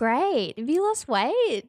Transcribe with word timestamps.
great. 0.00 0.54
Have 0.58 0.68
you 0.70 0.82
lost 0.82 1.06
weight? 1.08 1.64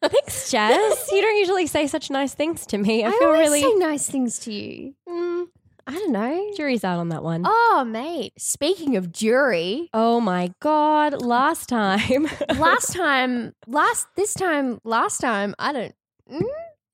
Thanks, 0.00 0.50
Jazz. 0.50 1.08
you 1.12 1.20
don't 1.20 1.36
usually 1.36 1.66
say 1.66 1.86
such 1.86 2.08
nice 2.10 2.32
things 2.32 2.64
to 2.66 2.78
me. 2.78 3.04
I, 3.04 3.08
I 3.08 3.10
feel 3.12 3.28
always 3.28 3.40
really. 3.40 3.60
say 3.60 3.74
nice 3.74 4.08
things 4.08 4.38
to 4.40 4.52
you. 4.54 4.94
Mm, 5.06 5.48
I 5.86 5.92
don't 5.92 6.12
know. 6.12 6.50
jury's 6.56 6.82
out 6.82 6.98
on 6.98 7.10
that 7.10 7.22
one. 7.22 7.42
Oh, 7.44 7.84
mate. 7.86 8.32
Speaking 8.38 8.96
of 8.96 9.12
jury, 9.12 9.90
Oh 9.92 10.18
my 10.18 10.54
god! 10.60 11.20
Last 11.20 11.68
time, 11.68 12.26
last 12.58 12.94
time, 12.94 13.54
last 13.66 14.06
this 14.16 14.32
time, 14.32 14.80
last 14.84 15.20
time, 15.20 15.54
I 15.58 15.72
don't. 15.74 15.94
Mm? 16.32 16.42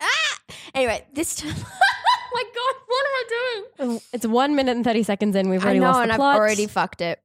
Ah! 0.00 0.38
Anyway, 0.74 1.06
this 1.12 1.36
time. 1.36 1.54
oh 1.56 2.30
my 2.34 2.42
god, 2.42 2.74
what 2.88 3.06
am 3.06 3.12
I 3.14 3.86
doing? 3.86 4.00
it's 4.12 4.26
one 4.26 4.56
minute 4.56 4.74
and 4.74 4.84
thirty 4.84 5.04
seconds 5.04 5.36
in. 5.36 5.50
We've 5.50 5.62
I 5.62 5.66
already 5.66 5.78
know, 5.80 5.86
lost 5.86 6.00
and 6.00 6.10
the 6.10 6.14
I've 6.14 6.36
already 6.36 6.66
fucked 6.66 7.00
it. 7.00 7.20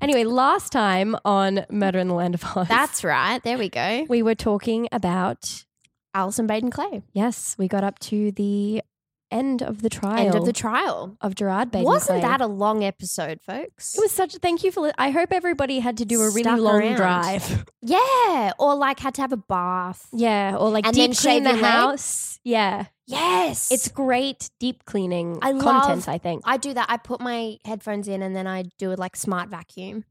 Anyway, 0.00 0.24
last 0.24 0.70
time 0.72 1.16
on 1.24 1.64
Murder 1.70 1.98
in 1.98 2.08
the 2.08 2.14
Land 2.14 2.34
of 2.34 2.44
Oz, 2.56 2.68
That's 2.68 3.02
right. 3.04 3.42
There 3.42 3.58
we 3.58 3.68
go. 3.68 4.06
we 4.08 4.22
were 4.22 4.34
talking 4.34 4.88
about. 4.92 5.64
Alison 6.12 6.46
Baden 6.48 6.70
Clay. 6.72 7.02
Yes, 7.12 7.54
we 7.56 7.68
got 7.68 7.84
up 7.84 7.98
to 8.00 8.32
the 8.32 8.82
end 9.30 9.62
of 9.62 9.80
the 9.82 9.88
trial. 9.88 10.18
End 10.26 10.34
of 10.34 10.44
the 10.44 10.52
trial. 10.52 11.16
of 11.20 11.36
Gerard 11.36 11.70
Baden. 11.70 11.84
Wasn't 11.84 12.22
that 12.22 12.40
a 12.40 12.48
long 12.48 12.82
episode, 12.82 13.40
folks? 13.40 13.96
It 13.96 14.00
was 14.00 14.10
such. 14.10 14.34
Thank 14.36 14.64
you 14.64 14.72
for. 14.72 14.80
li- 14.80 14.92
I 14.98 15.10
hope 15.10 15.30
everybody 15.30 15.78
had 15.78 15.98
to 15.98 16.04
do 16.04 16.20
a 16.20 16.24
really 16.28 16.42
Stuck 16.42 16.58
long 16.58 16.80
around. 16.82 16.96
drive. 16.96 17.64
Yeah, 17.82 18.52
or 18.58 18.74
like 18.74 18.98
had 19.00 19.14
to 19.14 19.20
have 19.22 19.32
a 19.32 19.36
bath. 19.38 20.06
Yeah, 20.12 20.56
or 20.58 20.68
like 20.70 20.84
And 20.84 20.94
deep 20.94 21.10
then 21.10 21.14
clean 21.14 21.34
shave 21.38 21.44
the 21.44 21.50
your 21.50 21.62
leg? 21.62 21.72
house. 21.72 22.38
Yeah, 22.44 22.86
Yes, 23.10 23.70
it's 23.72 23.88
great 23.88 24.50
deep 24.60 24.84
cleaning 24.84 25.38
I 25.42 25.52
content. 25.52 25.64
love- 25.64 26.08
I 26.08 26.18
think. 26.18 26.42
I 26.44 26.56
do 26.56 26.72
that. 26.74 26.86
I 26.88 26.96
put 26.96 27.20
my 27.20 27.56
headphones 27.64 28.08
in 28.08 28.22
and 28.22 28.34
then 28.36 28.46
I 28.46 28.64
do 28.78 28.92
a 28.92 28.94
like 28.94 29.16
smart 29.16 29.48
vacuum. 29.48 30.04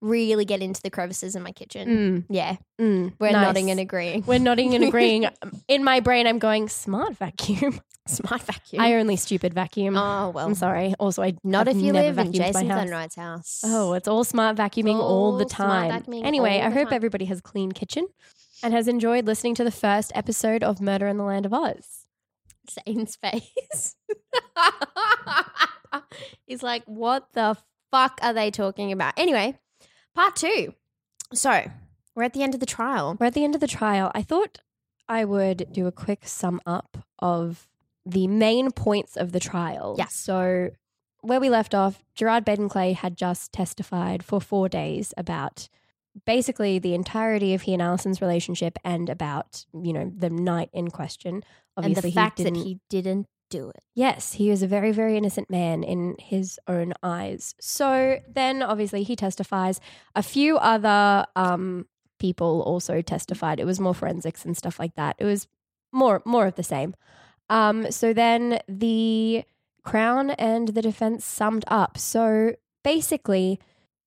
Really 0.00 0.44
get 0.44 0.62
into 0.62 0.80
the 0.80 0.90
crevices 0.90 1.34
in 1.34 1.42
my 1.42 1.50
kitchen. 1.50 1.88
Mm, 1.88 2.24
Yeah, 2.30 2.54
mm, 2.80 3.12
we're 3.18 3.32
nice. 3.32 3.42
nodding 3.46 3.68
and 3.72 3.80
agreeing. 3.80 4.22
We're 4.24 4.38
nodding 4.38 4.72
and 4.76 4.84
agreeing. 4.84 5.26
In 5.66 5.82
my 5.82 5.98
brain, 5.98 6.28
I'm 6.28 6.38
going 6.38 6.68
smart 6.68 7.16
vacuum. 7.16 7.80
smart 8.06 8.42
vacuum. 8.42 8.80
I 8.80 8.94
only 8.94 9.16
stupid 9.16 9.52
vacuum. 9.54 9.96
oh 9.96 10.30
well, 10.30 10.46
I'm 10.46 10.54
sorry. 10.54 10.94
Also, 11.00 11.20
I 11.24 11.34
not 11.42 11.66
have 11.66 11.76
if 11.76 11.82
you 11.82 11.92
never 11.92 12.06
live 12.06 12.18
in 12.18 12.26
vacuumed 12.32 12.38
my 12.38 12.46
Jason 12.46 12.68
house. 12.92 13.14
House. 13.16 13.62
Oh, 13.66 13.94
it's 13.94 14.06
all 14.06 14.22
smart 14.22 14.56
vacuuming 14.56 14.94
all 15.00 15.36
the 15.36 15.42
All 15.42 15.48
smart 15.50 15.90
time. 15.90 16.02
vacuuming 16.02 16.24
Anyway, 16.24 16.60
all 16.60 16.66
I 16.66 16.68
the 16.68 16.74
hope 16.76 16.88
time. 16.90 16.94
everybody 16.96 17.24
has 17.24 17.40
a 17.40 17.42
clean 17.42 17.72
kitchen 17.72 18.06
and 18.62 18.72
has 18.72 18.86
enjoyed 18.86 19.26
listening 19.26 19.56
to 19.56 19.64
the 19.64 19.72
first 19.72 20.12
episode 20.14 20.62
of 20.62 20.80
Murder 20.80 21.08
in 21.08 21.16
the 21.16 21.24
Land 21.24 21.44
of 21.44 21.52
Oz. 21.52 22.04
Zane's 22.86 23.16
face. 23.16 23.96
He's 26.46 26.62
like, 26.62 26.84
what 26.86 27.32
the 27.32 27.56
fuck 27.90 28.18
are 28.22 28.32
they 28.32 28.50
talking 28.50 28.92
about? 28.92 29.14
Anyway, 29.16 29.58
part 30.14 30.36
two. 30.36 30.74
So 31.32 31.70
we're 32.14 32.24
at 32.24 32.32
the 32.32 32.42
end 32.42 32.54
of 32.54 32.60
the 32.60 32.66
trial. 32.66 33.16
We're 33.18 33.26
at 33.26 33.34
the 33.34 33.44
end 33.44 33.54
of 33.54 33.60
the 33.60 33.66
trial. 33.66 34.10
I 34.14 34.22
thought 34.22 34.58
I 35.08 35.24
would 35.24 35.68
do 35.72 35.86
a 35.86 35.92
quick 35.92 36.26
sum 36.26 36.60
up 36.66 36.98
of 37.18 37.68
the 38.04 38.26
main 38.26 38.70
points 38.70 39.16
of 39.16 39.32
the 39.32 39.40
trial. 39.40 39.94
Yes. 39.98 40.14
So, 40.14 40.70
where 41.20 41.40
we 41.40 41.50
left 41.50 41.74
off, 41.74 42.02
Gerard 42.14 42.44
Baden 42.44 42.68
Clay 42.68 42.92
had 42.92 43.16
just 43.16 43.52
testified 43.52 44.22
for 44.22 44.40
four 44.40 44.68
days 44.68 45.12
about 45.16 45.68
basically 46.24 46.78
the 46.78 46.94
entirety 46.94 47.54
of 47.54 47.62
he 47.62 47.72
and 47.72 47.82
Alison's 47.82 48.20
relationship 48.20 48.78
and 48.84 49.08
about, 49.08 49.64
you 49.72 49.92
know, 49.92 50.10
the 50.14 50.30
night 50.30 50.70
in 50.72 50.90
question. 50.90 51.42
and 51.76 51.94
the 51.96 52.10
fact 52.12 52.38
he 52.38 52.44
that 52.44 52.56
he 52.56 52.80
didn't 52.88 53.26
do 53.50 53.70
it. 53.70 53.82
Yes, 53.94 54.34
he 54.34 54.50
was 54.50 54.62
a 54.62 54.66
very, 54.66 54.92
very 54.92 55.16
innocent 55.16 55.50
man 55.50 55.82
in 55.82 56.16
his 56.18 56.58
own 56.66 56.92
eyes. 57.02 57.54
So 57.60 58.20
then, 58.28 58.62
obviously, 58.62 59.02
he 59.02 59.16
testifies. 59.16 59.80
A 60.14 60.22
few 60.22 60.58
other 60.58 61.26
um, 61.36 61.86
people 62.18 62.62
also 62.62 63.00
testified. 63.02 63.60
It 63.60 63.64
was 63.64 63.80
more 63.80 63.94
forensics 63.94 64.44
and 64.44 64.56
stuff 64.56 64.78
like 64.78 64.94
that. 64.96 65.16
It 65.18 65.24
was 65.24 65.46
more, 65.92 66.22
more 66.24 66.46
of 66.46 66.56
the 66.56 66.62
same. 66.62 66.94
Um, 67.48 67.90
so 67.90 68.12
then 68.12 68.60
the 68.68 69.44
Crown 69.84 70.30
and 70.30 70.68
the 70.68 70.82
defense 70.82 71.24
summed 71.24 71.64
up. 71.68 71.96
So 71.96 72.54
basically, 72.84 73.58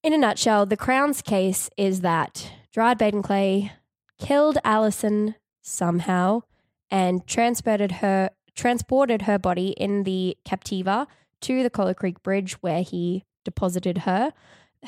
in 0.03 0.13
a 0.13 0.17
nutshell, 0.17 0.65
the 0.65 0.77
Crown's 0.77 1.21
case 1.21 1.69
is 1.77 2.01
that 2.01 2.51
Gerard 2.71 2.97
Baden 2.97 3.21
Clay 3.21 3.71
killed 4.19 4.57
Alison 4.63 5.35
somehow 5.61 6.41
and 6.89 7.25
transported 7.27 7.93
her 7.93 8.31
transported 8.53 9.23
her 9.23 9.39
body 9.39 9.69
in 9.69 10.03
the 10.03 10.37
Captiva 10.45 11.07
to 11.41 11.63
the 11.63 11.69
Kholo 11.69 11.95
Creek 11.95 12.21
Bridge 12.21 12.53
where 12.61 12.81
he 12.81 13.23
deposited 13.45 13.99
her. 13.99 14.33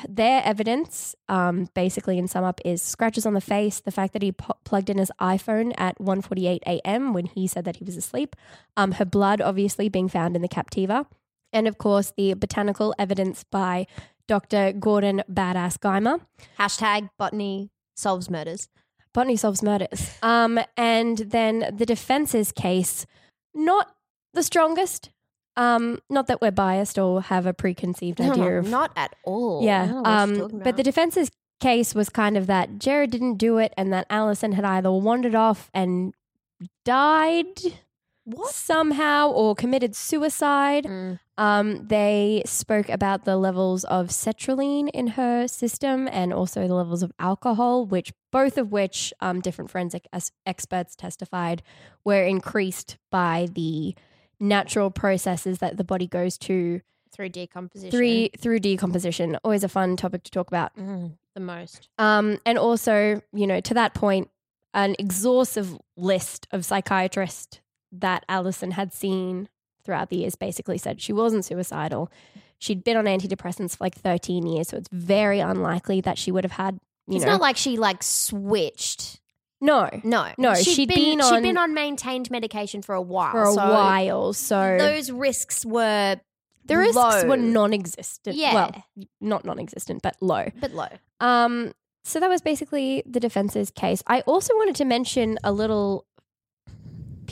Their 0.08 0.42
evidence, 0.44 1.14
um, 1.28 1.68
basically 1.72 2.18
in 2.18 2.26
sum 2.26 2.44
up, 2.44 2.60
is 2.64 2.82
scratches 2.82 3.24
on 3.24 3.34
the 3.34 3.40
face, 3.40 3.80
the 3.80 3.92
fact 3.92 4.12
that 4.12 4.22
he 4.22 4.32
po- 4.32 4.56
plugged 4.64 4.90
in 4.90 4.98
his 4.98 5.10
iPhone 5.20 5.72
at 5.78 5.96
1.48 5.98 6.58
a.m. 6.66 7.14
when 7.14 7.26
he 7.26 7.46
said 7.46 7.64
that 7.64 7.76
he 7.76 7.84
was 7.84 7.96
asleep, 7.96 8.34
um, 8.76 8.92
her 8.92 9.04
blood 9.04 9.40
obviously 9.40 9.88
being 9.88 10.08
found 10.08 10.34
in 10.34 10.42
the 10.42 10.48
Captiva, 10.48 11.06
and 11.52 11.68
of 11.68 11.78
course 11.78 12.12
the 12.16 12.34
botanical 12.34 12.92
evidence 12.98 13.44
by 13.44 13.86
Dr. 14.28 14.72
Gordon 14.72 15.22
Badass 15.30 15.78
Guymer. 15.78 16.20
Hashtag 16.58 17.10
botany 17.18 17.70
solves 17.96 18.30
murders. 18.30 18.68
Botany 19.12 19.36
solves 19.36 19.62
murders. 19.62 20.16
Um, 20.22 20.58
and 20.76 21.18
then 21.18 21.70
the 21.76 21.86
defense's 21.86 22.50
case, 22.52 23.06
not 23.54 23.94
the 24.32 24.42
strongest. 24.42 25.10
Um, 25.56 26.00
not 26.10 26.26
that 26.26 26.40
we're 26.40 26.50
biased 26.50 26.98
or 26.98 27.22
have 27.22 27.46
a 27.46 27.54
preconceived 27.54 28.18
No, 28.18 28.32
idea 28.32 28.44
no, 28.44 28.50
of 28.58 28.68
not 28.68 28.90
at 28.96 29.14
all. 29.24 29.62
Yeah. 29.64 29.86
don't 29.86 29.94
know 29.94 30.00
what 30.02 30.28
you're 30.36 30.44
Um, 30.46 30.60
but 30.64 30.76
the 30.76 30.82
defense's 30.82 31.30
case 31.60 31.94
was 31.94 32.08
kind 32.08 32.36
of 32.36 32.48
that 32.48 32.80
Jared 32.80 33.10
didn't 33.10 33.36
do 33.36 33.58
it, 33.58 33.72
and 33.76 33.92
that 33.92 34.06
Allison 34.10 34.52
had 34.52 34.64
either 34.64 34.90
wandered 34.90 35.36
off 35.36 35.70
and 35.72 36.12
died 36.84 37.60
somehow 38.46 39.30
or 39.30 39.54
committed 39.54 39.94
suicide. 39.94 40.84
Mm. 40.84 41.18
Um, 41.36 41.86
they 41.88 42.42
spoke 42.46 42.88
about 42.88 43.24
the 43.24 43.36
levels 43.36 43.84
of 43.84 44.08
sertraline 44.08 44.88
in 44.90 45.08
her 45.08 45.48
system 45.48 46.08
and 46.10 46.32
also 46.32 46.66
the 46.66 46.74
levels 46.74 47.02
of 47.02 47.12
alcohol, 47.18 47.86
which 47.86 48.12
both 48.30 48.56
of 48.56 48.70
which 48.70 49.12
um, 49.20 49.40
different 49.40 49.70
forensic 49.70 50.06
experts 50.46 50.94
testified 50.94 51.62
were 52.04 52.22
increased 52.22 52.98
by 53.10 53.48
the 53.52 53.94
natural 54.40 54.90
processes 54.90 55.58
that 55.58 55.76
the 55.76 55.84
body 55.84 56.06
goes 56.06 56.38
to 56.38 56.80
through 57.12 57.28
decomposition. 57.28 57.90
three 57.90 58.30
through 58.38 58.60
decomposition. 58.60 59.38
Always 59.44 59.64
a 59.64 59.68
fun 59.68 59.96
topic 59.96 60.24
to 60.24 60.30
talk 60.30 60.48
about. 60.48 60.76
Mm, 60.76 61.16
the 61.34 61.40
most. 61.40 61.88
Um, 61.98 62.38
and 62.44 62.58
also, 62.58 63.22
you 63.32 63.46
know, 63.46 63.60
to 63.60 63.74
that 63.74 63.94
point, 63.94 64.30
an 64.72 64.96
exhaustive 64.98 65.78
list 65.96 66.48
of 66.50 66.64
psychiatrists 66.64 67.60
that 68.00 68.24
Allison 68.28 68.72
had 68.72 68.92
seen 68.92 69.48
throughout 69.84 70.08
the 70.10 70.16
years 70.16 70.34
basically 70.34 70.78
said 70.78 71.00
she 71.00 71.12
wasn't 71.12 71.44
suicidal. 71.44 72.10
She'd 72.58 72.82
been 72.84 72.96
on 72.96 73.04
antidepressants 73.04 73.76
for 73.76 73.84
like 73.84 73.94
13 73.94 74.46
years, 74.46 74.68
so 74.68 74.76
it's 74.76 74.88
very 74.90 75.40
unlikely 75.40 76.00
that 76.02 76.16
she 76.18 76.30
would 76.32 76.44
have 76.44 76.52
had, 76.52 76.78
you 77.06 77.16
it's 77.16 77.24
know. 77.24 77.32
not 77.32 77.40
like 77.40 77.56
she 77.56 77.76
like 77.76 78.02
switched. 78.02 79.20
no, 79.60 79.88
No, 80.04 80.28
No, 80.38 80.54
She'd 80.54 80.74
she'd 80.74 80.88
been 80.88 81.18
she'd 81.18 81.22
on- 81.22 81.42
been 81.42 81.56
on 81.58 81.74
maintained 81.74 82.30
medication 82.30 82.82
for 82.82 82.94
a 82.94 83.02
while. 83.02 83.32
for 83.32 83.42
a 83.44 83.52
so 83.52 83.56
while. 83.56 84.32
So 84.32 84.76
those 84.78 85.10
risks 85.10 85.64
were 85.66 86.18
The 86.64 86.78
risks 86.78 86.96
low. 86.96 87.24
were 87.26 87.36
non-existent. 87.36 88.36
Yeah. 88.36 88.54
Well, 88.54 89.06
not 89.20 89.44
non-existent, 89.44 90.02
but 90.02 90.16
low. 90.20 90.46
but 90.60 90.72
low. 90.72 90.88
Um, 91.20 91.72
so 92.04 92.20
that 92.20 92.28
was 92.28 92.40
basically 92.42 93.02
the 93.06 93.20
defense's 93.20 93.70
case. 93.70 94.02
I 94.06 94.20
also 94.22 94.54
wanted 94.54 94.76
to 94.76 94.84
mention 94.84 95.38
a 95.44 95.52
little 95.52 96.06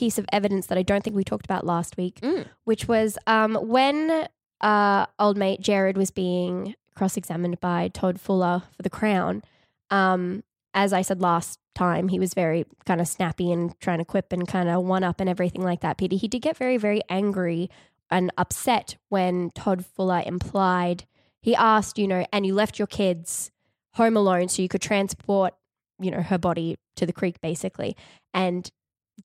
piece 0.03 0.19
of 0.19 0.27
evidence 0.33 0.67
that 0.67 0.79
I 0.79 0.83
don't 0.83 1.03
think 1.05 1.15
we 1.15 1.25
talked 1.33 1.47
about 1.51 1.65
last 1.75 1.97
week, 1.97 2.17
Mm. 2.21 2.47
which 2.65 2.89
was 2.89 3.11
um, 3.27 3.55
when 3.77 4.27
uh, 4.61 5.07
old 5.19 5.37
mate 5.37 5.61
Jared 5.61 5.97
was 5.97 6.11
being 6.11 6.75
cross-examined 6.97 7.61
by 7.61 7.89
Todd 7.89 8.21
Fuller 8.21 8.63
for 8.77 8.83
the 8.83 8.91
Crown. 8.91 9.43
Um, 9.91 10.43
as 10.75 10.93
I 10.93 11.03
said 11.03 11.21
last 11.21 11.59
time, 11.75 12.09
he 12.09 12.19
was 12.19 12.35
very 12.35 12.65
kind 12.85 13.01
of 13.01 13.07
snappy 13.07 13.53
and 13.53 13.79
trying 13.81 13.99
to 13.99 14.05
quip 14.05 14.33
and 14.33 14.47
kind 14.49 14.69
of 14.69 14.83
one 14.85 15.05
up 15.05 15.21
and 15.21 15.29
everything 15.29 15.63
like 15.63 15.81
that. 15.83 15.99
Peter, 15.99 16.17
he 16.17 16.29
did 16.29 16.43
get 16.43 16.57
very, 16.57 16.77
very 16.79 17.01
angry 17.09 17.71
and 18.11 18.31
upset 18.37 18.97
when 19.09 19.51
Todd 19.55 19.85
Fuller 19.87 20.23
implied 20.27 21.05
he 21.41 21.55
asked, 21.57 21.99
you 21.99 22.07
know, 22.07 22.25
and 22.33 22.47
you 22.47 22.55
left 22.55 22.79
your 22.79 22.87
kids 22.87 23.51
home 23.95 24.17
alone 24.17 24.49
so 24.49 24.63
you 24.63 24.69
could 24.69 24.83
transport, 24.83 25.55
you 26.01 26.11
know, 26.11 26.23
her 26.23 26.39
body 26.39 26.77
to 26.97 27.05
the 27.07 27.13
creek, 27.13 27.41
basically. 27.41 27.97
And 28.33 28.71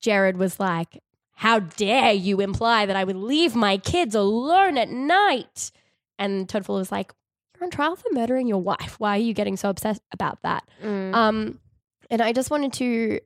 Jared 0.00 0.36
was 0.36 0.58
like, 0.60 1.02
How 1.34 1.60
dare 1.60 2.12
you 2.12 2.40
imply 2.40 2.86
that 2.86 2.96
I 2.96 3.04
would 3.04 3.16
leave 3.16 3.54
my 3.54 3.76
kids 3.78 4.14
alone 4.14 4.78
at 4.78 4.88
night? 4.88 5.70
And 6.18 6.48
Todd 6.48 6.66
Fuller 6.66 6.80
was 6.80 6.92
like, 6.92 7.12
You're 7.54 7.64
on 7.64 7.70
trial 7.70 7.96
for 7.96 8.08
murdering 8.12 8.48
your 8.48 8.62
wife. 8.62 8.96
Why 8.98 9.16
are 9.16 9.20
you 9.20 9.34
getting 9.34 9.56
so 9.56 9.70
obsessed 9.70 10.02
about 10.12 10.42
that? 10.42 10.68
Mm. 10.82 11.14
Um, 11.14 11.60
and 12.10 12.22
I 12.22 12.32
just 12.32 12.50
wanted 12.50 12.72
to 12.74 13.20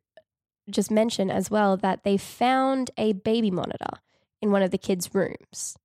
just 0.70 0.90
mention 0.90 1.30
as 1.30 1.50
well 1.50 1.76
that 1.78 2.04
they 2.04 2.16
found 2.16 2.90
a 2.96 3.12
baby 3.12 3.50
monitor 3.50 3.98
in 4.40 4.50
one 4.50 4.62
of 4.62 4.70
the 4.70 4.78
kids' 4.78 5.10
rooms. 5.12 5.76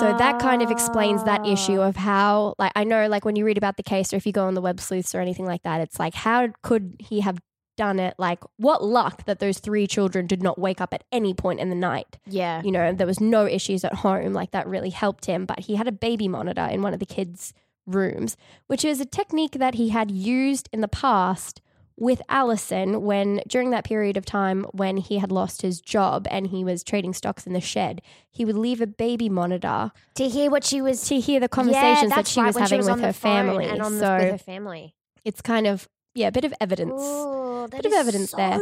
So 0.00 0.14
that 0.18 0.38
kind 0.40 0.60
of 0.60 0.70
explains 0.70 1.24
that 1.24 1.46
issue 1.46 1.80
of 1.80 1.96
how, 1.96 2.54
like, 2.58 2.72
I 2.76 2.84
know, 2.84 3.08
like, 3.08 3.24
when 3.24 3.34
you 3.34 3.46
read 3.46 3.56
about 3.56 3.78
the 3.78 3.82
case 3.82 4.12
or 4.12 4.16
if 4.16 4.26
you 4.26 4.32
go 4.32 4.46
on 4.46 4.54
the 4.54 4.60
web 4.60 4.78
sleuths 4.78 5.14
or 5.14 5.20
anything 5.20 5.46
like 5.46 5.62
that, 5.62 5.80
it's 5.80 5.98
like, 5.98 6.14
how 6.14 6.48
could 6.62 6.96
he 6.98 7.20
have 7.20 7.38
done 7.76 7.98
it? 8.00 8.14
Like, 8.18 8.40
what 8.56 8.82
luck 8.82 9.24
that 9.26 9.38
those 9.38 9.58
three 9.58 9.86
children 9.86 10.26
did 10.26 10.42
not 10.42 10.58
wake 10.58 10.80
up 10.80 10.92
at 10.94 11.04
any 11.12 11.34
point 11.34 11.60
in 11.60 11.68
the 11.70 11.76
night. 11.76 12.18
yeah. 12.26 12.62
You 12.62 12.72
know, 12.72 12.92
there 12.92 13.06
was 13.06 13.20
no 13.20 13.46
issues 13.46 13.84
at 13.84 13.94
home. 13.94 14.32
Like, 14.32 14.50
that 14.52 14.66
really 14.66 14.90
helped 14.90 15.26
him. 15.26 15.46
But 15.46 15.60
he 15.60 15.76
had 15.76 15.86
a 15.88 15.92
baby 15.92 16.28
monitor 16.28 16.64
in 16.64 16.82
one 16.82 16.92
of 16.94 17.00
the 17.00 17.06
kids' 17.06 17.52
rooms, 17.86 18.36
which 18.66 18.84
is 18.84 19.00
a 19.00 19.04
technique 19.04 19.52
that 19.52 19.74
he 19.74 19.90
had 19.90 20.10
used 20.10 20.68
in 20.72 20.80
the 20.80 20.88
past 20.88 21.60
with 21.98 22.20
Allison 22.28 23.00
when 23.02 23.40
during 23.48 23.70
that 23.70 23.82
period 23.84 24.18
of 24.18 24.26
time 24.26 24.64
when 24.72 24.98
he 24.98 25.16
had 25.16 25.32
lost 25.32 25.62
his 25.62 25.80
job 25.80 26.26
and 26.30 26.48
he 26.48 26.62
was 26.62 26.84
trading 26.84 27.14
stocks 27.14 27.46
in 27.46 27.54
the 27.54 27.60
shed, 27.60 28.02
he 28.30 28.44
would 28.44 28.54
leave 28.56 28.82
a 28.82 28.86
baby 28.86 29.30
monitor 29.30 29.90
To 30.16 30.28
hear 30.28 30.50
what 30.50 30.62
she 30.62 30.82
was 30.82 31.08
to 31.08 31.18
hear 31.18 31.40
the 31.40 31.44
Yeah, 31.44 31.48
conversations 31.48 32.10
that 32.14 32.26
she 32.26 32.40
right, 32.40 32.54
was 32.54 32.70
having 32.70 32.86
on 32.90 32.96
with 32.96 33.04
her 33.06 33.12
family. 33.14 33.64
and 33.64 33.80
on 33.80 33.94
the, 33.94 34.00
so 34.00 34.16
with 34.18 34.32
her 34.32 34.36
family. 34.38 34.94
it's 35.24 35.40
kind 35.40 35.66
of 35.66 35.88
yeah, 36.16 36.28
a 36.28 36.32
bit 36.32 36.44
of 36.44 36.54
evidence. 36.60 37.00
Ooh, 37.00 37.68
Bit 37.70 37.86
of 37.86 37.92
evidence 37.92 38.30
so 38.30 38.36
there. 38.36 38.60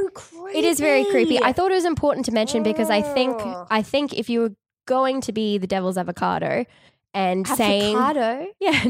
It 0.54 0.64
is 0.64 0.80
very 0.80 1.04
creepy. 1.04 1.42
I 1.42 1.52
thought 1.52 1.70
it 1.70 1.74
was 1.74 1.84
important 1.84 2.24
to 2.26 2.32
mention 2.32 2.62
because 2.62 2.90
I 2.90 3.02
think 3.02 3.40
I 3.70 3.82
think 3.82 4.14
if 4.14 4.30
you 4.30 4.40
were 4.40 4.52
going 4.86 5.20
to 5.22 5.32
be 5.32 5.58
the 5.58 5.66
devil's 5.66 5.98
avocado 5.98 6.64
and 7.12 7.46
saying 7.46 7.96
avocado. 7.96 8.46
yeah, 8.60 8.84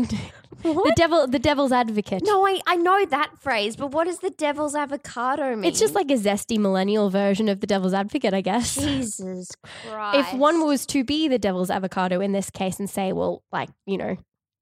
the 0.62 0.92
devil 0.96 1.26
the 1.26 1.38
devil's 1.38 1.72
advocate. 1.72 2.22
No, 2.24 2.46
I, 2.46 2.60
I 2.66 2.76
know 2.76 3.04
that 3.06 3.38
phrase, 3.40 3.76
but 3.76 3.90
what 3.90 4.04
does 4.04 4.20
the 4.20 4.30
devil's 4.30 4.74
avocado 4.74 5.54
mean? 5.56 5.64
It's 5.64 5.80
just 5.80 5.94
like 5.94 6.10
a 6.10 6.14
zesty 6.16 6.58
millennial 6.58 7.10
version 7.10 7.48
of 7.48 7.60
the 7.60 7.66
devil's 7.66 7.94
advocate, 7.94 8.32
I 8.34 8.40
guess. 8.40 8.76
Jesus 8.76 9.50
Christ. 9.62 10.14
If 10.34 10.38
one 10.38 10.64
was 10.64 10.86
to 10.86 11.04
be 11.04 11.28
the 11.28 11.38
devil's 11.38 11.70
avocado 11.70 12.20
in 12.20 12.32
this 12.32 12.50
case 12.50 12.78
and 12.78 12.88
say, 12.88 13.12
well, 13.12 13.42
like, 13.52 13.68
you 13.84 13.98
know, 13.98 14.16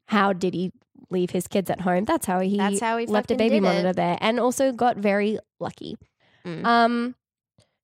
how 0.08 0.32
did 0.32 0.54
he 0.54 0.72
leave 1.12 1.30
his 1.30 1.46
kids 1.46 1.70
at 1.70 1.82
home? 1.82 2.04
That's 2.04 2.26
how 2.26 2.40
he, 2.40 2.56
That's 2.56 2.80
how 2.80 2.96
he 2.96 3.06
left 3.06 3.30
a 3.30 3.36
baby 3.36 3.60
monitor 3.60 3.90
it. 3.90 3.96
there 3.96 4.18
and 4.20 4.40
also 4.40 4.72
got 4.72 4.96
very 4.96 5.38
lucky. 5.60 5.96
Mm. 6.44 6.64
Um, 6.64 7.14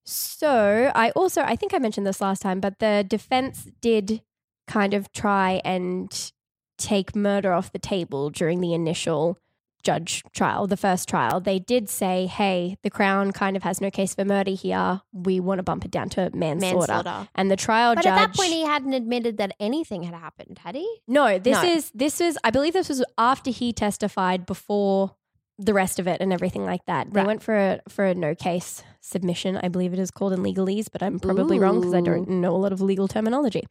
so 0.05 0.91
I 0.95 1.11
also, 1.11 1.43
I 1.43 1.55
think 1.55 1.75
I 1.75 1.79
mentioned 1.79 2.07
this 2.07 2.21
last 2.21 2.43
time, 2.43 2.61
but 2.61 2.79
the 2.79 3.05
defense 3.07 3.69
did 3.81 4.23
kind 4.67 4.95
of 4.95 5.13
try 5.13 5.61
and 5.65 6.33
take 6.79 7.15
murder 7.15 7.53
off 7.53 7.73
the 7.73 7.79
table 7.79 8.31
during 8.31 8.61
the 8.61 8.73
initial 8.73 9.39
judge 9.83 10.23
trial, 10.35 10.67
the 10.67 10.77
first 10.77 11.09
trial. 11.09 11.41
They 11.41 11.59
did 11.59 11.89
say, 11.89 12.27
hey, 12.27 12.77
the 12.83 12.91
Crown 12.91 13.33
kind 13.33 13.57
of 13.57 13.63
has 13.63 13.81
no 13.81 13.91
case 13.91 14.15
for 14.15 14.25
murder 14.25 14.51
here. 14.51 15.01
We 15.13 15.41
want 15.41 15.59
to 15.59 15.63
bump 15.63 15.85
it 15.85 15.91
down 15.91 16.09
to 16.11 16.31
manslaughter. 16.35 16.93
manslaughter. 16.93 17.29
And 17.35 17.51
the 17.51 17.57
trial 17.57 17.95
But 17.95 18.03
judge. 18.05 18.15
But 18.15 18.21
at 18.23 18.29
that 18.29 18.37
point, 18.37 18.53
he 18.53 18.63
hadn't 18.65 18.93
admitted 18.93 19.39
that 19.39 19.53
anything 19.61 20.03
had 20.03 20.15
happened, 20.15 20.59
had 20.65 20.75
he? 20.75 21.01
No, 21.07 21.39
this 21.39 21.63
No. 21.63 21.69
is 21.69 21.91
this 21.95 22.21
is 22.21 22.39
I 22.45 22.51
believe 22.51 22.73
this 22.73 22.89
was 22.89 23.05
after 23.17 23.51
he 23.51 23.73
testified 23.73 24.47
before 24.47 25.15
the 25.61 25.75
rest 25.75 25.99
of 25.99 26.07
it 26.07 26.21
and 26.21 26.33
everything 26.33 26.65
like 26.65 26.85
that. 26.87 27.13
They 27.13 27.21
Right. 27.21 27.27
went 27.27 27.43
for 27.43 27.57
a 27.57 27.81
for 27.89 28.05
a 28.05 28.15
no 28.15 28.35
case 28.35 28.83
submission, 29.01 29.59
I 29.63 29.69
believe 29.69 29.93
it 29.93 29.99
is 29.99 30.11
called 30.11 30.33
in 30.33 30.41
legalese, 30.41 30.87
but 30.93 31.03
I'm 31.03 31.19
probably 31.19 31.59
wrong 31.59 31.81
because 31.81 31.95
I 31.95 32.01
don't 32.01 32.29
know 32.29 32.55
a 32.55 32.59
lot 32.59 32.73
of 32.73 32.81
legal 32.81 33.09
terminology. 33.09 33.65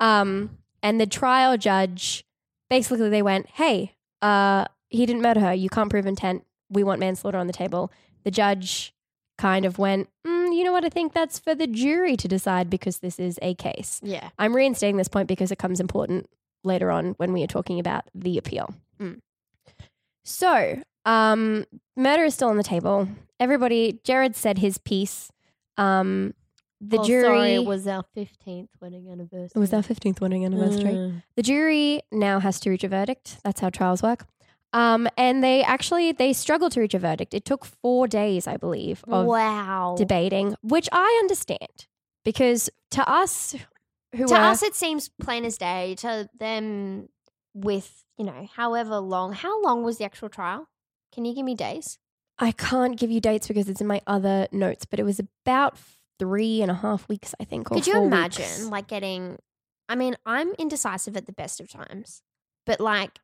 Um, 0.00 0.58
and 0.82 1.00
the 1.00 1.06
trial 1.06 1.56
judge 1.56 2.24
basically 2.68 3.08
they 3.10 3.22
went, 3.22 3.46
"Hey, 3.50 3.94
uh, 4.22 4.64
he 4.90 5.06
didn't 5.06 5.22
murder 5.22 5.40
her. 5.40 5.54
You 5.54 5.68
can't 5.68 5.88
prove 5.90 6.06
intent. 6.06 6.44
We 6.68 6.84
want 6.84 7.00
manslaughter 7.00 7.38
on 7.38 7.46
the 7.46 7.52
table." 7.52 7.90
The 8.24 8.30
judge 8.30 8.94
kind 9.38 9.64
of 9.64 9.78
went, 9.78 10.08
mm, 10.26 10.54
"You 10.54 10.64
know 10.64 10.72
what? 10.72 10.84
I 10.84 10.88
think 10.90 11.14
that's 11.14 11.38
for 11.38 11.54
the 11.54 11.66
jury 11.66 12.16
to 12.16 12.28
decide 12.28 12.68
because 12.68 12.98
this 12.98 13.18
is 13.18 13.38
a 13.40 13.54
case." 13.54 14.00
Yeah. 14.02 14.28
I'm 14.38 14.54
reinstating 14.54 14.96
this 14.98 15.08
point 15.08 15.28
because 15.28 15.50
it 15.50 15.58
comes 15.58 15.80
important 15.80 16.28
later 16.64 16.90
on 16.90 17.12
when 17.16 17.32
we 17.32 17.42
are 17.42 17.46
talking 17.48 17.80
about 17.80 18.04
the 18.14 18.36
appeal. 18.36 18.74
Mm. 19.00 19.20
So, 20.24 20.82
um, 21.06 21.64
murder 21.96 22.24
is 22.24 22.34
still 22.34 22.48
on 22.48 22.56
the 22.58 22.62
table. 22.62 23.08
Everybody, 23.38 24.00
Jared 24.04 24.36
said 24.36 24.58
his 24.58 24.76
piece. 24.78 25.30
Um, 25.78 26.34
the 26.82 26.98
Oh, 26.98 27.04
jury 27.04 27.24
Sorry, 27.24 27.54
it 27.54 27.64
was 27.66 27.86
our 27.86 28.04
15th 28.16 28.68
wedding 28.80 29.08
anniversary. 29.10 29.50
it 29.54 29.58
was 29.58 29.72
our 29.72 29.82
15th 29.82 30.20
wedding 30.20 30.44
anniversary. 30.44 30.92
Mm. 30.94 31.22
The 31.36 31.42
jury 31.42 32.02
now 32.12 32.40
has 32.40 32.58
to 32.60 32.70
reach 32.70 32.84
a 32.84 32.88
verdict. 32.88 33.38
That's 33.44 33.60
how 33.60 33.70
trials 33.70 34.02
work. 34.02 34.26
Um, 34.72 35.08
and 35.16 35.42
they 35.42 35.62
actually 35.62 36.12
they 36.12 36.32
struggled 36.32 36.72
to 36.72 36.80
reach 36.80 36.94
a 36.94 36.98
verdict. 36.98 37.34
It 37.34 37.44
took 37.44 37.64
four 37.64 38.06
days, 38.06 38.46
I 38.46 38.56
believe, 38.56 39.02
of 39.08 39.26
wow. 39.26 39.96
debating, 39.98 40.54
which 40.62 40.88
I 40.92 41.18
understand 41.20 41.86
because 42.24 42.70
to 42.92 43.08
us 43.08 43.56
who 44.14 44.26
to 44.28 44.34
are 44.34 44.52
us, 44.52 44.62
it 44.62 44.74
seems 44.74 45.08
plain 45.20 45.44
as 45.44 45.58
day. 45.58 45.96
To 45.96 46.28
them, 46.38 47.08
with 47.54 48.04
you 48.16 48.24
know, 48.24 48.48
however 48.54 48.98
long. 48.98 49.32
How 49.32 49.60
long 49.62 49.82
was 49.82 49.98
the 49.98 50.04
actual 50.04 50.28
trial? 50.28 50.68
Can 51.12 51.24
you 51.24 51.34
give 51.34 51.44
me 51.44 51.54
days? 51.54 51.98
I 52.38 52.52
can't 52.52 52.98
give 52.98 53.10
you 53.10 53.20
dates 53.20 53.48
because 53.48 53.68
it's 53.68 53.80
in 53.80 53.86
my 53.86 54.00
other 54.06 54.48
notes, 54.52 54.86
but 54.86 54.98
it 55.00 55.04
was 55.04 55.20
about 55.20 55.76
three 56.18 56.62
and 56.62 56.70
a 56.70 56.74
half 56.74 57.08
weeks, 57.08 57.34
I 57.40 57.44
think. 57.44 57.70
Or 57.70 57.74
Could 57.74 57.86
you 57.86 58.02
imagine, 58.02 58.44
weeks. 58.44 58.64
like, 58.66 58.86
getting? 58.86 59.38
I 59.88 59.96
mean, 59.96 60.16
I'm 60.24 60.52
indecisive 60.52 61.16
at 61.16 61.26
the 61.26 61.32
best 61.32 61.60
of 61.60 61.68
times, 61.68 62.22
but 62.64 62.80
like 62.80 63.18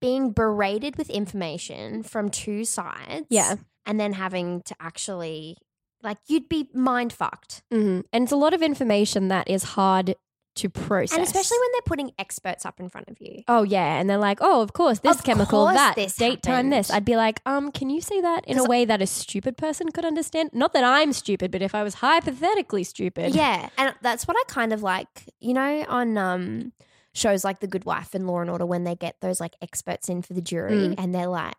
being 0.00 0.32
berated 0.32 0.96
with 0.96 1.10
information 1.10 2.02
from 2.02 2.28
two 2.30 2.64
sides, 2.64 3.26
Yeah. 3.30 3.56
and 3.86 3.98
then 4.00 4.12
having 4.14 4.62
to 4.62 4.74
actually, 4.80 5.56
like, 6.02 6.18
you'd 6.26 6.48
be 6.48 6.68
mind 6.74 7.12
fucked. 7.12 7.62
hmm 7.70 8.00
And 8.12 8.24
it's 8.24 8.32
a 8.32 8.36
lot 8.36 8.54
of 8.54 8.62
information 8.62 9.28
that 9.28 9.48
is 9.48 9.62
hard 9.62 10.14
to 10.56 10.68
process. 10.70 11.16
And 11.18 11.26
especially 11.26 11.58
when 11.58 11.68
they're 11.72 11.80
putting 11.84 12.12
experts 12.16 12.64
up 12.64 12.78
in 12.78 12.88
front 12.88 13.08
of 13.08 13.16
you. 13.20 13.42
Oh 13.48 13.64
yeah, 13.64 13.98
and 13.98 14.08
they're 14.08 14.18
like, 14.18 14.38
"Oh, 14.40 14.62
of 14.62 14.72
course, 14.72 15.00
this 15.00 15.16
Of 15.18 15.24
chemical, 15.24 15.64
course 15.64 15.74
that 15.74 15.96
this 15.96 16.14
date, 16.14 16.44
time, 16.44 16.70
this." 16.70 16.92
I'd 16.92 17.04
be 17.04 17.16
like, 17.16 17.40
"Um, 17.44 17.72
can 17.72 17.90
you 17.90 18.00
say 18.00 18.20
that 18.20 18.44
in 18.46 18.58
a 18.58 18.64
way 18.64 18.84
that 18.84 19.02
a 19.02 19.06
stupid 19.08 19.56
person 19.56 19.90
could 19.90 20.04
understand? 20.04 20.50
Not 20.52 20.72
that 20.74 20.84
I'm 20.84 21.12
stupid, 21.12 21.50
but 21.50 21.60
if 21.60 21.74
I 21.74 21.82
was 21.82 21.94
hypothetically 21.94 22.84
stupid, 22.84 23.34
Yeah, 23.34 23.68
and 23.76 23.96
that's 24.00 24.28
what 24.28 24.36
I 24.38 24.44
kind 24.46 24.72
of 24.72 24.80
like. 24.84 25.08
You 25.40 25.54
know, 25.54 25.84
on 25.88 26.16
um 26.16 26.72
shows 27.14 27.44
like 27.44 27.60
The 27.60 27.66
Good 27.66 27.84
Wife 27.86 28.14
and 28.14 28.26
Law 28.26 28.40
and 28.40 28.50
Order, 28.50 28.66
when 28.66 28.84
they 28.84 28.94
get 28.96 29.16
those 29.20 29.40
like 29.40 29.54
experts 29.62 30.08
in 30.08 30.20
for 30.22 30.34
the 30.34 30.42
jury, 30.42 30.72
Mm. 30.88 30.94
and 30.98 31.14
they're 31.14 31.26
like, 31.28 31.54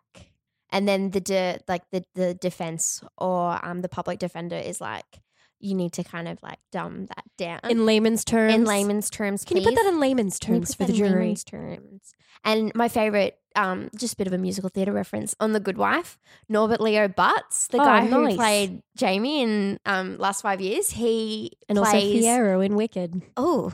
and 0.70 0.86
then 0.86 1.10
the 1.10 1.20
de- 1.20 1.58
like 1.66 1.82
the 1.90 2.04
the 2.14 2.34
defense 2.34 3.02
or 3.18 3.58
um 3.66 3.80
the 3.82 3.88
public 3.88 4.18
defender 4.18 4.56
is 4.56 4.80
like, 4.80 5.20
you 5.58 5.74
need 5.74 5.92
to 5.94 6.04
kind 6.04 6.28
of 6.28 6.42
like 6.42 6.58
dumb 6.72 7.06
that 7.06 7.24
down 7.38 7.60
in 7.70 7.86
layman's 7.86 8.24
terms, 8.24 8.52
in 8.54 8.64
layman's 8.64 9.08
terms. 9.10 9.44
Can 9.44 9.56
you 9.56 9.62
put 9.64 9.74
that 9.74 9.86
in 9.86 9.98
layman's 10.00 10.38
terms 10.38 10.74
for 10.74 10.84
the 10.84 10.92
in 10.92 10.96
jury? 10.98 11.10
layman's 11.12 11.44
terms. 11.44 12.12
And 12.44 12.72
my 12.76 12.88
favorite, 12.88 13.38
um, 13.56 13.88
just 13.96 14.14
a 14.14 14.16
bit 14.16 14.26
of 14.28 14.32
a 14.32 14.38
musical 14.38 14.68
theatre 14.68 14.92
reference 14.92 15.34
on 15.40 15.52
The 15.52 15.58
Good 15.58 15.78
Wife, 15.78 16.16
Norbert 16.48 16.80
Leo 16.80 17.08
Butz, 17.08 17.66
the 17.68 17.78
Oh, 17.80 17.84
guy 17.84 18.06
who 18.06 18.36
played 18.36 18.82
Jamie 18.96 19.42
in 19.42 19.80
um, 19.86 20.16
Last 20.18 20.42
Five 20.42 20.60
Years, 20.60 20.90
he 20.90 21.52
And 21.68 21.78
also 21.78 21.90
plays 21.92 22.22
Fiyero 22.24 22.64
in 22.64 22.76
Wicked. 22.76 23.22
oh 23.36 23.72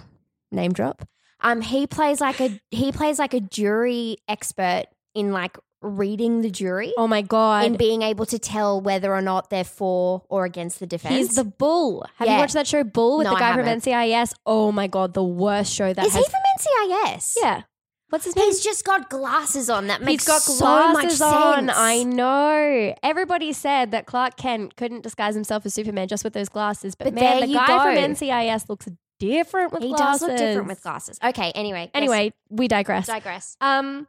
name 0.52 0.72
drop. 0.72 1.06
Um, 1.42 1.61
he 1.61 1.87
plays 1.87 2.20
like 2.20 2.40
a 2.40 2.61
he 2.70 2.92
plays 2.92 3.18
like 3.18 3.34
a 3.34 3.40
jury 3.40 4.16
expert 4.28 4.84
in 5.14 5.32
like 5.32 5.58
reading 5.82 6.42
the 6.42 6.50
jury 6.50 6.94
Oh 6.96 7.08
my 7.08 7.22
god. 7.22 7.64
and 7.66 7.76
being 7.76 8.02
able 8.02 8.25
to 8.26 8.38
tell 8.38 8.80
whether 8.80 9.12
or 9.12 9.20
not 9.20 9.50
they're 9.50 9.64
for 9.64 10.22
or 10.28 10.44
against 10.44 10.78
the 10.78 10.87
defense. 10.87 11.14
He's 11.16 11.34
the 11.34 11.42
bull. 11.44 12.06
Have 12.16 12.28
you 12.28 12.34
watched 12.37 12.54
that 12.54 12.68
show 12.68 12.84
Bull 12.84 13.18
with 13.18 13.25
No, 13.26 13.34
the 13.34 13.40
guy 13.40 13.54
from. 13.56 13.66
NCIS? 13.66 14.32
Oh 14.46 14.70
my 14.70 14.87
god, 14.87 15.12
the 15.14 15.25
worst 15.25 15.72
show 15.75 15.92
that 15.92 16.06
Is 16.06 16.12
has 16.14 16.25
he 16.25 16.30
from 16.30 16.90
NCIS? 16.90 17.34
Yeah. 17.42 17.62
What's 18.11 18.26
his 18.26 18.37
name? 18.37 18.44
He's 18.44 18.62
just 18.62 18.84
got 18.84 19.08
glasses 19.11 19.68
on. 19.70 19.87
That 19.88 20.02
makes 20.02 20.25
He's 20.25 20.28
got 20.32 20.42
so 20.42 20.92
much 20.92 21.02
glasses 21.18 21.22
on. 21.22 21.66
sense. 21.66 21.72
I 21.75 22.02
know. 22.04 22.94
Everybody 23.02 23.52
said 23.54 23.90
that 23.92 24.04
Clark 24.06 24.37
Kent 24.37 24.76
couldn't 24.76 25.00
disguise 25.02 25.34
himself 25.34 25.64
as 25.66 25.72
Superman 25.75 26.08
just 26.08 26.22
with 26.22 26.34
those 26.34 26.50
glasses, 26.50 26.94
but, 26.94 27.06
But 27.06 27.14
man, 27.14 27.40
the 27.40 27.54
guy 27.54 27.66
go. 27.66 27.78
from 27.84 27.94
NCIS 28.12 28.68
looks 28.68 28.87
different 29.31 29.73
with 29.73 29.83
he 29.83 29.88
glasses. 29.91 30.21
does 30.21 30.29
look 30.29 30.38
different 30.38 30.69
with 30.69 30.83
glasses. 30.83 31.19
Okay. 31.23 31.52
Anyway. 31.55 31.83
yes, 31.85 31.91
Anyway, 31.95 32.33
we 32.50 32.69
digress. 32.69 33.07
digress. 33.07 33.57
Um, 33.61 34.09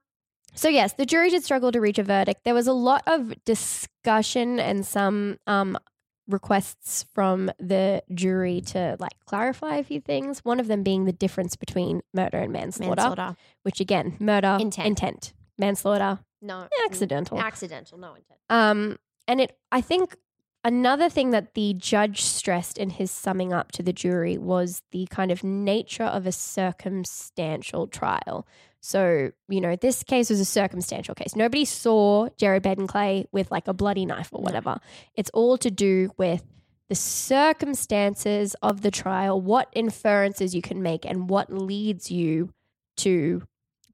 so 0.55 0.70
yes, 0.70 0.93
the 0.93 1.05
jury 1.05 1.29
did 1.29 1.43
struggle 1.43 1.72
to 1.72 1.79
reach 1.82 1.98
a 2.00 2.03
verdict. 2.03 2.41
There 2.46 2.53
was 2.53 2.67
a 2.67 2.74
lot 2.74 3.03
of 3.08 3.34
discussion 3.46 4.60
and 4.60 4.86
some 4.86 5.38
um 5.48 5.77
requests 6.27 7.05
from 7.13 7.51
the 7.60 8.01
jury 8.13 8.62
to 8.62 8.96
like 9.00 9.12
clarify 9.25 9.75
a 9.75 9.84
few 9.84 10.00
things. 10.00 10.39
One 10.46 10.60
of 10.60 10.67
them 10.67 10.82
being 10.84 11.03
the 11.05 11.12
difference 11.12 11.55
between 11.58 12.01
murder 12.13 12.38
and 12.38 12.51
manslaughter, 12.53 13.01
Manslaughter. 13.01 13.36
which 13.63 13.79
again, 13.82 14.15
murder, 14.20 14.58
Intent. 14.60 14.88
intent, 14.88 15.34
manslaughter, 15.58 16.20
No. 16.41 16.67
accidental. 16.86 17.39
Accidental. 17.39 17.98
No 17.98 18.13
intent. 18.15 18.39
Um, 18.50 18.98
and 19.27 19.41
it, 19.41 19.58
I 19.72 19.82
think 19.82 20.15
another 20.63 21.10
thing 21.10 21.32
that 21.32 21.53
the 21.53 21.74
judge 21.74 22.22
stressed 22.22 22.77
in 22.77 22.91
his 22.91 23.12
summing 23.12 23.53
up 23.53 23.72
to 23.74 23.84
the 23.84 23.93
jury 23.93 24.38
was 24.38 24.82
the 24.91 25.08
kind 25.08 25.32
of 25.32 25.43
nature 25.43 26.03
of 26.03 26.25
a 26.25 26.32
circumstantial 26.32 27.88
trial. 27.88 28.48
So, 28.82 29.32
you 29.48 29.62
know, 29.62 29.75
this 29.75 30.03
case 30.03 30.29
was 30.29 30.39
a 30.39 30.46
circumstantial 30.46 31.15
case. 31.15 31.36
Nobody 31.36 31.63
saw 31.63 32.27
Jared 32.38 32.63
Baden 32.63 32.88
Clay 32.88 33.27
with 33.32 33.50
like 33.50 33.67
a 33.67 33.74
bloody 33.74 34.05
knife 34.05 34.29
or 34.32 34.41
whatever. 34.41 34.79
It's 35.15 35.29
all 35.34 35.58
to 35.60 35.72
do 35.72 36.12
with 36.17 36.43
the 36.89 36.96
circumstances 36.96 38.55
of 38.62 38.82
the 38.82 38.91
trial, 38.91 39.39
what 39.39 39.70
inferences 39.74 40.53
you 40.53 40.62
can 40.62 40.84
make, 40.84 41.05
and 41.05 41.29
what 41.29 41.51
leads 41.51 42.12
you 42.12 42.50
to 42.98 43.43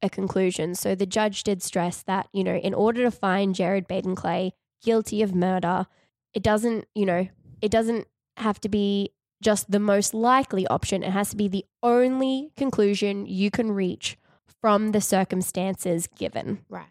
a 0.02 0.10
conclusion. 0.10 0.74
So 0.74 0.96
the 0.96 1.06
judge 1.06 1.44
did 1.44 1.62
stress 1.62 2.02
that, 2.04 2.28
you 2.34 2.44
know, 2.44 2.56
in 2.56 2.74
order 2.74 3.04
to 3.04 3.12
find 3.12 3.54
Jared 3.54 3.88
Baden 3.88 4.16
Clay 4.16 4.54
guilty 4.82 5.22
of 5.22 5.36
murder, 5.36 5.86
it 6.34 6.44
doesn't, 6.44 6.88
you 6.96 7.06
know, 7.06 7.28
it 7.62 7.72
doesn't 7.72 8.08
have 8.38 8.60
to 8.62 8.70
be 8.70 9.12
just 9.42 9.72
the 9.72 9.80
most 9.80 10.14
likely 10.14 10.68
option. 10.68 11.04
It 11.04 11.12
has 11.12 11.30
to 11.32 11.36
be 11.36 11.48
the 11.48 11.66
only 11.82 12.52
conclusion 12.58 13.26
you 13.26 13.52
can 13.52 13.72
reach 13.72 14.18
from 14.62 14.92
the 14.92 15.02
circumstances 15.02 16.08
given. 16.08 16.66
Right. 16.70 16.88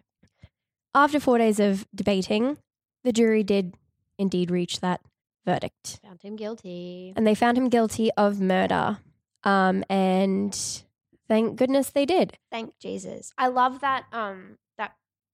After 0.95 1.21
four 1.21 1.39
days 1.39 1.61
of 1.61 1.87
debating, 1.95 2.59
the 3.05 3.13
jury 3.13 3.43
did 3.43 3.77
indeed 4.19 4.51
reach 4.51 4.81
that 4.81 5.01
verdict. 5.45 6.01
Found 6.03 6.23
him 6.23 6.37
guilty. 6.37 7.13
And 7.17 7.27
they 7.27 7.35
found 7.35 7.57
him 7.59 7.69
guilty 7.69 8.11
of 8.17 8.41
murder. 8.41 8.99
Um, 9.45 9.85
and 9.89 10.59
thank 11.29 11.57
goodness 11.57 11.91
they 11.91 12.07
did. 12.07 12.39
Thank 12.51 12.79
Jesus. 12.79 13.33
I 13.39 13.49
love 13.49 13.81
that. 13.81 14.05
Um. 14.13 14.59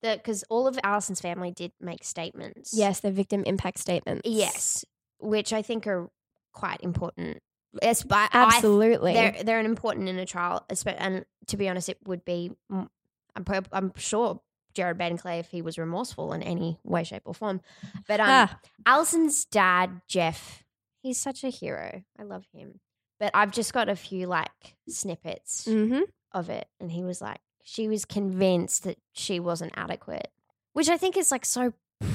That. 0.05 0.19
Because 0.23 0.45
all 0.49 0.69
of 0.69 0.79
Allison's 0.85 1.21
family 1.21 1.51
did 1.51 1.73
make 1.81 2.05
statements. 2.05 2.71
Yes, 2.73 3.01
the 3.01 3.11
victim 3.11 3.43
impact 3.45 3.79
statements. 3.79 4.23
Yes. 4.25 4.85
Which 5.19 5.53
I 5.53 5.63
think 5.63 5.87
are 5.89 6.09
quite 6.53 6.81
important. 6.83 7.43
Yes, 7.83 8.05
but 8.05 8.31
Absolutely. 8.33 9.11
I, 9.11 9.15
they're 9.15 9.43
they're 9.43 9.59
an 9.59 9.67
important 9.67 10.09
in 10.09 10.19
a 10.19 10.27
trial. 10.27 10.65
And 10.97 11.25
to 11.49 11.57
be 11.57 11.69
honest, 11.69 11.89
it 11.89 11.99
would 12.07 12.25
be. 12.25 12.53
I'm 12.71 13.45
prob- 13.45 13.69
I'm 13.73 13.93
sure 13.97 14.41
Jared 14.75 14.97
Baden-Clay 14.99 15.41
if 15.41 15.49
he 15.49 15.61
was 15.63 15.77
remorseful 15.79 16.33
in 16.33 16.43
any 16.43 16.79
way, 16.85 17.03
shape, 17.03 17.23
or 17.25 17.35
form. 17.35 17.61
But 18.07 18.21
um, 18.21 18.27
Ah. 18.29 18.61
Allison's 18.87 19.45
dad, 19.45 20.03
Jeff, 20.07 20.63
he's 21.03 21.19
such 21.19 21.43
a 21.43 21.49
hero. 21.49 22.03
I 22.19 22.23
love 22.23 22.45
him. 22.53 22.79
But 23.19 23.33
I've 23.35 23.51
just 23.53 23.73
got 23.73 23.89
a 23.89 23.97
few 23.97 24.27
like 24.29 24.77
snippets 24.89 25.65
hmm 25.65 26.01
of 26.33 26.51
it, 26.51 26.67
and 26.81 26.91
he 26.93 27.03
was 27.05 27.21
like, 27.21 27.41
she 27.65 27.89
was 27.89 28.05
convinced 28.05 28.85
that 28.85 28.99
she 29.13 29.41
wasn't 29.41 29.73
adequate, 29.77 30.29
which 30.75 30.89
I 30.89 30.97
think 30.97 31.17
is 31.17 31.31
like 31.33 31.45
so 31.45 31.73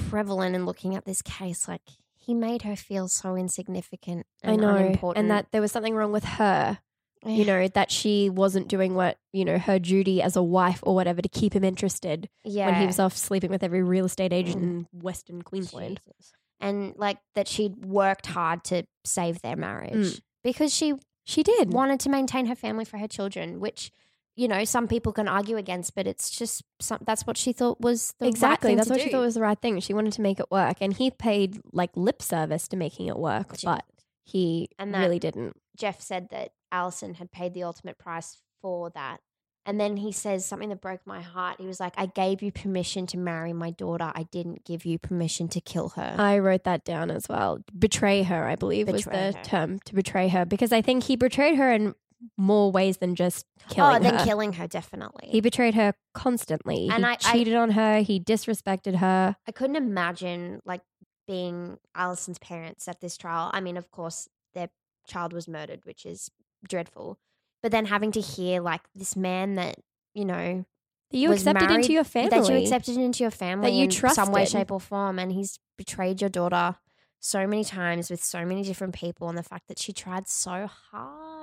prevalent 0.10 0.56
in 0.56 0.66
looking 0.66 0.96
at 0.96 1.06
this 1.06 1.22
case. 1.22 1.68
Like 1.68 1.82
he 2.16 2.34
made 2.34 2.62
her 2.62 2.76
feel 2.76 3.08
so 3.08 3.36
insignificant. 3.36 4.26
I 4.44 4.52
And 4.54 4.62
know. 4.62 4.76
unimportant. 4.76 5.22
And 5.24 5.32
that 5.32 5.48
there 5.52 5.62
was 5.62 5.72
something 5.72 5.96
wrong 5.96 6.12
with 6.12 6.24
her, 6.24 6.80
you 7.26 7.44
know, 7.46 7.68
that 7.70 7.92
she 7.92 8.30
wasn't 8.30 8.68
doing 8.68 8.94
what, 8.96 9.18
you 9.34 9.44
know, 9.44 9.58
her 9.58 9.80
duty 9.80 10.22
as 10.22 10.36
a 10.36 10.44
wife 10.44 10.80
or 10.84 10.94
whatever 10.96 11.22
to 11.22 11.30
keep 11.30 11.54
him 11.54 11.64
interested 11.64 12.30
yeah, 12.46 12.68
when 12.68 12.80
he 12.82 12.86
was 12.86 13.00
off 13.00 13.18
sleeping 13.18 13.50
with 13.50 13.64
every 13.64 13.82
real 13.84 14.06
estate 14.06 14.32
agent 14.34 14.64
in 14.64 14.88
Western 14.94 15.42
Queensland. 15.42 16.00
Jesus. 16.06 16.32
and 16.62 16.94
like 16.98 17.18
that 17.36 17.48
she'd 17.48 17.86
worked 17.86 18.28
hard 18.28 18.64
to 18.66 18.84
save 19.06 19.42
their 19.42 19.56
marriage 19.56 19.94
Mm. 19.94 20.22
because 20.44 20.74
she 20.74 20.94
She 21.24 21.42
did. 21.44 21.72
wanted 21.74 22.00
to 22.02 22.10
maintain 22.10 22.46
her 22.48 22.56
family 22.56 22.86
for 22.86 22.98
her 22.98 23.08
children, 23.08 23.60
which 23.60 23.92
you 24.40 24.48
know 24.48 24.64
some 24.64 24.88
people 24.88 25.12
can 25.12 25.28
argue 25.28 25.58
against, 25.58 25.96
but 25.96 26.08
it's 26.08 26.30
just 26.30 26.64
some, 26.80 27.00
that's 27.02 27.28
what 27.28 27.36
she 27.36 27.52
thought 27.52 27.82
was 27.82 28.14
the 28.20 28.28
exactly. 28.28 28.70
Right 28.70 28.72
thing 28.72 28.78
That's 28.78 28.90
what 28.90 29.02
she 29.02 29.12
thought 29.12 29.20
was 29.20 29.36
the 29.36 29.42
right 29.42 29.60
thing. 29.60 29.78
She 29.82 29.94
wanted 29.94 30.14
to 30.14 30.22
make 30.22 30.40
it 30.40 30.50
work. 30.50 30.78
And 30.80 30.94
he 30.94 31.12
paid 31.12 31.60
like 31.74 31.90
lip 31.96 32.22
service 32.22 32.70
to 32.70 32.78
making 32.78 33.08
it 33.08 33.18
work, 33.20 33.58
but 33.66 33.84
he 34.24 34.70
And 34.80 34.96
really 34.96 35.20
didn't. 35.20 35.58
Jeff 35.76 36.00
said 36.00 36.30
that 36.30 36.54
Allison 36.72 37.16
had 37.16 37.34
paid 37.34 37.54
the 37.54 37.64
ultimate 37.64 37.98
price 37.98 38.38
for 38.62 38.90
that. 38.92 39.18
And 39.66 39.78
then 39.78 39.98
he 39.98 40.14
says 40.14 40.46
something 40.46 40.70
that 40.70 40.80
broke 40.80 41.02
my 41.06 41.22
heart. 41.22 41.58
He 41.60 41.68
was 41.68 41.82
like, 41.82 41.94
I 41.98 42.06
gave 42.06 42.42
you 42.42 42.50
permission 42.50 43.08
to 43.08 43.18
marry 43.18 43.52
my 43.52 43.72
daughter. 43.72 44.10
I 44.16 44.24
didn't 44.24 44.64
give 44.64 44.86
you 44.86 44.98
permission 44.98 45.50
to 45.50 45.60
kill 45.60 45.90
her. 45.90 46.16
I 46.18 46.40
wrote 46.40 46.64
that 46.64 46.86
down 46.86 47.12
as 47.12 47.28
well. 47.28 47.60
Betray 47.78 48.24
her, 48.24 48.48
I 48.48 48.56
believe, 48.56 48.86
Betray 48.86 48.96
was 48.96 49.06
the 49.06 49.38
her. 49.38 49.44
term 49.44 49.80
to 49.80 49.94
betray 49.94 50.30
her 50.30 50.46
because 50.46 50.72
I 50.72 50.82
think 50.82 51.04
he 51.04 51.18
betrayed 51.18 51.58
her 51.58 51.74
in 51.74 51.94
more 52.38 52.72
ways 52.72 52.98
than 52.98 53.16
just 53.16 53.46
oh, 53.62 53.74
killing 53.74 53.96
oh, 53.98 54.00
then 54.00 54.16
her. 54.20 54.26
killing 54.26 54.54
her, 54.54 54.68
definitely. 54.68 55.30
He 55.30 55.42
betrayed 55.42 55.76
her 55.76 55.94
constantly. 56.14 56.88
And 56.92 57.04
he 57.06 57.10
I- 57.10 57.12
I- 57.14 57.16
cheated 57.16 57.56
on 57.56 57.72
her. 57.72 58.00
He 58.02 58.20
disrespected 58.20 58.96
her. 58.98 59.36
I 59.48 59.52
couldn't 59.52 59.76
imagine 59.78 60.62
like 60.66 60.82
being 61.28 61.78
Allison's 61.96 62.40
parents 62.40 62.88
at 62.88 63.00
this 63.02 63.16
trial. 63.18 63.50
I 63.54 63.62
mean, 63.62 63.78
of 63.78 63.90
course, 63.92 64.28
their 64.54 64.70
child 65.08 65.32
was 65.34 65.48
murdered, 65.48 65.82
which 65.86 66.06
is 66.06 66.30
dreadful. 66.68 67.18
But 67.62 67.72
then 67.72 67.86
having 67.86 68.12
to 68.14 68.22
hear 68.22 68.62
like 68.62 68.82
this 68.96 69.16
man 69.16 69.56
that, 69.56 69.76
you 70.14 70.26
know, 70.26 70.66
That 71.12 71.18
you 71.18 71.30
was 71.30 71.42
accepted 71.42 71.66
married- 71.70 71.82
into 71.84 71.94
your 71.94 72.04
family. 72.04 72.30
that 72.30 72.50
you 72.50 72.58
accepted 72.58 72.98
into 72.98 73.24
your 73.24 73.32
family 73.32 73.70
that 73.72 73.76
you 73.76 73.84
in 73.86 73.92
some 74.14 74.32
way, 74.32 74.46
shape, 74.46 74.72
or 74.72 74.80
form, 74.80 75.20
and 75.20 75.32
he's 75.32 75.60
betrayed 75.78 76.20
your 76.22 76.30
daughter 76.30 76.76
so 77.22 77.46
many 77.46 77.64
times 77.66 78.10
with 78.10 78.24
so 78.24 78.46
many 78.46 78.64
different 78.64 78.94
people, 78.96 79.28
and 79.30 79.38
the 79.38 79.44
fact 79.44 79.68
that 79.68 79.78
she 79.78 79.92
tried 79.92 80.28
so 80.30 80.68
hard, 80.68 81.39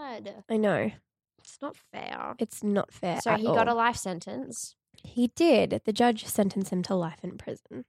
I 0.48 0.56
know. 0.56 0.90
it's 1.38 1.58
not 1.62 1.76
fair. 1.92 2.34
It's 2.38 2.62
not 2.62 2.92
fair. 2.92 3.20
So 3.20 3.34
he 3.34 3.44
got 3.44 3.68
a 3.68 3.74
life 3.74 3.96
sentence. 3.96 4.74
He 5.02 5.28
did. 5.28 5.80
The 5.84 5.92
judge 5.92 6.24
sentenced 6.26 6.72
him 6.72 6.82
to 6.84 6.94
life 6.94 7.22
in 7.22 7.36
prison, 7.38 7.84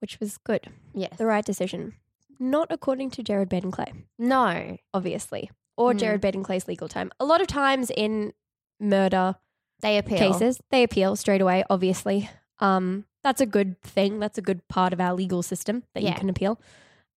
which 0.00 0.18
was 0.20 0.38
good. 0.38 0.68
Yes. 0.94 1.16
The 1.18 1.26
right 1.26 1.44
decision. 1.44 1.94
Not 2.38 2.68
according 2.70 3.10
to 3.10 3.22
Jared 3.22 3.48
Baden 3.48 3.70
Clay, 3.70 3.92
No. 4.18 4.78
obviously, 4.94 5.50
or 5.76 5.92
Mm. 5.92 5.98
Jared 5.98 6.20
Baden 6.20 6.42
Clay's 6.42 6.66
legal 6.66 6.88
time. 6.88 7.10
A 7.20 7.24
lot 7.24 7.40
of 7.40 7.46
times 7.46 7.90
in 7.90 8.32
murder 8.80 9.36
They 9.80 9.98
appeal. 9.98 10.18
cases, 10.18 10.60
they 10.70 10.82
appeal 10.82 11.14
straight 11.16 11.40
away, 11.40 11.62
obviously. 11.70 12.28
Um, 12.58 13.04
that's 13.22 13.40
a 13.40 13.46
good 13.46 13.80
thing. 13.82 14.18
That's 14.18 14.38
a 14.38 14.42
good 14.42 14.66
part 14.68 14.92
of 14.92 15.00
our 15.00 15.14
legal 15.14 15.42
system 15.42 15.84
that 15.94 16.02
you 16.02 16.12
can 16.14 16.28
appeal. 16.28 16.58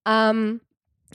Um, 0.04 0.60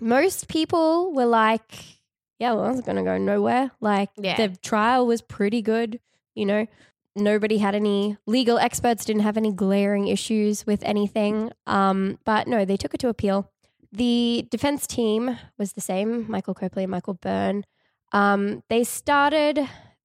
most 0.02 0.48
people 0.50 1.14
were 1.14 1.26
like, 1.26 2.01
yeah, 2.42 2.54
well, 2.54 2.72
it's 2.72 2.82
going 2.86 2.96
to 2.98 3.04
go 3.04 3.18
nowhere. 3.20 3.70
Like, 3.80 4.10
Yeah. 4.18 4.36
the 4.36 4.58
trial 4.58 5.06
was 5.06 5.22
pretty 5.22 5.62
good. 5.62 6.00
You 6.34 6.48
know, 6.48 6.68
nobody 7.16 7.60
had 7.60 7.76
any 7.76 8.18
legal 8.26 8.58
experts, 8.58 9.06
didn't 9.06 9.22
have 9.22 9.38
any 9.38 9.52
glaring 9.52 10.08
issues 10.08 10.66
with 10.66 10.82
anything. 10.84 11.52
Um, 11.68 12.18
but 12.26 12.48
no, 12.48 12.66
they 12.66 12.78
took 12.78 12.96
it 12.96 13.00
to 13.02 13.10
appeal. 13.10 13.50
The 13.92 14.48
defense 14.50 14.88
team 14.88 15.38
was 15.60 15.74
the 15.74 15.82
same 15.82 16.26
Michael 16.32 16.56
Copley 16.56 16.84
and 16.84 16.92
Michael 16.92 17.14
Byrne. 17.14 17.64
Um, 18.12 18.64
they 18.70 18.84
started 18.84 19.60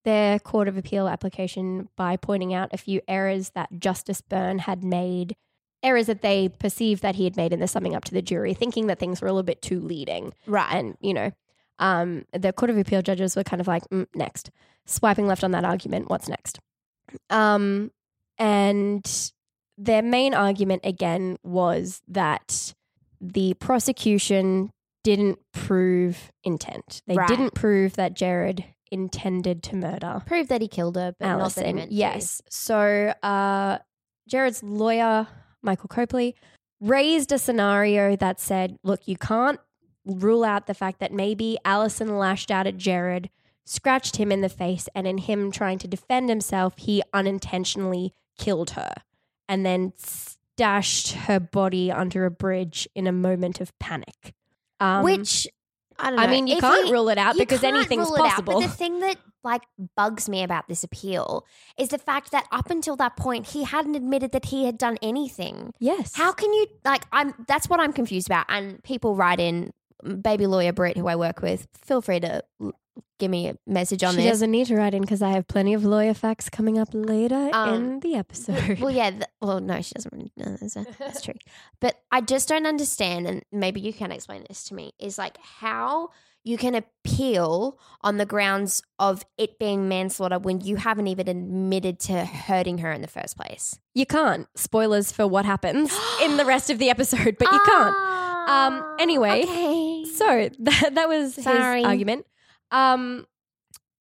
their 0.05 0.39
Court 0.39 0.69
of 0.69 0.77
Appeal 0.77 1.09
application 1.09 1.89
by 1.97 2.17
pointing 2.17 2.53
out 2.53 2.69
a 2.73 2.77
few 2.77 3.01
errors 3.09 3.51
that 3.55 3.71
Justice 3.79 4.21
Byrne 4.21 4.59
had 4.59 4.85
made, 4.85 5.37
errors 5.83 6.07
that 6.07 6.21
they 6.21 6.49
perceived 6.51 7.03
that 7.03 7.15
he 7.15 7.25
had 7.25 7.37
made 7.37 7.53
in 7.53 7.61
the 7.61 7.67
summing 7.67 7.95
up 7.97 8.05
to 8.05 8.13
the 8.13 8.23
jury, 8.23 8.53
thinking 8.53 8.89
that 8.89 8.99
things 8.99 9.23
were 9.23 9.29
a 9.29 9.33
little 9.33 9.43
bit 9.43 9.63
too 9.63 9.81
leading. 9.81 10.33
Right. 10.47 10.71
And, 10.75 10.97
you 11.01 11.15
know, 11.15 11.33
um, 11.79 12.25
the 12.33 12.53
Court 12.53 12.71
of 12.71 12.79
Appeal 12.79 13.03
judges 13.03 13.37
were 13.37 13.45
kind 13.45 13.61
of 13.61 13.67
like, 13.69 13.83
mm, 13.91 14.07
next, 14.15 14.51
swiping 14.87 15.27
left 15.27 15.45
on 15.45 15.51
that 15.53 15.65
argument. 15.65 16.09
What's 16.09 16.29
next? 16.29 16.59
Um, 17.31 17.91
and 18.39 19.31
their 19.79 20.03
main 20.03 20.35
argument 20.35 20.83
again 20.85 21.37
was 21.43 22.03
that 22.09 22.75
the 23.21 23.55
prosecution 23.55 24.71
didn't 25.05 25.39
prove 25.53 26.31
intent. 26.45 27.03
They 27.07 27.15
Right. 27.15 27.29
didn't 27.29 27.55
prove 27.55 27.95
that 27.95 28.15
Jared 28.15 28.65
intended 28.91 29.63
to 29.65 29.77
murder 29.77 30.23
Prove 30.27 30.49
that 30.49 30.61
he 30.63 30.69
killed 30.69 30.97
her, 30.97 31.15
but 31.19 31.27
not 31.27 31.55
that 31.55 31.61
he 31.61 31.67
Allison. 31.67 31.77
meant 31.77 31.91
to. 31.91 31.97
Yes. 31.97 32.43
So 32.51 33.13
uh, 33.23 33.79
Jared's 34.29 34.63
lawyer, 34.63 35.27
Michael 35.63 35.89
Copley, 35.89 36.35
raised 36.81 37.33
a 37.33 37.39
scenario 37.39 38.17
that 38.17 38.39
said, 38.41 38.77
look, 38.83 39.07
you 39.09 39.17
can't 39.17 39.61
rule 40.07 40.45
out 40.45 40.67
the 40.67 40.75
fact 40.75 41.01
that 41.01 41.13
maybe 41.13 41.59
Allison 41.65 42.17
lashed 42.19 42.51
out 42.51 42.67
at 42.67 42.77
Jared, 42.79 43.29
scratched 43.65 44.17
him 44.17 44.31
in 44.33 44.41
the 44.41 44.49
face, 44.49 44.89
and 44.95 45.07
in 45.07 45.19
him 45.19 45.51
trying 45.51 45.79
to 45.81 45.89
defend 45.89 46.29
himself, 46.29 46.75
he 46.79 47.03
unintentionally 47.13 48.15
killed 48.39 48.71
her 48.71 48.93
and 49.49 49.67
then 49.67 49.93
stashed 49.97 51.13
her 51.13 51.39
body 51.41 51.91
under 51.93 52.25
a 52.25 52.31
bridge 52.31 52.89
in 52.95 53.07
a 53.07 53.13
moment 53.13 53.61
of 53.61 53.77
panic. 53.79 54.35
Um, 54.81 55.03
Which 55.05 55.47
I 55.99 56.09
don't 56.11 56.17
know. 56.17 56.23
I 56.23 56.27
mean, 56.27 56.47
you 56.47 56.57
If 56.57 56.61
can't 56.61 56.87
he- 56.87 56.93
rule 56.93 57.09
it 57.09 57.19
out 57.19 57.37
because 57.37 57.65
anything's 57.65 58.09
it 58.11 58.21
out, 58.21 58.27
possible. 58.29 58.55
but 58.55 58.61
the 58.61 58.69
thing 58.73 59.01
that 59.01 59.17
like 59.43 59.63
bugs 59.97 60.29
me 60.29 60.43
about 60.43 60.67
this 60.67 60.83
appeal 60.83 61.47
is 61.79 61.91
the 61.91 61.99
fact 61.99 62.33
that 62.33 62.47
up 62.51 62.69
until 62.69 62.97
that 62.97 63.17
point 63.17 63.47
he 63.51 63.63
hadn't 63.63 63.95
admitted 63.95 64.33
that 64.33 64.47
he 64.47 64.65
had 64.65 64.77
done 64.77 64.99
anything. 65.01 65.73
yes. 65.79 66.15
How 66.17 66.33
can 66.33 66.53
you 66.53 66.67
like 66.85 67.05
I'm 67.13 67.33
that's 67.47 67.69
what 67.69 67.79
I'm 67.81 67.93
confused 67.93 68.27
about 68.29 68.47
and 68.49 68.83
people 68.83 69.15
write 69.15 69.39
in 69.39 69.73
baby 70.03 70.47
lawyer 70.47 70.73
Britt 70.73 70.97
who 70.97 71.07
I 71.09 71.17
work 71.17 71.43
with 71.43 71.67
feel 71.75 72.01
free 72.03 72.21
to 72.21 72.43
give 73.19 73.31
me 73.31 73.49
a 73.49 73.57
message 73.67 74.03
on 74.05 74.13
she 74.15 74.23
this. 74.23 74.31
doesn't 74.31 74.51
need 74.51 74.67
to 74.67 74.77
write 74.77 74.95
in 74.95 75.01
because 75.03 75.23
I 75.23 75.31
have 75.31 75.47
plenty 75.49 75.73
of 75.75 75.85
lawyer 75.85 76.13
facts 76.15 76.49
coming 76.51 76.79
up 76.79 76.89
later 76.93 77.51
Um, 77.53 77.75
in 77.75 78.01
the 78.01 78.15
episode. 78.15 78.79
well, 78.81 78.91
yeah. 78.91 79.11
th- 79.19 79.25
well, 79.41 79.61
no, 79.61 79.81
she 79.83 79.95
doesn't. 79.95 80.33
No, 80.37 80.57
that's, 80.61 80.75
that's 80.99 81.23
true. 81.23 81.35
But 81.81 81.97
I 82.11 82.21
just 82.21 82.49
don't 82.49 82.67
understand, 82.67 83.27
and 83.27 83.43
maybe 83.53 83.81
you 83.81 83.93
can 83.93 84.13
explain 84.13 84.45
this 84.49 84.65
to 84.65 84.75
me. 84.75 84.93
Is 84.99 85.17
like 85.19 85.39
how 85.61 86.11
you 86.45 86.57
can 86.59 86.75
appeal 86.75 87.79
on 88.03 88.19
the 88.19 88.27
grounds 88.27 88.83
of 88.99 89.25
it 89.37 89.59
being 89.59 89.89
manslaughter 89.89 90.39
when 90.39 90.61
you 90.61 90.77
haven't 90.77 91.07
even 91.09 91.29
admitted 91.29 91.99
to 92.01 92.25
hurting 92.25 92.79
her 92.79 92.93
in 92.93 93.01
the 93.03 93.09
first 93.09 93.37
place. 93.37 93.79
You 93.95 94.07
can't. 94.07 94.47
Spoilers 94.57 95.11
for 95.11 95.27
what 95.27 95.45
happens 95.45 95.93
in 96.23 96.37
the 96.37 96.45
rest 96.45 96.71
of 96.71 96.79
the 96.79 96.89
episode, 96.97 97.37
but 97.39 97.51
you 97.51 97.61
can't. 97.67 97.97
Um, 98.49 98.97
anyway, 99.01 99.45
Ah, 99.47 99.51
okay. 99.51 99.86
So 100.15 100.49
that, 100.61 100.95
that 100.95 101.09
was 101.09 101.35
Sorry. 101.35 101.79
his 101.79 101.87
argument. 101.87 102.27
Um, 102.71 103.27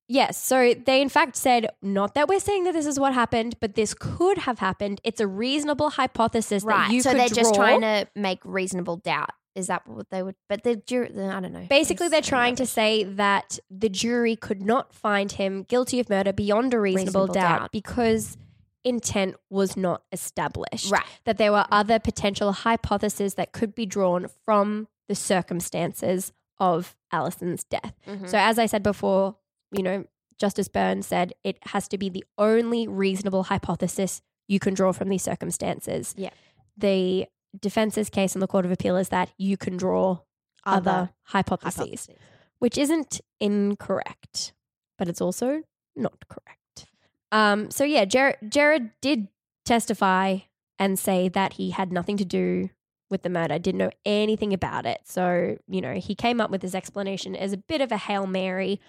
yes. 0.07 0.41
So 0.41 0.73
they 0.73 1.01
in 1.01 1.09
fact 1.09 1.35
said 1.35 1.67
not 1.81 2.15
that 2.15 2.27
we're 2.27 2.39
saying 2.39 2.63
that 2.65 2.73
this 2.73 2.85
is 2.85 2.99
what 2.99 3.13
happened, 3.13 3.57
but 3.59 3.75
this 3.75 3.93
could 3.93 4.39
have 4.39 4.59
happened. 4.59 5.01
It's 5.03 5.19
a 5.21 5.27
reasonable 5.27 5.91
hypothesis 5.91 6.63
that 6.63 6.67
right. 6.69 6.91
you 6.91 7.01
So 7.01 7.11
could 7.11 7.19
they're 7.19 7.27
just 7.29 7.53
draw. 7.53 7.65
trying 7.65 7.81
to 7.81 8.07
make 8.15 8.39
reasonable 8.43 8.97
doubt. 8.97 9.29
Is 9.55 9.67
that 9.67 9.87
what 9.87 10.09
they 10.09 10.21
would? 10.21 10.35
But 10.49 10.63
the 10.63 10.75
jury, 10.75 11.07
I 11.17 11.39
don't 11.39 11.53
know. 11.53 11.65
Basically, 11.69 12.09
they're 12.09 12.19
trying 12.21 12.57
to 12.57 12.65
say 12.65 13.05
that 13.05 13.57
the 13.69 13.87
jury 13.87 14.35
could 14.35 14.61
not 14.61 14.93
find 14.93 15.31
him 15.31 15.63
guilty 15.63 16.01
of 16.01 16.09
murder 16.09 16.33
beyond 16.33 16.73
a 16.73 16.79
reasonable, 16.79 17.21
Reasonable 17.27 17.33
doubt, 17.33 17.59
doubt. 17.59 17.71
because 17.71 18.35
intent 18.83 19.35
was 19.49 19.77
not 19.77 20.03
established. 20.11 20.91
right. 20.91 21.05
That 21.23 21.37
there 21.37 21.53
were 21.53 21.65
other 21.71 21.99
potential 21.99 22.51
hypotheses 22.51 23.35
that 23.35 23.53
could 23.53 23.73
be 23.73 23.85
drawn 23.85 24.27
from 24.43 24.89
the 25.07 25.15
circumstances 25.15 26.31
of 26.59 26.95
Allison's 27.11 27.63
death. 27.63 27.93
Mhm. 28.07 28.29
So, 28.29 28.37
as 28.37 28.57
I 28.59 28.65
said 28.65 28.83
before, 28.83 29.35
you 29.71 29.83
know, 29.83 30.05
Justice 30.37 30.67
Burns 30.67 31.07
said 31.07 31.33
it 31.43 31.57
has 31.67 31.87
to 31.89 31.97
be 31.97 32.09
the 32.09 32.23
only 32.37 32.87
reasonable 32.87 33.43
hypothesis 33.43 34.21
you 34.47 34.59
can 34.59 34.73
draw 34.73 34.91
from 34.91 35.09
these 35.09 35.23
circumstances. 35.23 36.13
Yeah. 36.17 36.29
The 36.77 37.27
defense's 37.59 38.09
case 38.09 38.35
in 38.35 38.41
the 38.41 38.47
Court 38.47 38.65
of 38.65 38.71
Appeal 38.71 38.97
is 38.97 39.09
that 39.09 39.31
you 39.37 39.57
can 39.57 39.77
draw 39.77 40.19
other, 40.65 41.11
hypotheses, 41.23 41.75
hypotheses. 41.77 42.15
which 42.59 42.77
isn't 42.77 43.21
incorrect, 43.39 44.53
but 44.97 45.07
it's 45.07 45.21
also 45.21 45.63
not 45.95 46.27
correct. 46.27 46.87
Um, 47.31 47.69
so, 47.71 47.83
yeah, 47.83 48.05
Jared, 48.05 48.37
Jared 48.49 48.91
did 49.01 49.27
testify 49.65 50.39
and 50.79 50.97
say 50.99 51.29
that 51.29 51.53
he 51.53 51.71
had 51.71 51.91
nothing 51.91 52.17
to 52.17 52.25
do 52.25 52.69
with 53.09 53.21
the 53.23 53.29
murder, 53.29 53.59
didn't 53.59 53.79
know 53.79 53.91
anything 54.05 54.53
about 54.53 54.85
it. 54.85 55.01
So, 55.05 55.57
you 55.67 55.81
know, 55.81 55.93
he 55.95 56.15
came 56.15 56.41
up 56.41 56.49
with 56.49 56.61
his 56.61 56.73
explanation 56.75 57.35
as 57.35 57.53
a 57.53 57.57
bit 57.57 57.81
of 57.81 57.91
a 57.91 57.97
Hail 57.97 58.25
Mary. 58.27 58.79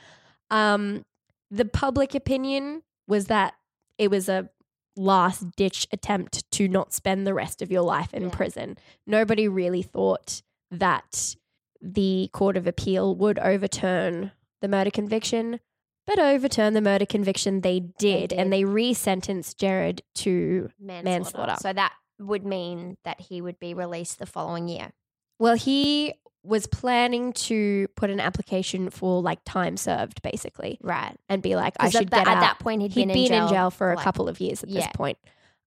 Um, 0.51 1.05
the 1.51 1.65
public 1.65 2.15
opinion 2.15 2.83
was 3.07 3.27
that 3.27 3.55
it 3.99 4.11
was 4.11 4.29
a 4.29 4.49
last 4.97 5.51
ditch 5.57 5.87
attempt 5.93 6.51
to 6.53 6.67
not 6.69 6.93
spend 6.93 7.27
the 7.27 7.35
rest 7.35 7.61
of 7.61 7.71
your 7.71 7.83
life 7.83 8.15
in 8.15 8.25
Yeah. 8.25 8.31
prison. 8.31 8.79
Nobody 9.07 9.47
really 9.47 9.83
thought 9.83 10.43
that 10.71 11.37
the 11.83 12.31
Court 12.33 12.57
of 12.57 12.67
Appeal 12.67 13.15
would 13.17 13.39
overturn 13.39 14.33
the 14.63 14.69
murder 14.69 14.91
conviction, 14.91 15.61
but 16.07 16.19
overturn 16.19 16.73
the 16.73 16.81
murder 16.81 17.05
conviction 17.05 17.61
they 17.61 17.81
did, 17.81 18.31
did. 18.31 18.33
and 18.33 18.51
they 18.51 18.63
resentenced 18.63 19.57
Jared 19.57 20.03
to 20.15 20.71
manslaughter. 20.81 21.05
Manslaughter. 21.05 21.57
So 21.61 21.73
that 21.75 21.93
would 22.19 22.45
mean 22.47 22.97
that 23.05 23.21
he 23.21 23.41
would 23.41 23.59
be 23.59 23.75
released 23.75 24.19
the 24.19 24.27
following 24.27 24.69
year. 24.69 24.93
Well, 25.39 25.55
he 25.57 26.15
was 26.43 26.67
planning 26.67 27.33
to 27.33 27.89
put 27.97 28.09
an 28.09 28.21
application 28.21 28.89
for 28.91 29.21
like 29.21 29.41
time 29.45 29.77
served, 29.77 30.23
basically, 30.23 30.79
Right. 30.81 31.17
and 31.29 31.43
be 31.43 31.57
like, 31.57 31.75
I 31.81 31.91
should 31.91 32.09
that- 32.11 32.25
get 32.25 32.29
at 32.29 32.37
out. 32.37 32.41
that 32.41 32.59
point 32.61 32.83
he'd, 32.83 32.93
He'd 32.93 33.09
been, 33.09 33.33
in 33.33 33.49
jail, 33.49 33.71
for 33.71 33.91
a 33.93 33.97
couple 33.97 34.29
of 34.29 34.41
years 34.41 34.63
at 34.63 34.69
this 34.69 34.85
Yeah. 34.85 34.93
point. 34.93 35.19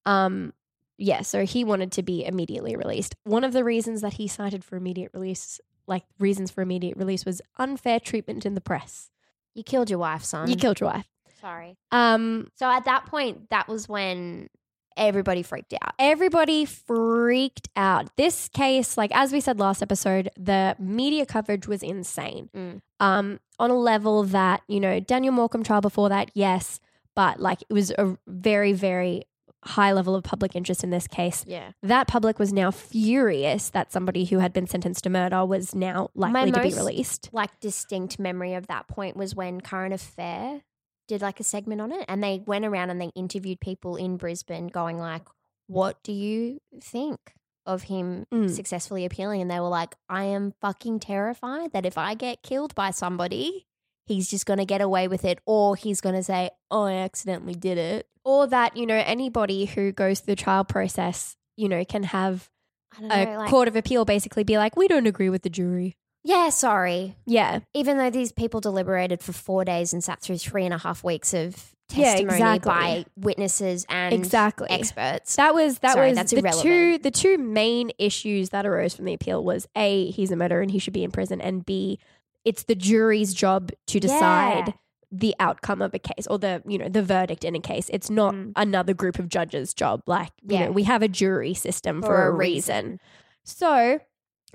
Um, 0.05 0.53
yeah, 0.99 1.21
so 1.21 1.45
he 1.45 1.63
wanted 1.63 1.91
to 1.93 2.03
be 2.03 2.23
immediately 2.25 2.75
released. 2.75 3.15
One 3.23 3.43
of 3.43 3.53
the 3.53 3.63
reasons 3.63 4.01
that 4.01 4.13
he 4.13 4.27
cited 4.27 4.63
for 4.63 4.75
immediate 4.77 5.11
release, 5.13 5.59
like 5.87 6.03
reasons 6.19 6.51
for 6.51 6.61
immediate 6.61 6.95
release, 6.97 7.25
was 7.25 7.41
unfair 7.57 7.99
treatment 7.99 8.45
in 8.45 8.53
the 8.53 8.61
press. 8.61 9.09
You 9.55 9.63
killed 9.63 9.89
your 9.89 9.99
wife, 9.99 10.23
son. 10.23 10.47
You 10.49 10.55
killed 10.55 10.79
your 10.79 10.91
wife. 10.91 11.07
Sorry. 11.41 11.75
Um, 11.91 12.49
So 12.55 12.69
at 12.69 12.85
that 12.85 13.05
point, 13.07 13.49
that 13.49 13.67
was 13.67 13.89
when 13.89 14.49
everybody 14.97 15.43
freaked 15.43 15.73
out. 15.81 15.93
everybody 15.99 16.65
freaked 16.65 17.69
out. 17.75 18.15
This 18.17 18.49
case, 18.49 18.97
like 18.97 19.11
as 19.13 19.31
we 19.31 19.39
said 19.39 19.59
last 19.59 19.81
episode, 19.81 20.29
the 20.37 20.75
media 20.79 21.25
coverage 21.25 21.67
was 21.67 21.83
insane. 21.83 22.49
Mm. 22.55 22.81
Um, 22.99 23.39
on 23.59 23.69
a 23.69 23.75
level 23.75 24.23
that, 24.23 24.61
you 24.67 24.79
know, 24.79 24.99
Daniel 24.99 25.33
Morcombe 25.33 25.63
trial 25.63 25.81
before 25.81 26.09
that, 26.09 26.31
yes, 26.33 26.79
but 27.15 27.39
like 27.39 27.61
it 27.69 27.73
was 27.73 27.91
a 27.91 28.17
very, 28.27 28.73
very 28.73 29.23
high 29.63 29.91
level 29.91 30.15
of 30.15 30.23
public 30.23 30.55
interest 30.55 30.83
in 30.83 30.89
this 30.89 31.07
case. 31.07 31.43
Yeah. 31.47 31.71
That 31.83 32.07
public 32.07 32.39
was 32.39 32.53
now 32.53 32.71
furious 32.71 33.69
that 33.69 33.91
somebody 33.91 34.25
who 34.25 34.39
had 34.39 34.53
been 34.53 34.67
sentenced 34.67 35.03
to 35.03 35.09
murder 35.09 35.45
was 35.45 35.75
now 35.75 36.09
likely 36.15 36.51
to 36.51 36.61
be 36.61 36.73
released. 36.73 37.29
Like 37.31 37.59
distinct 37.59 38.19
memory 38.19 38.53
of 38.53 38.67
that 38.67 38.87
point 38.87 39.17
was 39.17 39.35
when 39.35 39.61
Current 39.61 39.93
Affair 39.93 40.61
did 41.07 41.21
like 41.21 41.39
a 41.39 41.43
segment 41.43 41.81
on 41.81 41.91
it 41.91 42.05
and 42.07 42.23
they 42.23 42.43
went 42.45 42.65
around 42.65 42.89
and 42.89 42.99
they 43.01 43.11
interviewed 43.15 43.59
people 43.59 43.95
in 43.95 44.17
Brisbane 44.17 44.67
going 44.67 44.97
like, 44.99 45.23
what 45.67 46.01
do 46.03 46.11
you 46.11 46.59
think 46.81 47.19
of 47.65 47.83
him 47.83 48.25
Mm. 48.33 48.49
successfully 48.49 49.05
appealing? 49.05 49.41
And 49.41 49.51
they 49.51 49.59
were 49.59 49.67
like, 49.67 49.95
I 50.09 50.23
am 50.25 50.53
fucking 50.61 50.99
terrified 50.99 51.71
that 51.73 51.85
if 51.85 51.97
I 51.97 52.13
get 52.13 52.43
killed 52.43 52.75
by 52.75 52.91
somebody, 52.91 53.65
he's 54.05 54.29
just 54.29 54.45
going 54.45 54.59
to 54.59 54.65
get 54.65 54.81
away 54.81 55.07
with 55.07 55.25
it 55.25 55.39
or 55.45 55.75
he's 55.75 55.99
going 56.01 56.15
to 56.15 56.23
say, 56.23 56.49
oh, 56.71 56.83
I 56.83 56.93
accidentally 56.93 57.55
did 57.55 57.77
it. 57.77 58.07
Or 58.23 58.47
that, 58.47 58.75
you 58.77 58.85
know, 58.85 59.01
anybody 59.05 59.65
who 59.65 59.91
goes 59.91 60.19
through 60.19 60.35
the 60.35 60.41
trial 60.41 60.63
process, 60.63 61.35
you 61.55 61.67
know, 61.69 61.83
can 61.85 62.03
have 62.03 62.49
I 62.97 63.01
don't 63.01 63.11
a. 63.11 63.37
Like, 63.37 63.49
court 63.49 63.67
of 63.67 63.75
appeal 63.75 64.05
basically 64.05 64.43
be 64.43 64.57
like, 64.57 64.75
we 64.77 64.87
don't 64.87 65.07
agree 65.07 65.29
with 65.29 65.43
the 65.43 65.49
jury. 65.49 65.97
Yeah, 66.27 66.49
sorry. 66.49 67.15
Yeah. 67.25 67.59
even 67.73 67.97
though 67.97 68.09
these 68.09 68.31
people 68.31 68.59
deliberated 68.59 69.21
for 69.21 69.31
four 69.33 69.63
days 69.65 69.93
and 69.93 70.03
sat 70.03 70.21
through 70.21 70.37
three 70.39 70.65
and 70.65 70.73
a 70.73 70.77
half 70.77 71.03
weeks 71.03 71.33
of 71.33 71.73
Yeah, 71.93 72.11
testimony 72.15 72.35
exactly. 72.35 72.69
by 72.69 73.05
witnesses 73.15 73.85
and 73.89 74.13
Exactly. 74.13 74.67
experts. 74.69 75.35
That 75.37 75.53
was 75.53 75.79
that 75.79 75.93
Sorry, 75.93 76.09
was 76.09 76.17
that's 76.17 76.31
the 76.31 76.41
two 76.41 76.45
irrelevant. 76.47 77.03
the 77.03 77.11
two 77.11 77.37
main 77.37 77.91
issues 77.97 78.49
that 78.49 78.65
arose 78.65 78.93
from 78.95 79.05
the 79.05 79.13
appeal 79.13 79.41
was 79.43 79.67
A, 79.75 80.11
he's 80.11 80.29
a 80.31 80.35
murderer 80.35 80.61
and 80.61 80.69
he 80.71 80.79
should 80.79 80.93
be 80.93 81.03
in 81.05 81.11
prison, 81.11 81.39
and 81.39 81.65
B, 81.65 81.97
it's 82.43 82.63
the 82.63 82.75
jury's 82.75 83.33
job 83.33 83.71
to 83.87 83.99
decide 83.99 84.67
Yeah. 84.67 84.73
the 85.11 85.35
outcome 85.39 85.81
of 85.81 85.93
a 85.93 85.99
case 85.99 86.27
or 86.29 86.37
the 86.37 86.61
you 86.67 86.77
know 86.77 86.89
the 86.89 87.01
verdict 87.03 87.45
in 87.45 87.55
a 87.55 87.61
case. 87.61 87.89
It's 87.93 88.09
not 88.09 88.33
Mm. 88.33 88.51
another 88.57 88.93
group 88.93 89.17
of 89.19 89.29
judges' 89.29 89.73
job. 89.73 90.01
Like 90.07 90.31
you 90.43 90.57
Yeah. 90.57 90.65
know, 90.65 90.71
we 90.71 90.83
have 90.83 91.01
a 91.01 91.07
jury 91.07 91.53
system 91.53 92.01
for, 92.01 92.27
a 92.27 92.31
reason. 92.31 92.99
So 93.45 93.99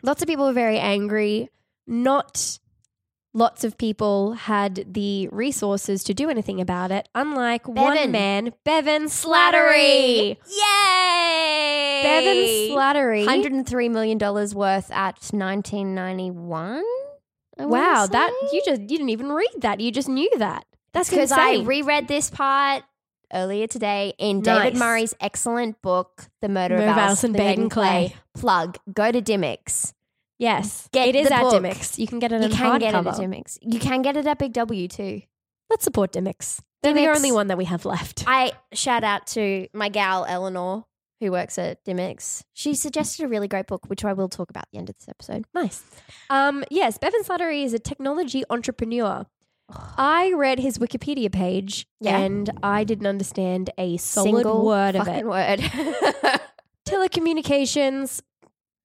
lots 0.02 0.20
of 0.20 0.28
people 0.28 0.44
were 0.46 0.52
very 0.52 0.78
angry. 0.78 1.48
Not 1.86 2.58
lots 3.34 3.64
of 3.64 3.78
people 3.78 4.32
had 4.32 4.92
the 4.92 5.28
resources 5.28 6.04
to 6.04 6.14
do 6.14 6.28
anything 6.28 6.60
about 6.60 6.90
it. 6.90 7.08
Unlike 7.14 7.68
one 7.68 8.10
man, 8.10 8.52
Bevan 8.64 9.04
Slattery. 9.04 10.36
Yay! 10.46 12.00
Bevan 12.02 12.76
Slattery. 12.76 13.26
$103 13.26 13.90
million 13.90 14.18
worth 14.18 14.90
at 14.90 15.16
1991. 15.32 16.82
I 17.58 17.66
Wow, 17.66 18.06
that 18.06 18.30
you 18.52 18.62
just 18.64 18.80
you 18.80 18.88
didn't 18.88 19.10
even 19.10 19.30
read 19.30 19.50
that. 19.58 19.80
You 19.80 19.92
just 19.92 20.08
knew 20.08 20.30
that. 20.38 20.64
That's 20.92 21.10
because 21.10 21.32
I 21.32 21.56
reread 21.58 22.08
this 22.08 22.30
part 22.30 22.82
earlier 23.32 23.66
today 23.66 24.14
in 24.18 24.40
Nice. 24.40 24.64
David 24.64 24.78
Murray's 24.78 25.14
excellent 25.20 25.80
book, 25.82 26.28
The 26.40 26.48
Murder, 26.48 26.76
Murder 26.76 26.90
of 26.90 26.98
Alison 26.98 27.32
Baden 27.32 27.68
Clay. 27.68 28.14
Clay. 28.14 28.16
Plug. 28.34 28.78
Go 28.92 29.12
to 29.12 29.20
Dymocks. 29.22 29.92
Yes, 30.42 30.88
Get 30.92 31.08
it 31.08 31.14
is 31.14 31.30
at 31.30 31.40
book. 31.42 31.54
Dymocks. 31.62 31.98
You 31.98 32.06
can 32.08 32.18
get 32.18 32.32
it 32.32 32.42
You 32.42 32.48
can 32.48 32.80
get 32.80 32.94
it 32.94 33.06
at. 33.06 33.14
Dymocks. 33.14 33.58
You 33.62 33.78
can 33.78 34.02
get 34.02 34.16
it 34.16 34.26
at 34.26 34.38
Big 34.38 34.52
W 34.52 34.88
too. 34.88 35.22
Let's 35.70 35.84
support 35.84 36.12
Dymocks. 36.12 36.58
They're 36.82 36.92
the 36.92 37.06
only 37.06 37.30
one 37.30 37.46
that 37.46 37.56
we 37.56 37.64
have 37.66 37.84
left. 37.84 38.24
I 38.26 38.50
shout 38.72 39.04
out 39.04 39.28
to 39.28 39.68
my 39.72 39.88
gal 39.88 40.24
Eleanor 40.28 40.84
who 41.20 41.30
works 41.30 41.58
at 41.58 41.84
Dymocks. 41.84 42.42
She 42.54 42.74
suggested 42.74 43.24
a 43.24 43.28
really 43.28 43.46
great 43.46 43.68
book, 43.68 43.88
which 43.88 44.04
I 44.04 44.12
will 44.14 44.28
talk 44.28 44.50
about 44.50 44.64
at 44.64 44.68
the 44.72 44.78
end 44.78 44.90
of 44.90 44.96
this 44.96 45.08
episode. 45.08 45.44
Nice. 45.54 45.84
Um, 46.28 46.64
yes, 46.72 46.98
Bevan 46.98 47.22
Slattery 47.22 47.64
is 47.64 47.72
a 47.72 47.78
technology 47.78 48.42
entrepreneur. 48.50 49.24
I 49.96 50.32
read 50.34 50.58
his 50.58 50.78
Wikipedia 50.78 51.30
page 51.30 51.86
Yeah. 52.00 52.18
and 52.18 52.50
I 52.64 52.82
didn't 52.82 53.06
understand 53.06 53.70
a 53.78 53.96
solid 53.98 54.42
Single 54.42 54.66
word 54.66 54.96
of 54.96 55.06
it. 55.06 55.24
word. 55.24 55.60
Telecommunications, 56.88 58.20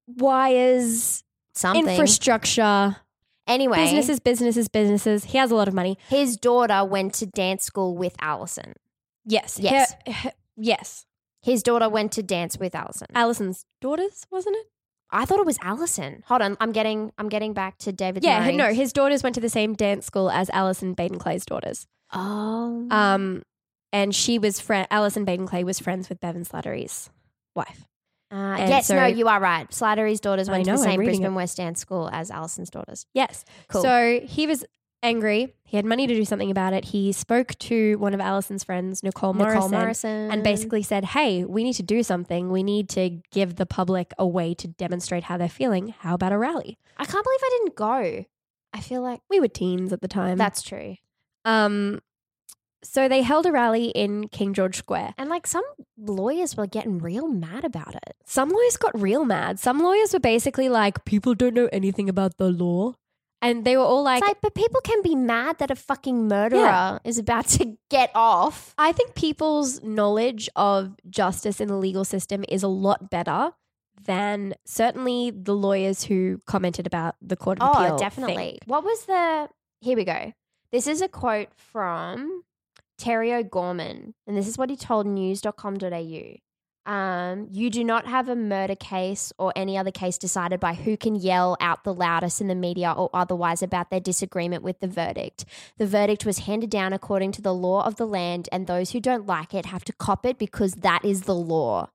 wires, 0.08 1.24
Something. 1.58 1.88
infrastructure, 1.88 2.98
anyway, 3.48 3.78
businesses, 3.78 4.20
businesses, 4.20 4.68
businesses. 4.68 5.26
He 5.26 5.38
has 5.38 5.52
a 5.52 5.56
lot 5.56 5.68
of 5.68 5.74
money. 5.74 5.98
his 6.10 6.38
daughter 6.38 6.84
went 6.86 7.14
to 7.16 7.26
dance 7.26 7.64
school 7.64 7.96
with 7.98 8.16
Allison. 8.22 8.74
Yes. 9.26 9.60
Yes. 9.60 9.94
Her- 10.06 10.12
her- 10.14 10.32
yes. 10.56 11.06
His 11.42 11.64
daughter 11.64 11.88
went 11.90 12.12
to 12.14 12.24
dance 12.24 12.58
with 12.58 12.76
Allison. 12.76 13.08
Allison's 13.16 13.66
daughters, 13.82 14.26
wasn't 14.32 14.56
it? 14.58 14.68
I 15.10 15.24
thought 15.26 15.40
it 15.40 15.46
was 15.46 15.58
Allison. 15.62 16.24
Hold 16.28 16.42
on, 16.42 16.58
I'm 16.60 16.74
getting 16.74 17.14
I'm 17.18 17.30
getting 17.30 17.54
back 17.54 17.78
to 17.80 17.94
David. 17.94 18.24
Yeah, 18.26 18.42
Murray. 18.42 18.56
no, 18.58 18.74
his 18.74 18.92
daughters 18.92 19.24
went 19.24 19.36
to 19.36 19.42
the 19.42 19.50
same 19.50 19.74
dance 19.74 20.06
school 20.06 20.30
as 20.30 20.50
Alison 20.50 20.94
Baden 20.94 21.18
Clay's 21.20 21.46
daughters. 21.46 21.88
Oh, 22.14 22.88
Um, 22.92 23.44
and 23.94 24.14
she 24.14 24.38
was 24.38 24.60
friend. 24.60 24.86
Alison 24.92 25.24
Baden 25.24 25.48
Clay 25.48 25.64
was 25.64 25.80
friends 25.80 26.10
with 26.10 26.20
Bevan 26.20 26.44
Slattery's 26.44 27.10
wife. 27.56 27.86
Uh, 28.30 28.56
yes, 28.60 28.88
so- 28.88 28.96
no, 28.96 29.06
you 29.06 29.28
are 29.28 29.40
right. 29.40 29.70
Slattery's 29.70 30.20
daughters 30.20 30.50
went 30.50 30.66
to 30.66 30.72
the 30.72 30.78
same 30.78 30.98
Brisbane 30.98 31.26
it. 31.28 31.36
West 31.36 31.58
Dance 31.58 31.80
School 31.80 32.10
as 32.12 32.30
Allison's 32.30 32.70
daughters. 32.70 33.06
Yes. 33.14 33.46
Cool. 33.70 33.82
So 33.84 34.20
he 34.24 34.48
was 34.48 34.66
angry. 35.04 35.54
He 35.64 35.78
had 35.78 35.86
money 35.86 36.08
to 36.08 36.14
do 36.14 36.26
something 36.26 36.52
about 36.52 36.74
it. 36.74 36.86
He 36.86 37.12
spoke 37.12 37.58
to 37.60 37.96
one 38.00 38.14
of 38.14 38.20
Alison's 38.20 38.64
friends, 38.64 39.04
Nicole 39.04 39.34
Morrison, 39.34 39.56
Nicole 39.56 39.70
Morrison. 39.80 40.32
and 40.32 40.44
basically 40.44 40.82
said, 40.84 41.06
"Hey, 41.06 41.46
we 41.46 41.64
need 41.64 41.74
to 41.76 41.84
do 41.84 42.04
something. 42.04 42.52
We 42.52 42.64
need 42.64 42.90
to 42.90 43.22
give 43.32 43.56
the 43.56 43.66
public 43.66 44.14
a 44.18 44.26
way 44.28 44.54
to 44.56 44.68
demonstrate 44.68 45.24
how 45.26 45.38
they're 45.38 45.48
feeling. 45.50 45.94
How 46.00 46.16
about 46.16 46.32
a 46.34 46.38
rally?" 46.38 46.78
I 46.98 47.06
can't 47.06 47.24
believe 47.24 47.40
I 47.44 47.60
didn't 47.62 47.76
go. 47.76 48.26
I 48.74 48.80
feel 48.82 49.02
like 49.02 49.22
We 49.30 49.40
were 49.40 49.48
teens 49.48 49.94
at 49.94 50.02
the 50.02 50.08
time. 50.08 50.38
that's 50.38 50.62
true. 50.62 50.96
um. 51.46 52.02
So 52.88 53.08
they 53.08 53.22
held 53.22 53.46
a 53.46 53.52
rally 53.52 53.90
in 53.90 54.30
King 54.30 54.54
George 54.54 54.78
Square. 54.78 55.14
And 55.18 55.30
like 55.30 55.46
some 55.46 55.64
lawyers 55.98 56.56
were 56.56 56.68
getting 56.68 57.00
real 57.00 57.28
mad 57.28 57.64
about 57.64 57.96
it. 57.96 58.16
Some 58.26 58.50
lawyers 58.50 58.78
got 58.78 59.00
real 59.00 59.26
mad. 59.26 59.60
Some 59.60 59.80
lawyers 59.80 60.14
were 60.14 60.20
basically 60.20 60.70
like, 60.70 61.06
"People 61.06 61.36
don't 61.36 61.54
know 61.54 61.70
anything 61.72 62.10
about 62.10 62.38
the 62.38 62.50
law," 62.50 62.94
and 63.42 63.66
they 63.66 63.78
were 63.78 63.84
all 63.84 64.04
like, 64.04 64.22
like, 64.22 64.42
but 64.42 64.56
people 64.56 64.82
can 64.82 65.02
be 65.02 65.16
mad 65.16 65.60
that 65.60 65.70
a 65.70 65.76
fucking 65.76 66.28
murderer 66.28 67.00
is 67.04 67.18
about 67.18 67.48
to 67.50 67.78
get 67.90 68.12
off. 68.16 68.74
I 68.78 68.92
think 68.92 69.16
people's 69.16 69.84
knowledge 69.84 70.50
of 70.56 70.96
justice 71.10 71.60
in 71.60 71.68
the 71.68 71.78
legal 71.78 72.06
system 72.06 72.44
is 72.50 72.64
a 72.64 72.68
lot 72.68 73.10
better 73.10 73.52
than 74.04 74.54
certainly 74.66 75.32
the 75.32 75.56
lawyers 75.56 76.04
who 76.04 76.42
commented 76.48 76.88
about 76.88 77.16
the 77.22 77.36
Court 77.36 77.60
of 77.62 77.70
oh, 77.70 77.72
Appeal. 77.80 77.96
Oh, 77.96 77.98
definitely. 77.98 78.36
thing. 78.36 78.58
What 78.66 78.84
was 78.84 79.06
the? 79.06 79.50
Here 79.82 79.96
we 79.96 80.06
go. 80.06 80.34
This 80.72 80.88
is 80.88 81.02
a 81.02 81.08
quote 81.08 81.50
from 81.56 82.44
Terry 82.98 83.34
O'Gorman, 83.34 84.14
and 84.26 84.38
this 84.38 84.48
is 84.48 84.58
what 84.58 84.70
he 84.70 84.76
told 84.76 85.06
news.com.au. 85.06 86.38
Um, 86.88 87.50
you 87.52 87.70
do 87.70 87.84
not 87.84 88.08
have 88.08 88.30
a 88.30 88.36
murder 88.36 88.76
case 88.76 89.34
or 89.38 89.52
any 89.58 89.78
other 89.78 89.92
case 89.92 90.18
decided 90.18 90.62
by 90.62 90.74
who 90.74 90.96
can 90.96 91.16
yell 91.16 91.58
out 91.60 91.84
the 91.84 91.94
loudest 91.94 92.40
in 92.40 92.48
the 92.48 92.56
media 92.56 92.94
or 92.94 93.10
otherwise 93.14 93.62
about 93.62 93.90
their 93.90 94.00
disagreement 94.00 94.64
with 94.64 94.80
the 94.80 94.88
verdict. 94.88 95.44
The 95.78 95.86
verdict 95.86 96.26
was 96.26 96.40
handed 96.40 96.70
down 96.70 96.94
according 96.94 97.34
to 97.34 97.42
the 97.42 97.54
law 97.54 97.86
of 97.86 97.98
the 97.98 98.08
land, 98.08 98.48
and 98.54 98.68
those 98.68 98.92
who 98.92 99.02
don't 99.02 99.26
like 99.26 99.54
it 99.54 99.66
have 99.66 99.84
to 99.84 99.94
cop 99.94 100.26
it 100.26 100.38
because 100.38 100.76
that 100.76 101.04
is 101.04 101.24
the 101.24 101.36
law. 101.36 101.90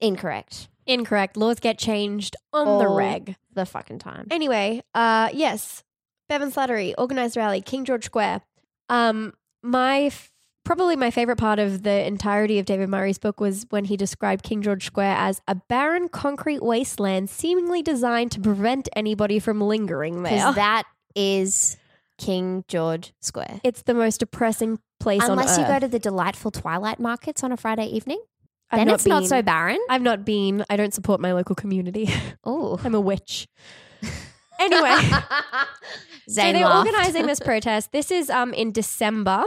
Incorrect. 0.00 0.68
Incorrect. 0.86 1.36
Laws 1.36 1.60
get 1.60 1.78
changed 1.78 2.34
on 2.52 2.66
the 2.66 2.88
All 2.88 2.96
reg. 2.96 3.36
The 3.54 3.64
fucking 3.64 4.00
time. 4.00 4.26
Anyway, 4.30 4.82
uh, 4.92 5.30
yes, 5.32 5.84
Bevan 6.28 6.50
Slattery 6.50 6.94
organized 6.98 7.36
rally, 7.36 7.60
King 7.60 7.84
George 7.84 8.04
Square. 8.04 8.42
Um, 8.88 9.34
my 9.62 10.02
f- 10.04 10.30
probably 10.64 10.96
my 10.96 11.10
favorite 11.10 11.36
part 11.36 11.58
of 11.58 11.82
the 11.82 12.06
entirety 12.06 12.58
of 12.58 12.66
David 12.66 12.88
Murray's 12.88 13.18
book 13.18 13.40
was 13.40 13.66
when 13.70 13.84
he 13.84 13.96
described 13.96 14.42
King 14.42 14.62
George 14.62 14.84
Square 14.86 15.16
as 15.18 15.40
a 15.48 15.54
barren 15.54 16.08
concrete 16.08 16.62
wasteland, 16.62 17.30
seemingly 17.30 17.82
designed 17.82 18.32
to 18.32 18.40
prevent 18.40 18.88
anybody 18.96 19.38
from 19.38 19.60
lingering 19.60 20.22
there. 20.22 20.32
Because 20.32 20.54
that 20.56 20.84
is 21.14 21.76
King 22.18 22.64
George 22.68 23.12
Square. 23.20 23.60
it's 23.64 23.82
the 23.82 23.94
most 23.94 24.18
depressing 24.20 24.78
place 24.98 25.22
Unless 25.22 25.58
on 25.58 25.64
you 25.64 25.70
go 25.70 25.78
to 25.78 25.88
the 25.88 25.98
delightful 25.98 26.50
twilight 26.50 26.98
markets 26.98 27.44
on 27.44 27.52
a 27.52 27.56
Friday 27.56 27.86
evening, 27.86 28.20
I've 28.70 28.78
then 28.80 28.88
it's 28.90 29.06
not 29.06 29.20
been- 29.20 29.28
so 29.28 29.42
barren. 29.42 29.78
I've 29.88 30.02
not 30.02 30.24
been. 30.24 30.64
I 30.70 30.76
don't 30.76 30.92
support 30.94 31.20
my 31.20 31.32
local 31.32 31.54
community. 31.54 32.08
Oh, 32.48 32.78
I'm 32.84 32.94
a 32.94 33.00
witch. 33.00 33.48
Anyway, 34.58 34.96
so 36.28 36.42
they're 36.42 36.54
laughed. 36.64 36.86
organizing 36.88 37.26
this 37.26 37.40
protest. 37.50 37.92
This 37.92 38.10
is 38.10 38.30
um 38.30 38.52
in 38.54 38.72
December. 38.72 39.44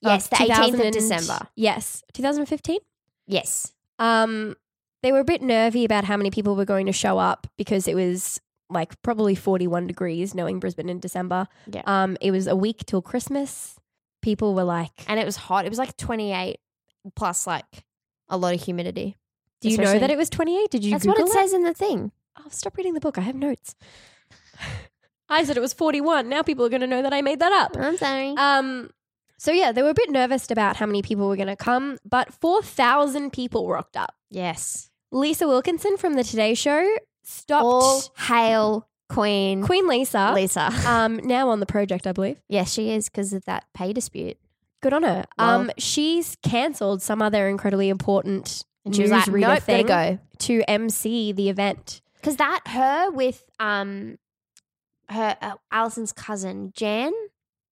Yes, 0.00 0.28
the 0.28 0.36
18th 0.36 0.86
of 0.86 0.92
December. 0.92 1.38
Yes, 1.56 2.02
2015. 2.12 2.78
Yes, 3.26 3.72
Um, 3.98 4.54
they 5.02 5.10
were 5.12 5.18
a 5.20 5.24
bit 5.24 5.42
nervy 5.42 5.84
about 5.84 6.04
how 6.04 6.16
many 6.16 6.30
people 6.30 6.54
were 6.56 6.64
going 6.64 6.86
to 6.86 6.92
show 6.92 7.18
up 7.18 7.46
because 7.56 7.86
it 7.88 7.94
was 7.94 8.40
like 8.70 9.00
probably 9.02 9.34
41 9.34 9.86
degrees, 9.86 10.34
knowing 10.34 10.60
Brisbane 10.60 10.88
in 10.88 11.00
December. 11.00 11.46
Yeah. 11.66 11.82
Um, 11.86 12.16
it 12.20 12.30
was 12.30 12.46
a 12.46 12.54
week 12.56 12.84
till 12.86 13.02
Christmas. 13.02 13.76
People 14.22 14.54
were 14.54 14.64
like, 14.64 15.04
and 15.08 15.18
it 15.20 15.26
was 15.26 15.36
hot. 15.36 15.64
It 15.66 15.68
was 15.68 15.78
like 15.78 15.96
twenty 15.96 16.32
eight 16.32 16.58
plus 17.16 17.46
like 17.46 17.84
a 18.28 18.36
lot 18.36 18.54
of 18.54 18.62
humidity. 18.62 19.16
"Do 19.60 19.68
you 19.68 19.78
know 19.78 19.98
that 19.98 20.10
it 20.10 20.18
was 20.18 20.28
28? 20.30 20.70
Did 20.70 20.84
you 20.84 20.90
That's 20.92 21.04
Google 21.06 21.24
what 21.24 21.30
it 21.30 21.32
says 21.32 21.52
in 21.52 21.62
the 21.64 21.74
thing. 21.74 22.12
Oh, 22.38 22.44
stop 22.50 22.76
reading 22.76 22.94
the 22.94 23.00
book. 23.00 23.16
I 23.18 23.22
have 23.22 23.34
notes. 23.36 23.74
I 25.28 25.44
said 25.44 25.56
it 25.56 25.60
was 25.60 25.72
41. 25.74 26.28
Now 26.28 26.42
people 26.42 26.64
are 26.64 26.68
going 26.70 26.80
to 26.80 26.86
know 26.86 27.02
that 27.02 27.12
I 27.12 27.20
made 27.22 27.40
that 27.40 27.52
up. 27.52 27.76
I'm 27.76 27.96
sorry. 27.98 28.30
Um, 28.36 28.90
so 29.36 29.52
yeah, 29.52 29.72
they 29.72 29.82
were 29.82 29.90
a 29.90 29.94
bit 29.94 30.10
nervous 30.10 30.50
about 30.50 30.76
how 30.76 30.86
many 30.86 31.02
people 31.02 31.28
were 31.28 31.36
going 31.36 31.48
to 31.48 31.56
come, 31.56 31.98
but 32.04 32.32
4,000 32.34 33.30
people 33.32 33.68
rocked 33.68 33.96
up. 33.96 34.14
yes, 34.30 34.90
Lisa 35.10 35.46
Wilkinson 35.48 35.96
from 35.96 36.14
the 36.14 36.24
Today 36.24 36.52
Show 36.54 36.86
stopped 37.22 37.64
all 37.64 38.02
hail 38.18 38.86
Queen 39.08 39.62
Queen 39.64 39.86
Lisa, 39.88 40.32
Lisa. 40.34 40.70
um, 40.86 41.16
now 41.24 41.48
on 41.48 41.60
the 41.60 41.66
project, 41.66 42.06
I 42.06 42.12
believe. 42.12 42.38
yes, 42.48 42.70
she 42.72 42.90
is 42.90 43.08
because 43.08 43.32
of 43.32 43.44
that 43.46 43.64
pay 43.72 43.92
dispute. 43.94 44.36
Good 44.82 44.92
on 44.92 45.02
her. 45.02 45.24
Well- 45.38 45.60
Um, 45.60 45.70
she's 45.78 46.36
cancelled 46.42 47.00
some 47.02 47.22
other 47.22 47.48
incredibly 47.48 47.88
important 47.88 48.64
And 48.84 48.94
she 48.94 49.02
was 49.02 49.10
like, 49.10 49.24
newsreader 49.24 49.40
"Nope, 49.40 49.48
gotta 49.48 49.60
thing 49.62 49.86
go." 49.86 50.18
to 50.40 50.62
MC 50.68 51.32
the 51.32 51.48
event. 51.48 52.02
Because 52.16 52.36
that 52.36 52.60
her 52.66 53.10
with 53.10 53.44
um 53.58 54.18
her 55.10 55.36
uh, 55.40 55.54
Allison's 55.72 56.12
cousin 56.12 56.72
Jan, 56.76 57.12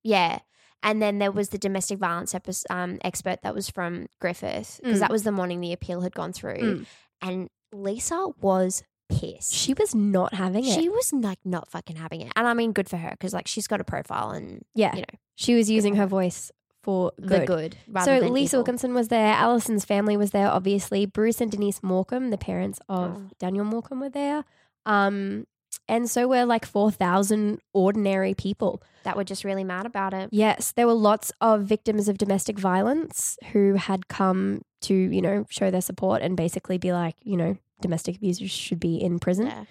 yeah, 0.03 0.39
and 0.83 1.01
then 1.03 1.19
there 1.19 1.33
was 1.33 1.51
the 1.51 1.59
domestic 1.59 1.99
violence 1.99 2.35
um, 2.71 2.99
expert 3.03 3.41
that 3.43 3.55
was 3.55 3.69
from 3.71 4.07
Griffith 4.21 4.81
because 4.83 4.99
Mm. 4.99 5.01
that 5.01 5.11
was 5.11 5.23
the 5.25 5.33
morning 5.33 5.61
the 5.61 5.73
appeal 5.73 6.01
had 6.03 6.15
gone 6.15 6.33
through, 6.33 6.57
Mm. 6.81 6.87
and 7.23 7.49
Lisa 7.73 8.29
was 8.41 8.83
pissed. 9.09 9.53
She 9.53 9.75
was 9.75 9.95
not 9.95 10.35
having 10.35 10.65
it. 10.65 10.73
she 10.81 10.89
was 10.89 11.13
like 11.13 11.39
not 11.45 11.71
fucking 11.71 11.97
having 11.97 12.21
it, 12.23 12.33
and 12.37 12.47
I 12.47 12.55
mean 12.55 12.73
good 12.73 12.89
for 12.89 12.97
her 12.97 13.11
because 13.11 13.33
like 13.35 13.47
she's 13.49 13.67
got 13.67 13.81
a 13.81 13.85
profile 13.85 14.31
and 14.31 14.65
yeah, 14.75 14.95
you 14.95 15.01
know 15.03 15.19
she 15.35 15.55
was 15.55 15.71
using 15.71 15.97
her 15.97 16.07
voice 16.07 16.51
for 16.83 17.13
the 17.19 17.41
good. 17.41 17.47
good. 17.47 17.77
So 18.05 18.19
Lisa 18.21 18.57
evil. 18.57 18.59
Wilkinson 18.61 18.95
was 18.95 19.09
there. 19.09 19.35
Alison's 19.35 19.85
family 19.85 20.17
was 20.17 20.31
there. 20.31 20.49
Obviously, 20.49 21.05
Bruce 21.05 21.41
and 21.41 21.51
Denise 21.51 21.81
Morcombe, 21.81 22.31
the 22.31 22.39
parents 22.39 22.79
of 22.89 23.17
Oh. 23.17 23.31
Daniel 23.41 23.65
Morcombe, 23.65 24.01
were 24.01 24.09
there. 24.09 24.45
Um, 24.87 25.47
and 25.89 26.09
so 26.11 26.27
we're 26.29 26.47
like 26.47 26.65
four 26.67 26.91
thousand 26.91 27.61
ordinary 27.73 28.35
people. 28.35 28.83
that 29.05 29.17
were 29.17 29.25
just 29.25 29.45
really 29.45 29.65
mad 29.65 29.87
about 29.87 30.13
it. 30.15 30.29
Yes, 30.33 30.73
there 30.73 30.87
were 30.87 30.93
lots 30.95 31.31
of 31.41 31.63
victims 31.63 32.09
of 32.09 32.19
domestic 32.19 32.59
violence 32.59 33.39
who 33.53 33.75
had 33.75 34.09
come 34.09 34.63
to 34.83 34.95
you 34.95 35.23
know 35.23 35.47
show 35.49 35.71
their 35.71 35.81
support 35.81 36.23
and 36.23 36.37
basically 36.37 36.79
be 36.79 36.93
like, 36.93 37.15
you 37.23 37.37
know, 37.37 37.57
domestic 37.81 38.17
abusers 38.17 38.51
should 38.51 38.81
be 38.81 38.97
in 38.97 39.19
prison. 39.19 39.47
Yeah. 39.47 39.65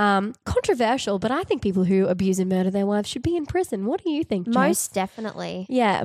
Um, 0.00 0.34
controversial, 0.46 1.18
but 1.18 1.32
I 1.32 1.42
think 1.42 1.60
people 1.60 1.82
who 1.84 2.06
abuse 2.06 2.38
and 2.38 2.48
murder 2.48 2.70
their 2.70 2.86
wives 2.86 3.08
should 3.08 3.22
be 3.22 3.36
in 3.36 3.46
prison. 3.46 3.84
What 3.84 4.02
do 4.04 4.10
you 4.10 4.22
think? 4.24 4.46
Jess? 4.46 4.54
Most 4.54 4.94
definitely. 4.94 5.66
yeah. 5.68 6.04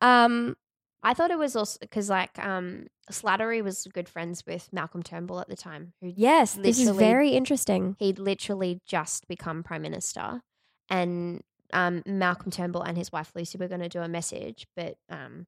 Um, 0.00 0.56
I 1.02 1.14
thought 1.14 1.30
it 1.30 1.38
was 1.38 1.56
also 1.56 1.78
because 1.80 2.08
like 2.08 2.38
um 2.38 2.86
Slattery 3.10 3.62
was 3.62 3.86
good 3.92 4.08
friends 4.08 4.44
with 4.46 4.72
Malcolm 4.72 5.02
Turnbull 5.02 5.40
at 5.40 5.48
the 5.48 5.56
time, 5.56 5.92
who 6.00 6.12
yes, 6.14 6.54
this 6.54 6.78
is 6.78 6.90
very 6.90 7.30
interesting. 7.30 7.96
he'd 7.98 8.18
literally 8.18 8.80
just 8.86 9.26
become 9.28 9.62
prime 9.62 9.82
minister, 9.82 10.42
and 10.88 11.42
um 11.72 12.02
Malcolm 12.06 12.50
Turnbull 12.50 12.82
and 12.82 12.96
his 12.96 13.10
wife 13.12 13.32
Lucy 13.34 13.58
were 13.58 13.68
going 13.68 13.80
to 13.80 13.88
do 13.88 14.00
a 14.00 14.08
message, 14.08 14.66
but 14.76 14.96
um 15.08 15.46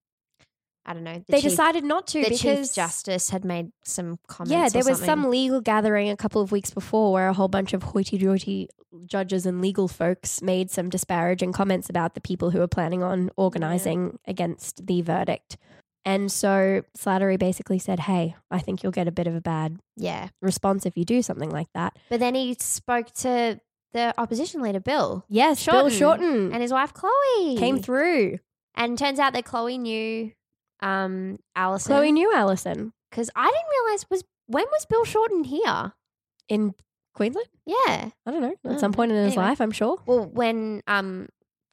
I 0.86 0.92
don't 0.92 1.04
know. 1.04 1.14
The 1.18 1.24
they 1.28 1.40
chief, 1.40 1.50
decided 1.52 1.82
not 1.84 2.06
to 2.08 2.22
the 2.22 2.28
because 2.28 2.68
chief 2.68 2.74
justice 2.74 3.30
had 3.30 3.44
made 3.44 3.72
some 3.84 4.18
comments. 4.26 4.52
yeah, 4.52 4.68
there 4.68 4.80
was 4.80 4.98
something. 4.98 5.06
some 5.06 5.30
legal 5.30 5.60
gathering 5.60 6.10
a 6.10 6.16
couple 6.16 6.42
of 6.42 6.52
weeks 6.52 6.70
before 6.70 7.12
where 7.12 7.28
a 7.28 7.32
whole 7.32 7.48
bunch 7.48 7.72
of 7.72 7.82
hoity-toity 7.84 8.68
judges 9.06 9.46
and 9.46 9.60
legal 9.60 9.88
folks 9.88 10.42
made 10.42 10.70
some 10.70 10.88
disparaging 10.90 11.52
comments 11.52 11.88
about 11.88 12.14
the 12.14 12.20
people 12.20 12.50
who 12.50 12.58
were 12.58 12.68
planning 12.68 13.02
on 13.02 13.30
organizing 13.36 14.18
against 14.26 14.86
the 14.86 15.00
verdict. 15.02 15.56
And 16.04 16.30
so 16.30 16.82
Slattery 16.98 17.38
basically 17.38 17.78
said, 17.78 18.00
Hey, 18.00 18.36
I 18.50 18.58
think 18.58 18.82
you'll 18.82 18.92
get 18.92 19.08
a 19.08 19.12
bit 19.12 19.26
of 19.26 19.34
a 19.34 19.40
bad 19.40 19.78
Yeah. 19.96 20.28
response 20.42 20.84
if 20.84 20.98
you 20.98 21.04
do 21.06 21.22
something 21.22 21.48
like 21.50 21.68
that. 21.74 21.96
But 22.10 22.20
then 22.20 22.34
he 22.34 22.54
spoke 22.60 23.10
to 23.14 23.58
the 23.94 24.12
opposition 24.18 24.60
leader, 24.60 24.80
Bill, 24.80 25.24
Yes, 25.30 25.64
Bill 25.64 25.88
Shorten. 25.88 25.98
Shorten 25.98 26.52
and 26.52 26.60
his 26.60 26.72
wife, 26.72 26.92
Chloe. 26.92 27.56
came 27.56 27.78
through. 27.80 28.38
And 28.74 28.98
turns 28.98 29.18
out 29.18 29.32
that 29.32 29.44
Chloe 29.46 29.78
knew 29.78 30.32
um, 30.84 31.38
Allison. 31.56 31.94
Chloe 31.94 32.12
knew 32.12 32.32
Allison 32.34 32.92
Because 33.10 33.30
I 33.34 33.44
didn't 33.46 33.84
realize, 33.84 34.06
was 34.10 34.24
when 34.46 34.64
was 34.70 34.86
Bill 34.86 35.04
Shorten 35.04 35.44
here? 35.44 35.92
in 36.48 36.74
Queensland. 37.14 37.48
Yeah. 37.64 38.10
I 38.26 38.30
don't 38.30 38.42
know. 38.42 38.54
At 38.66 38.72
Oh, 38.76 38.78
some 38.78 38.92
point 38.92 39.10
in 39.12 39.16
his 39.16 39.32
anyway. 39.32 39.44
life, 39.46 39.60
I'm 39.60 39.70
sure. 39.70 39.96
Well, 40.04 40.26
when 40.26 40.82
um, 40.86 41.28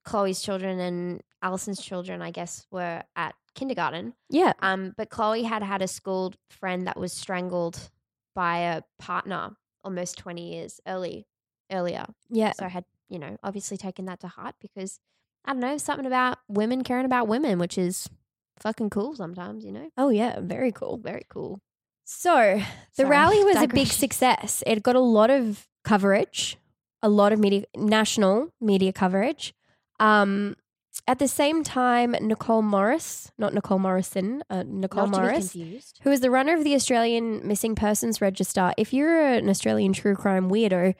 Chloe's 0.06 0.42
children 0.42 0.80
and 0.80 1.22
Allison's 1.42 1.82
children, 1.82 2.22
I 2.22 2.32
guess, 2.32 2.66
were 2.72 3.04
at 3.18 3.36
kindergarten. 3.56 4.14
Yeah. 4.30 4.54
Um, 4.62 4.94
but 4.96 5.10
Chloe 5.10 5.44
had 5.44 5.62
had 5.62 5.82
a 5.82 5.88
school 5.90 6.34
friend 6.50 6.88
that 6.88 6.98
was 6.98 7.12
strangled 7.12 7.90
by 8.34 8.60
a 8.60 8.82
partner 8.98 9.50
almost 9.84 10.18
20 10.20 10.54
years 10.54 10.80
early 10.88 11.26
earlier. 11.70 12.06
Yeah. 12.30 12.54
So 12.54 12.64
I 12.66 12.70
had, 12.70 12.86
you 13.10 13.20
know, 13.20 13.36
obviously 13.44 13.76
taken 13.76 14.06
that 14.06 14.22
to 14.22 14.28
heart 14.30 14.56
because 14.62 15.00
I 15.44 15.52
don't 15.52 15.60
know, 15.60 15.78
something 15.78 16.06
about 16.06 16.38
women 16.48 16.84
caring 16.84 17.06
about 17.06 17.28
women, 17.28 17.60
which 17.60 17.78
is 17.78 18.08
fucking 18.62 18.90
cool 18.90 19.16
sometimes, 19.16 19.66
you 19.66 19.72
know? 19.72 19.90
Oh, 19.98 20.10
yeah. 20.10 20.40
Very 20.40 20.72
cool. 20.72 20.98
Very 20.98 21.26
cool. 21.30 21.60
So 22.06 22.62
the 22.98 23.04
Sorry, 23.04 23.10
rally 23.10 23.44
was 23.44 23.58
a 23.58 23.68
big 23.68 23.88
success. 23.88 24.64
It 24.68 24.84
got 24.84 24.96
a 24.96 25.00
lot 25.00 25.30
of 25.30 25.68
coverage, 25.84 26.58
a 27.02 27.10
lot 27.10 27.32
of 27.34 27.40
media, 27.40 27.66
national 27.76 28.54
media 28.60 28.92
coverage. 28.94 29.54
Um, 30.00 30.56
at 31.08 31.20
the 31.20 31.28
same 31.28 31.64
time, 31.64 32.12
Nicole 32.22 32.62
Morris, 32.62 33.32
not 33.38 33.54
Nicole 33.54 33.80
Morrison, 33.80 34.44
uh, 34.50 34.64
Nicole 34.68 35.08
Not 35.08 35.22
Morris, 35.22 35.56
who 36.02 36.12
is 36.12 36.20
the 36.20 36.30
runner 36.30 36.56
of 36.56 36.64
the 36.64 36.76
Australian 36.76 37.48
Missing 37.48 37.76
Persons 37.76 38.22
Register. 38.22 38.74
If 38.78 38.94
you're 38.94 39.34
an 39.34 39.50
Australian 39.50 39.94
true 39.94 40.16
crime 40.16 40.50
weirdo, 40.50 40.94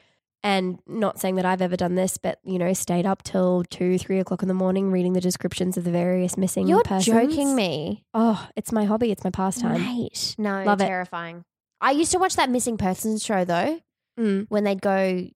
and 0.44 0.78
not 0.86 1.20
saying 1.20 1.36
that 1.36 1.44
I've 1.44 1.62
ever 1.62 1.76
done 1.76 1.94
this, 1.94 2.18
but 2.18 2.38
you 2.44 2.58
know, 2.58 2.72
stayed 2.72 3.06
up 3.06 3.22
till 3.22 3.64
two, 3.70 3.98
three 3.98 4.18
o'clock 4.18 4.42
in 4.42 4.48
the 4.48 4.54
morning 4.54 4.90
reading 4.90 5.12
the 5.12 5.20
descriptions 5.20 5.76
of 5.76 5.84
the 5.84 5.90
various 5.90 6.36
missing 6.36 6.66
You're 6.66 6.82
persons. 6.82 7.06
joking 7.06 7.54
me. 7.54 8.04
Oh, 8.14 8.48
it's 8.56 8.72
my 8.72 8.84
hobby. 8.84 9.10
It's 9.12 9.24
my 9.24 9.30
pastime. 9.30 9.80
Mate. 9.80 10.34
No, 10.38 10.62
Love 10.64 10.80
it. 10.80 10.86
terrifying. 10.86 11.44
I 11.80 11.92
used 11.92 12.12
to 12.12 12.18
watch 12.18 12.36
that 12.36 12.50
missing 12.50 12.76
persons 12.76 13.24
show 13.24 13.44
though, 13.44 13.80
Mm. 14.18 14.46
when 14.50 14.64
they'd 14.64 14.80
go, 14.82 15.26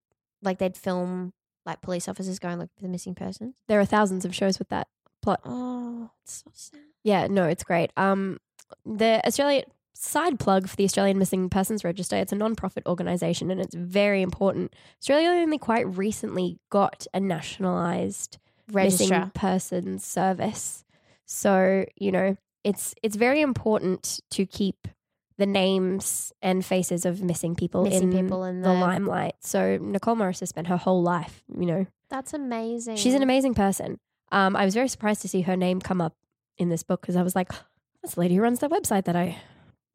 like 0.43 0.59
they'd 0.59 0.77
film 0.77 1.33
like 1.65 1.81
police 1.81 2.09
officers 2.09 2.39
going 2.39 2.59
looking 2.59 2.75
for 2.77 2.83
the 2.83 2.89
missing 2.89 3.15
person. 3.15 3.55
There 3.69 3.81
are 3.81 3.85
thousands 3.85 4.25
of 4.25 4.35
shows 4.35 4.59
with 4.59 4.69
that 4.69 4.87
plot. 5.23 5.41
Oh, 5.45 6.11
it's 6.23 6.45
so 6.45 6.51
sad. 6.53 6.81
Yeah, 7.03 7.27
no, 7.29 7.45
it's 7.45 7.65
great. 7.65 7.91
Um, 7.97 8.39
the 8.85 9.21
Australian 9.27 9.65
side 9.99 10.39
plug 10.39 10.69
for 10.69 10.77
the 10.77 10.85
Australian 10.85 11.19
Missing 11.19 11.49
Persons 11.51 11.85
Register. 11.85 12.17
It's 12.17 12.33
a 12.33 12.37
non-profit 12.37 12.85
organisation, 12.87 13.51
and 13.51 13.61
it's 13.61 13.75
very 13.75 14.23
important. 14.23 14.75
Australia 15.01 15.29
only 15.29 15.59
quite 15.59 15.87
recently 15.97 16.59
got 16.71 17.07
a 17.15 17.21
nationalised 17.21 18.39
missing 18.73 19.31
persons 19.35 20.05
service, 20.05 20.85
so 21.25 21.85
you 21.97 22.13
know 22.13 22.37
it's 22.65 22.95
it's 23.03 23.17
very 23.17 23.41
important 23.41 24.21
to 24.31 24.45
keep 24.47 24.89
the 25.39 25.47
names 25.47 26.33
and 26.41 26.65
faces 26.65 27.05
of 27.05 27.23
missing 27.23 27.55
people 27.55 27.85
Missing 27.85 28.13
in 28.13 28.23
people 28.23 28.45
in 28.45 28.63
the 28.63 28.69
the- 28.71 28.75
limelight. 28.75 29.35
So 29.41 29.77
Nicole 29.81 30.17
Morris 30.17 30.41
has 30.41 30.49
spent 30.49 30.67
her 30.69 30.79
whole 30.79 31.03
life, 31.03 31.45
you 31.55 31.67
know, 31.67 31.87
That's 32.09 32.33
amazing. 32.33 32.97
She's 32.97 33.15
an 33.15 33.23
amazing 33.23 33.53
person. 33.55 33.99
Um, 34.33 34.57
I 34.57 34.65
was 34.65 34.73
very 34.75 34.89
surprised 34.89 35.21
to 35.23 35.29
see 35.29 35.43
her 35.43 35.55
name 35.57 35.81
come 35.81 36.01
up 36.01 36.15
in 36.57 36.71
this 36.71 36.83
book 36.83 37.03
because 37.03 37.17
I 37.17 37.23
was 37.23 37.37
like, 37.37 37.51
that's 38.03 38.15
the 38.15 38.21
lady 38.21 38.37
who 38.37 38.41
runs 38.43 38.61
that 38.61 38.71
website 38.71 39.05
that 39.05 39.15
I 39.15 39.37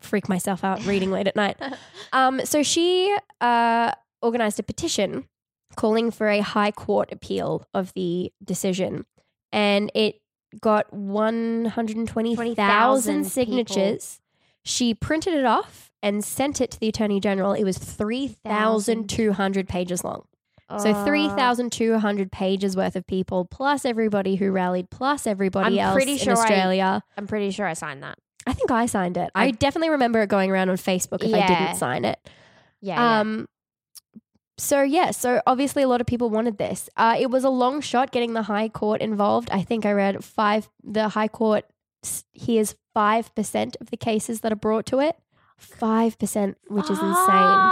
freak 0.01 0.27
myself 0.29 0.63
out 0.63 0.85
reading 0.85 1.11
late 1.11 1.27
at 1.27 1.35
night. 1.35 1.57
Um, 2.13 2.45
so 2.45 2.61
she 2.61 3.15
uh, 3.39 3.93
organized 4.21 4.59
a 4.59 4.63
petition 4.63 5.29
calling 5.77 6.11
for 6.11 6.27
a 6.27 6.41
high 6.41 6.71
court 6.71 7.09
appeal 7.13 7.65
of 7.73 7.93
the 7.93 8.33
decision, 8.43 9.05
and 9.53 9.89
it 9.95 10.19
got 10.59 10.91
120,000 10.91 12.35
20,000 12.35 13.23
signatures. 13.23 14.19
She 14.63 14.93
printed 14.93 15.35
it 15.35 15.45
off 15.45 15.89
and 16.03 16.21
sent 16.23 16.59
it 16.59 16.71
to 16.71 16.79
the 16.81 16.89
Attorney 16.89 17.21
General. 17.21 17.53
It 17.53 17.63
was 17.63 17.77
3,200 17.77 19.67
pages 19.67 20.03
long. 20.03 20.23
So 20.79 20.89
Oh. 20.93 21.05
3,200 21.05 22.31
pages 22.31 22.77
worth 22.77 22.95
of 22.95 23.05
people, 23.05 23.43
plus 23.45 23.83
everybody 23.83 24.35
who 24.37 24.51
rallied, 24.51 24.89
plus 24.89 25.27
everybody 25.27 25.79
I'm 25.79 25.87
else 25.87 25.93
pretty 25.95 26.13
in 26.13 26.17
sure 26.17 26.37
I- 26.37 26.41
Australia. 26.41 27.03
I'm 27.17 27.27
pretty 27.27 27.51
sure 27.51 27.65
I 27.67 27.73
signed 27.73 28.03
that. 28.03 28.17
I, 28.47 28.53
think 28.53 28.71
I 28.71 28.85
signed 28.85 29.17
it. 29.17 29.31
I, 29.35 29.45
I- 29.45 29.51
definitely 29.51 29.89
remember 29.89 30.21
it 30.21 30.29
going 30.29 30.51
around 30.51 30.69
on 30.69 30.77
Facebook 30.77 31.23
if 31.23 31.33
I 31.33 31.47
didn't 31.47 31.75
sign 31.75 32.05
it. 32.05 32.19
Yeah. 32.81 32.95
yeah. 32.95 33.19
Um, 33.19 33.47
so 34.57 34.83
yeah, 34.83 35.09
so 35.09 35.41
obviously 35.47 35.81
a 35.81 35.87
lot 35.87 36.01
of 36.01 36.07
people 36.07 36.29
wanted 36.29 36.59
this. 36.59 36.87
Uh, 36.95 37.15
it 37.19 37.31
was 37.31 37.43
a 37.43 37.49
long 37.49 37.81
shot 37.81 38.11
getting 38.11 38.33
the 38.33 38.43
High 38.43 38.69
Court 38.69 39.01
involved. 39.01 39.49
I 39.51 39.63
think 39.63 39.85
I 39.87 39.91
read 39.91 40.23
five. 40.23 40.69
The 40.83 41.09
High 41.09 41.29
Court 41.29 41.65
hears 42.31 42.75
five 42.93 43.33
percent 43.33 43.75
of 43.81 43.89
the 43.89 43.97
cases 43.97 44.41
that 44.41 44.51
are 44.51 44.55
brought 44.57 44.85
to 44.87 44.99
it. 44.99 45.15
Five 45.57 46.19
percent, 46.19 46.57
which 46.67 46.85
is 46.91 46.99
insane. 46.99 47.71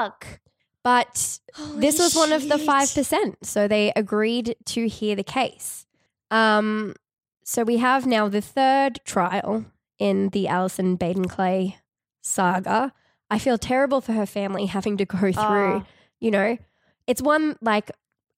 Fuck. 0.00 0.40
But 0.82 1.40
this 1.76 1.96
Holy 1.98 2.06
was 2.06 2.14
one 2.14 2.32
of 2.32 2.48
the 2.48 2.58
five 2.58 2.92
percent, 2.94 3.44
so 3.44 3.68
they 3.68 3.92
agreed 3.94 4.56
to 4.66 4.88
hear 4.88 5.16
the 5.16 5.24
case. 5.24 5.86
Um, 6.30 6.94
so 7.44 7.64
we 7.64 7.78
have 7.78 8.06
now 8.06 8.28
the 8.28 8.40
third 8.40 9.00
trial 9.04 9.66
in 9.98 10.28
the 10.30 10.48
Alison 10.48 10.96
Baden 10.96 11.28
Clay 11.28 11.78
saga. 12.22 12.92
I 13.30 13.38
feel 13.38 13.58
terrible 13.58 14.00
for 14.00 14.12
her 14.12 14.26
family 14.26 14.66
having 14.76 14.96
to 14.98 15.04
go 15.04 15.18
through. 15.18 15.32
Oh, 15.36 15.84
You 16.20 16.30
know, 16.30 16.58
it's 17.06 17.22
one 17.22 17.56
like 17.60 17.90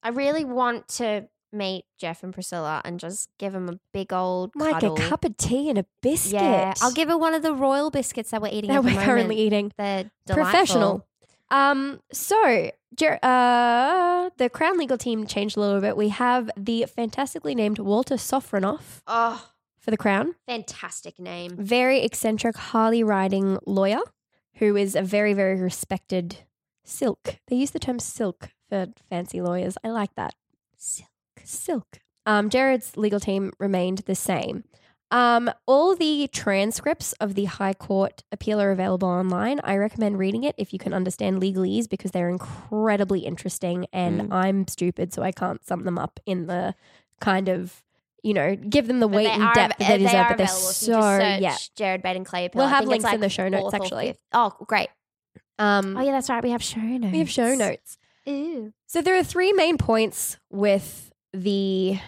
I 0.03 0.11
really 0.11 0.45
want 0.45 0.88
to 0.88 1.29
meet 1.53 1.85
Jeff 1.99 2.23
and 2.23 2.35
Priscilla 2.35 2.83
and 2.85 3.01
just 3.01 3.31
give 3.38 3.53
them 3.53 3.69
a 3.69 3.79
big 3.92 4.12
old 4.12 4.51
like 4.57 4.75
cuddle. 4.75 4.95
a 4.97 5.01
cup 5.09 5.25
of 5.25 5.37
tea 5.37 5.69
and 5.71 5.79
a 5.79 5.87
biscuit. 6.03 6.35
Yeah, 6.40 6.75
I'll 6.83 6.92
give 6.92 7.09
her 7.09 7.16
one 7.16 7.35
of 7.35 7.42
the 7.42 7.55
royal 7.55 7.90
biscuits 7.90 8.31
that 8.31 8.42
we're 8.42 8.53
eating 8.53 8.69
that 8.69 8.77
at 8.79 8.83
the 8.83 8.87
we're 8.88 8.90
moment. 8.92 9.07
currently 9.07 9.37
eating. 9.37 9.73
They're 9.79 10.11
Professional. 10.29 11.07
Um, 11.51 12.01
so 12.12 12.71
Jer- 12.97 13.21
uh, 13.23 14.31
the 14.37 14.51
Crown 14.51 14.77
legal 14.79 14.99
team 14.99 15.27
changed 15.27 15.57
a 15.57 15.61
little 15.61 15.81
bit. 15.81 15.97
We 15.97 16.09
have 16.11 16.51
the 16.57 16.87
fantastically 16.95 17.55
named 17.55 17.79
Walter 17.79 18.16
Sofronoff 18.16 19.01
Oh, 19.07 19.49
for 19.87 19.90
the 19.92 19.96
Crown. 19.96 20.35
fantastic 20.46 21.18
name. 21.18 21.57
very 21.57 22.03
eccentric 22.03 22.57
Harley 22.57 23.03
riding 23.03 23.57
lawyer 23.66 24.01
who 24.57 24.75
is 24.77 24.94
a 24.96 25.03
very, 25.03 25.33
very 25.33 25.61
respected 25.61 26.38
silk. 26.85 27.38
They 27.49 27.57
use 27.57 27.70
the 27.70 27.79
term 27.79 27.99
silk 27.99 28.51
for 28.68 28.88
fancy 29.09 29.40
lawyers. 29.40 29.79
I 29.85 29.90
like 29.90 30.14
that. 30.16 30.35
Silk. 30.77 31.09
Silk. 31.44 32.01
Um, 32.25 32.51
Jared's 32.51 32.96
legal 32.96 33.20
team 33.20 33.53
remained 33.59 33.99
the 33.99 34.14
same. 34.14 34.64
Um, 35.12 35.51
all 35.66 35.94
the 35.94 36.29
transcripts 36.33 37.12
of 37.20 37.35
the 37.35 37.44
High 37.44 37.75
Court 37.75 38.25
appeal 38.33 38.61
are 38.61 38.72
available 38.72 39.09
online. 39.09 39.61
I 39.62 39.77
recommend 39.77 40.18
reading 40.18 40.42
it 40.42 40.57
if 40.59 40.72
you 40.72 40.81
can 40.81 40.92
understand 40.92 41.40
legalese 41.40 41.88
because 41.88 42.11
they're 42.11 42.29
incredibly 42.29 43.20
interesting 43.20 43.87
and 43.92 44.33
I'm 44.35 44.66
stupid, 44.66 45.12
so 45.12 45.22
I 45.22 45.31
can't 45.31 45.64
sum 45.64 45.85
them 45.85 45.96
up 45.99 46.18
in 46.27 46.46
the 46.46 46.75
kind 47.20 47.49
of, 47.49 47.85
you 48.23 48.35
know, 48.35 48.57
give 48.57 48.87
them 48.87 49.01
the 49.01 49.09
But 49.09 49.17
weight 49.17 49.29
and 49.29 49.43
are 49.43 49.55
depth 49.55 49.79
that 49.79 49.89
they 49.89 49.99
deserve. 49.99 50.27
But 50.29 50.39
they're 50.39 50.47
so, 50.47 50.93
you 50.93 50.97
just 50.99 51.21
search 51.21 51.41
yeah. 51.41 51.57
Jared 51.77 52.03
Baden 52.03 52.25
Clay. 52.25 52.51
We'll 52.53 52.67
have 52.67 52.87
links 52.87 53.05
it's 53.05 53.15
in 53.15 53.21
the 53.21 53.29
show 53.29 53.49
notes, 53.49 53.75
actually. 53.75 54.09
fifth. 54.09 54.19
Oh, 54.33 54.53
great. 54.67 54.89
Um, 55.59 55.97
Oh 55.97 56.03
yeah, 56.03 56.13
that's 56.13 56.29
right. 56.29 56.43
We 56.43 56.51
have 56.51 56.63
show 56.63 56.81
notes. 56.81 57.13
we 57.13 57.19
have 57.19 57.31
show 57.31 57.55
notes. 57.55 57.99
Ooh. 58.29 58.73
So 58.87 59.01
there 59.01 59.17
are 59.17 59.23
three 59.23 59.53
main 59.53 59.79
points 59.79 60.39
with 60.51 61.13
the 61.33 61.99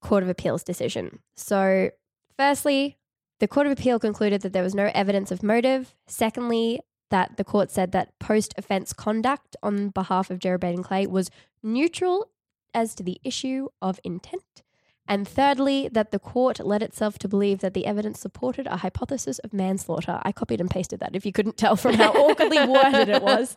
Court 0.00 0.22
of 0.22 0.28
Appeals 0.28 0.62
decision. 0.62 1.18
So, 1.36 1.90
firstly, 2.38 2.96
the 3.40 3.48
Court 3.48 3.66
of 3.66 3.72
Appeal 3.72 3.98
concluded 3.98 4.42
that 4.42 4.52
there 4.52 4.62
was 4.62 4.74
no 4.74 4.90
evidence 4.94 5.30
of 5.30 5.42
motive. 5.42 5.94
Secondly, 6.06 6.80
that 7.10 7.36
the 7.36 7.44
court 7.44 7.70
said 7.70 7.92
that 7.92 8.18
post 8.18 8.54
offense 8.56 8.92
conduct 8.92 9.56
on 9.62 9.90
behalf 9.90 10.30
of 10.30 10.38
Jared 10.38 10.60
Baden 10.60 10.82
Clay 10.82 11.06
was 11.06 11.30
neutral 11.62 12.30
as 12.74 12.94
to 12.96 13.02
the 13.02 13.20
issue 13.24 13.68
of 13.80 14.00
intent. 14.04 14.62
And 15.08 15.26
thirdly, 15.26 15.88
that 15.92 16.10
the 16.10 16.18
court 16.18 16.58
led 16.58 16.82
itself 16.82 17.18
to 17.20 17.28
believe 17.28 17.60
that 17.60 17.74
the 17.74 17.86
evidence 17.86 18.18
supported 18.20 18.66
a 18.66 18.78
hypothesis 18.78 19.38
of 19.40 19.52
manslaughter. 19.52 20.20
I 20.24 20.32
copied 20.32 20.60
and 20.60 20.68
pasted 20.70 20.98
that 21.00 21.14
if 21.14 21.24
you 21.24 21.32
couldn't 21.32 21.56
tell 21.56 21.76
from 21.76 21.94
how 21.94 22.12
awkwardly 22.12 22.66
worded 22.66 23.08
it 23.08 23.22
was. 23.22 23.54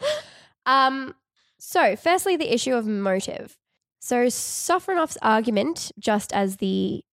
Um, 0.66 1.16
so, 1.58 1.96
firstly, 1.96 2.36
the 2.38 2.54
issue 2.54 2.76
of 2.76 2.86
motive. 2.86 3.58
So, 4.00 4.28
Sofronoff's 4.28 5.18
argument, 5.22 5.92
just 5.98 6.32
as 6.34 6.58
the 6.58 7.04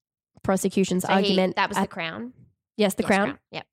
prosecution's 0.42 1.02
So 1.04 1.08
he- 1.08 1.14
argument, 1.14 1.56
that 1.56 1.68
was 1.70 1.78
at- 1.78 1.82
the 1.82 1.88
crown. 1.88 2.32
yes, 2.76 2.94
the 2.94 3.02
Yes, 3.02 3.06
crown, 3.08 3.38
Yep. 3.50 3.66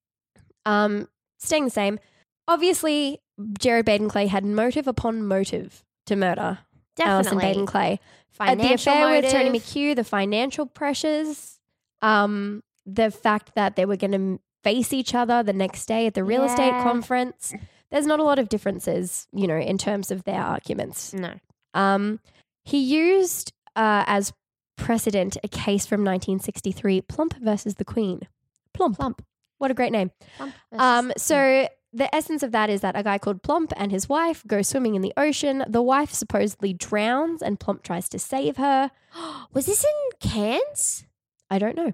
um, 0.66 1.08
staying 1.40 1.66
the 1.66 1.72
same. 1.72 2.00
Obviously, 2.48 3.20
Jared 3.60 3.86
Baden 3.86 4.10
Clay 4.10 4.28
had 4.28 4.46
motive 4.46 4.88
upon 4.88 5.28
motive 5.28 5.84
to 6.06 6.16
murder 6.16 6.60
Alison 7.00 7.38
Definitely. 7.38 7.54
Baden 7.54 7.66
Clay. 7.66 8.00
Financial 8.32 8.68
the 8.68 8.74
affair 8.74 9.22
with 9.22 9.32
Toni. 9.32 9.60
McHugh, 9.60 9.96
the 9.96 10.04
financial 10.04 10.66
pressures, 10.66 11.60
um, 12.02 12.64
the 12.86 13.12
fact 13.12 13.56
that 13.56 13.76
they 13.76 13.86
were 13.86 13.96
going 13.96 14.12
to 14.12 14.42
face 14.64 14.94
each 14.94 15.14
other 15.14 15.44
the 15.44 15.54
next 15.54 15.86
day 15.86 16.08
at 16.08 16.14
the 16.14 16.24
real 16.24 16.44
estate 16.44 16.72
conference. 16.72 17.54
There's 17.92 18.08
not 18.08 18.20
a 18.20 18.24
lot 18.24 18.40
of 18.40 18.50
differences, 18.50 19.28
you 19.32 19.46
know, 19.46 19.58
in 19.58 19.78
terms 19.78 20.10
of 20.10 20.24
their 20.24 20.42
arguments. 20.42 21.14
No. 21.14 21.34
Um, 21.76 22.20
he 22.64 22.80
used 22.80 23.54
uh, 23.76 24.04
as 24.08 24.34
precedent 24.78 25.38
a 25.44 25.48
case 25.48 25.86
from 25.86 26.02
1963, 26.02 27.02
Plump 27.02 27.36
versus 27.40 27.76
the 27.76 27.86
Queen. 27.86 28.22
Plump. 28.74 28.98
Plump. 28.98 29.24
What 29.60 29.70
a 29.70 29.74
great 29.76 29.92
name. 29.92 30.12
Plump 30.38 30.54
Um, 30.72 31.14
so 31.18 31.68
the 31.94 32.14
essence 32.14 32.42
of 32.44 32.52
that 32.52 32.70
is 32.70 32.82
that 32.82 32.98
a 32.98 33.04
guy 33.04 33.18
called 33.18 33.44
Plomp 33.44 33.72
and 33.78 33.92
his 33.92 34.10
wife 34.10 34.44
go 34.48 34.62
swimming 34.62 34.96
in 34.96 35.02
the 35.02 35.14
ocean. 35.16 35.64
The 35.68 35.82
wife 35.82 36.12
supposedly 36.12 36.74
drowns, 36.74 37.42
and 37.42 37.60
Plomp 37.60 37.84
tries 37.84 38.10
to 38.10 38.20
save 38.20 38.58
her. 38.58 38.92
was 39.54 39.66
this 39.68 39.84
in 39.84 40.30
Cairns? 40.30 41.06
I 41.50 41.60
don't 41.60 41.76
know. 41.76 41.92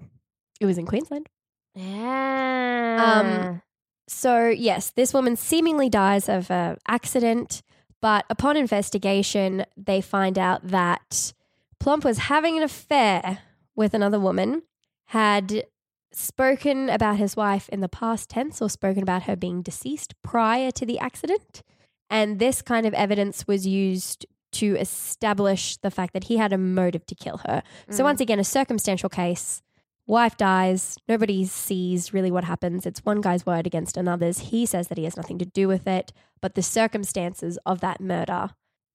It 0.60 0.66
was 0.66 0.78
in 0.78 0.86
Queensland. 0.86 1.28
Yeah. 1.74 3.20
Um, 3.52 3.62
So 4.08 4.48
yes, 4.48 4.90
this 4.90 5.14
woman 5.14 5.36
seemingly 5.36 5.88
dies 5.88 6.28
of 6.28 6.50
an 6.50 6.78
accident, 6.88 7.62
but 8.00 8.24
upon 8.28 8.56
investigation, 8.56 9.64
they 9.76 10.00
find 10.00 10.38
out 10.38 10.66
that 10.66 11.32
Plomp 11.78 12.04
was 12.04 12.18
having 12.18 12.56
an 12.56 12.62
affair 12.62 13.38
with 13.76 13.94
another 13.94 14.18
woman, 14.18 14.62
had 15.06 15.64
spoken 16.12 16.88
about 16.90 17.16
his 17.16 17.36
wife 17.36 17.68
in 17.68 17.80
the 17.80 17.88
past 17.88 18.28
tense 18.30 18.60
or 18.60 18.68
spoken 18.68 19.02
about 19.02 19.24
her 19.24 19.36
being 19.36 19.62
deceased 19.62 20.14
prior 20.22 20.70
to 20.72 20.84
the 20.86 20.98
accident. 20.98 21.62
And 22.08 22.38
this 22.38 22.62
kind 22.62 22.86
of 22.86 22.94
evidence 22.94 23.46
was 23.46 23.66
used 23.66 24.26
to 24.52 24.76
establish 24.76 25.76
the 25.76 25.90
fact 25.92 26.12
that 26.12 26.24
he 26.24 26.36
had 26.36 26.52
a 26.52 26.58
motive 26.58 27.06
to 27.06 27.14
kill 27.14 27.38
her. 27.46 27.62
So, 27.88 28.02
Mm. 28.02 28.04
once 28.06 28.20
again, 28.20 28.40
a 28.40 28.44
circumstantial 28.44 29.08
case. 29.08 29.62
Wife 30.08 30.36
dies. 30.36 30.96
Nobody 31.08 31.44
sees 31.44 32.12
really 32.12 32.32
what 32.32 32.42
happens. 32.42 32.84
It's 32.84 33.04
one 33.04 33.20
guy's 33.20 33.46
word 33.46 33.64
against 33.64 33.96
another's. 33.96 34.40
He 34.50 34.66
says 34.66 34.88
that 34.88 34.98
he 34.98 35.04
has 35.04 35.16
nothing 35.16 35.38
to 35.38 35.44
do 35.44 35.68
with 35.68 35.86
it, 35.86 36.12
but 36.40 36.56
the 36.56 36.62
circumstances 36.62 37.58
of 37.64 37.80
that 37.80 38.00
murder 38.00 38.50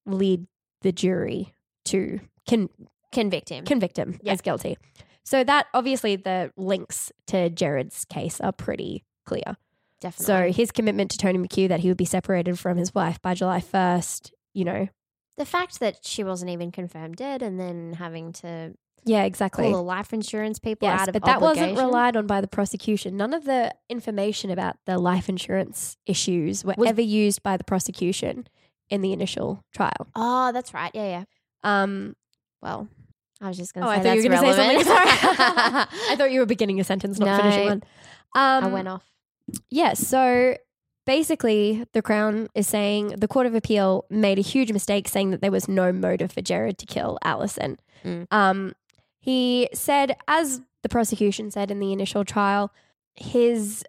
lead 0.05 0.47
the 0.81 0.91
jury 0.91 1.53
to 1.85 2.19
con- 2.49 2.69
convict 3.13 3.47
him. 3.47 3.63
convict 3.63 3.97
him 3.97 4.19
Yeah. 4.23 4.33
as 4.33 4.41
guilty. 4.41 4.77
So 5.25 5.43
that 5.43 5.67
obviously 5.73 6.15
the 6.15 6.51
links 6.55 7.11
to 7.27 7.49
Jared's 7.49 8.05
case 8.05 8.39
are 8.39 8.51
pretty 8.51 9.03
clear. 9.25 9.57
Definitely. 9.99 10.25
So 10.51 10.51
his 10.55 10.71
commitment 10.71 11.09
to 11.11 11.17
Toni 11.17 11.39
McHugh 11.39 11.67
that 11.69 11.79
he 11.79 11.87
would 11.87 11.97
be 11.97 12.05
separated 12.05 12.59
from 12.59 12.77
his 12.77 12.93
wife 12.93 13.19
by 13.21 13.33
July 13.33 13.59
1st, 13.59 14.31
you 14.53 14.63
know. 14.65 14.87
the 15.37 15.45
fact 15.45 15.79
that 15.81 16.05
she 16.05 16.23
wasn't 16.23 16.49
even 16.51 16.71
confirmed 16.71 17.15
dead, 17.17 17.41
and 17.41 17.59
then 17.59 17.93
having 17.93 18.31
to 18.33 18.73
Yeah, 19.03 19.23
exactly. 19.23 19.63
call 19.65 19.73
the 19.73 19.81
life 19.81 20.13
insurance 20.13 20.59
people 20.59 20.87
Yes, 20.87 21.01
out 21.01 21.07
of 21.09 21.13
but 21.13 21.25
that 21.25 21.41
wasn't 21.41 21.77
relied 21.77 22.15
on 22.15 22.25
by 22.27 22.39
the 22.39 22.47
prosecution. 22.47 23.17
None 23.17 23.33
of 23.33 23.43
the 23.45 23.73
information 23.89 24.49
about 24.51 24.77
the 24.85 24.97
life 24.99 25.27
insurance 25.27 25.97
issues 26.05 26.63
were 26.63 26.75
Was- 26.77 26.87
ever 26.89 27.01
used 27.01 27.41
by 27.43 27.57
the 27.57 27.63
prosecution 27.65 28.47
in 28.89 29.01
the 29.01 29.11
initial 29.11 29.63
trial. 29.73 30.07
Oh, 30.15 30.51
that's 30.53 30.73
right. 30.73 30.91
Yeah, 30.93 31.07
yeah. 31.07 31.23
Um, 31.63 32.15
Well, 32.61 32.87
I 33.41 33.47
was 33.49 33.57
just 33.57 33.73
going 33.73 33.85
oh, 33.85 33.87
to 33.87 33.93
I 33.93 33.97
say 33.97 34.03
thought 34.03 34.17
you 34.17 34.29
were 34.29 34.35
going 34.35 34.43
to 34.43 34.53
say 34.53 34.83
something. 34.83 34.85
Sorry, 34.85 35.05
I 36.09 36.15
thought 36.15 36.31
you 36.31 36.39
were 36.39 36.45
beginning 36.45 36.79
a 36.79 36.83
sentence, 36.83 37.19
not 37.19 37.25
No. 37.25 37.37
finishing 37.37 37.65
one. 37.65 37.83
Um, 38.35 38.63
I 38.63 38.67
went 38.67 38.87
off. 38.87 39.03
Yeah, 39.69 39.93
so 39.93 40.55
basically, 41.05 41.85
the 41.93 42.01
Crown 42.01 42.47
is 42.55 42.67
saying 42.67 43.09
the 43.17 43.27
Court 43.27 43.45
of 43.45 43.55
Appeal 43.55 44.05
made 44.09 44.39
a 44.39 44.41
huge 44.41 44.71
mistake 44.71 45.07
saying 45.07 45.31
that 45.31 45.41
there 45.41 45.51
was 45.51 45.67
no 45.67 45.91
motive 45.91 46.31
for 46.31 46.41
Jared 46.41 46.77
to 46.79 46.85
kill 46.85 47.17
Allison. 47.23 47.77
Mm. 48.03 48.27
Um, 48.31 48.73
he 49.19 49.69
said, 49.73 50.15
as 50.27 50.61
the 50.83 50.89
prosecution 50.89 51.51
said 51.51 51.71
in 51.71 51.79
the 51.79 51.91
initial 51.91 52.23
trial, 52.23 52.71
his 53.15 53.83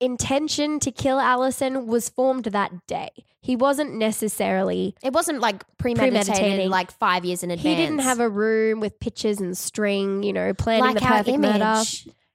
intention 0.00 0.80
to 0.80 0.90
kill 0.90 1.18
Allison 1.20 1.86
was 1.86 2.08
formed 2.08 2.44
that 2.44 2.86
day. 2.86 3.10
He 3.42 3.56
wasn't 3.56 3.94
necessarily. 3.94 4.94
It 5.02 5.12
wasn't 5.12 5.40
like 5.40 5.64
premeditated, 5.78 6.26
Premeditating. 6.26 6.70
like 6.70 6.90
five 6.90 7.24
years 7.24 7.42
in 7.42 7.50
advance. 7.50 7.66
He 7.66 7.74
didn't 7.82 8.00
have 8.00 8.20
a 8.20 8.28
room 8.28 8.80
with 8.80 8.98
pictures 9.00 9.40
and 9.40 9.56
string, 9.56 10.22
you 10.22 10.32
know, 10.32 10.52
planning 10.54 10.84
like 10.84 10.94
the 10.94 11.00
perfect 11.00 11.38
murder 11.38 11.82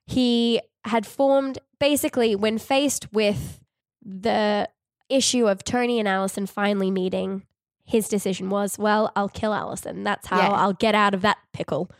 he 0.06 0.60
had 0.84 1.04
formed 1.06 1.58
basically 1.80 2.36
when 2.36 2.58
faced 2.58 3.12
with 3.12 3.60
the 4.04 4.68
issue 5.08 5.48
of 5.48 5.64
Toni 5.64 5.98
and 5.98 6.08
Allison 6.08 6.46
finally 6.46 6.90
meeting, 6.90 7.42
his 7.84 8.08
decision 8.08 8.50
was, 8.50 8.78
well, 8.78 9.12
I'll 9.16 9.28
kill 9.28 9.52
Allison. 9.52 10.04
That's 10.04 10.26
how 10.28 10.38
Yeah. 10.38 10.50
I'll 10.52 10.72
get 10.72 10.94
out 10.94 11.14
of 11.14 11.22
that 11.22 11.38
pickle. 11.52 11.90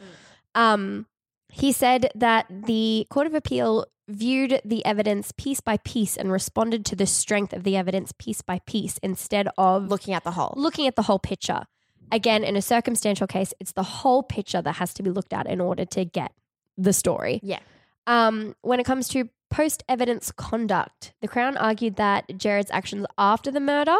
Um, 0.55 1.07
he 1.57 1.73
said 1.73 2.11
that 2.15 2.45
the 2.51 3.07
Court 3.09 3.27
of 3.27 3.33
Appeal 3.33 3.87
viewed 4.09 4.61
the 4.63 4.85
evidence 4.85 5.33
piece 5.39 5.63
by 5.63 5.79
piece 5.79 6.15
and 6.15 6.31
responded 6.31 6.85
to 6.85 6.95
the 6.95 7.07
strength 7.07 7.55
of 7.55 7.65
the 7.65 7.79
evidence 7.79 8.13
piece 8.19 8.43
by 8.43 8.61
piece 8.67 8.99
instead 9.03 9.49
of 9.57 9.89
looking 9.89 10.13
at 10.13 10.23
the 10.23 10.33
whole. 10.33 10.53
looking 10.55 10.87
at 10.87 10.97
the 10.97 11.03
whole 11.03 11.19
picture. 11.19 11.63
Again, 12.13 12.45
in 12.45 12.57
a 12.57 12.63
circumstantial 12.63 13.27
case, 13.27 13.55
it's 13.59 13.73
the 13.73 13.83
whole 13.83 14.23
picture 14.23 14.61
that 14.61 14.75
has 14.75 14.93
to 14.95 15.03
be 15.03 15.09
looked 15.09 15.33
at 15.33 15.47
in 15.47 15.63
order 15.63 15.87
to 15.87 16.05
get 16.05 16.33
the 16.77 16.93
story. 16.93 17.41
Yeah. 17.43 17.61
Um, 18.07 18.55
when 18.61 18.79
it 18.79 18.85
comes 18.85 19.09
to 19.09 19.31
post 19.49 19.83
evidence 19.89 20.31
conduct, 20.33 21.15
the 21.23 21.27
Crown 21.27 21.57
argued 21.57 21.97
that 21.97 22.37
Jared's 22.37 22.71
actions 22.71 23.07
after 23.17 23.51
the 23.51 23.61
murder, 23.61 23.97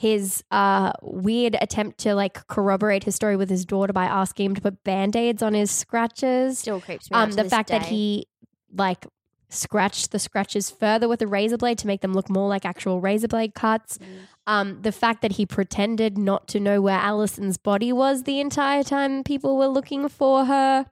his 0.00 0.42
uh, 0.50 0.92
weird 1.02 1.56
attempt 1.60 1.98
to 1.98 2.14
like 2.14 2.46
corroborate 2.46 3.04
his 3.04 3.14
story 3.14 3.36
with 3.36 3.50
his 3.50 3.66
daughter 3.66 3.92
by 3.92 4.06
asking 4.06 4.46
him 4.46 4.54
to 4.54 4.60
put 4.62 4.82
band 4.82 5.14
aids 5.14 5.42
on 5.42 5.52
his 5.52 5.70
scratches, 5.70 6.58
Still 6.58 6.80
creeps 6.80 7.10
me 7.10 7.16
out. 7.16 7.24
um, 7.24 7.30
to 7.30 7.36
the 7.36 7.44
fact 7.50 7.68
that 7.68 7.82
he 7.86 8.26
like 8.74 9.04
scratched 9.50 10.10
the 10.12 10.18
scratches 10.18 10.70
further 10.70 11.06
with 11.08 11.20
a 11.20 11.26
razor 11.26 11.58
blade 11.58 11.76
to 11.78 11.86
make 11.86 12.00
them 12.00 12.14
look 12.14 12.30
more 12.30 12.48
like 12.48 12.64
actual 12.64 13.00
razor 13.00 13.28
blade 13.28 13.52
cuts. 13.54 13.98
Mm. 13.98 14.06
Um, 14.46 14.82
the 14.82 14.92
fact 14.92 15.20
that 15.22 15.32
he 15.32 15.44
pretended 15.44 16.16
not 16.16 16.48
to 16.48 16.60
know 16.60 16.80
where 16.80 16.98
Allison's 16.98 17.58
body 17.58 17.92
was 17.92 18.22
the 18.22 18.40
entire 18.40 18.82
time 18.82 19.22
people 19.22 19.58
were 19.58 19.66
looking 19.68 20.08
for 20.08 20.46
her. 20.46 20.86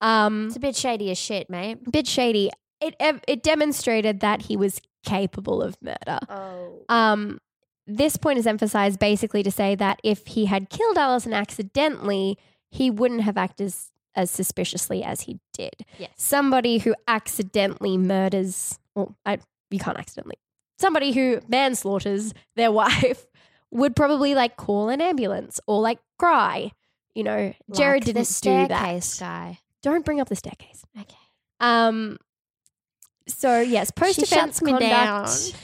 Um, 0.00 0.46
It's 0.46 0.56
a 0.56 0.60
bit 0.60 0.74
shady 0.76 1.10
as 1.10 1.18
shit, 1.18 1.50
mate. 1.50 1.78
A 1.86 1.90
bit 1.90 2.06
shady. 2.06 2.50
It 2.80 2.94
it 3.28 3.42
demonstrated 3.42 4.20
that 4.20 4.42
he 4.42 4.56
was 4.56 4.80
capable 5.04 5.60
of 5.62 5.76
murder. 5.82 6.18
Oh. 6.30 6.84
Um, 6.88 7.40
this 7.86 8.16
point 8.16 8.38
is 8.38 8.46
emphasized 8.46 8.98
basically 8.98 9.42
to 9.42 9.50
say 9.50 9.74
that 9.74 10.00
if 10.02 10.26
he 10.26 10.46
had 10.46 10.70
killed 10.70 10.96
Allison 10.96 11.32
accidentally, 11.32 12.38
he 12.70 12.90
wouldn't 12.90 13.22
have 13.22 13.36
acted 13.36 13.66
as, 13.66 13.90
as 14.14 14.30
suspiciously 14.30 15.02
as 15.02 15.22
he 15.22 15.38
did. 15.52 15.84
Yes. 15.98 16.10
Somebody 16.16 16.78
who 16.78 16.94
accidentally 17.06 17.96
murders, 17.98 18.78
well, 18.94 19.14
I, 19.26 19.38
you 19.70 19.78
can't 19.78 19.98
accidentally. 19.98 20.36
Somebody 20.78 21.12
who 21.12 21.40
manslaughters 21.48 22.32
their 22.56 22.72
wife 22.82 23.26
would 23.70 23.94
probably 23.94 24.34
like 24.34 24.56
call 24.56 24.88
an 24.88 25.00
ambulance 25.00 25.60
or 25.66 25.80
like 25.80 25.98
cry. 26.18 26.72
You 27.14 27.22
know, 27.22 27.54
Jared 27.72 28.06
Like 28.06 28.14
the 28.14 28.20
didn't 28.20 28.40
do 28.40 28.68
that. 28.68 29.16
Guy. 29.20 29.58
Don't 29.82 30.04
bring 30.04 30.20
up 30.20 30.28
the 30.28 30.36
staircase. 30.36 30.84
Okay. 30.98 31.14
Um. 31.60 32.18
So 33.28 33.60
yes, 33.60 33.90
post 33.90 34.18
defense 34.18 34.58
conduct. 34.60 35.54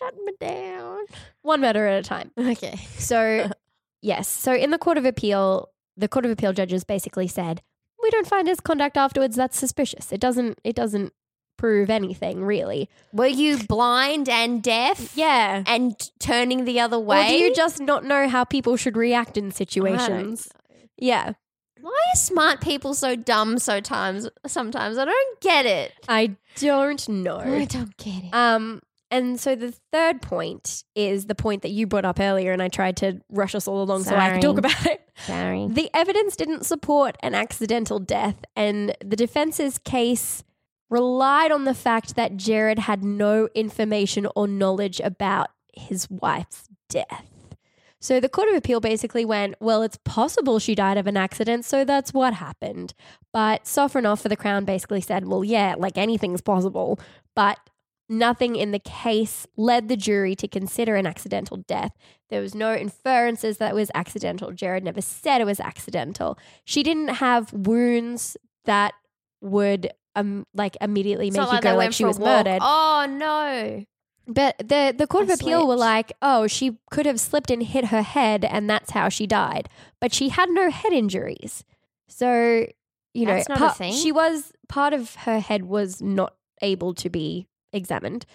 Shut 0.00 0.14
me 0.24 0.32
down. 0.40 1.04
One 1.42 1.60
murder 1.60 1.86
at 1.86 1.98
a 1.98 2.02
time. 2.02 2.30
Okay. 2.38 2.76
So 2.98 3.50
yes, 4.02 4.28
so 4.28 4.54
in 4.54 4.70
the 4.70 4.78
court 4.78 4.98
of 4.98 5.04
appeal, 5.04 5.68
the 5.96 6.08
court 6.08 6.24
of 6.24 6.30
appeal 6.30 6.52
judges 6.52 6.84
basically 6.84 7.28
said 7.28 7.62
we 8.02 8.10
don't 8.10 8.26
find 8.26 8.48
his 8.48 8.60
conduct 8.60 8.96
afterwards 8.96 9.36
that's 9.36 9.58
suspicious. 9.58 10.10
It 10.10 10.20
doesn't. 10.20 10.58
It 10.64 10.74
doesn't 10.74 11.12
prove 11.58 11.90
anything 11.90 12.42
really. 12.42 12.88
Were 13.12 13.26
you 13.26 13.58
blind 13.58 14.30
and 14.30 14.62
deaf? 14.62 15.14
Yeah. 15.14 15.62
And 15.66 15.94
turning 16.18 16.64
the 16.64 16.80
other 16.80 16.98
way? 16.98 17.26
Or 17.26 17.28
do 17.28 17.34
you 17.34 17.54
just 17.54 17.80
not 17.80 18.02
know 18.02 18.26
how 18.28 18.44
people 18.44 18.76
should 18.76 18.96
react 18.96 19.36
in 19.36 19.50
situations? 19.50 20.48
Yeah. 20.96 21.34
Why 21.78 21.90
are 21.90 22.16
smart 22.16 22.62
people 22.62 22.94
so 22.94 23.14
dumb 23.14 23.58
so 23.58 23.80
times 23.80 24.28
sometimes? 24.46 24.96
I 24.96 25.04
don't 25.04 25.40
get 25.40 25.66
it. 25.66 25.92
I 26.08 26.36
don't 26.56 27.06
know. 27.08 27.38
I 27.38 27.66
don't 27.66 27.96
get 27.98 28.24
it. 28.24 28.34
Um, 28.34 28.80
and 29.10 29.40
so 29.40 29.54
the 29.54 29.72
third 29.92 30.22
point 30.22 30.84
is 30.94 31.26
the 31.26 31.34
point 31.34 31.62
that 31.62 31.70
you 31.70 31.86
brought 31.86 32.04
up 32.04 32.20
earlier, 32.20 32.52
and 32.52 32.62
I 32.62 32.68
tried 32.68 32.96
to 32.98 33.20
rush 33.30 33.54
us 33.54 33.66
all 33.66 33.82
along 33.82 34.04
so 34.04 34.14
I 34.14 34.32
could 34.32 34.42
talk 34.42 34.58
about 34.58 34.86
it. 34.86 35.08
Sorry. 35.26 35.66
The 35.68 35.90
evidence 35.94 36.36
didn't 36.36 36.64
support 36.64 37.16
an 37.22 37.34
accidental 37.34 37.98
death, 37.98 38.44
and 38.56 38.96
the 39.04 39.16
defense's 39.16 39.78
case 39.78 40.44
relied 40.88 41.52
on 41.52 41.64
the 41.64 41.74
fact 41.74 42.16
that 42.16 42.36
Jared 42.36 42.80
had 42.80 43.04
no 43.04 43.48
information 43.54 44.26
or 44.34 44.48
knowledge 44.48 45.00
about 45.00 45.48
his 45.72 46.10
wife's 46.10 46.68
death. 46.88 47.26
So 48.02 48.18
the 48.18 48.30
Court 48.30 48.48
of 48.48 48.54
Appeal 48.54 48.80
basically 48.80 49.26
went, 49.26 49.56
well, 49.60 49.82
it's 49.82 49.98
possible 50.04 50.58
she 50.58 50.74
died 50.74 50.96
of 50.96 51.06
an 51.06 51.18
accident, 51.18 51.66
so 51.66 51.84
that's 51.84 52.14
what 52.14 52.32
happened. 52.34 52.94
But 53.32 53.64
Sofronoff 53.64 54.22
for 54.22 54.30
the 54.30 54.36
Crown 54.36 54.64
basically 54.64 55.02
said, 55.02 55.28
well, 55.28 55.44
yeah, 55.44 55.74
like 55.76 55.98
anything's 55.98 56.40
possible, 56.40 56.98
but 57.36 57.58
nothing 58.10 58.56
in 58.56 58.72
the 58.72 58.78
case 58.78 59.46
led 59.56 59.88
the 59.88 59.96
jury 59.96 60.34
to 60.34 60.48
consider 60.48 60.96
an 60.96 61.06
accidental 61.06 61.58
death. 61.58 61.92
There 62.28 62.40
was 62.40 62.54
no 62.54 62.74
inferences 62.74 63.58
that 63.58 63.70
it 63.70 63.74
was 63.74 63.90
accidental. 63.94 64.52
Jared 64.52 64.84
never 64.84 65.00
said 65.00 65.40
it 65.40 65.44
was 65.46 65.60
accidental. 65.60 66.38
She 66.64 66.82
didn't 66.82 67.08
have 67.08 67.52
wounds 67.52 68.36
that 68.64 68.92
would 69.40 69.90
um 70.16 70.44
like 70.52 70.76
immediately 70.80 71.28
It's 71.28 71.36
make 71.36 71.46
you 71.46 71.52
like 71.52 71.62
go 71.62 71.76
like 71.76 71.92
she 71.92 72.04
was 72.04 72.18
murdered. 72.18 72.58
Oh 72.60 73.06
no. 73.08 73.84
But 74.26 74.58
the 74.58 74.94
the 74.96 75.06
court 75.06 75.28
I 75.28 75.32
of 75.32 75.40
appeal 75.40 75.66
were 75.66 75.76
like, 75.76 76.12
oh, 76.20 76.46
she 76.46 76.78
could 76.90 77.06
have 77.06 77.18
slipped 77.18 77.50
and 77.50 77.62
hit 77.62 77.86
her 77.86 78.02
head, 78.02 78.44
and 78.44 78.68
that's 78.68 78.90
how 78.90 79.08
she 79.08 79.26
died. 79.26 79.68
But 80.00 80.12
she 80.12 80.28
had 80.28 80.50
no 80.50 80.70
head 80.70 80.92
injuries, 80.92 81.64
so 82.08 82.66
you 83.12 83.26
know, 83.26 83.34
That's 83.34 83.48
a 83.48 83.54
part- 83.56 83.94
she 83.94 84.12
was 84.12 84.52
part 84.68 84.92
of 84.92 85.14
her 85.16 85.40
head 85.40 85.64
was 85.64 86.00
not 86.00 86.34
able 86.62 86.94
to 86.94 87.10
be 87.10 87.48
examined, 87.72 88.26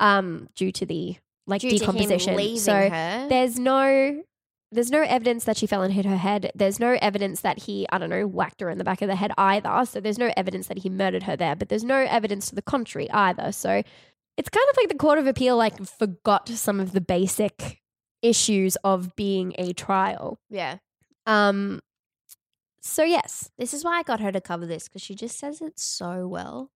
um, 0.00 0.48
due 0.54 0.72
to 0.72 0.86
the 0.86 1.16
like 1.46 1.60
Due 1.60 1.70
decomposition. 1.70 2.56
so 2.58 2.88
her. 2.88 3.26
there's 3.28 3.58
no. 3.58 4.22
There's 4.74 4.90
no 4.90 5.02
evidence 5.02 5.44
that 5.44 5.58
she 5.58 5.66
fell 5.66 5.82
and 5.82 5.92
hit 5.92 6.06
her 6.06 6.16
head. 6.16 6.50
There's 6.54 6.80
no 6.80 6.96
evidence 7.02 7.42
that 7.42 7.58
he, 7.64 7.86
I 7.92 7.98
don't 7.98 8.08
know, 8.08 8.26
whacked 8.26 8.62
her 8.62 8.70
in 8.70 8.78
the 8.78 8.84
back 8.84 9.02
of 9.02 9.08
the 9.08 9.16
head 9.16 9.30
either. 9.36 9.84
So 9.84 10.00
there's 10.00 10.16
no 10.16 10.32
evidence 10.34 10.68
that 10.68 10.78
he 10.78 10.88
murdered 10.88 11.24
her 11.24 11.36
there, 11.36 11.54
but 11.54 11.68
there's 11.68 11.84
no 11.84 11.98
evidence 11.98 12.48
to 12.48 12.54
the 12.54 12.62
contrary 12.62 13.10
either. 13.10 13.52
So 13.52 13.82
it's 14.38 14.48
kind 14.48 14.66
of 14.70 14.76
like 14.78 14.88
the 14.88 14.94
Court 14.94 15.18
of 15.18 15.26
Appeal 15.26 15.58
like 15.58 15.84
forgot 15.84 16.48
some 16.48 16.80
of 16.80 16.92
the 16.92 17.02
basic 17.02 17.82
issues 18.22 18.76
of 18.76 19.14
being 19.14 19.54
a 19.58 19.74
trial. 19.74 20.38
yeah. 20.48 20.78
Um 21.26 21.80
so 22.80 23.04
yes, 23.04 23.50
This 23.58 23.74
is 23.74 23.84
why 23.84 23.98
I 23.98 24.02
got 24.02 24.20
her 24.20 24.32
to 24.32 24.40
cover 24.40 24.64
this 24.64 24.88
because 24.88 25.02
she 25.02 25.14
just 25.14 25.38
says 25.38 25.60
it 25.60 25.78
so 25.78 26.26
well. 26.26 26.70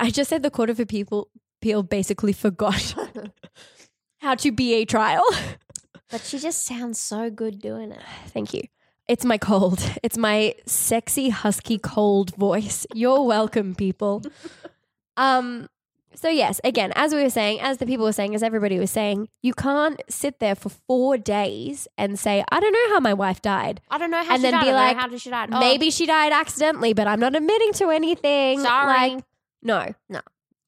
I 0.00 0.10
just 0.10 0.30
said 0.30 0.42
the 0.42 0.50
Court 0.50 0.68
of 0.68 0.80
Appeal 0.80 1.28
appeal 1.60 1.82
basically 1.82 2.32
forgot 2.32 2.94
how 4.18 4.34
to 4.34 4.52
be 4.52 4.74
a 4.74 4.84
trial. 4.84 5.24
But 6.10 6.20
she 6.22 6.38
just 6.38 6.64
sounds 6.64 7.00
so 7.00 7.30
good 7.30 7.60
doing 7.60 7.90
it. 7.92 8.00
Thank 8.28 8.54
you. 8.54 8.62
It's 9.08 9.24
my 9.24 9.38
cold. 9.38 9.80
It's 10.02 10.16
my 10.18 10.54
sexy 10.66 11.30
husky 11.30 11.78
cold 11.78 12.34
voice. 12.36 12.86
You're 12.94 13.22
welcome, 13.22 13.74
people. 13.74 14.22
Um 15.18 15.68
so 16.14 16.28
yes, 16.28 16.60
again, 16.62 16.92
as 16.94 17.14
we 17.14 17.22
were 17.22 17.30
saying, 17.30 17.60
as 17.62 17.78
the 17.78 17.86
people 17.86 18.04
were 18.04 18.12
saying, 18.12 18.34
as 18.34 18.42
everybody 18.42 18.78
was 18.78 18.90
saying, 18.90 19.28
you 19.42 19.54
can't 19.54 19.98
sit 20.10 20.40
there 20.40 20.54
for 20.54 20.68
4 20.68 21.16
days 21.18 21.88
and 21.96 22.18
say, 22.18 22.44
I 22.50 22.60
don't 22.60 22.72
know 22.72 22.94
how 22.94 23.00
my 23.00 23.14
wife 23.14 23.40
died. 23.40 23.80
I 23.90 23.96
don't 23.96 24.10
know 24.10 24.22
how 24.22 24.32
And 24.34 24.40
she 24.40 24.42
then 24.42 24.52
died. 24.52 24.64
be 24.64 24.72
like, 24.72 24.96
how 24.98 25.08
did 25.08 25.20
she 25.22 25.30
die?" 25.30 25.46
Oh, 25.50 25.58
Maybe 25.60 25.90
she 25.90 26.04
died 26.04 26.32
accidentally, 26.32 26.92
but 26.92 27.06
I'm 27.06 27.18
not 27.20 27.34
admitting 27.34 27.72
to 27.74 27.88
anything. 27.90 28.60
sorry. 28.60 29.14
Like, 29.14 29.24
no. 29.62 29.94
No. 30.10 30.20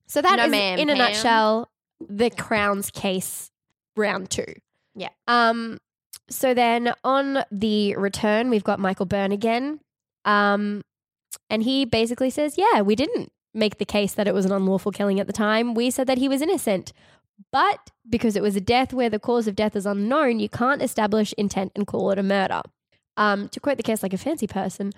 So 0.09 0.21
that 0.23 0.37
No, 0.37 0.45
is, 0.47 0.51
ma'am, 0.51 0.79
in 0.79 0.91
a 0.91 0.95
Pam. 0.95 0.99
nutshell, 1.13 1.71
the 2.01 2.31
Crown's 2.31 2.91
case 2.91 3.51
round 3.97 4.31
two. 4.31 4.53
Yeah. 4.95 5.11
Um. 5.29 5.79
So 6.31 6.53
then 6.55 6.93
on 7.05 7.45
the 7.53 7.95
return, 7.97 8.51
we've 8.51 8.65
got 8.65 8.79
Michael 8.81 9.07
Byrne 9.07 9.33
again. 9.33 9.81
Um, 10.25 10.83
and 11.51 11.63
he 11.63 11.85
basically 11.85 12.31
says, 12.31 12.57
"Yeah, 12.59 12.81
we 12.83 12.95
didn't 12.97 13.31
make 13.55 13.79
the 13.79 13.85
case 13.85 14.13
that 14.15 14.27
it 14.29 14.35
was 14.35 14.45
an 14.45 14.53
unlawful 14.53 14.93
killing 14.93 15.21
at 15.21 15.27
the 15.27 15.33
time. 15.33 15.75
We 15.75 15.91
said 15.91 16.07
that 16.07 16.19
he 16.19 16.29
was 16.29 16.43
innocent." 16.43 16.93
But 17.53 17.91
because 18.09 18.35
it 18.35 18.43
was 18.43 18.57
a 18.57 18.61
death 18.61 18.93
where 18.93 19.09
the 19.09 19.21
cause 19.21 19.47
of 19.47 19.55
death 19.55 19.77
is 19.77 19.87
unknown, 19.87 20.41
you 20.41 20.49
can't 20.49 20.83
establish 20.83 21.33
intent 21.39 21.71
and 21.77 21.87
call 21.87 22.11
it 22.11 22.19
a 22.19 22.23
murder. 22.23 22.63
Um, 23.17 23.49
to 23.51 23.61
quote 23.61 23.77
the 23.77 23.83
case 23.85 24.03
like 24.03 24.13
a 24.13 24.19
fancy 24.19 24.47
person, 24.49 24.93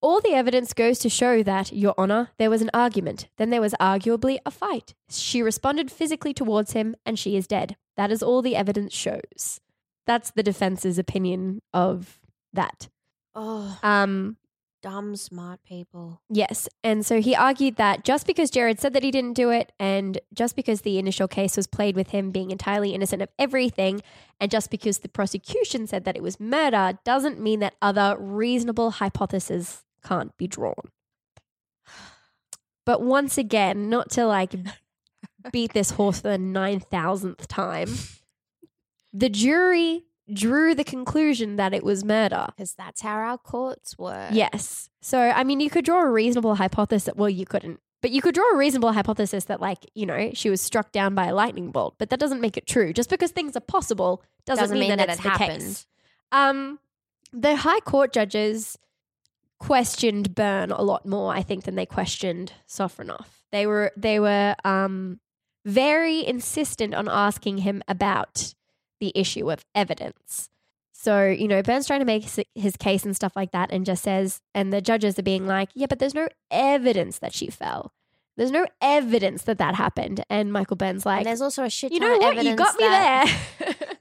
all 0.00 0.20
the 0.20 0.34
evidence 0.34 0.72
goes 0.72 0.98
to 1.00 1.08
show 1.08 1.42
that, 1.42 1.72
Your 1.72 1.94
Honour, 1.98 2.30
there 2.38 2.50
was 2.50 2.62
an 2.62 2.70
argument. 2.74 3.28
Then 3.38 3.50
there 3.50 3.60
was 3.60 3.74
arguably 3.80 4.38
a 4.46 4.50
fight. 4.50 4.94
She 5.10 5.42
responded 5.42 5.90
physically 5.90 6.34
towards 6.34 6.72
him 6.72 6.94
and 7.04 7.18
she 7.18 7.36
is 7.36 7.46
dead. 7.46 7.76
That 7.96 8.10
is 8.10 8.22
all 8.22 8.42
the 8.42 8.56
evidence 8.56 8.94
shows. 8.94 9.60
That's 10.06 10.30
the 10.30 10.42
defense's 10.42 10.98
opinion 10.98 11.62
of 11.72 12.20
that. 12.52 12.88
Oh, 13.34 13.78
Um, 13.82 14.36
dumb 14.82 15.16
smart 15.16 15.60
people. 15.64 16.20
yes. 16.30 16.68
And 16.84 17.04
so 17.04 17.20
he 17.20 17.34
argued 17.34 17.76
that 17.76 18.04
just 18.04 18.26
because 18.26 18.50
Jared 18.50 18.78
said 18.78 18.92
that 18.92 19.02
he 19.02 19.10
didn't 19.10 19.32
do 19.32 19.50
it, 19.50 19.72
and 19.80 20.20
just 20.32 20.54
because 20.54 20.82
the 20.82 20.98
initial 20.98 21.26
case 21.26 21.56
was 21.56 21.66
played 21.66 21.96
with 21.96 22.10
him 22.10 22.30
being 22.30 22.50
entirely 22.52 22.94
innocent 22.94 23.20
of 23.22 23.28
everything, 23.38 24.00
and 24.38 24.50
just 24.50 24.70
because 24.70 24.98
the 24.98 25.08
prosecution 25.08 25.86
said 25.88 26.04
that 26.04 26.16
it 26.16 26.22
was 26.22 26.38
murder, 26.38 26.98
doesn't 27.04 27.40
mean 27.40 27.58
that 27.60 27.74
other 27.82 28.14
reasonable 28.18 28.92
hypotheses 28.92 29.82
can't 30.06 30.36
be 30.36 30.46
drawn. 30.46 30.74
But 32.84 33.02
once 33.02 33.36
again, 33.36 33.88
not 33.88 34.10
to 34.12 34.26
like 34.26 34.54
beat 35.52 35.72
this 35.72 35.90
horse 35.92 36.20
for 36.20 36.28
the 36.28 36.38
9,000th 36.38 37.46
time, 37.46 37.88
the 39.12 39.28
jury 39.28 40.04
drew 40.32 40.74
the 40.74 40.84
conclusion 40.84 41.56
that 41.56 41.72
it 41.72 41.82
was 41.82 42.04
murder. 42.04 42.46
Because 42.56 42.74
that's 42.74 43.00
how 43.00 43.14
our 43.14 43.38
courts 43.38 43.98
work. 43.98 44.30
Yes. 44.32 44.88
So, 45.00 45.18
I 45.18 45.44
mean, 45.44 45.60
you 45.60 45.70
could 45.70 45.84
draw 45.84 46.02
a 46.02 46.10
reasonable 46.10 46.56
hypothesis. 46.56 47.14
Well, 47.16 47.30
you 47.30 47.46
couldn't, 47.46 47.80
but 48.02 48.10
you 48.10 48.20
could 48.20 48.34
draw 48.34 48.50
a 48.52 48.56
reasonable 48.56 48.92
hypothesis 48.92 49.44
that, 49.44 49.60
like, 49.60 49.78
you 49.94 50.06
know, 50.06 50.30
she 50.34 50.50
was 50.50 50.60
struck 50.60 50.92
down 50.92 51.14
by 51.14 51.26
a 51.26 51.34
lightning 51.34 51.70
bolt, 51.70 51.94
but 51.98 52.10
that 52.10 52.20
doesn't 52.20 52.40
make 52.40 52.56
it 52.56 52.66
true. 52.66 52.92
Just 52.92 53.10
because 53.10 53.30
things 53.30 53.56
are 53.56 53.60
possible 53.60 54.22
doesn't, 54.44 54.76
mean, 54.76 54.96
that, 54.96 55.08
it's 55.08 55.18
it 55.18 55.22
the 55.22 55.28
happened. 55.28 55.60
case. 55.60 55.86
Um, 56.32 56.78
the 57.32 57.56
high 57.56 57.80
court 57.80 58.12
judges 58.12 58.76
questioned 59.58 60.34
Byrne 60.34 60.70
a 60.70 60.82
lot 60.82 61.06
more, 61.06 61.32
I 61.32 61.42
think, 61.42 61.64
than 61.64 61.74
they 61.74 61.86
questioned 61.86 62.52
Sofronoff. 62.68 63.26
They 63.52 63.66
were 63.66 63.92
they 63.96 64.20
were 64.20 64.54
um, 64.64 65.20
very 65.64 66.26
insistent 66.26 66.94
on 66.94 67.08
asking 67.08 67.58
him 67.58 67.82
about 67.88 68.54
the 69.00 69.12
issue 69.14 69.50
of 69.50 69.64
evidence. 69.74 70.50
So, 70.92 71.26
you 71.26 71.46
know, 71.46 71.62
Byrne's 71.62 71.86
trying 71.86 72.00
to 72.00 72.06
make 72.06 72.24
his, 72.54 72.76
case 72.78 73.04
and 73.04 73.14
stuff 73.14 73.36
like 73.36 73.52
that 73.52 73.70
and 73.70 73.84
just 73.84 74.02
says, 74.02 74.40
and 74.54 74.72
the 74.72 74.80
judges 74.80 75.18
are 75.18 75.22
being 75.22 75.46
like, 75.46 75.68
yeah, 75.74 75.86
but 75.88 75.98
there's 75.98 76.14
no 76.14 76.28
evidence 76.50 77.18
that 77.18 77.34
she 77.34 77.48
fell. 77.48 77.92
There's 78.36 78.50
no 78.50 78.66
evidence 78.80 79.42
that 79.42 79.58
that 79.58 79.74
happened. 79.74 80.24
And 80.28 80.52
Michael 80.52 80.76
Byrne's 80.76 81.06
like, 81.06 81.18
and 81.18 81.26
there's 81.26 81.42
also 81.42 81.64
a 81.64 81.70
shit 81.70 81.92
you 81.92 82.00
know 82.00 82.16
of 82.16 82.22
what? 82.22 82.44
You 82.44 82.56
got 82.56 82.76
me 82.76 82.84
that- 82.84 83.38
there. 83.58 83.76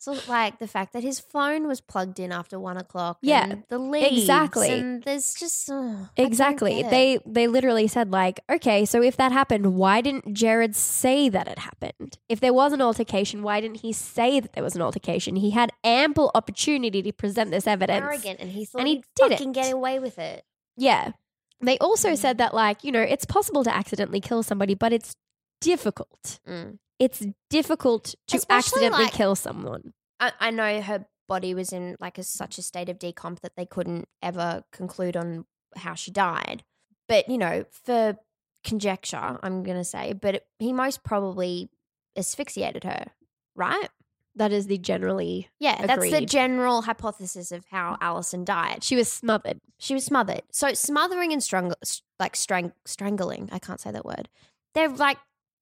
So 0.00 0.16
like 0.28 0.58
the 0.58 0.66
fact 0.66 0.92
that 0.92 1.02
his 1.02 1.20
phone 1.20 1.66
was 1.66 1.80
plugged 1.80 2.18
in 2.20 2.32
after 2.32 2.58
one 2.58 2.76
o'clock. 2.76 3.18
Yeah, 3.22 3.44
and 3.44 3.64
the 3.68 3.78
leads, 3.78 4.18
exactly. 4.22 4.70
And 4.70 5.02
there's 5.02 5.34
just 5.34 5.70
Exactly. 6.16 6.82
They 6.82 7.18
they 7.26 7.46
literally 7.46 7.86
said 7.86 8.10
like, 8.10 8.40
okay, 8.50 8.84
so 8.84 9.02
if 9.02 9.16
that 9.16 9.32
happened, 9.32 9.74
why 9.74 10.00
didn't 10.00 10.32
Jared 10.34 10.76
say 10.76 11.28
that 11.28 11.48
it 11.48 11.58
happened? 11.58 12.18
If 12.28 12.40
there 12.40 12.52
was 12.52 12.72
an 12.72 12.80
altercation, 12.80 13.42
why 13.42 13.60
didn't 13.60 13.80
he 13.80 13.92
say 13.92 14.40
that 14.40 14.52
there 14.52 14.64
was 14.64 14.74
an 14.76 14.82
altercation? 14.82 15.36
He 15.36 15.50
had 15.50 15.72
ample 15.84 16.30
opportunity 16.34 17.02
to 17.02 17.12
present 17.12 17.50
this 17.50 17.66
evidence. 17.66 18.04
arrogant, 18.04 18.40
and 18.40 18.50
he 18.50 18.64
thought 18.64 18.80
And 18.80 18.88
he 18.88 19.04
did 19.16 19.30
fucking 19.32 19.50
it. 19.50 19.54
get 19.54 19.72
away 19.72 19.98
with 19.98 20.18
it. 20.18 20.44
Yeah. 20.76 21.12
They 21.60 21.78
also 21.78 22.14
said 22.14 22.36
that 22.38 22.52
like, 22.52 22.84
you 22.84 22.92
know, 22.92 23.00
it's 23.00 23.24
possible 23.24 23.64
to 23.64 23.74
accidentally 23.74 24.20
kill 24.20 24.42
somebody, 24.42 24.74
but 24.74 24.92
it's 24.92 25.16
difficult. 25.60 26.38
Mm. 26.46 26.78
It's 26.98 27.24
difficult 27.50 28.14
to 28.28 28.36
Especially, 28.36 28.56
accidentally 28.84 29.04
like- 29.04 29.12
kill 29.12 29.34
someone. 29.34 29.92
I, 30.18 30.32
I 30.40 30.50
know 30.50 30.80
her 30.80 31.06
body 31.28 31.54
was 31.54 31.72
in 31.72 31.96
like 32.00 32.16
a, 32.18 32.22
such 32.22 32.56
a 32.58 32.62
state 32.62 32.88
of 32.88 32.98
decomp 32.98 33.40
that 33.40 33.52
they 33.56 33.66
couldn't 33.66 34.08
ever 34.22 34.62
conclude 34.72 35.16
on 35.16 35.44
how 35.76 35.94
she 35.94 36.10
died. 36.10 36.62
But 37.08 37.28
you 37.28 37.36
know, 37.38 37.64
for 37.84 38.16
conjecture, 38.64 39.38
I'm 39.42 39.62
gonna 39.62 39.84
say, 39.84 40.12
but 40.14 40.36
it, 40.36 40.46
he 40.58 40.72
most 40.72 41.04
probably 41.04 41.68
asphyxiated 42.16 42.84
her, 42.84 43.06
right? 43.54 43.88
That 44.36 44.52
is 44.52 44.66
the 44.66 44.76
generally 44.78 45.48
Yeah, 45.60 45.86
that's 45.86 46.10
the 46.10 46.20
general 46.26 46.82
hypothesis 46.82 47.52
of 47.52 47.64
how 47.70 47.96
Allison 48.00 48.44
died. 48.44 48.84
she 48.84 48.94
was 48.96 49.10
smothered. 49.10 49.60
She 49.78 49.94
was 49.94 50.04
smothered. 50.04 50.42
So 50.52 50.74
smothering 50.74 51.32
and 51.32 51.42
strangle, 51.42 51.76
like 52.18 52.36
strang- 52.36 52.72
strangling, 52.84 53.48
I 53.52 53.58
can't 53.58 53.80
say 53.80 53.90
that 53.92 54.04
word. 54.04 54.28
They're 54.74 54.88
like 54.90 55.16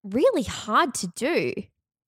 really 0.05 0.43
hard 0.43 0.95
to 0.95 1.09
do. 1.09 1.53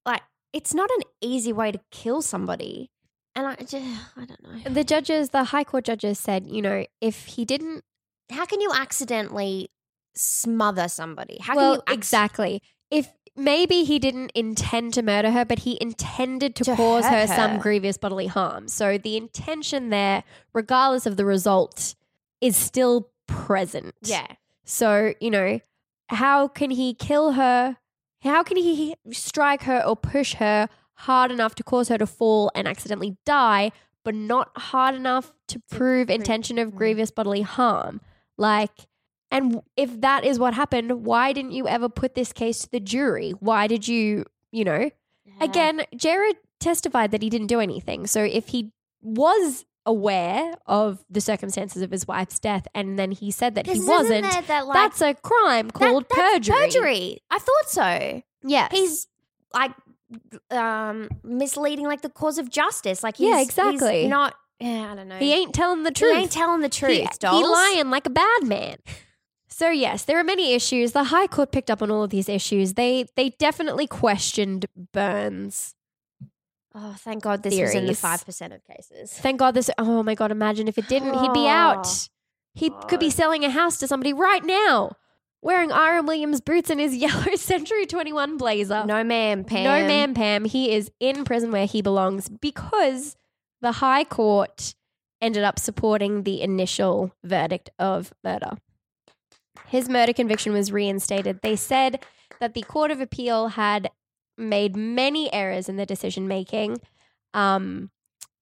Like 0.04 0.22
it's 0.52 0.74
not 0.74 0.90
an 0.90 1.02
easy 1.20 1.52
way 1.52 1.72
to 1.72 1.80
kill 1.90 2.22
somebody. 2.22 2.90
And 3.34 3.46
I 3.46 3.56
just, 3.56 3.74
I 4.16 4.24
don't 4.24 4.42
know. 4.42 4.70
The 4.72 4.84
judges, 4.84 5.30
the 5.30 5.44
high 5.44 5.64
court 5.64 5.84
judges 5.84 6.18
said, 6.18 6.46
you 6.46 6.62
know, 6.62 6.86
if 7.00 7.26
he 7.26 7.44
didn't 7.44 7.84
How 8.30 8.46
can 8.46 8.60
you 8.60 8.70
accidentally 8.74 9.70
smother 10.14 10.88
somebody? 10.88 11.38
How 11.40 11.56
well, 11.56 11.72
can 11.72 11.76
you 11.76 11.82
acc- 11.88 11.94
exactly. 11.94 12.62
If 12.90 13.12
maybe 13.36 13.84
he 13.84 13.98
didn't 13.98 14.32
intend 14.34 14.94
to 14.94 15.02
murder 15.02 15.30
her, 15.30 15.44
but 15.44 15.60
he 15.60 15.76
intended 15.80 16.54
to, 16.56 16.64
To 16.64 16.76
cause 16.76 17.04
her, 17.04 17.26
hurt 17.26 17.28
some 17.28 17.58
grievous 17.58 17.98
bodily 17.98 18.26
harm. 18.26 18.68
So 18.68 18.96
the 18.98 19.16
intention 19.16 19.90
there, 19.90 20.24
regardless 20.54 21.06
of 21.06 21.16
the 21.16 21.24
result, 21.24 21.94
is 22.40 22.56
still 22.56 23.10
present. 23.26 23.94
Yeah. 24.02 24.26
So, 24.64 25.12
you 25.20 25.30
know, 25.30 25.60
how 26.08 26.48
can 26.48 26.70
he 26.70 26.94
kill 26.94 27.32
her? 27.32 27.76
How 28.26 28.42
can 28.42 28.56
he 28.56 28.94
strike 29.12 29.62
her 29.62 29.82
or 29.84 29.96
push 29.96 30.34
her 30.34 30.68
hard 30.94 31.30
enough 31.30 31.54
to 31.56 31.62
cause 31.62 31.88
her 31.88 31.98
to 31.98 32.06
fall 32.06 32.50
and 32.54 32.68
accidentally 32.68 33.16
die, 33.24 33.72
but 34.04 34.14
not 34.14 34.50
hard 34.56 34.94
enough 34.94 35.32
to 35.48 35.60
prove 35.70 36.10
intention 36.10 36.58
of 36.58 36.74
grievous 36.74 37.10
bodily 37.10 37.42
harm? 37.42 38.00
Like, 38.36 38.86
and 39.30 39.62
if 39.76 40.00
that 40.00 40.24
is 40.24 40.38
what 40.38 40.54
happened, 40.54 41.04
why 41.04 41.32
didn't 41.32 41.52
you 41.52 41.66
ever 41.66 41.88
put 41.88 42.14
this 42.14 42.32
case 42.32 42.60
to 42.60 42.70
the 42.70 42.80
jury? 42.80 43.32
Why 43.40 43.66
did 43.66 43.88
you, 43.88 44.24
you 44.52 44.64
know? 44.64 44.90
Again, 45.40 45.82
Jared 45.96 46.36
testified 46.60 47.10
that 47.10 47.22
he 47.22 47.28
didn't 47.28 47.48
do 47.48 47.60
anything. 47.60 48.06
So 48.06 48.22
if 48.22 48.48
he 48.48 48.72
was 49.02 49.64
aware 49.86 50.54
of 50.66 51.02
the 51.08 51.20
circumstances 51.20 51.80
of 51.80 51.90
his 51.90 52.06
wife's 52.06 52.38
death, 52.38 52.66
and 52.74 52.98
then 52.98 53.12
he 53.12 53.30
said 53.30 53.54
that 53.54 53.66
he 53.66 53.80
wasn't. 53.80 54.24
that, 54.48 54.66
like, 54.66 54.74
that's 54.74 55.00
a 55.00 55.14
crime 55.14 55.68
that- 55.68 55.72
called 55.74 56.04
that's 56.10 56.20
perjury. 56.48 56.56
Perjury. 56.58 57.18
I 57.30 57.38
thought 57.38 57.68
so. 57.68 58.22
yeah 58.42 58.68
He's 58.70 59.06
like 59.54 59.72
um 60.50 61.08
misleading 61.24 61.86
like 61.86 62.02
the 62.02 62.10
cause 62.10 62.38
of 62.38 62.50
justice. 62.50 63.02
Like 63.02 63.16
he's, 63.16 63.28
Yeah, 63.28 63.38
he's 63.38 63.48
exactly. 63.48 64.08
not. 64.08 64.34
Yeah, 64.58 64.90
I 64.92 64.94
don't 64.94 65.08
know. 65.08 65.16
he 65.18 65.32
ain't 65.34 65.54
telling 65.54 65.82
the 65.82 65.90
truth. 65.90 66.14
He 66.16 66.22
ain't 66.22 66.32
telling 66.32 66.60
the 66.62 66.68
truth. 66.68 66.92
He, 67.20 67.28
he 67.28 67.44
lying 67.44 67.90
like 67.90 68.06
a 68.06 68.10
bad 68.10 68.42
man. 68.44 68.76
So 69.48 69.70
yes, 69.70 70.04
there 70.04 70.18
are 70.18 70.24
many 70.24 70.52
issues. 70.54 70.92
The 70.92 71.04
High 71.04 71.26
Court 71.28 71.52
picked 71.52 71.70
up 71.70 71.80
on 71.80 71.90
all 71.90 72.02
of 72.02 72.10
these 72.10 72.28
issues. 72.28 72.74
They 72.74 73.06
they 73.16 73.30
definitely 73.38 73.86
questioned 73.86 74.66
Burns. 74.92 75.74
Oh, 76.78 76.94
thank 76.98 77.22
God 77.22 77.42
this 77.42 77.58
was 77.58 77.74
in 77.74 77.86
the 77.86 77.94
five 77.94 78.24
percent 78.24 78.52
of 78.52 78.62
cases. 78.66 79.10
Thank 79.10 79.38
God 79.38 79.54
this. 79.54 79.70
Oh 79.78 80.02
my 80.02 80.14
God! 80.14 80.30
Imagine 80.30 80.68
if 80.68 80.76
it 80.76 80.88
didn't, 80.88 81.18
he'd 81.18 81.32
be 81.32 81.48
out. 81.48 82.08
He 82.54 82.70
could 82.88 83.00
be 83.00 83.08
selling 83.10 83.44
a 83.44 83.50
house 83.50 83.78
to 83.78 83.88
somebody 83.88 84.12
right 84.12 84.44
now, 84.44 84.92
wearing 85.40 85.72
R.M. 85.72 86.06
Williams 86.06 86.42
boots 86.42 86.68
and 86.68 86.78
his 86.78 86.94
yellow 86.96 87.34
Century 87.36 87.86
Twenty 87.86 88.12
One 88.12 88.36
blazer. 88.36 88.84
No, 88.84 89.02
ma'am, 89.02 89.44
Pam. 89.44 89.64
No, 89.64 89.86
ma'am, 89.86 90.12
Pam. 90.12 90.44
He 90.44 90.70
is 90.72 90.90
in 91.00 91.24
prison 91.24 91.50
where 91.50 91.66
he 91.66 91.80
belongs 91.80 92.28
because 92.28 93.16
the 93.62 93.72
High 93.72 94.04
Court 94.04 94.74
ended 95.22 95.44
up 95.44 95.58
supporting 95.58 96.24
the 96.24 96.42
initial 96.42 97.10
verdict 97.24 97.70
of 97.78 98.12
murder. 98.22 98.52
His 99.68 99.88
murder 99.88 100.12
conviction 100.12 100.52
was 100.52 100.70
reinstated. 100.70 101.40
They 101.42 101.56
said 101.56 102.04
that 102.38 102.52
the 102.52 102.62
Court 102.62 102.90
of 102.90 103.00
Appeal 103.00 103.48
had 103.48 103.90
made 104.38 104.76
many 104.76 105.32
errors 105.32 105.68
in 105.68 105.76
the 105.76 105.86
decision 105.86 106.28
making. 106.28 106.78
Um, 107.34 107.90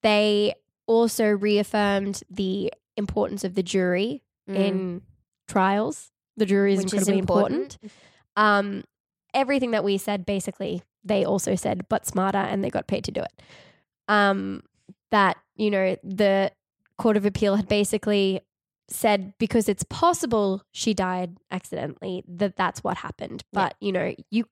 they 0.02 0.54
also 0.86 1.26
reaffirmed 1.30 2.22
the 2.30 2.72
importance 2.96 3.44
of 3.44 3.54
the 3.54 3.62
jury 3.62 4.22
Mm. 4.48 4.56
in 4.56 5.02
trials. 5.48 6.10
The 6.36 6.44
jury 6.46 6.74
is 6.74 6.84
Which 6.84 6.92
is 6.94 7.08
important. 7.08 7.78
important. 7.80 7.92
Um, 8.36 8.84
everything 9.32 9.70
that 9.70 9.84
we 9.84 9.96
said, 9.96 10.26
basically, 10.26 10.82
they 11.02 11.24
also 11.24 11.54
said, 11.54 11.88
but 11.88 12.04
smarter, 12.06 12.38
and 12.38 12.62
they 12.62 12.68
got 12.70 12.86
paid 12.86 13.04
to 13.04 13.10
do 13.12 13.20
it. 13.22 13.42
Um, 14.08 14.62
that 15.10 15.38
you 15.56 15.70
know, 15.70 15.96
the 16.02 16.50
Court 16.98 17.16
of 17.16 17.24
Appeal 17.24 17.56
had 17.56 17.68
basically 17.68 18.40
said 18.88 19.32
because 19.38 19.66
it's 19.68 19.84
possible 19.84 20.62
she 20.72 20.92
died 20.92 21.38
accidentally 21.50 22.22
that 22.28 22.56
that's 22.56 22.84
what 22.84 22.98
happened. 22.98 23.44
Yeah. 23.52 23.60
But 23.68 23.76
you 23.80 23.92
know, 23.92 24.14
you 24.30 24.44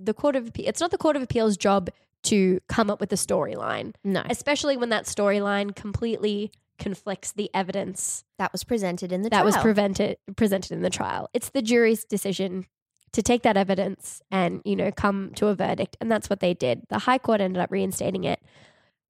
the 0.00 0.14
Court 0.14 0.34
of 0.36 0.48
Appeal, 0.48 0.64
it's 0.66 0.80
not 0.80 0.90
the 0.90 0.98
Court 0.98 1.16
of 1.16 1.22
Appeal's 1.22 1.56
job 1.56 1.90
to 2.24 2.60
come 2.68 2.90
up 2.90 3.00
with 3.00 3.12
a 3.12 3.16
storyline, 3.16 3.94
No, 4.04 4.22
especially 4.28 4.76
when 4.76 4.88
that 4.90 5.04
storyline 5.04 5.74
completely 5.74 6.50
conflicts 6.78 7.32
the 7.32 7.50
evidence 7.54 8.24
that 8.38 8.50
was 8.52 8.64
presented 8.64 9.12
in 9.12 9.22
the 9.22 9.28
that 9.30 9.44
was 9.44 9.54
trial. 9.54 9.62
prevented 9.62 10.16
presented 10.36 10.72
in 10.72 10.82
the 10.82 10.90
trial. 10.90 11.28
It's 11.34 11.50
the 11.50 11.62
jury's 11.62 12.04
decision 12.04 12.66
to 13.12 13.22
take 13.22 13.42
that 13.42 13.56
evidence 13.56 14.22
and 14.30 14.62
you 14.64 14.76
know 14.76 14.90
come 14.90 15.32
to 15.36 15.48
a 15.48 15.54
verdict, 15.54 15.96
and 16.00 16.10
that's 16.10 16.30
what 16.30 16.40
they 16.40 16.54
did. 16.54 16.82
The 16.88 17.00
High 17.00 17.18
Court 17.18 17.40
ended 17.40 17.62
up 17.62 17.70
reinstating 17.70 18.24
it. 18.24 18.40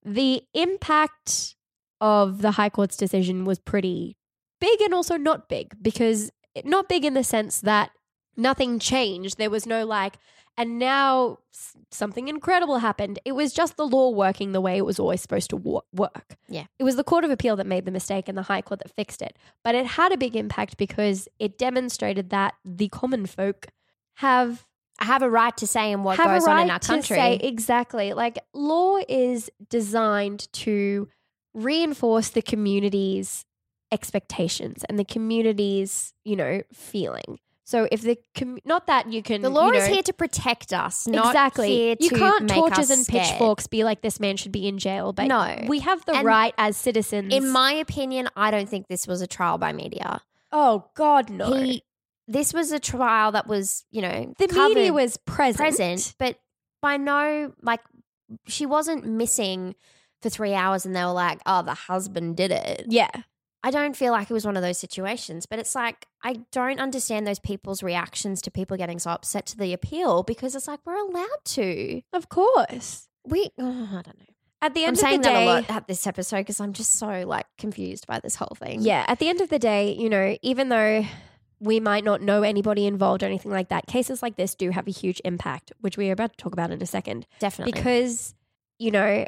The 0.04 0.42
impact 0.54 1.54
of 2.00 2.42
the 2.42 2.52
High 2.52 2.70
Court's 2.70 2.96
decision 2.96 3.44
was 3.44 3.58
pretty 3.58 4.16
big 4.60 4.80
and 4.80 4.94
also 4.94 5.16
not 5.16 5.48
big 5.48 5.74
because 5.82 6.30
not 6.64 6.88
big 6.88 7.04
in 7.04 7.14
the 7.14 7.24
sense 7.24 7.60
that 7.60 7.90
nothing 8.36 8.78
changed. 8.78 9.38
There 9.38 9.50
was 9.50 9.66
no 9.66 9.84
like, 9.84 10.14
and 10.60 10.78
now 10.78 11.38
something 11.90 12.28
incredible 12.28 12.78
happened. 12.78 13.18
It 13.24 13.32
was 13.32 13.54
just 13.54 13.78
the 13.78 13.86
law 13.86 14.10
working 14.10 14.52
the 14.52 14.60
way 14.60 14.76
it 14.76 14.84
was 14.84 14.98
always 14.98 15.22
supposed 15.22 15.48
to 15.50 15.56
wo- 15.56 15.84
work. 15.94 16.36
Yeah. 16.50 16.66
It 16.78 16.84
was 16.84 16.96
the 16.96 17.02
Court 17.02 17.24
of 17.24 17.30
Appeal 17.30 17.56
that 17.56 17.66
made 17.66 17.86
the 17.86 17.90
mistake 17.90 18.28
and 18.28 18.36
the 18.36 18.42
High 18.42 18.60
Court 18.60 18.80
that 18.80 18.94
fixed 18.94 19.22
it. 19.22 19.38
But 19.64 19.74
it 19.74 19.86
had 19.86 20.12
a 20.12 20.18
big 20.18 20.36
impact 20.36 20.76
because 20.76 21.28
it 21.38 21.56
demonstrated 21.56 22.28
that 22.28 22.56
the 22.62 22.88
common 22.88 23.24
folk 23.24 23.68
have 24.16 24.66
have 24.98 25.22
a 25.22 25.30
right 25.30 25.56
to 25.56 25.66
say 25.66 25.92
in 25.92 26.02
what 26.02 26.18
goes 26.18 26.46
right 26.46 26.58
on 26.58 26.62
in 26.64 26.70
our 26.70 26.78
to 26.78 26.86
country. 26.88 27.16
say 27.16 27.36
exactly. 27.36 28.12
Like 28.12 28.38
law 28.52 28.98
is 29.08 29.50
designed 29.70 30.52
to 30.52 31.08
reinforce 31.54 32.28
the 32.28 32.42
community's 32.42 33.46
expectations 33.90 34.84
and 34.90 34.98
the 34.98 35.06
community's, 35.06 36.12
you 36.22 36.36
know, 36.36 36.60
feeling. 36.70 37.38
So 37.70 37.86
if 37.92 38.02
the 38.02 38.18
com- 38.36 38.58
not 38.64 38.88
that 38.88 39.12
you 39.12 39.22
can 39.22 39.42
the 39.42 39.48
law 39.48 39.68
you 39.68 39.74
is 39.74 39.86
here 39.86 40.02
to 40.02 40.12
protect 40.12 40.72
us, 40.72 41.06
not 41.06 41.26
exactly. 41.26 41.96
you 42.00 42.10
can't 42.10 42.50
torches 42.50 42.90
and 42.90 43.04
scared. 43.04 43.28
pitchforks 43.28 43.68
be 43.68 43.84
like 43.84 44.02
this 44.02 44.18
man 44.18 44.36
should 44.36 44.50
be 44.50 44.66
in 44.66 44.78
jail. 44.78 45.12
But 45.12 45.28
No. 45.28 45.56
we 45.68 45.78
have 45.78 46.04
the 46.04 46.16
And 46.16 46.26
right 46.26 46.52
as 46.58 46.76
citizens. 46.76 47.32
In 47.32 47.48
my 47.48 47.72
opinion, 47.74 48.28
I 48.34 48.50
don't 48.50 48.68
think 48.68 48.88
this 48.88 49.06
was 49.06 49.22
a 49.22 49.28
trial 49.28 49.56
by 49.56 49.72
media. 49.72 50.20
oh 50.50 50.86
God, 50.96 51.30
no. 51.30 51.52
He, 51.52 51.84
this 52.26 52.52
was 52.52 52.72
a 52.72 52.80
trial 52.80 53.30
that 53.32 53.46
was, 53.46 53.84
you 53.92 54.02
know, 54.02 54.34
the 54.40 54.48
covered, 54.48 54.74
media 54.74 54.92
was 54.92 55.16
present. 55.18 55.58
present, 55.58 56.14
but 56.18 56.40
by 56.82 56.96
no, 56.96 57.52
like, 57.62 57.80
she 58.48 58.66
wasn't 58.66 59.06
missing 59.06 59.76
for 60.22 60.28
three 60.28 60.54
hours, 60.54 60.84
and 60.84 60.94
they 60.96 61.04
were 61.04 61.12
like, 61.12 61.38
"Oh, 61.46 61.62
the 61.62 61.74
husband 61.74 62.36
did 62.36 62.50
it." 62.50 62.86
Yeah. 62.88 63.10
I 63.62 63.70
don't 63.70 63.94
feel 63.94 64.12
like 64.12 64.30
it 64.30 64.34
was 64.34 64.46
one 64.46 64.56
of 64.56 64.62
those 64.62 64.78
situations, 64.78 65.46
but 65.46 65.58
it's 65.58 65.74
like 65.74 66.06
I 66.22 66.40
don't 66.50 66.80
understand 66.80 67.26
those 67.26 67.38
people's 67.38 67.82
reactions 67.82 68.40
to 68.42 68.50
people 68.50 68.76
getting 68.76 68.98
so 68.98 69.10
upset 69.10 69.46
to 69.46 69.56
the 69.56 69.72
appeal 69.72 70.22
because 70.22 70.54
it's 70.54 70.68
like 70.68 70.80
we're 70.84 70.96
allowed 70.96 71.44
to. 71.44 72.02
Of 72.12 72.28
course. 72.28 73.08
We, 73.26 73.50
oh, 73.58 73.88
I 73.90 74.02
don't 74.02 74.18
know. 74.18 74.26
At 74.62 74.74
the 74.74 74.82
I'm 74.82 74.88
end 74.88 74.96
of 74.96 75.00
saying 75.00 75.20
the 75.22 75.28
day, 75.28 75.34
that 75.34 75.42
a 75.42 75.46
lot 75.46 75.70
at 75.70 75.86
this 75.88 76.06
episode 76.06 76.38
because 76.38 76.60
I'm 76.60 76.74
just 76.74 76.92
so 76.92 77.24
like 77.26 77.46
confused 77.56 78.06
by 78.06 78.20
this 78.20 78.36
whole 78.36 78.56
thing. 78.58 78.82
Yeah, 78.82 79.04
at 79.08 79.18
the 79.18 79.28
end 79.28 79.40
of 79.40 79.48
the 79.48 79.58
day, 79.58 79.94
you 79.94 80.10
know, 80.10 80.36
even 80.42 80.68
though 80.68 81.04
we 81.60 81.80
might 81.80 82.04
not 82.04 82.20
know 82.22 82.42
anybody 82.42 82.86
involved 82.86 83.22
or 83.22 83.26
anything 83.26 83.52
like 83.52 83.68
that, 83.68 83.86
cases 83.86 84.22
like 84.22 84.36
this 84.36 84.54
do 84.54 84.70
have 84.70 84.86
a 84.86 84.90
huge 84.90 85.20
impact, 85.24 85.72
which 85.80 85.96
we 85.96 86.08
are 86.08 86.12
about 86.12 86.32
to 86.32 86.36
talk 86.36 86.52
about 86.52 86.70
in 86.70 86.82
a 86.82 86.86
second. 86.86 87.26
definitely. 87.38 87.72
Because, 87.72 88.34
you 88.78 88.90
know, 88.90 89.26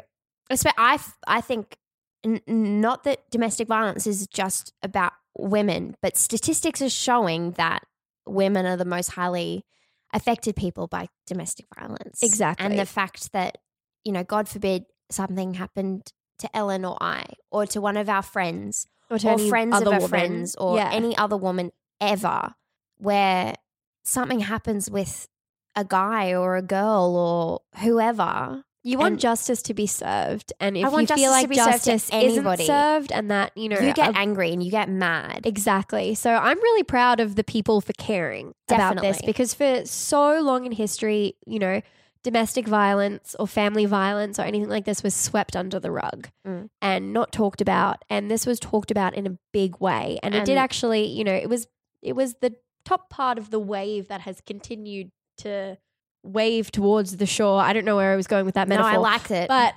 I 0.49 0.57
I, 0.77 0.93
f- 0.95 1.17
I 1.27 1.41
think 1.41 1.77
n- 2.23 2.41
not 2.47 3.03
that 3.03 3.29
domestic 3.31 3.67
violence 3.67 4.07
is 4.07 4.27
just 4.27 4.73
about 4.81 5.13
women, 5.37 5.95
but 6.01 6.17
statistics 6.17 6.81
are 6.81 6.89
showing 6.89 7.51
that 7.51 7.83
women 8.25 8.65
are 8.65 8.77
the 8.77 8.85
most 8.85 9.11
highly 9.11 9.65
affected 10.13 10.55
people 10.55 10.87
by 10.87 11.07
domestic 11.27 11.65
violence. 11.77 12.21
Exactly. 12.21 12.65
And 12.65 12.77
the 12.79 12.85
fact 12.85 13.31
that, 13.33 13.57
you 14.03 14.11
know, 14.11 14.23
God 14.23 14.47
forbid 14.47 14.85
something 15.09 15.55
happened 15.55 16.11
to 16.39 16.55
Ellen 16.55 16.85
or 16.85 16.97
I 17.01 17.25
or 17.51 17.65
to 17.67 17.81
one 17.81 17.97
of 17.97 18.09
our 18.09 18.21
friends 18.21 18.87
or, 19.09 19.17
or 19.25 19.37
friends 19.39 19.75
of 19.81 19.87
our 19.87 19.93
woman. 19.93 20.09
friends 20.09 20.55
or 20.55 20.77
Yeah. 20.77 20.91
any 20.91 21.15
other 21.17 21.37
woman 21.37 21.71
ever 21.99 22.53
where 22.97 23.55
something 24.03 24.41
happens 24.41 24.89
with 24.89 25.27
a 25.75 25.83
guy 25.83 26.33
or 26.33 26.55
a 26.57 26.61
girl 26.61 27.15
or 27.15 27.79
whoever 27.81 28.63
You 28.83 28.97
want 28.97 29.13
and- 29.13 29.19
justice 29.19 29.61
to 29.63 29.73
be 29.73 29.87
served. 29.87 30.51
And 30.59 30.75
if 30.77 30.83
you 30.83 31.05
feel 31.07 31.31
like 31.31 31.47
be 31.49 31.55
served 31.55 31.83
to 31.83 31.91
justice 31.91 32.09
anybody. 32.11 32.63
isn't 32.63 32.73
served 32.75 33.11
and 33.11 33.31
that, 33.31 33.55
you 33.57 33.69
know, 33.69 33.79
you 33.79 33.93
get 33.93 34.15
angry 34.15 34.51
and 34.51 34.61
you 34.61 34.69
get 34.71 34.89
mad. 34.89 35.45
Exactly. 35.45 36.15
So 36.15 36.31
I'm 36.33 36.57
really 36.57 36.83
proud 36.83 37.19
of 37.19 37.35
the 37.35 37.43
people 37.43 37.79
for 37.81 37.93
caring 37.93 38.53
about 38.69 39.01
this 39.01 39.21
because 39.21 39.53
for 39.53 39.85
so 39.85 40.41
long 40.41 40.65
in 40.65 40.73
history, 40.73 41.35
you 41.45 41.59
know, 41.59 41.81
domestic 42.23 42.67
violence 42.67 43.35
or 43.39 43.47
family 43.47 43.85
violence 43.85 44.39
or 44.39 44.43
anything 44.43 44.69
like 44.69 44.85
this 44.85 45.03
was 45.03 45.13
swept 45.13 45.55
under 45.55 45.79
the 45.79 45.91
rug 45.91 46.29
Mm. 46.47 46.69
and 46.81 47.13
not 47.13 47.31
talked 47.31 47.59
about. 47.61 48.03
And 48.09 48.29
this 48.31 48.45
was 48.45 48.59
talked 48.59 48.91
about 48.91 49.13
in 49.13 49.27
a 49.27 49.37
big 49.51 49.79
way. 49.79 50.19
And, 50.23 50.33
it 50.33 50.45
did 50.45 50.57
actually, 50.57 51.05
you 51.07 51.23
know, 51.23 51.33
it 51.33 51.49
was 51.49 51.67
it 52.01 52.15
was 52.17 52.35
the 52.41 52.55
top 52.85 53.09
part 53.09 53.37
of 53.37 53.49
the 53.49 53.59
wave 53.59 54.07
that 54.09 54.21
has 54.21 54.41
continued 54.45 55.11
to 55.37 55.77
wave 56.23 56.71
towards 56.71 57.17
the 57.17 57.25
shore. 57.25 57.61
I 57.61 57.73
don't 57.73 57.85
know 57.85 57.95
where 57.95 58.11
I 58.13 58.15
was 58.15 58.27
going 58.27 58.45
with 58.45 58.55
that 58.55 58.67
no, 58.67 58.77
metaphor. 58.77 58.91
I 58.93 58.97
liked 58.97 59.31
it. 59.31 59.47
but 59.47 59.75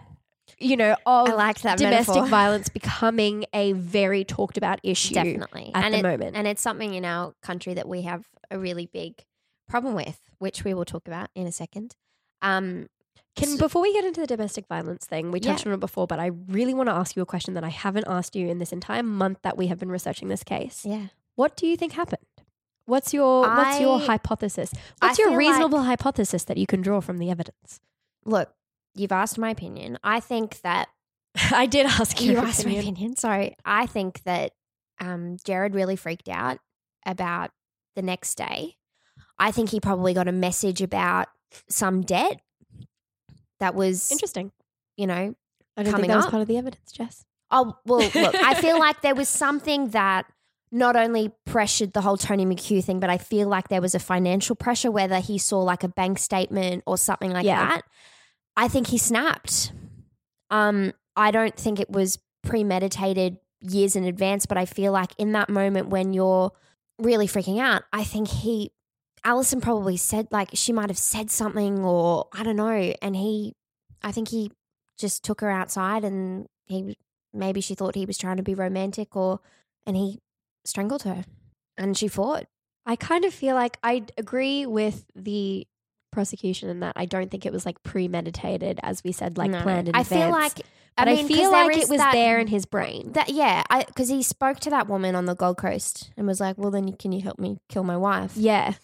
you 0.58 0.76
know, 0.76 0.92
of 1.04 1.28
I 1.28 1.32
liked 1.32 1.64
that 1.64 1.76
domestic 1.78 2.14
metaphor. 2.14 2.28
violence 2.28 2.68
becoming 2.68 3.44
a 3.52 3.72
very 3.72 4.24
talked 4.24 4.56
about 4.56 4.78
issue 4.82 5.14
Definitely. 5.14 5.70
at 5.74 5.84
and 5.84 5.92
the 5.94 5.98
it, 5.98 6.02
moment. 6.02 6.36
And 6.36 6.46
it's 6.46 6.62
something 6.62 6.94
in 6.94 7.04
our 7.04 7.34
country 7.42 7.74
that 7.74 7.86
we 7.88 8.02
have 8.02 8.24
a 8.50 8.58
really 8.58 8.86
big 8.86 9.24
problem 9.68 9.94
with, 9.94 10.20
which 10.38 10.64
we 10.64 10.72
will 10.72 10.84
talk 10.86 11.06
about 11.08 11.28
in 11.34 11.46
a 11.46 11.52
second. 11.52 11.96
Um, 12.40 12.86
Can 13.34 13.58
before 13.58 13.82
we 13.82 13.92
get 13.92 14.04
into 14.04 14.20
the 14.20 14.26
domestic 14.26 14.66
violence 14.66 15.04
thing, 15.04 15.30
we 15.30 15.40
Yeah. 15.40 15.52
touched 15.52 15.66
on 15.66 15.72
it 15.74 15.80
before, 15.80 16.06
but 16.06 16.20
I 16.20 16.30
really 16.48 16.72
want 16.72 16.88
to 16.88 16.94
ask 16.94 17.16
you 17.16 17.22
a 17.22 17.26
question 17.26 17.52
that 17.54 17.64
I 17.64 17.68
haven't 17.68 18.06
asked 18.06 18.34
you 18.36 18.46
in 18.48 18.58
this 18.58 18.72
entire 18.72 19.02
month 19.02 19.40
that 19.42 19.58
we 19.58 19.66
have 19.66 19.78
been 19.78 19.90
researching 19.90 20.28
this 20.28 20.44
case. 20.44 20.86
yeah. 20.86 21.08
What 21.34 21.54
do 21.56 21.66
you 21.66 21.76
think 21.76 21.92
happened? 21.92 22.22
What's 22.86 23.12
your 23.12 23.42
what's 23.42 23.80
your 23.80 24.00
I- 24.00 24.04
hypothesis? 24.06 24.72
I 25.02 25.06
What's 25.08 25.18
your 25.18 25.28
feel 25.28 25.36
like- 25.38 25.48
reasonable 25.48 25.82
hypothesis 25.82 26.44
that 26.44 26.56
you 26.56 26.66
can 26.66 26.80
draw 26.82 27.00
from 27.00 27.18
the 27.18 27.30
evidence? 27.30 27.80
Look, 28.24 28.50
you've 28.94 29.12
asked 29.12 29.38
my 29.38 29.50
opinion. 29.50 29.98
I 30.02 30.20
think 30.20 30.60
that 30.62 30.88
I 31.52 31.66
did 31.66 31.86
ask 31.86 32.20
you. 32.20 32.32
you 32.32 32.38
asked 32.38 32.64
my 32.64 32.72
opinion. 32.72 32.94
opinion. 32.94 33.16
Sorry. 33.16 33.56
I 33.64 33.86
think 33.86 34.22
that 34.24 34.52
um, 35.00 35.36
Jared 35.44 35.74
really 35.74 35.96
freaked 35.96 36.28
out 36.28 36.58
about 37.04 37.50
the 37.94 38.02
next 38.02 38.36
day. 38.36 38.76
I 39.38 39.50
think 39.50 39.70
he 39.70 39.80
probably 39.80 40.14
got 40.14 40.28
a 40.28 40.32
message 40.32 40.80
about 40.80 41.28
some 41.68 42.00
debt 42.02 42.40
that 43.60 43.74
was, 43.74 44.10
Interesting. 44.12 44.52
you 44.96 45.06
know, 45.06 45.34
I 45.76 45.82
don't 45.82 45.92
Coming 45.92 46.02
think 46.02 46.08
that 46.12 46.16
was 46.16 46.26
part 46.26 46.42
of 46.42 46.48
the 46.48 46.56
evidence, 46.56 46.90
Jess. 46.92 47.24
Oh 47.50 47.76
well, 47.84 47.98
look, 48.14 48.34
I 48.34 48.54
feel 48.54 48.78
like 48.86 49.02
there 49.02 49.14
was 49.14 49.28
something 49.28 49.88
that 49.90 50.26
not 50.72 50.96
only 50.96 51.30
pressured 51.44 51.92
the 51.92 52.00
whole 52.00 52.16
Toni 52.16 52.44
McHugh 52.44 52.82
thing, 52.84 53.00
but 53.00 53.08
I 53.10 53.18
feel 53.18 53.48
like 53.48 53.68
there 53.68 53.80
was 53.80 53.94
a 53.94 53.98
financial 54.00 54.56
pressure, 54.56 54.90
whether 54.90 55.20
he 55.20 55.38
saw 55.38 55.60
like 55.62 55.84
a 55.84 55.88
bank 55.88 56.18
statement 56.18 56.82
or 56.86 56.98
something 56.98 57.30
like 57.30 57.44
Yeah. 57.46 57.66
that. 57.68 57.82
I 58.56 58.68
think 58.68 58.88
he 58.88 58.98
snapped. 58.98 59.72
Um, 60.50 60.92
I 61.14 61.30
don't 61.30 61.56
think 61.56 61.78
it 61.80 61.90
was 61.90 62.18
premeditated 62.42 63.38
years 63.60 63.96
in 63.96 64.04
advance, 64.04 64.46
but 64.46 64.58
I 64.58 64.64
feel 64.64 64.92
like 64.92 65.10
in 65.18 65.32
that 65.32 65.48
moment 65.48 65.88
when 65.88 66.12
you're 66.12 66.52
really 66.98 67.26
freaking 67.26 67.60
out, 67.60 67.82
I 67.92 68.04
think 68.04 68.28
he, 68.28 68.72
Allison 69.24 69.60
probably 69.60 69.96
said 69.96 70.28
like 70.30 70.50
she 70.54 70.72
might 70.72 70.88
have 70.90 70.98
said 70.98 71.30
something 71.30 71.80
or 71.84 72.28
I 72.32 72.42
don't 72.42 72.56
know, 72.56 72.94
and 73.02 73.16
he, 73.16 73.54
I 74.02 74.12
think 74.12 74.28
he 74.28 74.52
just 74.98 75.24
took 75.24 75.40
her 75.40 75.50
outside 75.50 76.04
and 76.04 76.46
he 76.66 76.96
maybe 77.34 77.60
she 77.60 77.74
thought 77.74 77.94
he 77.94 78.06
was 78.06 78.16
trying 78.18 78.38
to 78.38 78.42
be 78.42 78.54
romantic 78.54 79.14
or 79.16 79.40
and 79.84 79.96
he 79.96 80.18
strangled 80.66 81.02
her 81.04 81.24
and 81.78 81.96
she 81.96 82.08
fought 82.08 82.44
I 82.88 82.94
kind 82.96 83.24
of 83.24 83.34
feel 83.34 83.54
like 83.56 83.78
I 83.82 84.04
agree 84.16 84.64
with 84.64 85.06
the 85.16 85.66
prosecution 86.12 86.68
in 86.68 86.80
that 86.80 86.92
I 86.96 87.04
don't 87.04 87.30
think 87.30 87.44
it 87.44 87.52
was 87.52 87.66
like 87.66 87.82
premeditated, 87.82 88.78
as 88.82 89.02
we 89.04 89.10
said, 89.12 89.36
like 89.36 89.50
No. 89.50 89.60
planned 89.62 89.88
in 89.88 89.96
i 89.96 90.00
advance. 90.02 90.22
feel 90.22 90.30
like 90.30 90.54
but 90.96 91.08
I, 91.08 91.14
mean, 91.16 91.28
'cause 91.28 91.36
feel 91.36 91.50
like 91.52 91.76
it 91.76 91.88
was 91.90 91.98
that- 91.98 92.12
there 92.12 92.38
in 92.38 92.46
his 92.46 92.64
brain. 92.64 93.12
that 93.12 93.28
yeah 93.28 93.64
because 93.86 94.08
he 94.08 94.22
spoke 94.22 94.60
to 94.60 94.70
that 94.70 94.88
woman 94.88 95.14
on 95.14 95.26
the 95.26 95.34
gold 95.34 95.58
coast 95.58 96.10
and 96.16 96.26
was 96.26 96.40
like 96.40 96.56
well 96.58 96.70
then 96.70 96.92
can 96.94 97.12
you 97.12 97.20
help 97.22 97.38
me 97.38 97.58
kill 97.68 97.82
my 97.84 97.96
wife 97.98 98.32
yeah, 98.36 98.74